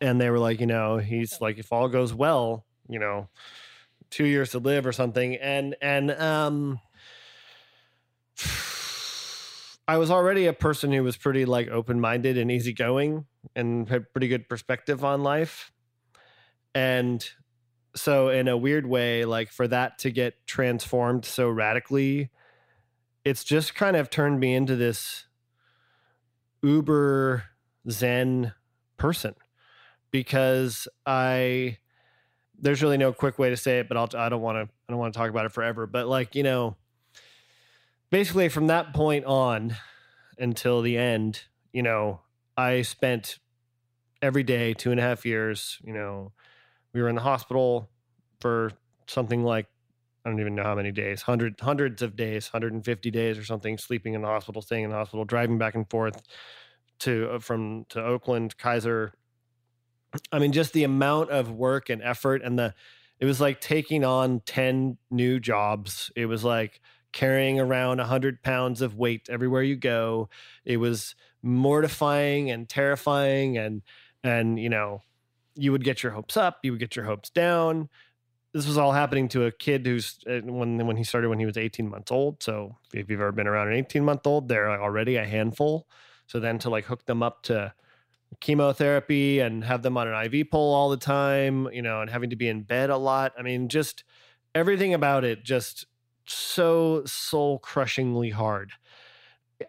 And 0.00 0.20
they 0.20 0.30
were 0.30 0.38
like, 0.38 0.60
you 0.60 0.66
know, 0.66 0.98
he's 0.98 1.40
like, 1.40 1.58
if 1.58 1.72
all 1.72 1.88
goes 1.88 2.12
well, 2.12 2.64
you 2.88 2.98
know, 2.98 3.28
two 4.10 4.26
years 4.26 4.50
to 4.50 4.58
live 4.58 4.86
or 4.86 4.92
something. 4.92 5.36
And, 5.36 5.76
and, 5.80 6.10
um, 6.10 6.80
I 9.86 9.98
was 9.98 10.10
already 10.10 10.46
a 10.46 10.52
person 10.52 10.92
who 10.92 11.02
was 11.02 11.16
pretty 11.16 11.44
like 11.44 11.68
open 11.68 12.00
minded 12.00 12.38
and 12.38 12.50
easygoing 12.50 13.26
and 13.54 13.88
had 13.88 14.10
pretty 14.12 14.28
good 14.28 14.48
perspective 14.48 15.04
on 15.04 15.22
life. 15.22 15.72
And 16.74 17.26
so, 17.96 18.28
in 18.28 18.48
a 18.48 18.56
weird 18.56 18.86
way, 18.86 19.24
like 19.24 19.50
for 19.50 19.68
that 19.68 19.98
to 20.00 20.10
get 20.10 20.46
transformed 20.46 21.24
so 21.24 21.48
radically, 21.48 22.30
it's 23.24 23.44
just 23.44 23.74
kind 23.74 23.96
of 23.96 24.10
turned 24.10 24.40
me 24.40 24.54
into 24.54 24.76
this 24.76 25.26
uber 26.62 27.44
zen 27.90 28.52
person 28.96 29.34
because 30.10 30.88
I 31.06 31.78
there's 32.58 32.82
really 32.82 32.96
no 32.96 33.12
quick 33.12 33.38
way 33.38 33.50
to 33.50 33.56
say 33.56 33.80
it, 33.80 33.88
but 33.88 33.96
I'll 33.96 34.08
I 34.16 34.28
don't 34.28 34.40
want 34.40 34.56
to 34.56 34.72
I 34.88 34.92
don't 34.92 34.98
want 34.98 35.12
to 35.14 35.18
talk 35.18 35.30
about 35.30 35.46
it 35.46 35.52
forever. 35.52 35.86
But 35.86 36.08
like 36.08 36.34
you 36.34 36.42
know, 36.42 36.76
basically 38.10 38.48
from 38.48 38.68
that 38.68 38.94
point 38.94 39.24
on 39.24 39.76
until 40.38 40.82
the 40.82 40.96
end, 40.96 41.42
you 41.72 41.82
know, 41.82 42.20
I 42.56 42.82
spent 42.82 43.38
every 44.22 44.42
day 44.42 44.74
two 44.74 44.90
and 44.90 45.00
a 45.00 45.02
half 45.02 45.24
years. 45.26 45.78
You 45.84 45.92
know, 45.92 46.32
we 46.94 47.02
were 47.02 47.08
in 47.08 47.16
the 47.16 47.20
hospital 47.20 47.90
for 48.40 48.72
something 49.06 49.44
like 49.44 49.66
I 50.24 50.30
don't 50.30 50.40
even 50.40 50.54
know 50.54 50.62
how 50.62 50.74
many 50.74 50.90
days, 50.90 51.20
hundred 51.20 51.60
hundreds 51.60 52.00
of 52.00 52.16
days, 52.16 52.50
150 52.50 53.10
days 53.10 53.36
or 53.36 53.44
something, 53.44 53.76
sleeping 53.76 54.14
in 54.14 54.22
the 54.22 54.28
hospital, 54.28 54.62
staying 54.62 54.84
in 54.84 54.90
the 54.90 54.96
hospital, 54.96 55.26
driving 55.26 55.58
back 55.58 55.74
and 55.74 55.88
forth 55.90 56.22
to 57.00 57.32
uh, 57.32 57.38
from 57.40 57.84
to 57.90 58.02
Oakland, 58.02 58.56
Kaiser. 58.56 59.12
I 60.32 60.38
mean, 60.38 60.52
just 60.52 60.72
the 60.72 60.84
amount 60.84 61.30
of 61.30 61.50
work 61.50 61.90
and 61.90 62.00
effort 62.02 62.40
and 62.42 62.58
the 62.58 62.74
it 63.20 63.26
was 63.26 63.40
like 63.40 63.60
taking 63.60 64.04
on 64.04 64.40
10 64.40 64.98
new 65.10 65.40
jobs. 65.40 66.10
It 66.16 66.26
was 66.26 66.42
like 66.42 66.80
carrying 67.12 67.60
around 67.60 67.98
100 67.98 68.42
pounds 68.42 68.80
of 68.80 68.96
weight 68.96 69.28
everywhere 69.30 69.62
you 69.62 69.76
go. 69.76 70.28
It 70.64 70.78
was 70.78 71.14
mortifying 71.42 72.50
and 72.50 72.68
terrifying 72.68 73.58
and 73.58 73.82
and 74.22 74.58
you 74.58 74.70
know, 74.70 75.02
you 75.54 75.72
would 75.72 75.84
get 75.84 76.02
your 76.02 76.12
hopes 76.12 76.36
up, 76.36 76.58
you 76.62 76.72
would 76.72 76.80
get 76.80 76.96
your 76.96 77.04
hopes 77.04 77.30
down. 77.30 77.88
This 78.52 78.66
was 78.66 78.78
all 78.78 78.92
happening 78.92 79.28
to 79.30 79.46
a 79.46 79.52
kid 79.52 79.84
who's 79.84 80.18
uh, 80.28 80.40
when 80.44 80.86
when 80.86 80.96
he 80.96 81.04
started 81.04 81.28
when 81.28 81.40
he 81.40 81.46
was 81.46 81.56
18 81.56 81.88
months 81.88 82.12
old. 82.12 82.42
So 82.42 82.76
if 82.92 83.10
you've 83.10 83.20
ever 83.20 83.32
been 83.32 83.48
around 83.48 83.68
an 83.68 83.74
18 83.74 84.04
month 84.04 84.26
old, 84.26 84.48
they're 84.48 84.70
already 84.80 85.16
a 85.16 85.24
handful. 85.24 85.88
So 86.26 86.40
then 86.40 86.58
to 86.60 86.70
like 86.70 86.84
hook 86.84 87.04
them 87.06 87.22
up 87.22 87.42
to 87.44 87.74
chemotherapy 88.40 89.40
and 89.40 89.64
have 89.64 89.82
them 89.82 89.96
on 89.96 90.08
an 90.08 90.32
IV 90.32 90.50
pole 90.50 90.74
all 90.74 90.90
the 90.90 90.96
time, 90.96 91.68
you 91.72 91.82
know, 91.82 92.00
and 92.00 92.10
having 92.10 92.30
to 92.30 92.36
be 92.36 92.48
in 92.48 92.62
bed 92.62 92.90
a 92.90 92.96
lot. 92.96 93.32
I 93.38 93.42
mean, 93.42 93.68
just 93.68 94.04
everything 94.54 94.94
about 94.94 95.24
it 95.24 95.44
just 95.44 95.86
so 96.26 97.02
soul 97.04 97.58
crushingly 97.58 98.30
hard. 98.30 98.72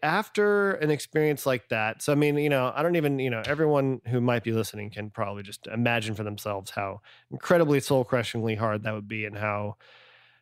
After 0.03 0.73
an 0.73 0.91
experience 0.91 1.45
like 1.45 1.69
that, 1.69 2.01
so 2.01 2.11
I 2.11 2.15
mean, 2.15 2.37
you 2.37 2.49
know, 2.49 2.71
I 2.75 2.83
don't 2.83 2.95
even, 2.95 3.19
you 3.19 3.29
know, 3.29 3.41
everyone 3.45 4.01
who 4.07 4.21
might 4.21 4.43
be 4.43 4.51
listening 4.51 4.89
can 4.89 5.09
probably 5.09 5.43
just 5.43 5.67
imagine 5.67 6.15
for 6.15 6.23
themselves 6.23 6.71
how 6.71 7.01
incredibly 7.31 7.79
soul 7.79 8.03
crushingly 8.03 8.55
hard 8.55 8.83
that 8.83 8.93
would 8.93 9.07
be 9.07 9.25
and 9.25 9.37
how 9.37 9.77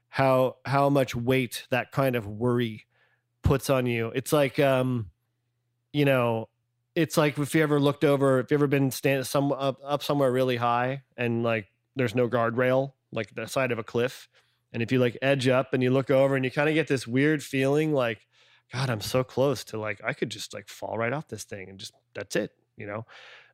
how 0.10 0.58
how 0.66 0.90
much 0.90 1.16
weight 1.16 1.66
that 1.72 1.92
kind 1.92 2.16
of 2.16 2.28
worry 2.28 2.86
puts 3.44 3.70
on 3.70 3.86
you. 3.86 4.12
It's 4.16 4.34
like 4.34 4.60
um 4.60 5.10
you 5.94 6.06
know, 6.06 6.50
it's 6.96 7.18
like 7.18 7.38
if 7.38 7.56
you 7.56 7.64
ever 7.64 7.80
looked 7.80 8.04
over, 8.04 8.40
if 8.40 8.52
you 8.52 8.56
ever 8.56 8.68
been 8.68 8.92
stand 8.92 9.26
some 9.28 9.52
up, 9.52 9.80
up 9.84 10.04
somewhere 10.04 10.32
really 10.32 10.58
high 10.58 11.04
and 11.18 11.44
like 11.44 11.68
there's 11.96 12.16
no 12.16 12.28
guardrail, 12.28 12.94
like 13.12 13.34
the 13.36 13.48
side 13.48 13.72
of 13.72 13.80
a 13.80 13.84
cliff, 13.84 14.28
and 14.72 14.82
if 14.82 14.92
you 14.92 15.00
like 15.00 15.18
edge 15.22 15.48
up 15.48 15.74
and 15.74 15.84
you 15.84 15.92
look 15.92 16.10
over 16.10 16.36
and 16.36 16.44
you 16.44 16.52
kind 16.52 16.68
of 16.68 16.76
get 16.76 16.88
this 16.88 17.08
weird 17.08 17.44
feeling 17.44 17.94
like, 17.94 18.26
God, 18.72 18.90
I'm 18.90 19.02
so 19.02 19.24
close 19.24 19.64
to 19.66 19.80
like 19.80 20.02
I 20.04 20.14
could 20.14 20.30
just 20.30 20.54
like 20.54 20.68
fall 20.68 20.98
right 20.98 21.14
off 21.14 21.28
this 21.28 21.44
thing 21.44 21.70
and 21.70 21.80
just 21.80 21.94
that's 22.16 22.36
it, 22.36 22.52
you 22.78 22.88
know. 22.88 23.06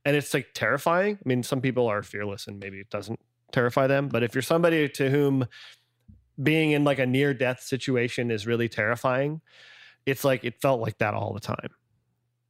And 0.05 0.15
it's 0.15 0.33
like 0.33 0.47
terrifying. 0.53 1.17
I 1.23 1.27
mean, 1.27 1.43
some 1.43 1.61
people 1.61 1.87
are 1.87 2.01
fearless 2.03 2.47
and 2.47 2.59
maybe 2.59 2.79
it 2.79 2.89
doesn't 2.89 3.19
terrify 3.51 3.87
them, 3.87 4.07
but 4.07 4.23
if 4.23 4.33
you're 4.33 4.41
somebody 4.41 4.87
to 4.87 5.09
whom 5.09 5.45
being 6.41 6.71
in 6.71 6.83
like 6.83 6.99
a 6.99 7.05
near 7.05 7.33
death 7.33 7.61
situation 7.61 8.31
is 8.31 8.47
really 8.47 8.69
terrifying, 8.69 9.41
it's 10.05 10.23
like 10.23 10.43
it 10.43 10.61
felt 10.61 10.79
like 10.79 10.97
that 10.99 11.13
all 11.13 11.33
the 11.33 11.39
time 11.39 11.69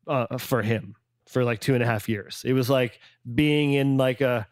uh, 0.07 0.37
for 0.37 0.61
him 0.61 0.95
for 1.27 1.43
like 1.43 1.59
two 1.59 1.73
and 1.73 1.83
a 1.83 1.85
half 1.85 2.09
years. 2.09 2.43
It 2.45 2.53
was 2.53 2.69
like 2.69 2.99
being 3.35 3.73
in 3.73 3.97
like 3.97 4.21
a, 4.21 4.47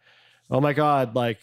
oh 0.50 0.62
my 0.62 0.74
God, 0.74 1.16
like 1.16 1.40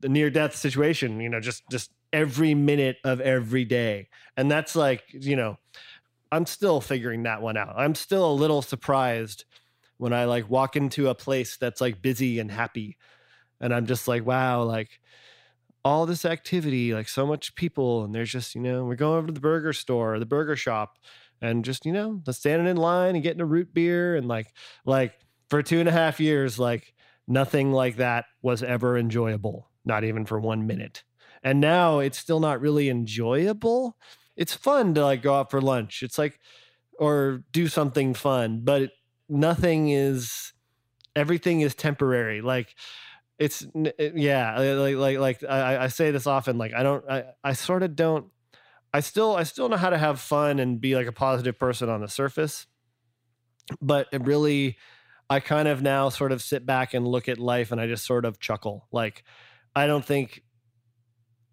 the 0.00 0.08
near 0.08 0.30
death 0.30 0.56
situation, 0.56 1.20
you 1.20 1.28
know, 1.28 1.40
just, 1.40 1.62
just 1.70 1.90
every 2.12 2.54
minute 2.54 2.96
of 3.04 3.20
every 3.20 3.64
day. 3.64 4.08
And 4.36 4.50
that's 4.50 4.76
like, 4.76 5.04
you 5.12 5.36
know, 5.36 5.58
I'm 6.32 6.46
still 6.46 6.80
figuring 6.80 7.24
that 7.24 7.42
one 7.42 7.56
out. 7.56 7.74
I'm 7.76 7.94
still 7.94 8.30
a 8.30 8.32
little 8.32 8.62
surprised 8.62 9.44
when 9.98 10.12
I 10.12 10.24
like 10.24 10.50
walk 10.50 10.76
into 10.76 11.08
a 11.08 11.14
place 11.14 11.56
that's 11.56 11.80
like 11.80 12.02
busy 12.02 12.38
and 12.38 12.50
happy. 12.50 12.96
And 13.60 13.72
I'm 13.74 13.86
just 13.86 14.06
like, 14.06 14.26
wow, 14.26 14.62
like 14.62 15.00
all 15.84 16.04
this 16.04 16.24
activity, 16.24 16.92
like 16.92 17.08
so 17.08 17.26
much 17.26 17.54
people. 17.54 18.04
And 18.04 18.14
there's 18.14 18.30
just, 18.30 18.54
you 18.54 18.60
know, 18.60 18.84
we're 18.84 18.96
going 18.96 19.18
over 19.18 19.28
to 19.28 19.32
the 19.32 19.40
burger 19.40 19.72
store, 19.72 20.18
the 20.18 20.26
burger 20.26 20.56
shop 20.56 20.98
and 21.40 21.64
just 21.64 21.84
you 21.84 21.92
know 21.92 22.20
standing 22.30 22.68
in 22.68 22.76
line 22.76 23.14
and 23.14 23.22
getting 23.22 23.40
a 23.40 23.46
root 23.46 23.72
beer 23.74 24.16
and 24.16 24.26
like 24.26 24.52
like 24.84 25.14
for 25.50 25.62
two 25.62 25.80
and 25.80 25.88
a 25.88 25.92
half 25.92 26.20
years 26.20 26.58
like 26.58 26.94
nothing 27.28 27.72
like 27.72 27.96
that 27.96 28.24
was 28.42 28.62
ever 28.62 28.96
enjoyable 28.96 29.70
not 29.84 30.04
even 30.04 30.24
for 30.24 30.40
one 30.40 30.66
minute 30.66 31.04
and 31.46 31.60
now 31.60 32.00
it's 32.00 32.18
still 32.18 32.40
not 32.40 32.60
really 32.60 32.90
enjoyable 32.90 33.96
it's 34.36 34.52
fun 34.52 34.92
to 34.92 35.02
like 35.02 35.22
go 35.22 35.34
out 35.34 35.50
for 35.50 35.60
lunch 35.60 36.02
it's 36.02 36.18
like 36.18 36.38
or 36.98 37.42
do 37.52 37.68
something 37.68 38.12
fun 38.12 38.60
but 38.62 38.90
nothing 39.28 39.88
is 39.88 40.52
everything 41.14 41.62
is 41.62 41.74
temporary 41.74 42.42
like 42.42 42.74
it's 43.38 43.66
eh, 43.98 44.10
yeah 44.14 44.58
like 44.58 44.96
like 44.96 45.18
like 45.18 45.44
I, 45.50 45.84
I 45.84 45.86
say 45.88 46.10
this 46.10 46.26
often 46.26 46.58
like 46.58 46.74
i 46.74 46.82
don't 46.82 47.08
i, 47.08 47.24
I 47.42 47.54
sort 47.54 47.82
of 47.82 47.96
don't 47.96 48.26
I 48.96 49.00
still 49.00 49.36
I 49.36 49.42
still 49.42 49.68
know 49.68 49.76
how 49.76 49.90
to 49.90 49.98
have 49.98 50.20
fun 50.20 50.58
and 50.58 50.80
be 50.80 50.94
like 50.94 51.06
a 51.06 51.12
positive 51.12 51.58
person 51.58 51.90
on 51.90 52.00
the 52.00 52.08
surface. 52.08 52.66
But 53.82 54.06
it 54.10 54.24
really 54.24 54.78
I 55.28 55.40
kind 55.40 55.68
of 55.68 55.82
now 55.82 56.08
sort 56.08 56.32
of 56.32 56.40
sit 56.40 56.64
back 56.64 56.94
and 56.94 57.06
look 57.06 57.28
at 57.28 57.38
life 57.38 57.72
and 57.72 57.78
I 57.78 57.88
just 57.88 58.06
sort 58.06 58.24
of 58.24 58.40
chuckle. 58.40 58.88
Like 58.90 59.22
I 59.74 59.86
don't 59.86 60.04
think 60.04 60.42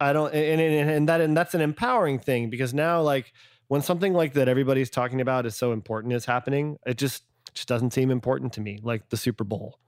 I 0.03 0.13
don't 0.13 0.33
and 0.33 0.61
and, 0.61 0.89
and 0.89 1.09
that 1.09 1.21
and 1.21 1.35
that's 1.35 1.53
an 1.53 1.61
empowering 1.61 2.19
thing 2.19 2.49
because 2.49 2.73
now 2.73 3.01
like 3.01 3.33
when 3.67 3.81
something 3.81 4.13
like 4.13 4.33
that 4.33 4.47
everybody's 4.47 4.89
talking 4.89 5.21
about 5.21 5.45
is 5.45 5.55
so 5.55 5.71
important 5.71 6.13
is 6.13 6.25
happening, 6.25 6.77
it 6.85 6.97
just 6.97 7.23
just 7.53 7.67
doesn't 7.67 7.93
seem 7.93 8.11
important 8.11 8.53
to 8.53 8.61
me. 8.61 8.79
Like 8.83 9.09
the 9.09 9.17
Super 9.17 9.43
Bowl. 9.43 9.79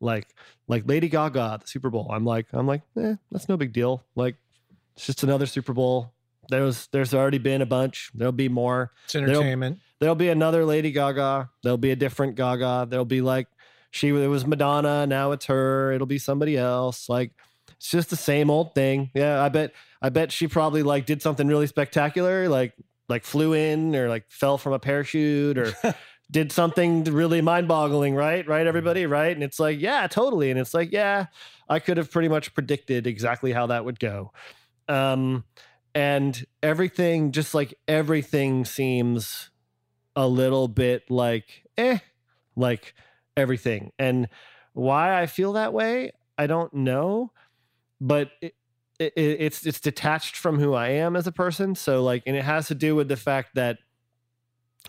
Like 0.00 0.28
like 0.68 0.86
Lady 0.86 1.08
Gaga, 1.08 1.58
the 1.62 1.66
Super 1.66 1.90
Bowl. 1.90 2.08
I'm 2.10 2.24
like 2.24 2.46
I'm 2.52 2.66
like, 2.66 2.82
eh, 2.98 3.14
that's 3.30 3.48
no 3.48 3.56
big 3.56 3.72
deal. 3.72 4.04
Like 4.14 4.36
it's 4.96 5.06
just 5.06 5.22
another 5.22 5.46
Super 5.46 5.72
Bowl 5.72 6.12
there's 6.48 6.88
there's 6.88 7.14
already 7.14 7.38
been 7.38 7.62
a 7.62 7.66
bunch. 7.66 8.10
There'll 8.14 8.32
be 8.32 8.48
more. 8.48 8.92
It's 9.04 9.14
entertainment. 9.14 9.78
There'll, 9.98 10.14
there'll, 10.14 10.14
be 10.16 10.28
another 10.28 10.64
Lady 10.64 10.90
Gaga. 10.90 11.50
There'll 11.62 11.78
be 11.78 11.92
a 11.92 11.96
different 11.96 12.36
Gaga. 12.36 12.86
There'll 12.88 13.04
be 13.04 13.20
like 13.20 13.48
she 13.90 14.08
it 14.08 14.26
was 14.26 14.46
Madonna. 14.46 15.06
Now 15.06 15.32
it's 15.32 15.46
her. 15.46 15.92
It'll 15.92 16.06
be 16.06 16.18
somebody 16.18 16.56
else. 16.56 17.08
Like 17.08 17.32
it's 17.82 17.90
just 17.90 18.10
the 18.10 18.16
same 18.16 18.48
old 18.48 18.76
thing. 18.76 19.10
Yeah, 19.12 19.42
I 19.42 19.48
bet 19.48 19.72
I 20.00 20.08
bet 20.08 20.30
she 20.30 20.46
probably 20.46 20.84
like 20.84 21.04
did 21.04 21.20
something 21.20 21.48
really 21.48 21.66
spectacular, 21.66 22.48
like 22.48 22.74
like 23.08 23.24
flew 23.24 23.54
in 23.54 23.96
or 23.96 24.08
like 24.08 24.24
fell 24.28 24.56
from 24.56 24.72
a 24.72 24.78
parachute 24.78 25.58
or 25.58 25.72
did 26.30 26.52
something 26.52 27.02
really 27.02 27.40
mind-boggling, 27.40 28.14
right? 28.14 28.46
Right, 28.46 28.68
everybody, 28.68 29.04
right? 29.06 29.34
And 29.34 29.42
it's 29.42 29.58
like, 29.58 29.80
yeah, 29.80 30.06
totally. 30.06 30.48
And 30.52 30.60
it's 30.60 30.74
like, 30.74 30.92
yeah, 30.92 31.26
I 31.68 31.80
could 31.80 31.96
have 31.96 32.08
pretty 32.08 32.28
much 32.28 32.54
predicted 32.54 33.08
exactly 33.08 33.50
how 33.50 33.66
that 33.66 33.84
would 33.84 33.98
go. 33.98 34.30
Um, 34.88 35.42
and 35.92 36.46
everything 36.62 37.32
just 37.32 37.52
like 37.52 37.74
everything 37.88 38.64
seems 38.64 39.50
a 40.14 40.28
little 40.28 40.68
bit 40.68 41.10
like 41.10 41.64
eh 41.76 41.98
like 42.54 42.94
everything 43.36 43.90
and 43.98 44.28
why 44.72 45.20
i 45.20 45.26
feel 45.26 45.54
that 45.54 45.72
way 45.72 46.12
i 46.38 46.46
don't 46.46 46.72
know 46.72 47.30
but 48.02 48.30
it, 48.40 48.54
it, 48.98 49.12
it's 49.16 49.66
it's 49.66 49.80
detached 49.80 50.36
from 50.36 50.58
who 50.58 50.74
i 50.74 50.88
am 50.88 51.16
as 51.16 51.26
a 51.26 51.32
person 51.32 51.74
so 51.74 52.02
like 52.02 52.22
and 52.26 52.36
it 52.36 52.44
has 52.44 52.68
to 52.68 52.74
do 52.74 52.94
with 52.94 53.08
the 53.08 53.16
fact 53.16 53.54
that 53.54 53.78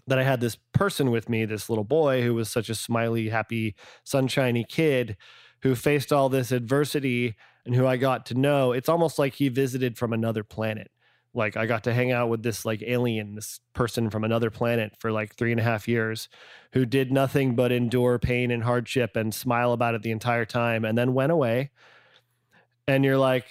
that 0.08 0.20
i 0.20 0.24
had 0.24 0.42
this 0.42 0.58
person 0.74 1.12
with 1.12 1.30
me 1.30 1.46
this 1.46 1.70
little 1.70 1.84
boy 1.84 2.22
who 2.22 2.34
was 2.34 2.50
such 2.50 2.70
a 2.70 2.76
smiley 2.76 3.30
happy 3.30 3.76
sunshiny 4.04 4.66
kid 4.68 5.16
who 5.62 5.76
faced 5.76 6.12
all 6.12 6.28
this 6.28 6.52
adversity 6.52 7.36
and 7.66 7.74
who 7.74 7.88
I 7.88 7.98
got 7.98 8.26
to 8.28 8.34
know, 8.34 8.74
it's 8.74 8.90
almost 8.90 9.18
like 9.18 9.36
he 9.36 9.50
visited 9.50 9.98
from 9.98 10.14
another 10.14 10.44
planet. 10.44 10.92
Like 11.34 11.58
I 11.58 11.66
got 11.66 11.86
to 11.86 11.94
hang 11.94 12.12
out 12.12 12.30
with 12.30 12.44
this 12.44 12.66
like 12.66 12.84
alien, 12.86 13.36
this 13.36 13.60
person 13.74 14.10
from 14.10 14.24
another 14.24 14.52
planet 14.52 14.94
for 15.00 15.12
like 15.12 15.36
three 15.36 15.52
and 15.52 15.60
a 15.60 15.64
half 15.64 15.88
years 15.88 16.30
who 16.74 16.86
did 16.86 17.12
nothing 17.12 17.56
but 17.56 17.72
endure 17.72 18.20
pain 18.20 18.52
and 18.52 18.64
hardship 18.64 19.16
and 19.16 19.34
smile 19.34 19.72
about 19.72 19.96
it 19.96 20.04
the 20.04 20.12
entire 20.12 20.46
time 20.46 20.86
and 20.86 20.98
then 20.98 21.14
went 21.14 21.32
away. 21.32 21.72
And 22.88 23.06
you're 23.06 23.18
like, 23.18 23.46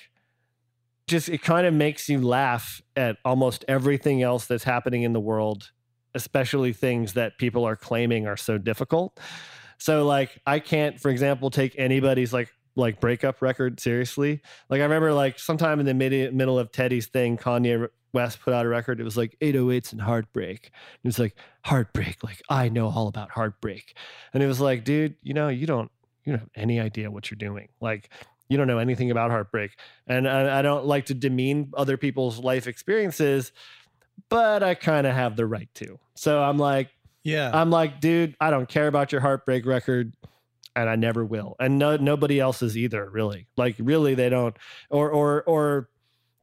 just 1.07 1.29
it 1.29 1.43
kind 1.43 1.67
of 1.67 1.75
makes 1.75 2.09
you 2.09 2.21
laugh 2.21 2.81
at 2.97 3.17
almost 3.25 3.65
everything 3.69 4.23
else 4.23 4.47
that's 4.47 4.65
happening 4.65 5.03
in 5.03 5.13
the 5.13 5.21
world, 5.21 5.71
especially 6.15 6.73
things 6.73 7.15
that 7.15 7.39
people 7.39 7.65
are 7.65 7.77
claiming 7.77 8.27
are 8.27 8.37
so 8.37 8.59
difficult. 8.59 9.19
So 9.79 10.07
like 10.07 10.41
I 10.47 10.61
can't, 10.61 11.01
for 11.01 11.11
example, 11.11 11.51
take 11.51 11.75
anybody's 11.77 12.33
like 12.33 12.51
like 12.77 13.01
breakup 13.01 13.43
record 13.43 13.81
seriously. 13.81 14.41
Like 14.71 14.81
I 14.81 14.85
remember 14.85 15.13
like 15.13 15.39
sometime 15.39 15.81
in 15.81 15.87
the 15.87 15.95
mid- 15.95 16.35
middle 16.35 16.59
of 16.59 16.73
Teddy's 16.73 17.09
thing, 17.09 17.37
Kanye 17.37 17.89
West 18.15 18.41
put 18.41 18.55
out 18.55 18.65
a 18.65 18.69
record. 18.69 19.01
It 19.01 19.05
was 19.05 19.17
like 19.17 19.37
808s 19.41 19.93
and 19.93 20.01
heartbreak. 20.01 20.71
It 21.03 21.07
was 21.07 21.19
like 21.19 21.37
heartbreak. 21.65 22.23
Like 22.23 22.41
I 22.49 22.69
know 22.69 22.89
all 22.89 23.09
about 23.09 23.31
heartbreak. 23.31 23.97
And 24.33 24.43
it 24.43 24.47
was 24.47 24.61
like, 24.61 24.85
dude, 24.85 25.17
you 25.23 25.35
know, 25.35 25.49
you 25.49 25.67
don't 25.67 25.91
you 26.25 26.33
don't 26.33 26.41
have 26.41 26.51
any 26.55 26.79
idea 26.79 27.11
what 27.11 27.31
you're 27.31 27.37
doing. 27.37 27.69
Like 27.81 28.11
you 28.53 28.59
don't 28.59 28.67
know 28.69 28.79
anything 28.79 29.11
about 29.11 29.31
heartbreak. 29.31 29.73
And 30.07 30.29
I, 30.29 30.59
I 30.59 30.63
don't 30.63 30.85
like 30.87 31.07
to 31.07 31.15
demean 31.15 31.73
other 31.77 31.97
people's 31.97 32.39
life 32.39 32.67
experiences, 32.67 33.51
but 34.29 34.63
I 34.63 34.75
kind 34.75 35.07
of 35.07 35.15
have 35.15 35.35
the 35.37 35.47
right 35.47 35.69
to. 35.75 35.99
So 36.15 36.43
I'm 36.43 36.59
like, 36.59 36.91
Yeah. 37.25 37.51
I'm 37.53 37.71
like, 37.71 38.01
dude, 38.01 38.37
I 38.41 38.51
don't 38.51 38.69
care 38.69 38.87
about 38.87 39.11
your 39.13 39.21
heartbreak 39.21 39.67
record. 39.67 40.15
And 40.75 40.89
I 40.89 40.97
never 40.97 41.25
will. 41.25 41.57
And 41.61 41.79
no 41.79 41.97
nobody 41.97 42.41
else's 42.41 42.79
either, 42.79 43.09
really. 43.11 43.47
Like 43.57 43.77
really 43.79 44.15
they 44.15 44.29
don't 44.31 44.57
or 44.89 45.11
or 45.11 45.43
or 45.43 45.89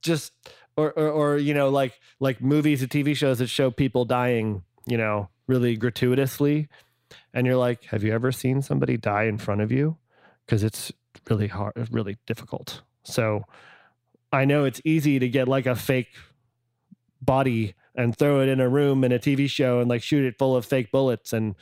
just 0.04 0.34
or 0.78 0.92
or, 0.92 1.10
or 1.10 1.38
you 1.38 1.54
know, 1.56 1.70
like 1.70 2.00
like 2.20 2.40
movies 2.42 2.82
and 2.84 2.92
TV 2.92 3.16
shows 3.16 3.40
that 3.40 3.48
show 3.48 3.72
people 3.72 4.06
dying, 4.06 4.62
you 4.86 4.98
know, 4.98 5.30
really 5.48 5.76
gratuitously. 5.76 6.68
And 7.34 7.48
you're 7.48 7.56
like, 7.58 7.86
have 7.86 8.04
you 8.04 8.14
ever 8.14 8.32
seen 8.32 8.62
somebody 8.62 8.98
die 8.98 9.24
in 9.24 9.40
front 9.40 9.62
of 9.62 9.72
you? 9.72 9.98
Because 10.46 10.64
it's 10.64 10.92
really 11.30 11.48
hard, 11.48 11.74
really 11.92 12.18
difficult. 12.26 12.82
So 13.04 13.44
I 14.32 14.46
know 14.46 14.66
it's 14.66 14.82
easy 14.86 15.20
to 15.20 15.30
get 15.30 15.48
like 15.48 15.66
a 15.66 15.76
fake 15.76 16.10
body 17.22 17.76
and 17.96 18.16
throw 18.16 18.42
it 18.42 18.50
in 18.50 18.60
a 18.60 18.70
room 18.70 19.04
in 19.04 19.12
a 19.12 19.20
TV 19.20 19.50
show 19.50 19.80
and 19.80 19.90
like 19.90 20.04
shoot 20.04 20.26
it 20.26 20.36
full 20.38 20.56
of 20.56 20.66
fake 20.66 20.92
bullets 20.92 21.34
and 21.34 21.56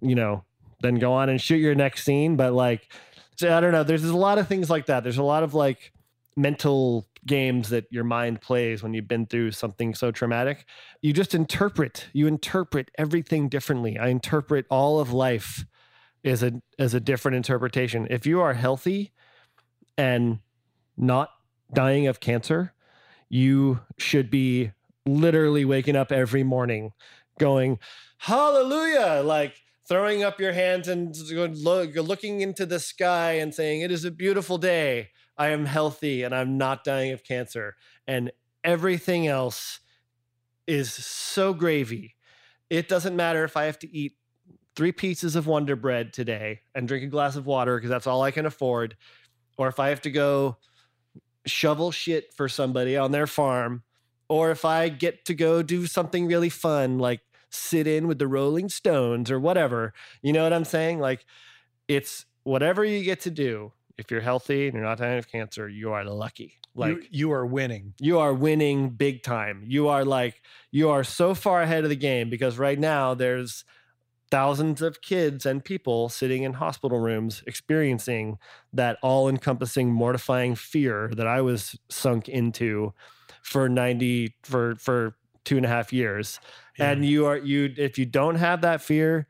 you 0.00 0.14
know 0.14 0.44
then 0.80 0.96
go 0.96 1.12
on 1.12 1.28
and 1.28 1.40
shoot 1.40 1.56
your 1.56 1.74
next 1.74 2.04
scene. 2.04 2.36
But 2.36 2.52
like 2.52 2.92
so 3.36 3.54
I 3.54 3.60
don't 3.60 3.72
know 3.72 3.82
there's, 3.82 4.02
there's 4.02 4.14
a 4.14 4.16
lot 4.16 4.38
of 4.38 4.48
things 4.48 4.70
like 4.70 4.86
that. 4.86 5.02
There's 5.02 5.18
a 5.18 5.22
lot 5.22 5.42
of 5.42 5.54
like 5.54 5.92
mental 6.36 7.06
games 7.26 7.70
that 7.70 7.86
your 7.90 8.04
mind 8.04 8.40
plays 8.40 8.82
when 8.82 8.94
you've 8.94 9.08
been 9.08 9.26
through 9.26 9.50
something 9.50 9.94
so 9.94 10.10
traumatic. 10.12 10.64
You 11.02 11.12
just 11.12 11.34
interpret 11.34 12.06
you 12.12 12.26
interpret 12.26 12.90
everything 12.96 13.48
differently. 13.48 13.98
I 13.98 14.08
interpret 14.08 14.66
all 14.70 15.00
of 15.00 15.12
life 15.12 15.64
as 16.26 16.42
a 16.42 16.60
as 16.78 16.92
a 16.94 17.00
different 17.00 17.36
interpretation. 17.36 18.06
If 18.10 18.26
you 18.26 18.40
are 18.40 18.54
healthy 18.54 19.12
and 19.96 20.40
not 20.96 21.30
dying 21.72 22.06
of 22.06 22.20
cancer 22.20 22.74
you 23.28 23.80
should 23.98 24.30
be 24.30 24.72
literally 25.04 25.64
waking 25.64 25.96
up 25.96 26.12
every 26.12 26.42
morning 26.42 26.92
going 27.38 27.78
hallelujah 28.18 29.22
like 29.24 29.56
throwing 29.88 30.22
up 30.22 30.40
your 30.40 30.52
hands 30.52 30.88
and 30.88 31.14
looking 31.16 32.40
into 32.40 32.66
the 32.66 32.80
sky 32.80 33.32
and 33.32 33.54
saying 33.54 33.80
it 33.82 33.92
is 33.92 34.04
a 34.04 34.10
beautiful 34.10 34.58
day. 34.58 35.10
I 35.38 35.48
am 35.48 35.66
healthy 35.66 36.24
and 36.24 36.34
i'm 36.34 36.58
not 36.58 36.82
dying 36.82 37.12
of 37.12 37.22
cancer. 37.22 37.76
And 38.06 38.32
everything 38.64 39.28
else 39.28 39.78
is 40.66 40.92
so 40.92 41.54
gravy. 41.54 42.16
It 42.68 42.88
doesn't 42.88 43.14
matter 43.14 43.44
if 43.44 43.56
i 43.56 43.64
have 43.64 43.78
to 43.80 43.96
eat 43.96 44.14
three 44.76 44.92
pieces 44.92 45.34
of 45.34 45.46
wonder 45.46 45.74
bread 45.74 46.12
today 46.12 46.60
and 46.74 46.86
drink 46.86 47.04
a 47.04 47.08
glass 47.08 47.34
of 47.34 47.46
water 47.46 47.76
because 47.76 47.90
that's 47.90 48.06
all 48.06 48.22
i 48.22 48.30
can 48.30 48.46
afford 48.46 48.96
or 49.56 49.68
if 49.68 49.80
i 49.80 49.88
have 49.88 50.00
to 50.02 50.10
go 50.10 50.56
shovel 51.46 51.90
shit 51.90 52.32
for 52.34 52.48
somebody 52.48 52.96
on 52.96 53.10
their 53.10 53.26
farm 53.26 53.82
or 54.28 54.50
if 54.50 54.64
I 54.64 54.88
get 54.88 55.24
to 55.26 55.34
go 55.34 55.62
do 55.62 55.86
something 55.86 56.26
really 56.26 56.48
fun, 56.48 56.98
like 56.98 57.20
sit 57.50 57.86
in 57.86 58.08
with 58.08 58.18
the 58.18 58.26
Rolling 58.26 58.68
Stones 58.68 59.30
or 59.30 59.38
whatever. 59.38 59.94
You 60.22 60.32
know 60.32 60.42
what 60.42 60.52
I'm 60.52 60.64
saying? 60.64 60.98
Like 60.98 61.24
it's 61.88 62.26
whatever 62.42 62.84
you 62.84 63.04
get 63.04 63.20
to 63.20 63.30
do. 63.30 63.72
If 63.98 64.10
you're 64.10 64.20
healthy 64.20 64.66
and 64.66 64.74
you're 64.74 64.84
not 64.84 64.98
dying 64.98 65.18
of 65.18 65.30
cancer, 65.30 65.68
you 65.68 65.92
are 65.92 66.04
lucky. 66.04 66.54
Like 66.74 66.90
you, 66.90 67.02
you 67.10 67.32
are 67.32 67.46
winning. 67.46 67.94
you 67.98 68.18
are 68.18 68.34
winning 68.34 68.90
big 68.90 69.22
time. 69.22 69.64
You 69.66 69.88
are 69.88 70.04
like 70.04 70.42
you 70.70 70.90
are 70.90 71.02
so 71.02 71.34
far 71.34 71.62
ahead 71.62 71.84
of 71.84 71.90
the 71.90 71.96
game 71.96 72.28
because 72.28 72.58
right 72.58 72.78
now 72.78 73.14
there's 73.14 73.64
thousands 74.30 74.82
of 74.82 75.00
kids 75.00 75.46
and 75.46 75.64
people 75.64 76.08
sitting 76.08 76.42
in 76.42 76.54
hospital 76.54 76.98
rooms 76.98 77.42
experiencing 77.46 78.38
that 78.72 78.98
all-encompassing 79.02 79.92
mortifying 79.92 80.54
fear 80.54 81.10
that 81.16 81.26
I 81.26 81.40
was 81.40 81.78
sunk 81.88 82.28
into 82.28 82.92
for 83.42 83.68
90 83.68 84.34
for 84.42 84.76
for 84.76 85.16
two 85.44 85.56
and 85.56 85.64
a 85.64 85.68
half 85.68 85.92
years. 85.92 86.40
And 86.78 87.04
you 87.04 87.26
are 87.26 87.38
you 87.38 87.72
if 87.76 87.98
you 87.98 88.06
don't 88.06 88.34
have 88.34 88.62
that 88.62 88.80
fear 88.80 89.28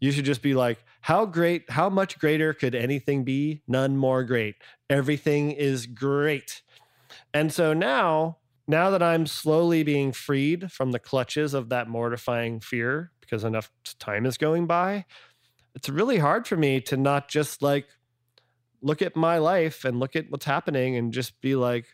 you 0.00 0.12
should 0.12 0.24
just 0.24 0.42
be 0.42 0.54
like 0.54 0.78
how 1.00 1.26
great 1.26 1.70
how 1.70 1.88
much 1.88 2.18
greater 2.18 2.52
could 2.52 2.74
anything 2.74 3.24
be? 3.24 3.62
None 3.66 3.96
more 3.96 4.24
great. 4.24 4.56
Everything 4.90 5.52
is 5.52 5.86
great. 5.86 6.62
And 7.32 7.52
so 7.52 7.72
now 7.72 8.38
now 8.70 8.90
that 8.90 9.02
i'm 9.02 9.26
slowly 9.26 9.82
being 9.82 10.12
freed 10.12 10.70
from 10.70 10.92
the 10.92 10.98
clutches 10.98 11.54
of 11.54 11.70
that 11.70 11.88
mortifying 11.88 12.60
fear 12.60 13.10
because 13.28 13.44
enough 13.44 13.70
time 13.98 14.24
is 14.24 14.38
going 14.38 14.66
by 14.66 15.04
it's 15.74 15.88
really 15.88 16.18
hard 16.18 16.46
for 16.46 16.56
me 16.56 16.80
to 16.80 16.96
not 16.96 17.28
just 17.28 17.62
like 17.62 17.86
look 18.82 19.00
at 19.00 19.14
my 19.14 19.38
life 19.38 19.84
and 19.84 20.00
look 20.00 20.16
at 20.16 20.28
what's 20.28 20.44
happening 20.44 20.96
and 20.96 21.12
just 21.12 21.40
be 21.40 21.54
like 21.54 21.86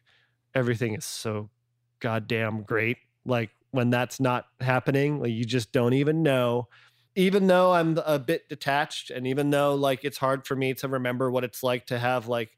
everything 0.55 0.95
is 0.95 1.05
so 1.05 1.51
goddamn 2.01 2.63
great. 2.63 2.97
Like 3.27 3.51
when 3.73 3.91
that's 3.91 4.21
not 4.21 4.47
happening, 4.61 5.21
like 5.21 5.33
you 5.33 5.45
just 5.45 5.71
don't 5.71 5.93
even 5.93 6.23
know. 6.23 6.69
Even 7.15 7.47
though 7.47 7.73
I'm 7.73 7.99
a 8.07 8.19
bit 8.19 8.49
detached, 8.49 9.11
and 9.11 9.27
even 9.27 9.51
though 9.51 9.75
like 9.75 10.03
it's 10.03 10.19
hard 10.19 10.47
for 10.47 10.57
me 10.57 10.73
to 10.75 10.89
remember 10.89 11.31
what 11.31 11.45
it's 11.45 11.63
like 11.63 11.87
to 11.87 11.99
have 11.99 12.27
like 12.27 12.57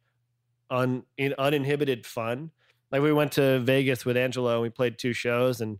un 0.70 1.02
in, 1.18 1.34
uninhibited 1.38 2.06
fun. 2.06 2.52
Like 2.92 3.02
we 3.02 3.12
went 3.12 3.32
to 3.32 3.58
Vegas 3.60 4.04
with 4.04 4.16
Angelo, 4.16 4.54
and 4.54 4.62
we 4.62 4.70
played 4.70 4.96
two 4.96 5.12
shows, 5.12 5.60
and 5.60 5.78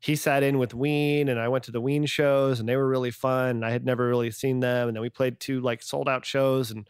he 0.00 0.16
sat 0.16 0.42
in 0.42 0.58
with 0.58 0.74
Ween, 0.74 1.28
and 1.28 1.38
I 1.38 1.48
went 1.48 1.64
to 1.64 1.70
the 1.70 1.80
Ween 1.80 2.06
shows, 2.06 2.58
and 2.58 2.68
they 2.68 2.76
were 2.76 2.88
really 2.88 3.10
fun. 3.10 3.50
And 3.50 3.64
I 3.64 3.70
had 3.70 3.84
never 3.84 4.08
really 4.08 4.30
seen 4.30 4.60
them, 4.60 4.88
and 4.88 4.96
then 4.96 5.02
we 5.02 5.10
played 5.10 5.38
two 5.38 5.60
like 5.60 5.82
sold 5.82 6.08
out 6.08 6.24
shows, 6.24 6.70
and 6.70 6.88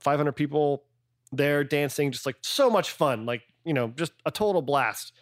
500 0.00 0.32
people 0.32 0.84
there 1.32 1.64
dancing, 1.64 2.10
just 2.10 2.26
like 2.26 2.36
so 2.42 2.70
much 2.70 2.90
fun. 2.90 3.26
Like 3.26 3.42
you 3.64 3.74
know, 3.74 3.88
just 3.88 4.12
a 4.24 4.30
total 4.30 4.62
blast. 4.62 5.12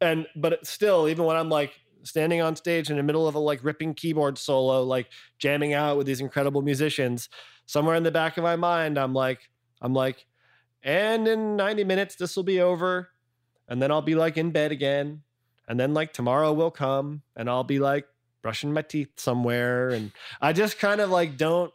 And 0.00 0.26
but 0.36 0.66
still, 0.66 1.08
even 1.08 1.24
when 1.24 1.36
I'm 1.36 1.48
like 1.48 1.72
standing 2.02 2.40
on 2.40 2.56
stage 2.56 2.90
in 2.90 2.96
the 2.96 3.02
middle 3.02 3.28
of 3.28 3.34
a 3.34 3.38
like 3.38 3.62
ripping 3.62 3.94
keyboard 3.94 4.38
solo, 4.38 4.82
like 4.82 5.08
jamming 5.38 5.72
out 5.72 5.96
with 5.96 6.06
these 6.06 6.20
incredible 6.20 6.62
musicians, 6.62 7.28
somewhere 7.66 7.96
in 7.96 8.02
the 8.02 8.10
back 8.10 8.36
of 8.38 8.44
my 8.44 8.56
mind, 8.56 8.98
I'm 8.98 9.12
like, 9.12 9.40
I'm 9.80 9.94
like, 9.94 10.26
and 10.82 11.26
in 11.28 11.56
90 11.56 11.84
minutes 11.84 12.16
this 12.16 12.34
will 12.34 12.44
be 12.44 12.60
over, 12.60 13.10
and 13.68 13.80
then 13.82 13.90
I'll 13.90 14.02
be 14.02 14.14
like 14.14 14.36
in 14.36 14.50
bed 14.50 14.72
again, 14.72 15.22
and 15.68 15.78
then 15.78 15.94
like 15.94 16.12
tomorrow 16.12 16.52
will 16.52 16.70
come, 16.72 17.22
and 17.36 17.48
I'll 17.48 17.64
be 17.64 17.78
like 17.78 18.06
brushing 18.42 18.72
my 18.72 18.82
teeth 18.82 19.10
somewhere, 19.16 19.90
and 19.90 20.10
I 20.40 20.52
just 20.52 20.78
kind 20.78 21.00
of 21.00 21.10
like 21.10 21.36
don't 21.36 21.72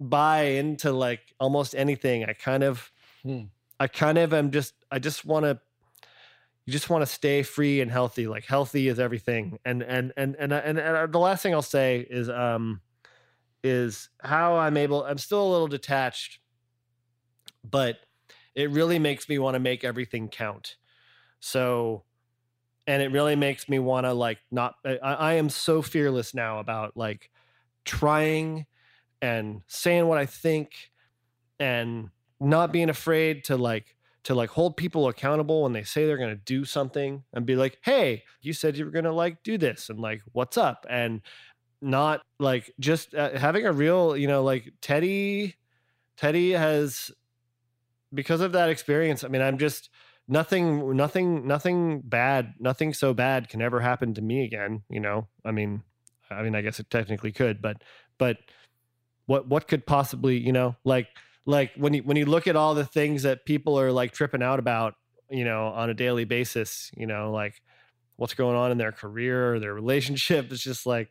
buy 0.00 0.42
into 0.42 0.92
like 0.92 1.20
almost 1.40 1.74
anything. 1.74 2.24
I 2.24 2.34
kind 2.34 2.62
of 2.62 2.92
Hmm. 3.22 3.44
I 3.80 3.88
kind 3.88 4.18
of 4.18 4.32
am 4.32 4.50
just 4.50 4.74
I 4.90 4.98
just 4.98 5.24
want 5.24 5.44
to 5.44 5.60
you 6.66 6.72
just 6.72 6.90
want 6.90 7.02
to 7.02 7.06
stay 7.06 7.42
free 7.42 7.80
and 7.80 7.90
healthy. 7.90 8.26
Like 8.26 8.44
healthy 8.44 8.88
is 8.88 9.00
everything. 9.00 9.58
And 9.64 9.82
and 9.82 10.12
and 10.16 10.36
and 10.38 10.52
and, 10.52 10.78
and 10.78 11.12
the 11.12 11.18
last 11.18 11.42
thing 11.42 11.54
I'll 11.54 11.62
say 11.62 12.06
is 12.08 12.28
um 12.28 12.80
is 13.64 14.08
how 14.22 14.56
I'm 14.56 14.76
able 14.76 15.04
I'm 15.04 15.18
still 15.18 15.46
a 15.46 15.50
little 15.50 15.66
detached 15.66 16.38
but 17.68 17.98
it 18.54 18.70
really 18.70 18.98
makes 18.98 19.28
me 19.28 19.38
want 19.38 19.54
to 19.54 19.60
make 19.60 19.84
everything 19.84 20.28
count. 20.28 20.76
So 21.40 22.04
and 22.88 23.02
it 23.02 23.12
really 23.12 23.36
makes 23.36 23.68
me 23.68 23.78
want 23.78 24.06
to 24.06 24.14
like 24.14 24.38
not 24.50 24.74
I, 24.84 24.96
I 24.96 25.32
am 25.34 25.50
so 25.50 25.82
fearless 25.82 26.34
now 26.34 26.58
about 26.58 26.96
like 26.96 27.30
trying 27.84 28.66
and 29.20 29.60
saying 29.68 30.06
what 30.06 30.16
I 30.18 30.24
think 30.24 30.72
and 31.60 32.08
not 32.40 32.72
being 32.72 32.88
afraid 32.88 33.44
to 33.44 33.56
like 33.56 33.94
to 34.24 34.34
like 34.34 34.48
hold 34.48 34.76
people 34.76 35.08
accountable 35.08 35.62
when 35.62 35.74
they 35.74 35.82
say 35.82 36.06
they're 36.06 36.16
going 36.16 36.34
to 36.34 36.44
do 36.44 36.64
something 36.64 37.22
and 37.34 37.44
be 37.44 37.56
like 37.56 37.78
hey 37.82 38.24
you 38.40 38.54
said 38.54 38.76
you 38.76 38.86
were 38.86 38.90
going 38.90 39.04
to 39.04 39.12
like 39.12 39.42
do 39.42 39.58
this 39.58 39.90
and 39.90 40.00
like 40.00 40.22
what's 40.32 40.56
up? 40.56 40.86
and 40.88 41.20
not 41.80 42.22
like 42.40 42.72
just 42.80 43.14
uh, 43.14 43.38
having 43.38 43.66
a 43.66 43.72
real 43.72 44.16
you 44.16 44.26
know 44.26 44.42
like 44.42 44.72
teddy 44.80 45.54
teddy 46.16 46.50
has 46.50 47.12
because 48.12 48.40
of 48.40 48.50
that 48.52 48.68
experience 48.68 49.22
i 49.22 49.28
mean 49.28 49.42
i'm 49.42 49.58
just 49.58 49.88
nothing 50.28 50.94
nothing 50.96 51.46
nothing 51.46 52.00
bad 52.00 52.54
nothing 52.60 52.92
so 52.92 53.14
bad 53.14 53.48
can 53.48 53.62
ever 53.62 53.80
happen 53.80 54.14
to 54.14 54.22
me 54.22 54.44
again 54.44 54.82
you 54.90 55.00
know? 55.00 55.26
I 55.44 55.50
mean 55.50 55.82
i 56.30 56.42
mean 56.42 56.54
i 56.54 56.60
guess 56.60 56.78
it 56.78 56.90
technically 56.90 57.32
could 57.32 57.62
but 57.62 57.82
but 58.18 58.36
what 59.26 59.48
what 59.48 59.66
could 59.68 59.86
possibly 59.86 60.38
you 60.38 60.52
know 60.52 60.76
like 60.84 61.08
like 61.46 61.72
when 61.76 61.94
you 61.94 62.02
when 62.02 62.16
you 62.16 62.26
look 62.26 62.46
at 62.46 62.56
all 62.56 62.74
the 62.74 62.84
things 62.84 63.22
that 63.22 63.46
people 63.46 63.80
are 63.80 63.90
like 63.90 64.12
tripping 64.12 64.42
out 64.42 64.58
about 64.58 64.94
you 65.30 65.44
know 65.44 65.68
on 65.68 65.90
a 65.90 65.94
daily 65.94 66.24
basis 66.24 66.90
you 66.96 67.06
know 67.06 67.32
like 67.32 67.62
what's 68.16 68.34
going 68.34 68.56
on 68.56 68.70
in 68.70 68.78
their 68.78 68.92
career 68.92 69.54
or 69.54 69.60
their 69.60 69.72
relationship 69.74 70.50
it's 70.52 70.62
just 70.62 70.86
like 70.86 71.08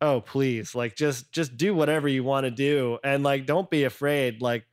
oh 0.00 0.20
please 0.20 0.74
like 0.74 0.94
just 0.96 1.32
just 1.32 1.56
do 1.56 1.74
whatever 1.74 2.08
you 2.08 2.24
want 2.24 2.44
to 2.44 2.50
do 2.50 2.98
and 3.04 3.22
like 3.22 3.46
don't 3.46 3.70
be 3.70 3.84
afraid 3.84 4.42
like 4.42 4.64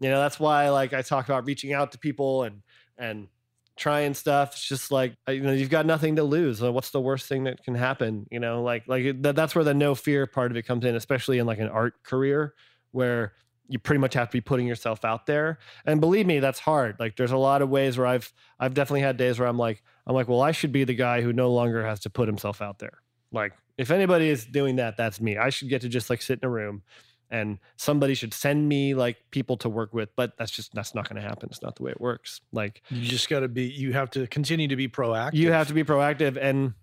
you 0.00 0.10
know 0.10 0.18
that's 0.18 0.40
why 0.40 0.68
like 0.70 0.92
i 0.92 1.00
talk 1.00 1.24
about 1.24 1.46
reaching 1.46 1.72
out 1.72 1.92
to 1.92 1.98
people 1.98 2.42
and 2.42 2.62
and 2.98 3.28
trying 3.76 4.14
stuff 4.14 4.52
it's 4.52 4.68
just 4.68 4.92
like 4.92 5.16
uh, 5.28 5.32
you 5.32 5.40
know 5.40 5.52
you've 5.52 5.70
got 5.70 5.84
nothing 5.84 6.14
to 6.14 6.22
lose 6.22 6.60
what's 6.60 6.90
the 6.90 7.00
worst 7.00 7.26
thing 7.26 7.42
that 7.42 7.62
can 7.64 7.74
happen 7.74 8.24
you 8.30 8.38
know 8.38 8.62
like 8.62 8.84
like 8.86 9.20
that, 9.22 9.34
that's 9.34 9.54
where 9.54 9.64
the 9.64 9.74
no 9.74 9.96
fear 9.96 10.26
part 10.28 10.52
of 10.52 10.56
it 10.56 10.62
comes 10.62 10.84
in 10.84 10.94
especially 10.94 11.38
in 11.38 11.46
like 11.46 11.58
an 11.58 11.68
art 11.68 11.94
career 12.04 12.54
where 12.92 13.32
you 13.68 13.78
pretty 13.78 13.98
much 13.98 14.14
have 14.14 14.28
to 14.28 14.32
be 14.32 14.40
putting 14.40 14.66
yourself 14.66 15.04
out 15.04 15.26
there. 15.26 15.58
And 15.86 16.00
believe 16.00 16.26
me, 16.26 16.38
that's 16.38 16.58
hard. 16.58 16.96
Like 17.00 17.16
there's 17.16 17.32
a 17.32 17.36
lot 17.36 17.62
of 17.62 17.70
ways 17.70 17.96
where 17.96 18.06
I've 18.06 18.32
I've 18.58 18.74
definitely 18.74 19.00
had 19.00 19.16
days 19.16 19.38
where 19.38 19.48
I'm 19.48 19.58
like 19.58 19.82
I'm 20.06 20.14
like, 20.14 20.28
well, 20.28 20.42
I 20.42 20.52
should 20.52 20.72
be 20.72 20.84
the 20.84 20.94
guy 20.94 21.22
who 21.22 21.32
no 21.32 21.52
longer 21.52 21.84
has 21.84 22.00
to 22.00 22.10
put 22.10 22.28
himself 22.28 22.60
out 22.60 22.78
there. 22.78 22.98
Like 23.32 23.52
if 23.78 23.90
anybody 23.90 24.28
is 24.28 24.44
doing 24.44 24.76
that, 24.76 24.96
that's 24.96 25.20
me. 25.20 25.38
I 25.38 25.50
should 25.50 25.68
get 25.68 25.82
to 25.82 25.88
just 25.88 26.10
like 26.10 26.22
sit 26.22 26.40
in 26.42 26.46
a 26.46 26.50
room 26.50 26.82
and 27.30 27.58
somebody 27.76 28.14
should 28.14 28.32
send 28.34 28.68
me 28.68 28.94
like 28.94 29.16
people 29.30 29.56
to 29.58 29.68
work 29.68 29.92
with, 29.94 30.14
but 30.16 30.36
that's 30.38 30.50
just 30.50 30.74
that's 30.74 30.94
not 30.94 31.08
going 31.08 31.20
to 31.20 31.26
happen. 31.28 31.48
It's 31.50 31.62
not 31.62 31.76
the 31.76 31.82
way 31.82 31.90
it 31.90 32.00
works. 32.00 32.40
Like 32.52 32.82
You 32.90 33.06
just 33.06 33.28
got 33.28 33.40
to 33.40 33.48
be. 33.48 33.64
You 33.64 33.92
have 33.92 34.10
to 34.10 34.26
continue 34.26 34.68
to 34.68 34.76
be 34.76 34.88
proactive. 34.88 35.34
you 35.34 35.52
have 35.52 35.68
to 35.68 35.74
be 35.74 35.84
proactive 35.84 36.36
and 36.40 36.74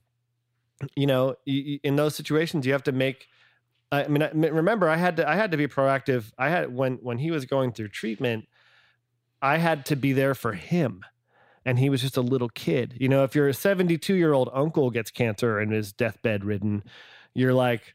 you 0.96 1.06
know 1.06 1.36
in 1.46 1.96
those 1.96 2.16
situations 2.16 2.66
you 2.66 2.72
have 2.74 2.82
to 2.84 2.92
make 2.92 3.28
i 3.92 4.08
mean 4.08 4.28
remember 4.34 4.90
i 4.90 4.96
had 4.96 5.16
to 5.18 5.30
i 5.30 5.36
had 5.36 5.52
to 5.52 5.58
be 5.58 5.68
proactive 5.68 6.32
i 6.40 6.50
had 6.50 6.74
when 6.76 6.96
when 7.04 7.20
he 7.20 7.30
was 7.30 7.46
going 7.46 7.72
through 7.72 7.88
treatment 7.88 8.48
i 9.44 9.58
had 9.58 9.86
to 9.86 9.96
be 9.96 10.12
there 10.12 10.34
for 10.34 10.54
him 10.54 11.06
and 11.66 11.78
he 11.78 11.88
was 11.88 12.02
just 12.02 12.18
a 12.18 12.22
little 12.22 12.50
kid 12.50 12.96
you 13.00 13.08
know 13.08 13.24
if 13.24 13.36
your 13.36 13.54
72 13.54 14.16
year 14.16 14.34
old 14.34 14.50
uncle 14.54 14.90
gets 14.90 15.12
cancer 15.12 15.60
and 15.60 15.72
is 15.72 15.94
deathbed 15.94 16.44
ridden 16.44 16.84
you're 17.36 17.54
like 17.54 17.94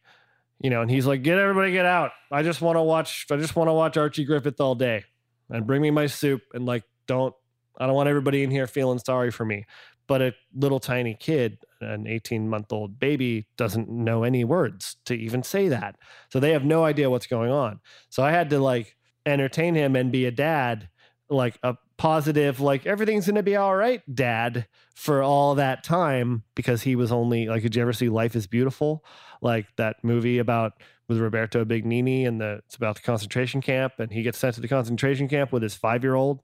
you 0.60 0.70
know 0.70 0.82
and 0.82 0.90
he's 0.90 1.06
like 1.06 1.22
get 1.22 1.38
everybody 1.38 1.72
get 1.72 1.86
out. 1.86 2.12
I 2.30 2.42
just 2.42 2.60
want 2.60 2.76
to 2.76 2.82
watch 2.82 3.26
i 3.30 3.36
just 3.36 3.56
want 3.56 3.68
to 3.68 3.72
watch 3.72 3.96
archie 3.96 4.24
griffith 4.24 4.60
all 4.60 4.74
day 4.74 5.04
and 5.50 5.66
bring 5.66 5.82
me 5.82 5.90
my 5.90 6.06
soup 6.06 6.42
and 6.54 6.66
like 6.66 6.84
don't 7.06 7.34
i 7.78 7.86
don't 7.86 7.94
want 7.94 8.08
everybody 8.08 8.42
in 8.42 8.50
here 8.50 8.66
feeling 8.66 8.98
sorry 8.98 9.30
for 9.30 9.44
me. 9.44 9.66
But 10.08 10.22
a 10.22 10.34
little 10.54 10.78
tiny 10.78 11.14
kid 11.14 11.58
an 11.80 12.06
18 12.06 12.48
month 12.48 12.72
old 12.72 12.98
baby 12.98 13.48
doesn't 13.56 13.88
know 13.88 14.22
any 14.22 14.44
words 14.44 14.96
to 15.06 15.14
even 15.14 15.42
say 15.42 15.68
that. 15.68 15.96
So 16.30 16.38
they 16.38 16.52
have 16.52 16.64
no 16.64 16.84
idea 16.84 17.10
what's 17.10 17.26
going 17.26 17.50
on. 17.50 17.80
So 18.08 18.22
i 18.22 18.30
had 18.30 18.50
to 18.50 18.58
like 18.58 18.96
entertain 19.26 19.74
him 19.74 19.96
and 19.96 20.12
be 20.12 20.26
a 20.26 20.30
dad 20.30 20.88
like 21.28 21.58
a 21.62 21.76
positive 21.96 22.60
like 22.60 22.86
everything's 22.86 23.26
gonna 23.26 23.42
be 23.42 23.56
all 23.56 23.74
right 23.74 24.02
dad 24.14 24.66
for 24.94 25.22
all 25.22 25.54
that 25.54 25.82
time 25.82 26.42
because 26.54 26.82
he 26.82 26.94
was 26.94 27.10
only 27.10 27.46
like 27.46 27.62
did 27.62 27.74
you 27.74 27.82
ever 27.82 27.92
see 27.92 28.08
life 28.08 28.36
is 28.36 28.46
beautiful 28.46 29.04
like 29.40 29.66
that 29.76 30.02
movie 30.02 30.38
about 30.38 30.72
with 31.08 31.18
roberto 31.18 31.64
benigni 31.64 32.26
and 32.26 32.40
the 32.40 32.60
it's 32.66 32.74
about 32.74 32.96
the 32.96 33.02
concentration 33.02 33.60
camp 33.60 33.92
and 33.98 34.10
he 34.12 34.22
gets 34.22 34.38
sent 34.38 34.54
to 34.54 34.60
the 34.60 34.68
concentration 34.68 35.28
camp 35.28 35.52
with 35.52 35.62
his 35.62 35.74
five 35.74 36.02
year 36.02 36.14
old 36.14 36.40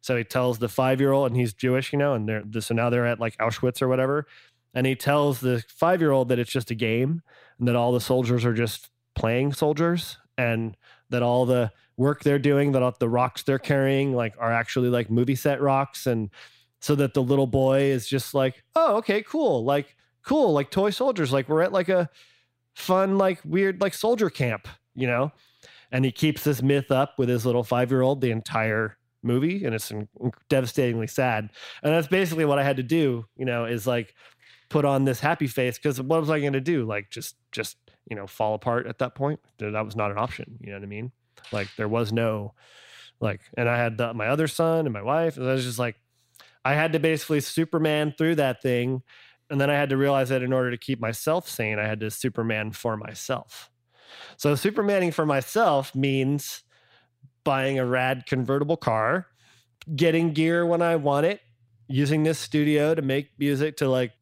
so 0.00 0.16
he 0.16 0.24
tells 0.24 0.58
the 0.58 0.68
five 0.68 1.00
year 1.00 1.12
old, 1.12 1.30
and 1.30 1.36
he's 1.38 1.52
Jewish, 1.52 1.92
you 1.92 1.98
know, 1.98 2.14
and 2.14 2.28
they're 2.28 2.44
so 2.60 2.74
now 2.74 2.90
they're 2.90 3.06
at 3.06 3.20
like 3.20 3.36
Auschwitz 3.38 3.82
or 3.82 3.88
whatever. 3.88 4.26
And 4.72 4.86
he 4.86 4.94
tells 4.94 5.40
the 5.40 5.64
five 5.68 6.00
year 6.00 6.12
old 6.12 6.28
that 6.28 6.38
it's 6.38 6.50
just 6.50 6.70
a 6.70 6.74
game 6.74 7.22
and 7.58 7.68
that 7.68 7.76
all 7.76 7.92
the 7.92 8.00
soldiers 8.00 8.44
are 8.44 8.54
just 8.54 8.88
playing 9.14 9.52
soldiers 9.52 10.16
and 10.38 10.76
that 11.10 11.22
all 11.22 11.44
the 11.44 11.72
work 11.96 12.22
they're 12.22 12.38
doing, 12.38 12.72
that 12.72 12.82
all 12.82 12.94
the 12.98 13.08
rocks 13.08 13.42
they're 13.42 13.58
carrying, 13.58 14.14
like 14.14 14.34
are 14.38 14.52
actually 14.52 14.88
like 14.88 15.10
movie 15.10 15.34
set 15.34 15.60
rocks. 15.60 16.06
And 16.06 16.30
so 16.80 16.94
that 16.94 17.14
the 17.14 17.22
little 17.22 17.48
boy 17.48 17.82
is 17.82 18.08
just 18.08 18.32
like, 18.32 18.62
oh, 18.74 18.96
okay, 18.98 19.22
cool. 19.22 19.64
Like, 19.64 19.96
cool. 20.22 20.52
Like 20.52 20.70
toy 20.70 20.90
soldiers. 20.90 21.32
Like 21.32 21.48
we're 21.48 21.62
at 21.62 21.72
like 21.72 21.90
a 21.90 22.08
fun, 22.74 23.18
like 23.18 23.40
weird, 23.44 23.80
like 23.80 23.94
soldier 23.94 24.30
camp, 24.30 24.68
you 24.94 25.06
know? 25.06 25.32
And 25.92 26.04
he 26.04 26.12
keeps 26.12 26.44
this 26.44 26.62
myth 26.62 26.90
up 26.90 27.18
with 27.18 27.28
his 27.28 27.44
little 27.44 27.64
five 27.64 27.90
year 27.90 28.02
old 28.02 28.20
the 28.20 28.30
entire 28.30 28.96
movie 29.22 29.64
and 29.64 29.74
it's 29.74 29.90
in- 29.90 30.08
devastatingly 30.48 31.06
sad. 31.06 31.50
And 31.82 31.92
that's 31.92 32.08
basically 32.08 32.44
what 32.44 32.58
i 32.58 32.62
had 32.62 32.78
to 32.78 32.82
do 32.82 33.26
you 33.36 33.44
know 33.44 33.66
is 33.66 33.86
like 33.86 34.14
put 34.70 34.84
on 34.84 35.04
this 35.04 35.20
happy 35.20 35.46
face 35.46 35.76
because 35.76 36.00
what 36.00 36.20
was 36.20 36.30
i 36.30 36.40
going 36.40 36.52
to 36.54 36.60
do? 36.60 36.86
Like 36.86 37.10
just 37.10 37.36
just 37.52 37.76
you 38.08 38.16
know 38.16 38.26
fall 38.26 38.54
apart 38.54 38.86
at 38.86 38.98
that 38.98 39.14
point? 39.14 39.40
That 39.58 39.84
was 39.84 39.96
not 39.96 40.10
an 40.10 40.18
option 40.18 40.58
you 40.60 40.70
know 40.70 40.76
what 40.78 40.84
i 40.84 40.86
mean? 40.86 41.12
Like 41.52 41.68
there 41.76 41.88
was 41.88 42.12
no 42.12 42.54
like 43.20 43.42
and 43.56 43.68
i 43.68 43.76
had 43.76 43.98
the, 43.98 44.14
my 44.14 44.28
other 44.28 44.48
son 44.48 44.86
and 44.86 44.92
my 44.92 45.02
wife 45.02 45.36
and 45.36 45.48
i 45.48 45.52
was 45.52 45.64
just 45.64 45.78
like 45.78 45.96
i 46.64 46.74
had 46.74 46.92
to 46.92 46.98
basically 46.98 47.40
superman 47.40 48.14
through 48.16 48.34
that 48.34 48.62
thing 48.62 49.02
and 49.50 49.60
then 49.60 49.70
i 49.70 49.74
had 49.74 49.90
to 49.90 49.96
realize 49.96 50.28
that 50.28 50.42
in 50.42 50.52
order 50.52 50.70
to 50.70 50.78
keep 50.78 51.00
myself 51.00 51.48
sane 51.48 51.78
i 51.78 51.86
had 51.86 52.00
to 52.00 52.10
superman 52.10 52.70
for 52.70 52.96
myself 52.96 53.70
so 54.36 54.54
supermaning 54.54 55.12
for 55.12 55.26
myself 55.26 55.94
means 55.94 56.62
buying 57.44 57.78
a 57.78 57.86
rad 57.86 58.26
convertible 58.26 58.76
car, 58.76 59.26
getting 59.94 60.32
gear 60.32 60.64
when 60.66 60.82
I 60.82 60.96
want 60.96 61.26
it, 61.26 61.40
using 61.88 62.22
this 62.22 62.38
studio 62.38 62.94
to 62.94 63.02
make 63.02 63.30
music 63.38 63.78
to 63.78 63.88
like, 63.88 64.12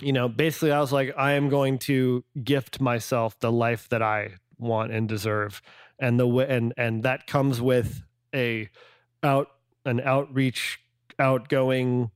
you 0.00 0.12
know, 0.12 0.28
basically 0.28 0.72
I 0.72 0.80
was 0.80 0.92
like, 0.92 1.14
I 1.16 1.32
am 1.32 1.48
going 1.48 1.78
to 1.80 2.24
gift 2.42 2.80
myself 2.80 3.38
the 3.40 3.52
life 3.52 3.88
that 3.90 4.02
I 4.02 4.30
want 4.58 4.92
and 4.92 5.08
deserve. 5.08 5.60
And 5.98 6.18
the 6.18 6.26
and 6.26 6.72
and 6.76 7.02
that 7.04 7.26
comes 7.26 7.60
with 7.60 8.02
a 8.34 8.68
out 9.22 9.48
an 9.84 10.00
outreach, 10.00 10.80
outgoing, 11.18 12.10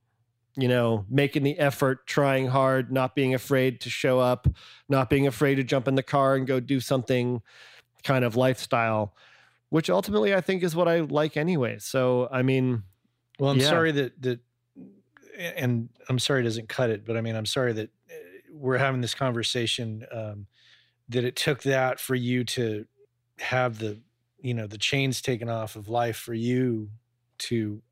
you 0.57 0.69
know, 0.69 1.05
making 1.09 1.43
the 1.43 1.59
effort, 1.59 2.07
trying 2.07 2.47
hard, 2.49 2.91
not 2.93 3.15
being 3.15 3.35
afraid 3.35 3.81
to 3.83 3.91
show 3.91 4.19
up, 4.21 4.47
not 4.89 5.11
being 5.11 5.27
afraid 5.27 5.57
to 5.57 5.65
jump 5.65 5.89
in 5.89 5.95
the 5.97 6.03
car 6.03 6.35
and 6.37 6.47
go 6.47 6.61
do 6.61 6.81
something 6.81 7.43
kind 8.05 8.25
of 8.25 8.37
lifestyle 8.37 9.17
which 9.71 9.91
ultimately 9.91 10.35
I 10.35 10.41
think 10.41 10.63
is 10.63 10.77
what 10.77 10.89
I 10.89 11.01
like 11.01 11.37
anyway. 11.37 11.79
So 11.79 12.29
I 12.31 12.43
mean, 12.43 12.85
Well, 13.39 13.51
I'm 13.51 13.59
Yeah. 13.59 13.69
sorry 13.69 13.93
that 13.93 14.23
that, 14.23 14.41
and 15.39 15.91
I'm 16.09 16.19
sorry 16.19 16.41
it 16.41 16.45
doesn't 16.45 16.69
cut 16.69 16.91
it, 16.91 17.05
but 17.05 17.17
I 17.17 17.21
mean, 17.21 17.37
I'm 17.37 17.47
sorry 17.47 17.73
that 17.75 17.91
uh, 18.11 18.15
we're 18.53 18.79
having 18.79 19.01
this 19.01 19.15
conversation. 19.15 20.07
Um, 20.11 20.47
that 21.09 21.25
it 21.25 21.37
took 21.37 21.63
that 21.65 22.01
for 22.01 22.15
you 22.17 22.45
to 22.45 22.87
have 23.39 23.79
the, 23.79 24.03
you 24.39 24.55
know, 24.55 24.67
the 24.67 24.79
chains 24.79 25.23
taken 25.23 25.49
off 25.49 25.77
of 25.77 25.89
life 25.89 26.17
for 26.17 26.35
you 26.35 26.91
to 27.39 27.83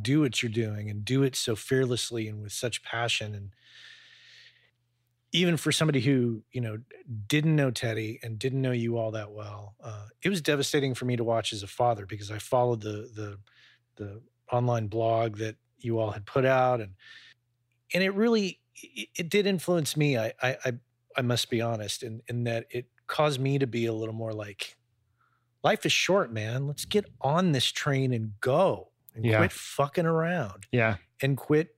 do 0.00 0.20
what 0.20 0.42
you're 0.42 0.50
doing 0.50 0.90
and 0.90 1.04
do 1.04 1.22
it 1.22 1.36
so 1.36 1.54
fearlessly 1.54 2.28
and 2.28 2.42
with 2.42 2.52
such 2.52 2.82
passion 2.82 3.34
and 3.34 3.50
even 5.34 5.56
for 5.56 5.72
somebody 5.72 6.00
who 6.00 6.42
you 6.52 6.60
know 6.60 6.78
didn't 7.26 7.56
know 7.56 7.70
Teddy 7.70 8.20
and 8.22 8.38
didn't 8.38 8.62
know 8.62 8.70
you 8.70 8.96
all 8.96 9.10
that 9.10 9.32
well, 9.32 9.74
uh, 9.82 10.06
it 10.22 10.28
was 10.28 10.40
devastating 10.40 10.94
for 10.94 11.04
me 11.04 11.16
to 11.16 11.24
watch 11.24 11.52
as 11.52 11.62
a 11.62 11.66
father 11.66 12.06
because 12.06 12.30
I 12.30 12.38
followed 12.38 12.80
the 12.80 13.10
the 13.14 13.38
the 13.96 14.22
online 14.52 14.86
blog 14.86 15.38
that 15.38 15.56
you 15.78 15.98
all 15.98 16.12
had 16.12 16.24
put 16.24 16.44
out 16.44 16.80
and 16.80 16.94
and 17.92 18.02
it 18.02 18.14
really 18.14 18.60
it, 18.76 19.08
it 19.16 19.28
did 19.28 19.46
influence 19.46 19.96
me. 19.96 20.16
I 20.16 20.32
I 20.40 20.72
I, 21.16 21.22
must 21.22 21.50
be 21.50 21.60
honest 21.60 22.04
in 22.04 22.22
in 22.28 22.44
that 22.44 22.66
it 22.70 22.86
caused 23.08 23.40
me 23.40 23.58
to 23.58 23.66
be 23.66 23.86
a 23.86 23.92
little 23.92 24.14
more 24.14 24.32
like 24.32 24.76
life 25.64 25.84
is 25.84 25.92
short, 25.92 26.32
man. 26.32 26.68
Let's 26.68 26.84
get 26.84 27.06
on 27.20 27.50
this 27.50 27.66
train 27.72 28.12
and 28.12 28.32
go 28.40 28.90
and 29.14 29.24
Yeah. 29.24 29.38
quit 29.38 29.52
fucking 29.52 30.06
around 30.06 30.66
yeah, 30.72 30.96
and 31.22 31.36
quit 31.36 31.76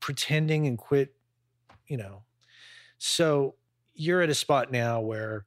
pretending 0.00 0.66
and 0.66 0.76
quit, 0.78 1.14
you 1.86 1.96
know. 1.96 2.24
So 2.98 3.56
you're 3.94 4.22
at 4.22 4.28
a 4.30 4.34
spot 4.34 4.70
now 4.72 5.00
where 5.00 5.46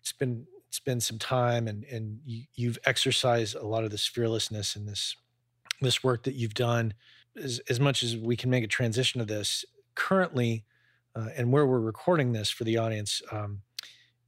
it's 0.00 0.12
been 0.12 0.46
it's 0.68 0.80
been 0.80 1.00
some 1.00 1.18
time 1.18 1.68
and 1.68 1.84
and 1.84 2.20
you, 2.24 2.44
you've 2.54 2.78
exercised 2.86 3.54
a 3.56 3.66
lot 3.66 3.84
of 3.84 3.90
this 3.90 4.06
fearlessness 4.06 4.76
and 4.76 4.88
this 4.88 5.16
this 5.80 6.02
work 6.04 6.22
that 6.24 6.34
you've 6.34 6.54
done 6.54 6.94
as, 7.36 7.60
as 7.68 7.80
much 7.80 8.02
as 8.02 8.16
we 8.16 8.36
can 8.36 8.50
make 8.50 8.62
a 8.64 8.68
transition 8.68 9.18
to 9.18 9.24
this 9.24 9.64
currently 9.94 10.64
uh, 11.16 11.28
and 11.36 11.52
where 11.52 11.66
we're 11.66 11.80
recording 11.80 12.32
this 12.32 12.50
for 12.50 12.64
the 12.64 12.76
audience 12.78 13.20
um, 13.32 13.60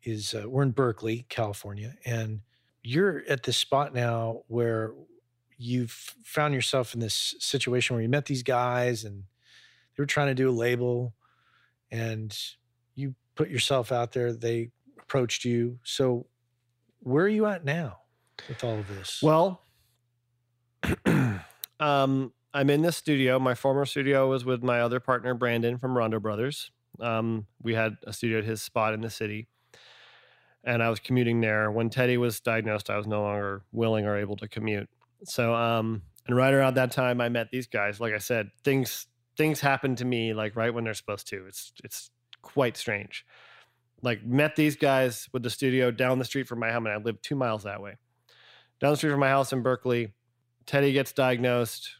is 0.02 0.34
uh, 0.34 0.48
we're 0.48 0.62
in 0.62 0.70
berkeley 0.70 1.24
california 1.28 1.94
and 2.04 2.40
you're 2.82 3.22
at 3.28 3.42
this 3.44 3.56
spot 3.56 3.94
now 3.94 4.42
where 4.48 4.92
you've 5.58 6.14
found 6.24 6.54
yourself 6.54 6.94
in 6.94 7.00
this 7.00 7.34
situation 7.38 7.94
where 7.94 8.02
you 8.02 8.08
met 8.08 8.26
these 8.26 8.42
guys 8.42 9.04
and 9.04 9.24
they 9.96 10.02
were 10.02 10.06
trying 10.06 10.28
to 10.28 10.34
do 10.34 10.48
a 10.48 10.52
label 10.52 11.14
and 11.90 12.36
you 12.94 13.14
put 13.34 13.48
yourself 13.48 13.92
out 13.92 14.12
there 14.12 14.32
they 14.32 14.70
approached 14.98 15.44
you 15.44 15.78
so 15.84 16.26
where 17.00 17.24
are 17.24 17.28
you 17.28 17.46
at 17.46 17.64
now 17.64 17.98
with 18.48 18.64
all 18.64 18.78
of 18.78 18.88
this 18.88 19.22
Well, 19.22 19.62
um, 21.80 22.32
I'm 22.52 22.70
in 22.70 22.82
this 22.82 22.96
studio. 22.96 23.38
My 23.38 23.54
former 23.54 23.84
studio 23.86 24.28
was 24.28 24.44
with 24.44 24.62
my 24.62 24.80
other 24.80 25.00
partner, 25.00 25.34
Brandon 25.34 25.78
from 25.78 25.96
Rondo 25.96 26.20
Brothers. 26.20 26.70
Um, 27.00 27.46
we 27.62 27.74
had 27.74 27.96
a 28.06 28.12
studio 28.12 28.38
at 28.38 28.44
his 28.44 28.62
spot 28.62 28.94
in 28.94 29.00
the 29.00 29.10
city, 29.10 29.48
and 30.62 30.82
I 30.82 30.90
was 30.90 31.00
commuting 31.00 31.40
there. 31.40 31.70
When 31.70 31.90
Teddy 31.90 32.16
was 32.16 32.40
diagnosed, 32.40 32.90
I 32.90 32.96
was 32.96 33.06
no 33.06 33.22
longer 33.22 33.62
willing 33.72 34.06
or 34.06 34.16
able 34.16 34.36
to 34.36 34.48
commute. 34.48 34.88
So, 35.24 35.54
um, 35.54 36.02
and 36.26 36.36
right 36.36 36.52
around 36.52 36.74
that 36.74 36.90
time, 36.90 37.20
I 37.20 37.28
met 37.28 37.50
these 37.50 37.66
guys. 37.66 38.00
Like 38.00 38.14
I 38.14 38.18
said, 38.18 38.50
things 38.62 39.06
things 39.36 39.60
happen 39.60 39.96
to 39.96 40.04
me 40.04 40.32
like 40.32 40.54
right 40.54 40.72
when 40.72 40.84
they're 40.84 40.94
supposed 40.94 41.28
to. 41.28 41.44
It's 41.46 41.72
it's 41.82 42.10
quite 42.42 42.76
strange. 42.76 43.24
Like 44.02 44.24
met 44.24 44.56
these 44.56 44.76
guys 44.76 45.28
with 45.32 45.42
the 45.42 45.50
studio 45.50 45.90
down 45.90 46.18
the 46.18 46.24
street 46.24 46.46
from 46.46 46.60
my 46.60 46.72
home, 46.72 46.86
and 46.86 46.94
I 46.94 46.98
live 46.98 47.20
two 47.22 47.36
miles 47.36 47.64
that 47.64 47.82
way. 47.82 47.96
Down 48.80 48.92
the 48.92 48.96
street 48.96 49.10
from 49.10 49.20
my 49.20 49.28
house 49.28 49.52
in 49.52 49.62
Berkeley, 49.62 50.12
Teddy 50.66 50.92
gets 50.92 51.12
diagnosed. 51.12 51.90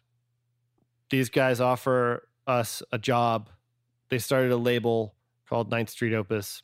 These 1.11 1.31
guys 1.31 1.61
offer 1.61 2.29
us 2.47 2.83
a 2.93 2.99
job. 2.99 3.51
They 4.11 4.19
started 4.19 4.53
a 4.53 4.57
label 4.57 5.15
called 5.49 5.71
Ninth 5.71 5.91
Street 5.91 6.15
Opus, 6.15 6.63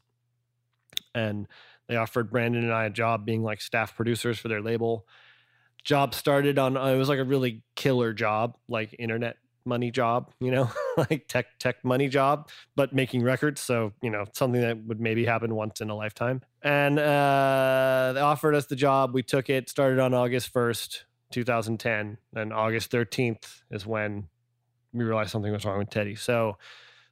and 1.14 1.46
they 1.88 1.96
offered 1.96 2.30
Brandon 2.30 2.64
and 2.64 2.72
I 2.72 2.84
a 2.84 2.90
job 2.90 3.24
being 3.24 3.42
like 3.42 3.60
staff 3.60 3.96
producers 3.96 4.38
for 4.38 4.48
their 4.48 4.62
label. 4.62 5.06
Job 5.84 6.14
started 6.14 6.58
on 6.58 6.76
it 6.76 6.96
was 6.96 7.08
like 7.08 7.18
a 7.18 7.24
really 7.24 7.62
killer 7.74 8.12
job, 8.12 8.56
like 8.68 8.94
internet 8.98 9.36
money 9.64 9.90
job, 9.90 10.32
you 10.40 10.50
know, 10.50 10.70
like 10.96 11.26
tech 11.28 11.46
tech 11.58 11.84
money 11.84 12.08
job, 12.08 12.48
but 12.76 12.92
making 12.92 13.22
records. 13.22 13.60
So 13.60 13.92
you 14.02 14.10
know 14.10 14.24
something 14.34 14.60
that 14.60 14.84
would 14.84 15.00
maybe 15.00 15.24
happen 15.24 15.54
once 15.54 15.80
in 15.80 15.90
a 15.90 15.96
lifetime. 15.96 16.42
And 16.62 16.98
uh, 16.98 18.12
they 18.14 18.20
offered 18.20 18.54
us 18.54 18.66
the 18.66 18.76
job. 18.76 19.14
We 19.14 19.22
took 19.22 19.48
it. 19.48 19.68
Started 19.68 19.98
on 19.98 20.14
August 20.14 20.52
first, 20.52 21.04
2010, 21.32 22.18
and 22.34 22.52
August 22.52 22.90
13th 22.90 23.62
is 23.70 23.86
when 23.86 24.28
we 24.92 25.04
realized 25.04 25.30
something 25.30 25.52
was 25.52 25.64
wrong 25.64 25.78
with 25.78 25.90
Teddy. 25.90 26.16
So, 26.16 26.58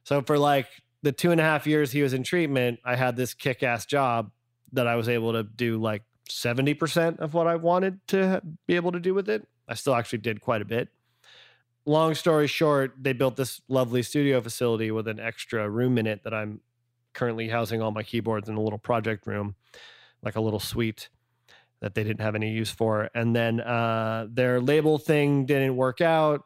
so 0.03 0.21
for 0.21 0.37
like 0.37 0.67
the 1.01 1.11
two 1.11 1.31
and 1.31 1.39
a 1.39 1.43
half 1.43 1.65
years 1.65 1.91
he 1.91 2.01
was 2.01 2.13
in 2.13 2.23
treatment, 2.23 2.79
I 2.83 2.95
had 2.95 3.15
this 3.15 3.33
kick 3.33 3.63
ass 3.63 3.85
job 3.85 4.31
that 4.73 4.87
I 4.87 4.95
was 4.95 5.09
able 5.09 5.33
to 5.33 5.43
do 5.43 5.79
like 5.81 6.03
70% 6.29 7.19
of 7.19 7.33
what 7.33 7.47
I 7.47 7.55
wanted 7.55 7.99
to 8.07 8.41
be 8.67 8.75
able 8.75 8.91
to 8.91 8.99
do 8.99 9.13
with 9.13 9.29
it. 9.29 9.47
I 9.67 9.75
still 9.75 9.95
actually 9.95 10.19
did 10.19 10.41
quite 10.41 10.61
a 10.61 10.65
bit. 10.65 10.89
Long 11.85 12.15
story 12.15 12.47
short, 12.47 12.93
they 12.99 13.13
built 13.13 13.35
this 13.35 13.61
lovely 13.67 14.03
studio 14.03 14.41
facility 14.41 14.91
with 14.91 15.07
an 15.07 15.19
extra 15.19 15.69
room 15.69 15.97
in 15.97 16.07
it 16.07 16.23
that 16.23 16.33
I'm 16.33 16.61
currently 17.13 17.49
housing 17.49 17.81
all 17.81 17.91
my 17.91 18.03
keyboards 18.03 18.49
in 18.49 18.55
a 18.55 18.61
little 18.61 18.79
project 18.79 19.25
room, 19.25 19.55
like 20.21 20.35
a 20.35 20.41
little 20.41 20.59
suite 20.59 21.09
that 21.81 21.95
they 21.95 22.03
didn't 22.03 22.21
have 22.21 22.35
any 22.35 22.51
use 22.51 22.69
for. 22.69 23.09
And 23.15 23.35
then 23.35 23.61
uh, 23.61 24.27
their 24.29 24.59
label 24.61 24.97
thing 24.97 25.45
didn't 25.45 25.75
work 25.75 26.01
out. 26.01 26.45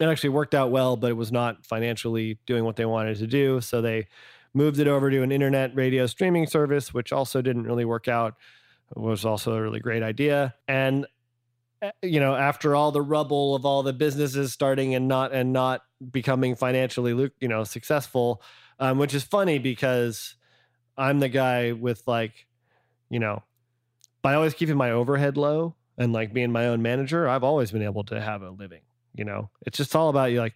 It 0.00 0.04
actually 0.06 0.30
worked 0.30 0.54
out 0.54 0.70
well, 0.70 0.96
but 0.96 1.10
it 1.10 1.14
was 1.14 1.32
not 1.32 1.66
financially 1.66 2.38
doing 2.46 2.64
what 2.64 2.76
they 2.76 2.84
wanted 2.84 3.16
to 3.16 3.26
do. 3.26 3.60
So 3.60 3.80
they 3.80 4.06
moved 4.54 4.78
it 4.78 4.86
over 4.86 5.10
to 5.10 5.22
an 5.22 5.32
internet 5.32 5.74
radio 5.74 6.06
streaming 6.06 6.46
service, 6.46 6.92
which 6.92 7.12
also 7.12 7.42
didn't 7.42 7.64
really 7.64 7.84
work 7.84 8.08
out. 8.08 8.34
Was 8.96 9.24
also 9.24 9.54
a 9.54 9.62
really 9.62 9.80
great 9.80 10.02
idea. 10.02 10.54
And 10.66 11.06
eh, 11.82 11.90
you 12.02 12.20
know, 12.20 12.34
after 12.34 12.74
all 12.74 12.92
the 12.92 13.02
rubble 13.02 13.54
of 13.54 13.64
all 13.64 13.82
the 13.82 13.92
businesses 13.92 14.52
starting 14.52 14.94
and 14.94 15.06
not 15.08 15.32
and 15.32 15.52
not 15.52 15.82
becoming 16.10 16.56
financially, 16.56 17.30
you 17.40 17.48
know, 17.48 17.64
successful, 17.64 18.42
um, 18.78 18.98
which 18.98 19.14
is 19.14 19.22
funny 19.22 19.58
because 19.58 20.34
I'm 20.96 21.20
the 21.20 21.28
guy 21.28 21.72
with 21.72 22.02
like, 22.06 22.46
you 23.08 23.20
know, 23.20 23.42
by 24.22 24.34
always 24.34 24.54
keeping 24.54 24.76
my 24.76 24.90
overhead 24.90 25.36
low 25.36 25.74
and 25.96 26.12
like 26.12 26.32
being 26.32 26.50
my 26.50 26.66
own 26.66 26.82
manager, 26.82 27.28
I've 27.28 27.44
always 27.44 27.70
been 27.70 27.82
able 27.82 28.04
to 28.04 28.20
have 28.20 28.42
a 28.42 28.50
living. 28.50 28.82
You 29.14 29.24
know, 29.24 29.50
it's 29.66 29.76
just 29.76 29.94
all 29.96 30.08
about 30.08 30.30
you, 30.30 30.40
like, 30.40 30.54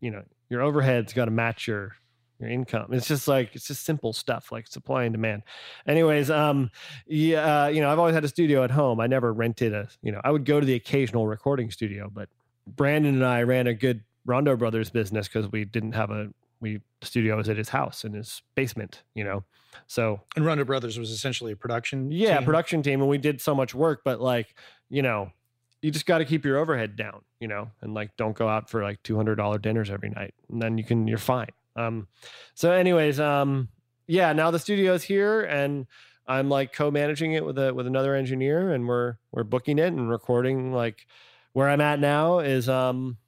you 0.00 0.10
know, 0.10 0.22
your 0.48 0.62
overhead's 0.62 1.12
got 1.12 1.26
to 1.26 1.30
match 1.30 1.66
your 1.66 1.96
your 2.38 2.50
income. 2.50 2.92
It's 2.92 3.06
just 3.06 3.28
like 3.28 3.54
it's 3.54 3.66
just 3.66 3.84
simple 3.84 4.12
stuff 4.12 4.52
like 4.52 4.66
supply 4.66 5.04
and 5.04 5.12
demand. 5.12 5.42
Anyways, 5.86 6.30
um, 6.30 6.70
yeah, 7.06 7.64
uh, 7.64 7.66
you 7.68 7.80
know, 7.80 7.90
I've 7.90 7.98
always 7.98 8.14
had 8.14 8.24
a 8.24 8.28
studio 8.28 8.64
at 8.64 8.70
home. 8.70 9.00
I 9.00 9.06
never 9.06 9.32
rented 9.32 9.72
a, 9.72 9.88
you 10.02 10.12
know, 10.12 10.20
I 10.24 10.30
would 10.30 10.44
go 10.44 10.60
to 10.60 10.66
the 10.66 10.74
occasional 10.74 11.26
recording 11.26 11.70
studio, 11.70 12.10
but 12.12 12.28
Brandon 12.66 13.14
and 13.14 13.24
I 13.24 13.42
ran 13.42 13.66
a 13.66 13.74
good 13.74 14.02
Rondo 14.24 14.56
Brothers 14.56 14.90
business 14.90 15.28
because 15.28 15.50
we 15.50 15.64
didn't 15.64 15.92
have 15.92 16.10
a 16.10 16.28
we 16.60 16.80
studio 17.02 17.36
was 17.36 17.48
at 17.48 17.56
his 17.56 17.68
house 17.68 18.04
in 18.04 18.14
his 18.14 18.42
basement, 18.54 19.02
you 19.14 19.24
know. 19.24 19.44
So 19.86 20.20
and 20.36 20.44
Rondo 20.44 20.64
Brothers 20.64 20.98
was 20.98 21.10
essentially 21.10 21.52
a 21.52 21.56
production 21.56 22.10
yeah, 22.10 22.38
team. 22.38 22.44
production 22.44 22.82
team 22.82 23.00
and 23.00 23.10
we 23.10 23.18
did 23.18 23.40
so 23.40 23.54
much 23.54 23.74
work, 23.74 24.02
but 24.04 24.20
like, 24.20 24.54
you 24.88 25.02
know, 25.02 25.30
you 25.82 25.90
just 25.90 26.06
got 26.06 26.18
to 26.18 26.24
keep 26.24 26.44
your 26.44 26.56
overhead 26.56 26.96
down, 26.96 27.22
you 27.40 27.48
know, 27.48 27.70
and 27.82 27.94
like 27.94 28.16
don't 28.16 28.36
go 28.36 28.48
out 28.48 28.70
for 28.70 28.82
like 28.82 29.02
$200 29.02 29.62
dinners 29.62 29.90
every 29.90 30.10
night. 30.10 30.34
And 30.50 30.60
then 30.60 30.78
you 30.78 30.84
can 30.84 31.06
you're 31.06 31.18
fine. 31.18 31.50
Um 31.76 32.08
so 32.54 32.72
anyways, 32.72 33.20
um 33.20 33.68
yeah, 34.06 34.32
now 34.32 34.50
the 34.50 34.58
studio's 34.58 35.02
here 35.02 35.42
and 35.42 35.86
I'm 36.26 36.48
like 36.48 36.72
co-managing 36.72 37.32
it 37.32 37.44
with 37.44 37.58
a 37.58 37.72
with 37.72 37.86
another 37.86 38.14
engineer 38.14 38.72
and 38.72 38.88
we're 38.88 39.16
we're 39.32 39.44
booking 39.44 39.78
it 39.78 39.88
and 39.88 40.08
recording 40.10 40.72
like 40.72 41.06
where 41.52 41.68
I'm 41.68 41.80
at 41.80 42.00
now 42.00 42.40
is 42.40 42.68
um 42.68 43.18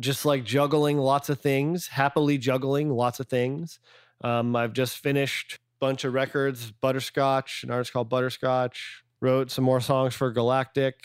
just 0.00 0.24
like 0.24 0.44
juggling 0.44 0.98
lots 0.98 1.28
of 1.28 1.40
things, 1.40 1.88
happily 1.88 2.38
juggling 2.38 2.90
lots 2.90 3.20
of 3.20 3.28
things. 3.28 3.78
Um, 4.22 4.54
I've 4.56 4.72
just 4.72 4.98
finished 4.98 5.54
a 5.54 5.58
bunch 5.80 6.04
of 6.04 6.14
records, 6.14 6.70
Butterscotch, 6.70 7.64
an 7.64 7.70
artist 7.70 7.92
called 7.92 8.08
Butterscotch. 8.08 9.04
Wrote 9.20 9.50
some 9.50 9.64
more 9.64 9.80
songs 9.80 10.14
for 10.14 10.32
Galactic. 10.32 10.96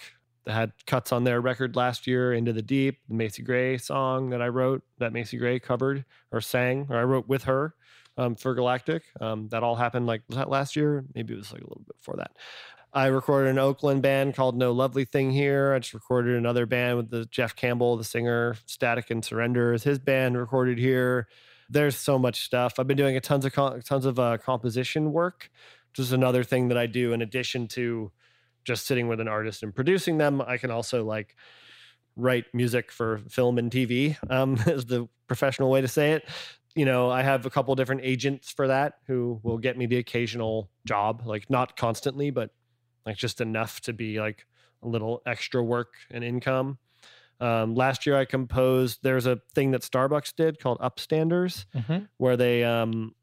That 0.48 0.54
had 0.54 0.72
cuts 0.86 1.12
on 1.12 1.26
their 1.26 1.42
record 1.42 1.76
last 1.76 2.08
year, 2.08 2.32
Into 2.34 2.54
the 2.54 2.62
Deep, 2.62 3.00
the 3.10 3.16
Macy 3.16 3.44
Gray 3.44 3.78
song 3.78 4.30
that 4.30 4.42
I 4.42 4.48
wrote, 4.48 4.82
that 4.98 5.12
Macy 5.12 5.38
Gray 5.38 5.60
covered 5.60 6.06
or 6.32 6.40
sang, 6.40 6.88
or 6.90 6.96
I 6.96 7.04
wrote 7.04 7.28
with 7.28 7.44
her 7.44 7.76
um, 8.18 8.34
for 8.34 8.56
Galactic. 8.56 9.04
Um, 9.20 9.50
that 9.50 9.62
all 9.62 9.76
happened 9.76 10.08
like 10.08 10.22
last 10.30 10.78
year? 10.78 11.04
Maybe 11.14 11.34
it 11.34 11.38
was 11.38 11.52
like 11.52 11.60
a 11.60 11.66
little 11.66 11.84
bit 11.86 11.98
before 11.98 12.16
that. 12.16 12.32
I 12.94 13.08
recorded 13.08 13.50
an 13.50 13.60
Oakland 13.60 14.02
band 14.02 14.36
called 14.36 14.56
No 14.56 14.72
Lovely 14.72 15.04
Thing 15.04 15.32
here. 15.32 15.74
I 15.74 15.80
just 15.80 15.94
recorded 15.94 16.38
another 16.38 16.66
band 16.66 16.96
with 16.96 17.10
the 17.10 17.26
Jeff 17.26 17.54
Campbell, 17.54 17.98
the 17.98 18.06
singer, 18.06 18.56
Static 18.66 19.12
and 19.12 19.26
Surrender 19.26 19.74
is 19.74 19.84
his 19.84 20.00
band 20.00 20.38
recorded 20.38 20.78
here. 20.78 21.28
There's 21.70 21.98
so 21.98 22.18
much 22.18 22.46
stuff. 22.46 22.80
I've 22.80 22.88
been 22.88 22.96
doing 22.96 23.18
a 23.18 23.20
tons 23.20 23.44
of 23.44 23.54
tons 23.54 24.06
of 24.06 24.18
uh, 24.18 24.38
composition 24.38 25.12
work, 25.12 25.52
which 25.90 26.00
is 26.00 26.14
another 26.14 26.46
thing 26.46 26.70
that 26.70 26.78
I 26.78 26.86
do 26.86 27.12
in 27.12 27.22
addition 27.22 27.68
to 27.70 28.14
just 28.68 28.86
sitting 28.86 29.08
with 29.08 29.20
an 29.22 29.28
artist 29.30 29.64
and 29.64 29.74
producing 29.74 30.18
them. 30.20 30.42
I 30.42 30.58
can 30.58 30.70
also 30.70 31.04
like 31.06 31.36
write 32.18 32.46
music 32.54 32.92
for 32.92 33.20
film 33.30 33.58
and 33.58 33.72
TV. 33.72 34.18
Um, 34.30 34.56
is 34.68 34.86
the 34.86 35.08
professional 35.28 35.72
way 35.72 35.82
to 35.82 35.88
say 35.88 36.12
it. 36.12 36.28
You 36.76 36.86
know, 36.86 37.10
I 37.10 37.24
have 37.24 37.46
a 37.46 37.50
couple 37.50 37.74
different 37.76 38.02
agents 38.04 38.52
for 38.52 38.68
that 38.68 38.96
who 39.08 39.40
will 39.42 39.58
get 39.58 39.78
me 39.78 39.88
the 39.88 39.98
occasional 39.98 40.70
job, 40.86 41.24
like 41.26 41.50
not 41.50 41.76
constantly, 41.78 42.30
but 42.30 42.52
like 43.06 43.16
just 43.18 43.42
enough 43.42 43.80
to 43.82 43.94
be 43.94 44.20
like 44.20 44.46
a 44.84 44.88
little 44.88 45.22
extra 45.26 45.64
work 45.64 45.94
and 46.12 46.24
income. 46.24 46.78
Um, 47.40 47.74
last 47.74 48.06
year, 48.06 48.18
I 48.18 48.26
composed. 48.26 49.00
There's 49.02 49.26
a 49.26 49.40
thing 49.56 49.72
that 49.72 49.82
Starbucks 49.82 50.36
did 50.36 50.60
called 50.60 50.80
Upstanders, 50.80 51.66
Mm-hmm. 51.76 52.06
where 52.18 52.36
they 52.36 52.64
um, 52.64 53.16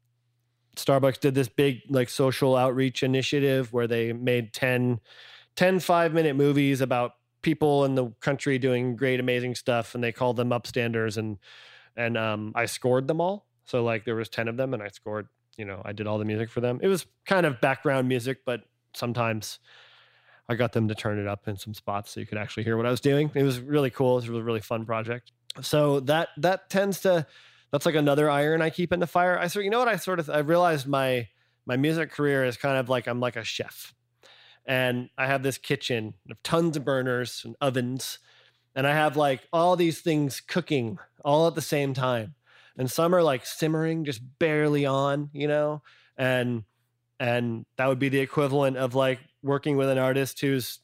Starbucks 0.75 1.19
did 1.19 1.35
this 1.35 1.47
big 1.49 1.79
like 1.89 2.09
social 2.09 2.55
outreach 2.57 3.03
initiative 3.03 3.71
where 3.71 3.87
they 3.87 4.11
made 4.13 4.53
10, 4.53 4.99
10 5.55 5.79
five 5.79 6.13
minute 6.13 6.35
movies 6.35 6.81
about 6.81 7.13
people 7.41 7.85
in 7.85 7.95
the 7.95 8.07
country 8.21 8.57
doing 8.57 8.95
great, 8.95 9.19
amazing 9.19 9.55
stuff, 9.55 9.95
and 9.95 10.03
they 10.03 10.11
called 10.11 10.35
them 10.35 10.49
Upstanders, 10.49 11.17
and 11.17 11.37
and 11.95 12.17
um, 12.17 12.51
I 12.55 12.65
scored 12.65 13.07
them 13.07 13.21
all. 13.21 13.45
So 13.65 13.83
like 13.83 14.03
there 14.03 14.15
was 14.15 14.29
ten 14.29 14.47
of 14.47 14.57
them, 14.57 14.73
and 14.73 14.83
I 14.83 14.89
scored. 14.89 15.27
You 15.57 15.63
know, 15.63 15.81
I 15.85 15.93
did 15.93 16.05
all 16.05 16.17
the 16.17 16.25
music 16.25 16.49
for 16.49 16.59
them. 16.59 16.79
It 16.81 16.89
was 16.89 17.05
kind 17.25 17.45
of 17.45 17.61
background 17.61 18.09
music, 18.09 18.39
but 18.45 18.63
sometimes 18.93 19.59
I 20.49 20.55
got 20.55 20.73
them 20.73 20.89
to 20.89 20.95
turn 20.95 21.17
it 21.17 21.27
up 21.27 21.47
in 21.47 21.55
some 21.57 21.73
spots 21.73 22.11
so 22.11 22.19
you 22.19 22.25
could 22.25 22.37
actually 22.37 22.63
hear 22.63 22.75
what 22.75 22.85
I 22.85 22.91
was 22.91 22.99
doing. 22.99 23.31
It 23.33 23.43
was 23.43 23.59
really 23.59 23.89
cool. 23.89 24.17
It 24.17 24.27
was 24.27 24.37
a 24.37 24.43
really, 24.43 24.59
fun 24.59 24.85
project. 24.85 25.31
So 25.61 26.01
that 26.01 26.29
that 26.37 26.69
tends 26.69 26.99
to 27.01 27.25
that's 27.71 27.85
like 27.85 27.95
another 27.95 28.29
iron 28.29 28.61
I 28.61 28.69
keep 28.69 28.91
in 28.91 28.99
the 28.99 29.07
fire. 29.07 29.37
I 29.37 29.47
sort 29.47 29.65
you 29.65 29.71
know 29.71 29.79
what 29.79 29.87
I 29.87 29.95
sort 29.95 30.19
of 30.19 30.29
I 30.29 30.39
realized 30.39 30.87
my 30.87 31.29
my 31.65 31.77
music 31.77 32.11
career 32.11 32.43
is 32.43 32.57
kind 32.57 32.77
of 32.77 32.89
like 32.89 33.07
I'm 33.07 33.19
like 33.19 33.35
a 33.35 33.43
chef. 33.43 33.93
And 34.65 35.09
I 35.17 35.27
have 35.27 35.43
this 35.43 35.57
kitchen 35.57 36.15
of 36.29 36.41
tons 36.43 36.75
of 36.77 36.85
burners 36.85 37.43
and 37.45 37.55
ovens. 37.61 38.19
And 38.75 38.87
I 38.87 38.93
have 38.93 39.15
like 39.15 39.47
all 39.53 39.75
these 39.75 40.01
things 40.01 40.41
cooking 40.41 40.97
all 41.23 41.47
at 41.47 41.55
the 41.55 41.61
same 41.61 41.93
time. 41.93 42.35
And 42.77 42.89
some 42.91 43.15
are 43.15 43.23
like 43.23 43.45
simmering 43.45 44.05
just 44.05 44.21
barely 44.39 44.85
on, 44.85 45.29
you 45.33 45.47
know? 45.47 45.81
And 46.17 46.65
and 47.19 47.65
that 47.77 47.87
would 47.87 47.99
be 47.99 48.09
the 48.09 48.19
equivalent 48.19 48.77
of 48.77 48.93
like 48.95 49.19
working 49.41 49.77
with 49.77 49.89
an 49.89 49.97
artist 49.97 50.41
who's 50.41 50.79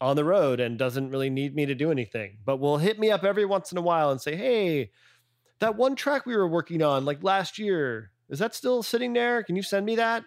on 0.00 0.16
the 0.16 0.24
road 0.24 0.60
and 0.60 0.78
doesn't 0.78 1.10
really 1.10 1.30
need 1.30 1.54
me 1.54 1.66
to 1.66 1.74
do 1.74 1.90
anything, 1.90 2.38
but 2.44 2.58
will 2.58 2.78
hit 2.78 2.98
me 2.98 3.10
up 3.10 3.24
every 3.24 3.44
once 3.44 3.72
in 3.72 3.78
a 3.78 3.82
while 3.82 4.10
and 4.10 4.20
say, 4.20 4.36
"Hey, 4.36 4.90
that 5.60 5.76
one 5.76 5.96
track 5.96 6.26
we 6.26 6.36
were 6.36 6.48
working 6.48 6.82
on 6.82 7.04
like 7.04 7.22
last 7.22 7.58
year, 7.58 8.12
is 8.28 8.38
that 8.40 8.54
still 8.54 8.82
sitting 8.82 9.12
there? 9.12 9.42
Can 9.42 9.56
you 9.56 9.62
send 9.62 9.86
me 9.86 9.96
that?" 9.96 10.24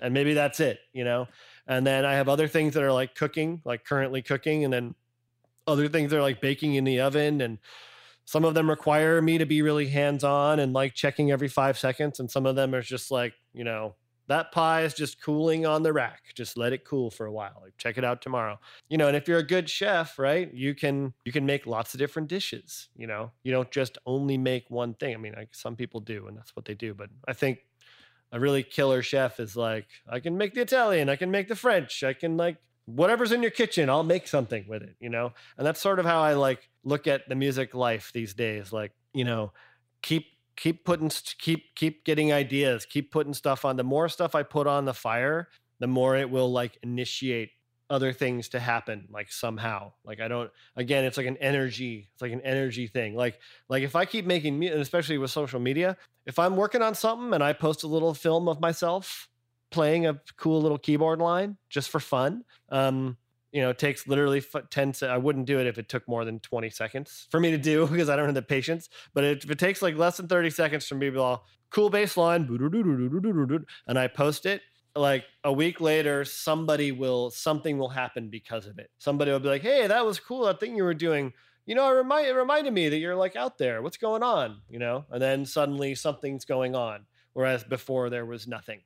And 0.00 0.14
maybe 0.14 0.34
that's 0.34 0.60
it, 0.60 0.80
you 0.92 1.04
know. 1.04 1.28
And 1.66 1.86
then 1.86 2.04
I 2.04 2.14
have 2.14 2.28
other 2.28 2.48
things 2.48 2.74
that 2.74 2.82
are 2.82 2.92
like 2.92 3.14
cooking, 3.14 3.62
like 3.64 3.84
currently 3.84 4.22
cooking, 4.22 4.64
and 4.64 4.72
then 4.72 4.94
other 5.66 5.88
things 5.88 6.10
that 6.10 6.18
are 6.18 6.22
like 6.22 6.40
baking 6.40 6.74
in 6.74 6.84
the 6.84 7.00
oven 7.00 7.40
and 7.40 7.58
some 8.24 8.44
of 8.44 8.54
them 8.54 8.70
require 8.70 9.20
me 9.20 9.38
to 9.38 9.46
be 9.46 9.62
really 9.62 9.88
hands-on 9.88 10.60
and 10.60 10.72
like 10.72 10.94
checking 10.94 11.30
every 11.30 11.48
5 11.48 11.78
seconds 11.78 12.20
and 12.20 12.30
some 12.30 12.46
of 12.46 12.56
them 12.56 12.74
are 12.74 12.82
just 12.82 13.10
like, 13.10 13.34
you 13.52 13.64
know, 13.64 13.94
that 14.28 14.52
pie 14.52 14.82
is 14.82 14.94
just 14.94 15.20
cooling 15.20 15.66
on 15.66 15.82
the 15.82 15.92
rack. 15.92 16.22
Just 16.34 16.56
let 16.56 16.72
it 16.72 16.84
cool 16.84 17.10
for 17.10 17.26
a 17.26 17.32
while. 17.32 17.60
Like 17.62 17.76
check 17.76 17.98
it 17.98 18.04
out 18.04 18.22
tomorrow. 18.22 18.58
You 18.88 18.96
know, 18.96 19.08
and 19.08 19.16
if 19.16 19.26
you're 19.26 19.38
a 19.38 19.46
good 19.46 19.68
chef, 19.68 20.18
right, 20.18 20.52
you 20.54 20.74
can 20.74 21.12
you 21.24 21.32
can 21.32 21.44
make 21.44 21.66
lots 21.66 21.92
of 21.92 21.98
different 21.98 22.28
dishes. 22.28 22.88
You 22.96 23.08
know, 23.08 23.32
you 23.42 23.52
don't 23.52 23.70
just 23.70 23.98
only 24.06 24.38
make 24.38 24.70
one 24.70 24.94
thing. 24.94 25.14
I 25.14 25.18
mean, 25.18 25.34
like 25.36 25.54
some 25.54 25.76
people 25.76 26.00
do, 26.00 26.28
and 26.28 26.36
that's 26.36 26.54
what 26.54 26.64
they 26.64 26.74
do. 26.74 26.94
But 26.94 27.10
I 27.26 27.32
think 27.32 27.58
a 28.32 28.40
really 28.40 28.62
killer 28.62 29.02
chef 29.02 29.38
is 29.38 29.56
like, 29.56 29.86
I 30.08 30.20
can 30.20 30.36
make 30.36 30.54
the 30.54 30.62
Italian, 30.62 31.08
I 31.08 31.16
can 31.16 31.30
make 31.30 31.48
the 31.48 31.56
French, 31.56 32.02
I 32.02 32.14
can 32.14 32.36
like 32.36 32.56
whatever's 32.86 33.30
in 33.30 33.42
your 33.42 33.50
kitchen, 33.50 33.88
I'll 33.88 34.02
make 34.02 34.26
something 34.26 34.64
with 34.66 34.82
it. 34.82 34.96
You 34.98 35.10
know, 35.10 35.32
and 35.56 35.66
that's 35.66 35.80
sort 35.80 35.98
of 35.98 36.06
how 36.06 36.22
I 36.22 36.34
like 36.34 36.68
look 36.82 37.06
at 37.06 37.28
the 37.28 37.34
music 37.34 37.74
life 37.74 38.10
these 38.12 38.34
days. 38.34 38.72
Like, 38.72 38.92
you 39.12 39.24
know, 39.24 39.52
keep 40.00 40.26
keep 40.56 40.84
putting 40.84 41.10
keep 41.38 41.74
keep 41.74 42.04
getting 42.04 42.32
ideas 42.32 42.84
keep 42.84 43.10
putting 43.10 43.32
stuff 43.32 43.64
on 43.64 43.76
the 43.76 43.84
more 43.84 44.08
stuff 44.08 44.34
i 44.34 44.42
put 44.42 44.66
on 44.66 44.84
the 44.84 44.92
fire 44.92 45.48
the 45.78 45.86
more 45.86 46.14
it 46.16 46.30
will 46.30 46.52
like 46.52 46.78
initiate 46.82 47.50
other 47.92 48.12
things 48.12 48.48
to 48.48 48.58
happen 48.58 49.06
like 49.10 49.30
somehow 49.30 49.92
like 50.02 50.18
i 50.18 50.26
don't 50.26 50.50
again 50.76 51.04
it's 51.04 51.18
like 51.18 51.26
an 51.26 51.36
energy 51.36 52.08
it's 52.12 52.22
like 52.22 52.32
an 52.32 52.40
energy 52.40 52.86
thing 52.86 53.14
like 53.14 53.38
like 53.68 53.82
if 53.82 53.94
i 53.94 54.06
keep 54.06 54.24
making 54.24 54.58
me 54.58 54.68
especially 54.68 55.18
with 55.18 55.30
social 55.30 55.60
media 55.60 55.94
if 56.24 56.38
i'm 56.38 56.56
working 56.56 56.80
on 56.80 56.94
something 56.94 57.34
and 57.34 57.44
i 57.44 57.52
post 57.52 57.82
a 57.82 57.86
little 57.86 58.14
film 58.14 58.48
of 58.48 58.60
myself 58.60 59.28
playing 59.70 60.06
a 60.06 60.18
cool 60.38 60.62
little 60.62 60.78
keyboard 60.78 61.18
line 61.18 61.58
just 61.68 61.90
for 61.90 62.00
fun 62.00 62.42
um 62.70 63.16
you 63.52 63.60
know, 63.60 63.68
it 63.68 63.78
takes 63.78 64.08
literally 64.08 64.42
10 64.70 64.94
se- 64.94 65.08
I 65.08 65.18
wouldn't 65.18 65.44
do 65.44 65.60
it 65.60 65.66
if 65.66 65.76
it 65.78 65.86
took 65.86 66.08
more 66.08 66.24
than 66.24 66.40
20 66.40 66.70
seconds 66.70 67.28
for 67.30 67.38
me 67.38 67.50
to 67.50 67.58
do 67.58 67.86
because 67.90 68.08
I 68.08 68.16
don't 68.16 68.24
have 68.24 68.34
the 68.34 68.40
patience. 68.42 68.88
But 69.12 69.24
if 69.24 69.50
it 69.50 69.58
takes 69.58 69.82
like 69.82 69.96
less 69.96 70.16
than 70.16 70.26
30 70.26 70.50
seconds 70.50 70.86
for 70.86 70.94
me 70.94 71.06
to 71.06 71.12
be 71.12 71.18
all 71.18 71.46
cool 71.70 71.90
bass 71.90 72.16
line, 72.16 72.48
and 73.86 73.98
I 73.98 74.08
post 74.08 74.46
it, 74.46 74.62
like 74.94 75.24
a 75.44 75.52
week 75.52 75.80
later, 75.80 76.24
somebody 76.24 76.92
will, 76.92 77.30
something 77.30 77.78
will 77.78 77.88
happen 77.88 78.28
because 78.28 78.66
of 78.66 78.78
it. 78.78 78.90
Somebody 78.98 79.30
will 79.30 79.40
be 79.40 79.48
like, 79.48 79.62
hey, 79.62 79.86
that 79.86 80.04
was 80.04 80.20
cool. 80.20 80.44
That 80.44 80.60
thing 80.60 80.76
you 80.76 80.84
were 80.84 80.94
doing. 80.94 81.32
You 81.64 81.74
know, 81.74 81.88
it, 81.88 81.96
remind, 81.96 82.26
it 82.26 82.34
reminded 82.34 82.72
me 82.72 82.88
that 82.88 82.98
you're 82.98 83.16
like 83.16 83.36
out 83.36 83.56
there. 83.56 83.82
What's 83.82 83.96
going 83.96 84.22
on? 84.22 84.60
You 84.68 84.78
know, 84.78 85.04
and 85.10 85.22
then 85.22 85.46
suddenly 85.46 85.94
something's 85.94 86.44
going 86.44 86.74
on. 86.74 87.06
Whereas 87.32 87.64
before 87.64 88.10
there 88.10 88.26
was 88.26 88.46
nothing. 88.46 88.80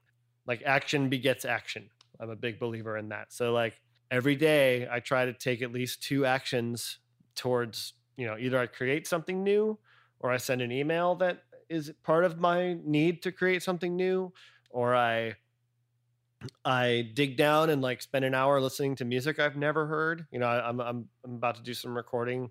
Like 0.47 0.62
action 0.65 1.09
begets 1.09 1.45
action. 1.45 1.91
I'm 2.20 2.31
a 2.31 2.37
big 2.37 2.59
believer 2.59 2.97
in 2.97 3.09
that. 3.09 3.33
So, 3.33 3.53
like, 3.53 3.74
every 4.11 4.37
day 4.37 4.89
I 4.91 5.01
try 5.01 5.24
to 5.24 5.33
take 5.33 5.62
at 5.62 5.73
least 5.73 6.03
two 6.03 6.24
actions 6.24 6.99
towards, 7.35 7.95
you 8.16 8.27
know, 8.27 8.37
either 8.39 8.59
I 8.59 8.66
create 8.66 9.07
something 9.07 9.43
new 9.43 9.78
or 10.20 10.31
I 10.31 10.37
send 10.37 10.62
an 10.62 10.73
email 10.73 11.16
that 11.16 11.43
is 11.69 11.93
part 12.03 12.24
of 12.24 12.39
my 12.39 12.77
need 12.85 13.23
to 13.23 13.33
create 13.33 13.62
something 13.62 13.97
new 13.97 14.33
or 14.70 14.95
I 14.95 15.35
I 16.64 17.10
dig 17.14 17.36
down 17.36 17.70
and 17.70 17.82
like 17.82 18.02
spend 18.02 18.24
an 18.24 18.34
hour 18.34 18.60
listening 18.60 18.96
to 18.96 19.04
music 19.04 19.38
I've 19.38 19.56
never 19.56 19.86
heard. 19.86 20.26
You 20.30 20.38
know, 20.38 20.46
I, 20.46 20.68
am 20.68 20.80
I'm 20.80 21.08
I'm 21.24 21.34
about 21.34 21.56
to 21.56 21.62
do 21.62 21.74
some 21.74 21.96
recording 21.96 22.50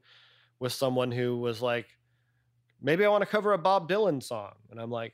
with 0.60 0.74
someone 0.74 1.12
who 1.12 1.38
was 1.38 1.62
like, 1.62 1.88
maybe 2.82 3.06
I 3.06 3.10
want 3.10 3.22
to 3.22 3.28
cover 3.28 3.54
a 3.54 3.58
Bob 3.58 3.90
Dylan 3.90 4.22
song, 4.22 4.54
and 4.72 4.80
I'm 4.80 4.90
like, 4.90 5.14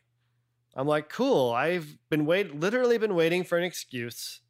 I'm 0.75 0.87
like, 0.87 1.09
cool. 1.09 1.51
I've 1.51 1.97
been 2.09 2.25
wait, 2.25 2.59
literally 2.59 2.97
been 2.97 3.15
waiting 3.15 3.43
for 3.43 3.57
an 3.57 3.63
excuse 3.63 4.41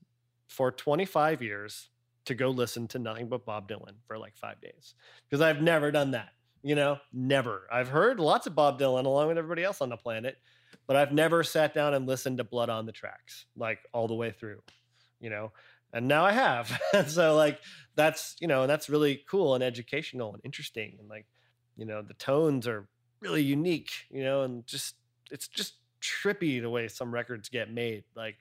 for 0.47 0.71
25 0.71 1.41
years 1.41 1.89
to 2.25 2.35
go 2.35 2.49
listen 2.49 2.87
to 2.89 2.99
nothing 2.99 3.27
but 3.27 3.45
Bob 3.45 3.67
Dylan 3.67 3.95
for 4.05 4.17
like 4.17 4.35
five 4.37 4.61
days 4.61 4.93
because 5.27 5.41
I've 5.41 5.61
never 5.61 5.91
done 5.91 6.11
that. 6.11 6.29
You 6.61 6.75
know, 6.75 6.99
never. 7.11 7.67
I've 7.71 7.89
heard 7.89 8.19
lots 8.19 8.45
of 8.45 8.53
Bob 8.53 8.79
Dylan 8.79 9.05
along 9.05 9.29
with 9.29 9.39
everybody 9.39 9.63
else 9.63 9.81
on 9.81 9.89
the 9.89 9.97
planet, 9.97 10.37
but 10.87 10.95
I've 10.95 11.11
never 11.11 11.43
sat 11.43 11.73
down 11.73 11.93
and 11.93 12.07
listened 12.07 12.37
to 12.37 12.43
Blood 12.43 12.69
on 12.69 12.85
the 12.85 12.91
Tracks 12.91 13.45
like 13.55 13.79
all 13.93 14.07
the 14.07 14.15
way 14.15 14.31
through, 14.31 14.61
you 15.19 15.29
know, 15.29 15.51
and 15.93 16.07
now 16.07 16.25
I 16.25 16.31
have. 16.31 16.79
so, 17.07 17.35
like, 17.35 17.59
that's, 17.95 18.35
you 18.39 18.47
know, 18.47 18.67
that's 18.67 18.89
really 18.89 19.23
cool 19.29 19.55
and 19.55 19.63
educational 19.63 20.33
and 20.33 20.41
interesting. 20.45 20.95
And 20.99 21.09
like, 21.09 21.25
you 21.77 21.85
know, 21.85 22.01
the 22.01 22.13
tones 22.13 22.67
are 22.67 22.87
really 23.19 23.43
unique, 23.43 23.91
you 24.09 24.23
know, 24.23 24.43
and 24.43 24.65
just, 24.65 24.95
it's 25.31 25.47
just 25.47 25.75
trippy 26.01 26.61
the 26.61 26.69
way 26.69 26.87
some 26.87 27.13
records 27.13 27.49
get 27.49 27.71
made. 27.71 28.03
Like, 28.15 28.37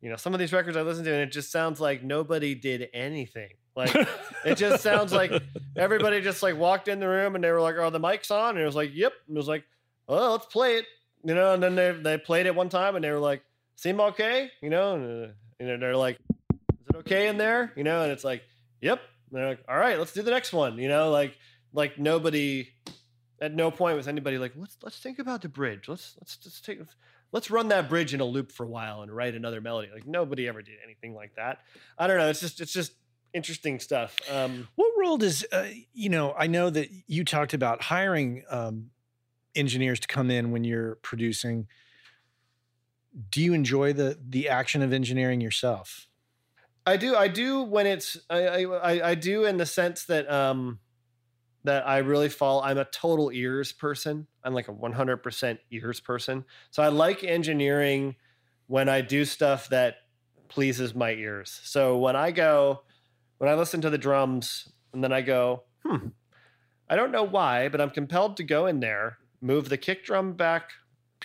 you 0.00 0.10
know, 0.10 0.16
some 0.16 0.32
of 0.32 0.40
these 0.40 0.52
records 0.52 0.76
I 0.76 0.82
listen 0.82 1.04
to, 1.04 1.12
and 1.12 1.22
it 1.22 1.32
just 1.32 1.50
sounds 1.50 1.80
like 1.80 2.02
nobody 2.02 2.54
did 2.54 2.88
anything. 2.92 3.50
Like 3.74 3.94
it 4.44 4.56
just 4.56 4.82
sounds 4.82 5.12
like 5.12 5.30
everybody 5.76 6.20
just 6.20 6.42
like 6.42 6.56
walked 6.56 6.88
in 6.88 6.98
the 6.98 7.08
room 7.08 7.36
and 7.36 7.44
they 7.44 7.50
were 7.50 7.60
like, 7.60 7.76
"Oh, 7.78 7.90
the 7.90 8.00
mic's 8.00 8.30
on," 8.30 8.50
and 8.50 8.58
it 8.58 8.66
was 8.66 8.74
like, 8.74 8.90
"Yep." 8.92 9.12
And 9.28 9.36
it 9.36 9.38
was 9.38 9.46
like, 9.46 9.64
"Oh, 10.08 10.32
let's 10.32 10.46
play 10.46 10.78
it," 10.78 10.86
you 11.24 11.34
know. 11.34 11.54
And 11.54 11.62
then 11.62 11.74
they 11.74 11.92
they 11.92 12.18
played 12.18 12.46
it 12.46 12.54
one 12.54 12.68
time 12.68 12.96
and 12.96 13.04
they 13.04 13.10
were 13.10 13.18
like, 13.18 13.42
"Seem 13.76 14.00
okay?" 14.00 14.50
You 14.60 14.70
know, 14.70 14.94
and 14.94 15.24
uh, 15.24 15.28
you 15.60 15.66
know 15.66 15.78
they're 15.78 15.96
like, 15.96 16.18
"Is 16.62 16.88
it 16.90 16.96
okay 16.96 17.28
in 17.28 17.38
there?" 17.38 17.72
You 17.76 17.84
know, 17.84 18.02
and 18.02 18.12
it's 18.12 18.24
like, 18.24 18.42
"Yep." 18.80 19.00
And 19.30 19.38
they're 19.38 19.48
like, 19.48 19.64
"All 19.68 19.76
right, 19.76 19.98
let's 19.98 20.12
do 20.12 20.22
the 20.22 20.30
next 20.30 20.52
one." 20.52 20.78
You 20.78 20.88
know, 20.88 21.10
like 21.10 21.36
like 21.72 21.98
nobody 21.98 22.68
at 23.40 23.54
no 23.54 23.70
point 23.70 23.96
was 23.96 24.08
anybody 24.08 24.38
like, 24.38 24.52
"Let's 24.56 24.76
let's 24.82 24.98
think 24.98 25.18
about 25.18 25.42
the 25.42 25.48
bridge. 25.48 25.88
Let's 25.88 26.16
let's 26.20 26.36
just 26.36 26.64
take." 26.64 26.80
let's 27.32 27.50
run 27.50 27.68
that 27.68 27.88
bridge 27.88 28.14
in 28.14 28.20
a 28.20 28.24
loop 28.24 28.52
for 28.52 28.64
a 28.64 28.68
while 28.68 29.02
and 29.02 29.14
write 29.14 29.34
another 29.34 29.60
melody. 29.60 29.90
Like 29.92 30.06
nobody 30.06 30.48
ever 30.48 30.62
did 30.62 30.76
anything 30.84 31.14
like 31.14 31.34
that. 31.36 31.60
I 31.98 32.06
don't 32.06 32.18
know. 32.18 32.28
It's 32.28 32.40
just 32.40 32.60
it's 32.60 32.72
just 32.72 32.92
interesting 33.34 33.80
stuff. 33.80 34.16
Um, 34.30 34.68
what 34.74 34.92
role 34.98 35.18
does 35.18 35.44
uh, 35.52 35.68
you 35.92 36.08
know? 36.08 36.34
I 36.36 36.46
know 36.46 36.70
that 36.70 36.88
you 37.06 37.24
talked 37.24 37.54
about 37.54 37.82
hiring 37.82 38.44
um, 38.50 38.90
engineers 39.54 40.00
to 40.00 40.08
come 40.08 40.30
in 40.30 40.50
when 40.50 40.64
you're 40.64 40.96
producing. 40.96 41.66
Do 43.30 43.40
you 43.40 43.54
enjoy 43.54 43.92
the 43.92 44.18
the 44.28 44.48
action 44.48 44.82
of 44.82 44.92
engineering 44.92 45.40
yourself? 45.40 46.06
I 46.86 46.96
do. 46.96 47.16
I 47.16 47.28
do 47.28 47.62
when 47.62 47.86
it's 47.86 48.16
I 48.30 48.64
I, 48.64 49.10
I 49.10 49.14
do 49.14 49.44
in 49.44 49.56
the 49.56 49.66
sense 49.66 50.04
that 50.04 50.30
um 50.30 50.80
that 51.64 51.86
I 51.86 51.98
really 51.98 52.28
fall. 52.28 52.62
I'm 52.62 52.78
a 52.78 52.84
total 52.84 53.30
ears 53.30 53.72
person. 53.72 54.26
I'm 54.44 54.54
like 54.54 54.68
a 54.68 54.72
100% 54.72 55.58
ears 55.70 56.00
person. 56.00 56.44
So 56.70 56.82
I 56.82 56.88
like 56.88 57.24
engineering 57.24 58.16
when 58.68 58.88
I 58.88 59.00
do 59.00 59.24
stuff 59.24 59.68
that 59.68 59.96
pleases 60.48 60.94
my 60.94 61.12
ears. 61.12 61.60
So 61.64 61.98
when 61.98 62.16
I 62.16 62.30
go, 62.30 62.82
when 63.38 63.50
I 63.50 63.54
listen 63.54 63.80
to 63.82 63.90
the 63.90 63.98
drums 63.98 64.72
and 64.92 65.02
then 65.02 65.12
I 65.12 65.20
go, 65.20 65.64
hmm, 65.84 66.08
I 66.88 66.96
don't 66.96 67.12
know 67.12 67.24
why, 67.24 67.68
but 67.68 67.80
I'm 67.80 67.90
compelled 67.90 68.38
to 68.38 68.44
go 68.44 68.66
in 68.66 68.80
there, 68.80 69.18
move 69.40 69.68
the 69.68 69.76
kick 69.76 70.04
drum 70.04 70.32
back, 70.32 70.70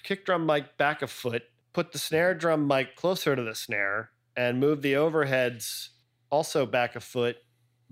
kick 0.01 0.25
drum 0.25 0.45
mic 0.45 0.77
back 0.77 1.01
a 1.01 1.07
foot, 1.07 1.43
put 1.73 1.91
the 1.91 1.97
snare 1.97 2.33
drum 2.33 2.67
mic 2.67 2.95
closer 2.95 3.35
to 3.35 3.43
the 3.43 3.55
snare, 3.55 4.11
and 4.35 4.59
move 4.59 4.81
the 4.81 4.93
overheads 4.93 5.89
also 6.29 6.65
back 6.65 6.95
a 6.95 6.99
foot, 6.99 7.37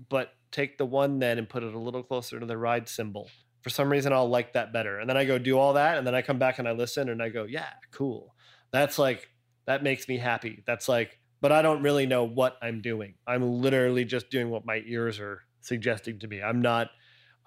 but 0.08 0.32
take 0.50 0.78
the 0.78 0.86
one 0.86 1.18
then 1.18 1.38
and 1.38 1.48
put 1.48 1.62
it 1.62 1.74
a 1.74 1.78
little 1.78 2.02
closer 2.02 2.38
to 2.38 2.46
the 2.46 2.58
ride 2.58 2.88
cymbal. 2.88 3.30
For 3.62 3.70
some 3.70 3.90
reason, 3.90 4.12
I'll 4.12 4.28
like 4.28 4.54
that 4.54 4.72
better. 4.72 4.98
And 4.98 5.08
then 5.08 5.16
I 5.16 5.24
go 5.24 5.38
do 5.38 5.58
all 5.58 5.74
that, 5.74 5.98
and 5.98 6.06
then 6.06 6.14
I 6.14 6.22
come 6.22 6.38
back 6.38 6.58
and 6.58 6.66
I 6.66 6.72
listen 6.72 7.08
and 7.08 7.22
I 7.22 7.28
go, 7.28 7.44
yeah, 7.44 7.70
cool. 7.92 8.34
That's 8.72 8.98
like, 8.98 9.28
that 9.66 9.84
makes 9.84 10.08
me 10.08 10.18
happy. 10.18 10.64
That's 10.66 10.88
like, 10.88 11.20
but 11.40 11.52
I 11.52 11.62
don't 11.62 11.82
really 11.82 12.06
know 12.06 12.24
what 12.24 12.56
I'm 12.60 12.82
doing. 12.82 13.14
I'm 13.26 13.60
literally 13.60 14.04
just 14.04 14.30
doing 14.30 14.50
what 14.50 14.66
my 14.66 14.82
ears 14.86 15.20
are 15.20 15.42
suggesting 15.60 16.18
to 16.20 16.26
me. 16.26 16.42
I'm 16.42 16.60
not, 16.60 16.88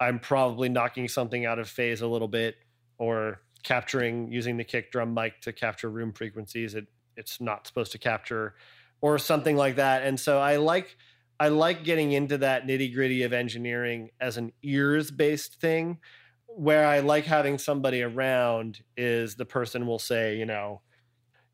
I'm 0.00 0.18
probably 0.18 0.68
knocking 0.68 1.08
something 1.08 1.44
out 1.44 1.58
of 1.58 1.68
phase 1.68 2.00
a 2.00 2.06
little 2.06 2.28
bit 2.28 2.56
or 2.98 3.40
capturing 3.62 4.30
using 4.30 4.56
the 4.56 4.64
kick 4.64 4.92
drum 4.92 5.12
mic 5.12 5.40
to 5.40 5.52
capture 5.52 5.90
room 5.90 6.12
frequencies 6.12 6.74
it 6.74 6.86
it's 7.16 7.40
not 7.40 7.66
supposed 7.66 7.92
to 7.92 7.98
capture 7.98 8.54
or 9.00 9.18
something 9.18 9.56
like 9.56 9.76
that. 9.76 10.02
And 10.02 10.18
so 10.18 10.38
I 10.38 10.56
like 10.56 10.96
I 11.38 11.48
like 11.48 11.84
getting 11.84 12.12
into 12.12 12.38
that 12.38 12.66
nitty 12.66 12.94
gritty 12.94 13.22
of 13.22 13.32
engineering 13.32 14.10
as 14.20 14.36
an 14.36 14.52
ears 14.62 15.10
based 15.10 15.60
thing. 15.60 15.98
Where 16.46 16.86
I 16.86 17.00
like 17.00 17.24
having 17.24 17.58
somebody 17.58 18.02
around 18.02 18.80
is 18.96 19.34
the 19.34 19.44
person 19.44 19.86
will 19.86 19.98
say, 19.98 20.38
you 20.38 20.46
know, 20.46 20.80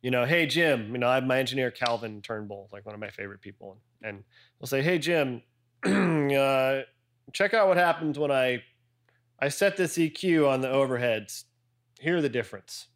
you 0.01 0.13
know, 0.13 0.25
hey 0.25 0.47
Jim, 0.47 0.93
you 0.93 0.99
know, 0.99 1.09
I 1.09 1.17
have 1.17 1.25
my 1.25 1.39
engineer 1.39 1.73
Calvin 1.73 2.23
Turnbull, 2.23 2.69
like 2.73 2.87
one 2.87 2.95
of 2.95 3.01
my 3.01 3.11
favorite 3.11 3.41
people, 3.41 3.79
and 4.03 4.23
he'll 4.59 4.69
say, 4.69 4.83
hey 4.83 4.99
Jim, 4.99 5.43
uh, 5.85 6.83
check 7.33 7.55
out 7.55 7.67
what 7.67 7.77
happens 7.77 8.19
when 8.19 8.31
I 8.31 8.63
I 9.43 9.49
set 9.49 9.77
this 9.77 9.99
EQ 9.99 10.49
on 10.49 10.61
the 10.61 10.69
overheads. 10.69 11.45
Hear 11.99 12.23
the 12.23 12.29
difference. 12.29 12.87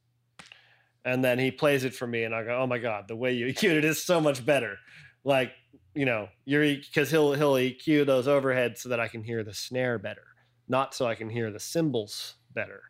And 1.05 1.24
then 1.24 1.40
he 1.40 1.51
plays 1.51 1.82
it 1.82 1.94
for 1.94 2.06
me, 2.06 2.23
and 2.23 2.35
I 2.35 2.44
go, 2.44 2.56
"Oh 2.56 2.66
my 2.66 2.78
god, 2.78 3.09
the 3.09 3.16
way 3.16 3.32
you 3.32 3.47
EQ'd 3.47 3.64
it 3.64 3.85
is 3.85 4.02
so 4.02 4.20
much 4.20 4.47
better." 4.47 4.78
Like 5.24 5.52
you 5.94 6.05
know, 6.05 6.28
you're 6.44 6.62
because 6.62 7.10
he'll 7.10 7.32
he'll 7.32 7.55
EQ 7.55 8.06
those 8.06 8.27
overheads 8.27 8.78
so 8.78 8.90
that 8.90 9.01
I 9.01 9.09
can 9.09 9.24
hear 9.24 9.43
the 9.43 9.55
snare 9.55 9.98
better, 9.98 10.24
not 10.68 10.94
so 10.94 11.06
I 11.06 11.16
can 11.16 11.28
hear 11.28 11.51
the 11.51 11.60
cymbals 11.60 12.35
better. 12.55 12.82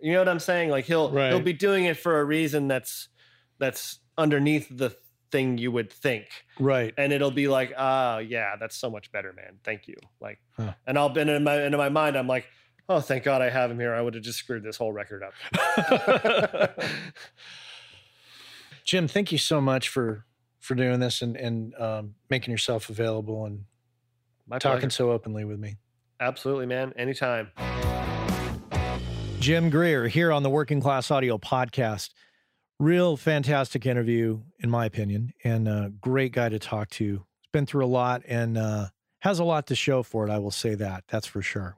You 0.00 0.12
know 0.12 0.18
what 0.18 0.28
I'm 0.28 0.38
saying? 0.38 0.70
Like 0.70 0.84
he'll 0.84 1.10
right. 1.10 1.30
he'll 1.30 1.40
be 1.40 1.54
doing 1.54 1.86
it 1.86 1.96
for 1.96 2.20
a 2.20 2.24
reason 2.24 2.68
that's 2.68 3.08
that's 3.58 4.00
underneath 4.18 4.68
the 4.70 4.94
thing 5.30 5.58
you 5.58 5.72
would 5.72 5.92
think. 5.92 6.26
Right. 6.58 6.94
And 6.96 7.12
it'll 7.12 7.30
be 7.30 7.48
like, 7.48 7.72
uh, 7.76 8.22
yeah, 8.26 8.56
that's 8.58 8.76
so 8.76 8.90
much 8.90 9.12
better, 9.12 9.32
man. 9.32 9.58
Thank 9.64 9.88
you. 9.88 9.96
Like, 10.20 10.38
huh. 10.56 10.74
and 10.86 10.98
I'll 10.98 11.08
been 11.08 11.28
in 11.28 11.44
my 11.44 11.62
in 11.64 11.76
my 11.76 11.88
mind, 11.88 12.16
I'm 12.16 12.28
like, 12.28 12.46
oh, 12.88 13.00
thank 13.00 13.24
God 13.24 13.42
I 13.42 13.50
have 13.50 13.70
him 13.70 13.78
here. 13.78 13.94
I 13.94 14.00
would 14.00 14.14
have 14.14 14.22
just 14.22 14.38
screwed 14.38 14.62
this 14.62 14.76
whole 14.76 14.92
record 14.92 15.22
up. 15.22 16.74
Jim, 18.84 19.08
thank 19.08 19.32
you 19.32 19.38
so 19.38 19.60
much 19.60 19.88
for 19.88 20.24
for 20.60 20.74
doing 20.74 21.00
this 21.00 21.22
and 21.22 21.36
and 21.36 21.74
um, 21.78 22.14
making 22.30 22.50
yourself 22.52 22.88
available 22.88 23.44
and 23.46 23.64
My 24.46 24.58
talking 24.58 24.80
pleasure. 24.80 24.90
so 24.90 25.12
openly 25.12 25.44
with 25.44 25.58
me. 25.58 25.76
Absolutely, 26.20 26.66
man. 26.66 26.92
Anytime. 26.96 27.50
Jim 29.40 29.70
Greer 29.70 30.08
here 30.08 30.32
on 30.32 30.42
the 30.42 30.50
Working 30.50 30.80
Class 30.80 31.10
Audio 31.10 31.38
Podcast. 31.38 32.10
Real 32.80 33.16
fantastic 33.16 33.86
interview, 33.86 34.40
in 34.60 34.70
my 34.70 34.84
opinion, 34.84 35.32
and 35.44 35.68
a 35.68 35.92
great 36.00 36.32
guy 36.32 36.48
to 36.48 36.58
talk 36.58 36.90
to. 36.90 37.24
He's 37.40 37.50
been 37.52 37.66
through 37.66 37.84
a 37.84 37.86
lot 37.86 38.22
and 38.26 38.56
uh, 38.58 38.86
has 39.20 39.38
a 39.38 39.44
lot 39.44 39.66
to 39.68 39.74
show 39.74 40.02
for 40.02 40.26
it. 40.26 40.30
I 40.30 40.38
will 40.38 40.50
say 40.50 40.74
that. 40.76 41.04
That's 41.08 41.26
for 41.26 41.42
sure. 41.42 41.76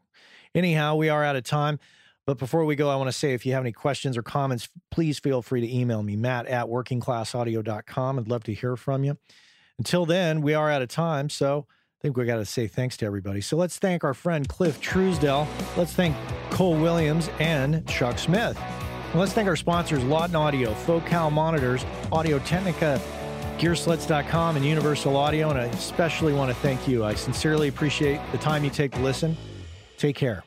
Anyhow, 0.54 0.96
we 0.96 1.08
are 1.08 1.24
out 1.24 1.36
of 1.36 1.44
time. 1.44 1.78
But 2.26 2.38
before 2.38 2.64
we 2.64 2.76
go, 2.76 2.90
I 2.90 2.96
want 2.96 3.08
to 3.08 3.12
say 3.12 3.32
if 3.32 3.44
you 3.44 3.54
have 3.54 3.62
any 3.62 3.72
questions 3.72 4.16
or 4.16 4.22
comments, 4.22 4.68
please 4.90 5.18
feel 5.18 5.42
free 5.42 5.60
to 5.60 5.76
email 5.76 6.02
me, 6.02 6.16
matt 6.16 6.46
at 6.46 6.66
workingclassaudio.com. 6.66 8.18
I'd 8.18 8.28
love 8.28 8.44
to 8.44 8.54
hear 8.54 8.76
from 8.76 9.04
you. 9.04 9.18
Until 9.78 10.06
then, 10.06 10.42
we 10.42 10.54
are 10.54 10.70
out 10.70 10.82
of 10.82 10.88
time. 10.88 11.30
So 11.30 11.66
I 11.68 11.98
think 12.02 12.16
we 12.16 12.24
got 12.26 12.36
to 12.36 12.44
say 12.44 12.66
thanks 12.66 12.96
to 12.98 13.06
everybody. 13.06 13.40
So 13.40 13.56
let's 13.56 13.78
thank 13.78 14.04
our 14.04 14.14
friend 14.14 14.48
Cliff 14.48 14.80
Truesdell. 14.80 15.46
Let's 15.76 15.92
thank 15.92 16.14
Cole 16.50 16.76
Williams 16.76 17.30
and 17.40 17.86
Chuck 17.88 18.18
Smith. 18.18 18.56
And 19.10 19.18
let's 19.18 19.32
thank 19.32 19.48
our 19.48 19.56
sponsors, 19.56 20.02
Lauten 20.04 20.34
Audio, 20.34 20.72
Focal 20.72 21.30
Monitors, 21.30 21.84
Audio 22.12 22.38
Technica, 22.40 23.00
Gearslutz.com, 23.58 24.56
and 24.56 24.64
Universal 24.64 25.16
Audio. 25.16 25.50
And 25.50 25.58
I 25.58 25.64
especially 25.64 26.32
want 26.32 26.50
to 26.50 26.54
thank 26.54 26.86
you. 26.86 27.04
I 27.04 27.14
sincerely 27.14 27.68
appreciate 27.68 28.20
the 28.30 28.38
time 28.38 28.62
you 28.62 28.70
take 28.70 28.92
to 28.92 29.00
listen. 29.00 29.36
Take 30.00 30.16
care. 30.16 30.42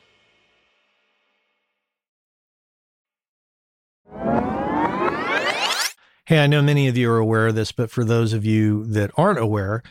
Hey, 6.26 6.40
I 6.40 6.48
know 6.48 6.60
many 6.60 6.88
of 6.88 6.96
you 6.96 7.08
are 7.12 7.18
aware 7.18 7.46
of 7.46 7.54
this, 7.54 7.70
but 7.70 7.88
for 7.88 8.04
those 8.04 8.32
of 8.32 8.44
you 8.44 8.84
that 8.86 9.12
aren't 9.16 9.38
aware, 9.38 9.84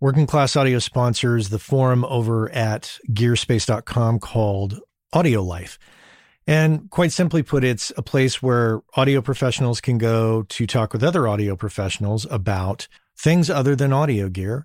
Working 0.00 0.26
Class 0.26 0.56
Audio 0.56 0.78
sponsors 0.78 1.50
the 1.50 1.58
forum 1.58 2.06
over 2.06 2.50
at 2.52 2.96
gearspace.com 3.10 4.20
called 4.20 4.80
Audio 5.12 5.42
Life. 5.42 5.78
And 6.46 6.88
quite 6.88 7.12
simply 7.12 7.42
put, 7.42 7.62
it's 7.62 7.92
a 7.98 8.02
place 8.02 8.42
where 8.42 8.80
audio 8.96 9.20
professionals 9.20 9.82
can 9.82 9.98
go 9.98 10.44
to 10.44 10.66
talk 10.66 10.94
with 10.94 11.04
other 11.04 11.28
audio 11.28 11.56
professionals 11.56 12.26
about 12.30 12.88
things 13.18 13.50
other 13.50 13.76
than 13.76 13.92
audio 13.92 14.30
gear, 14.30 14.64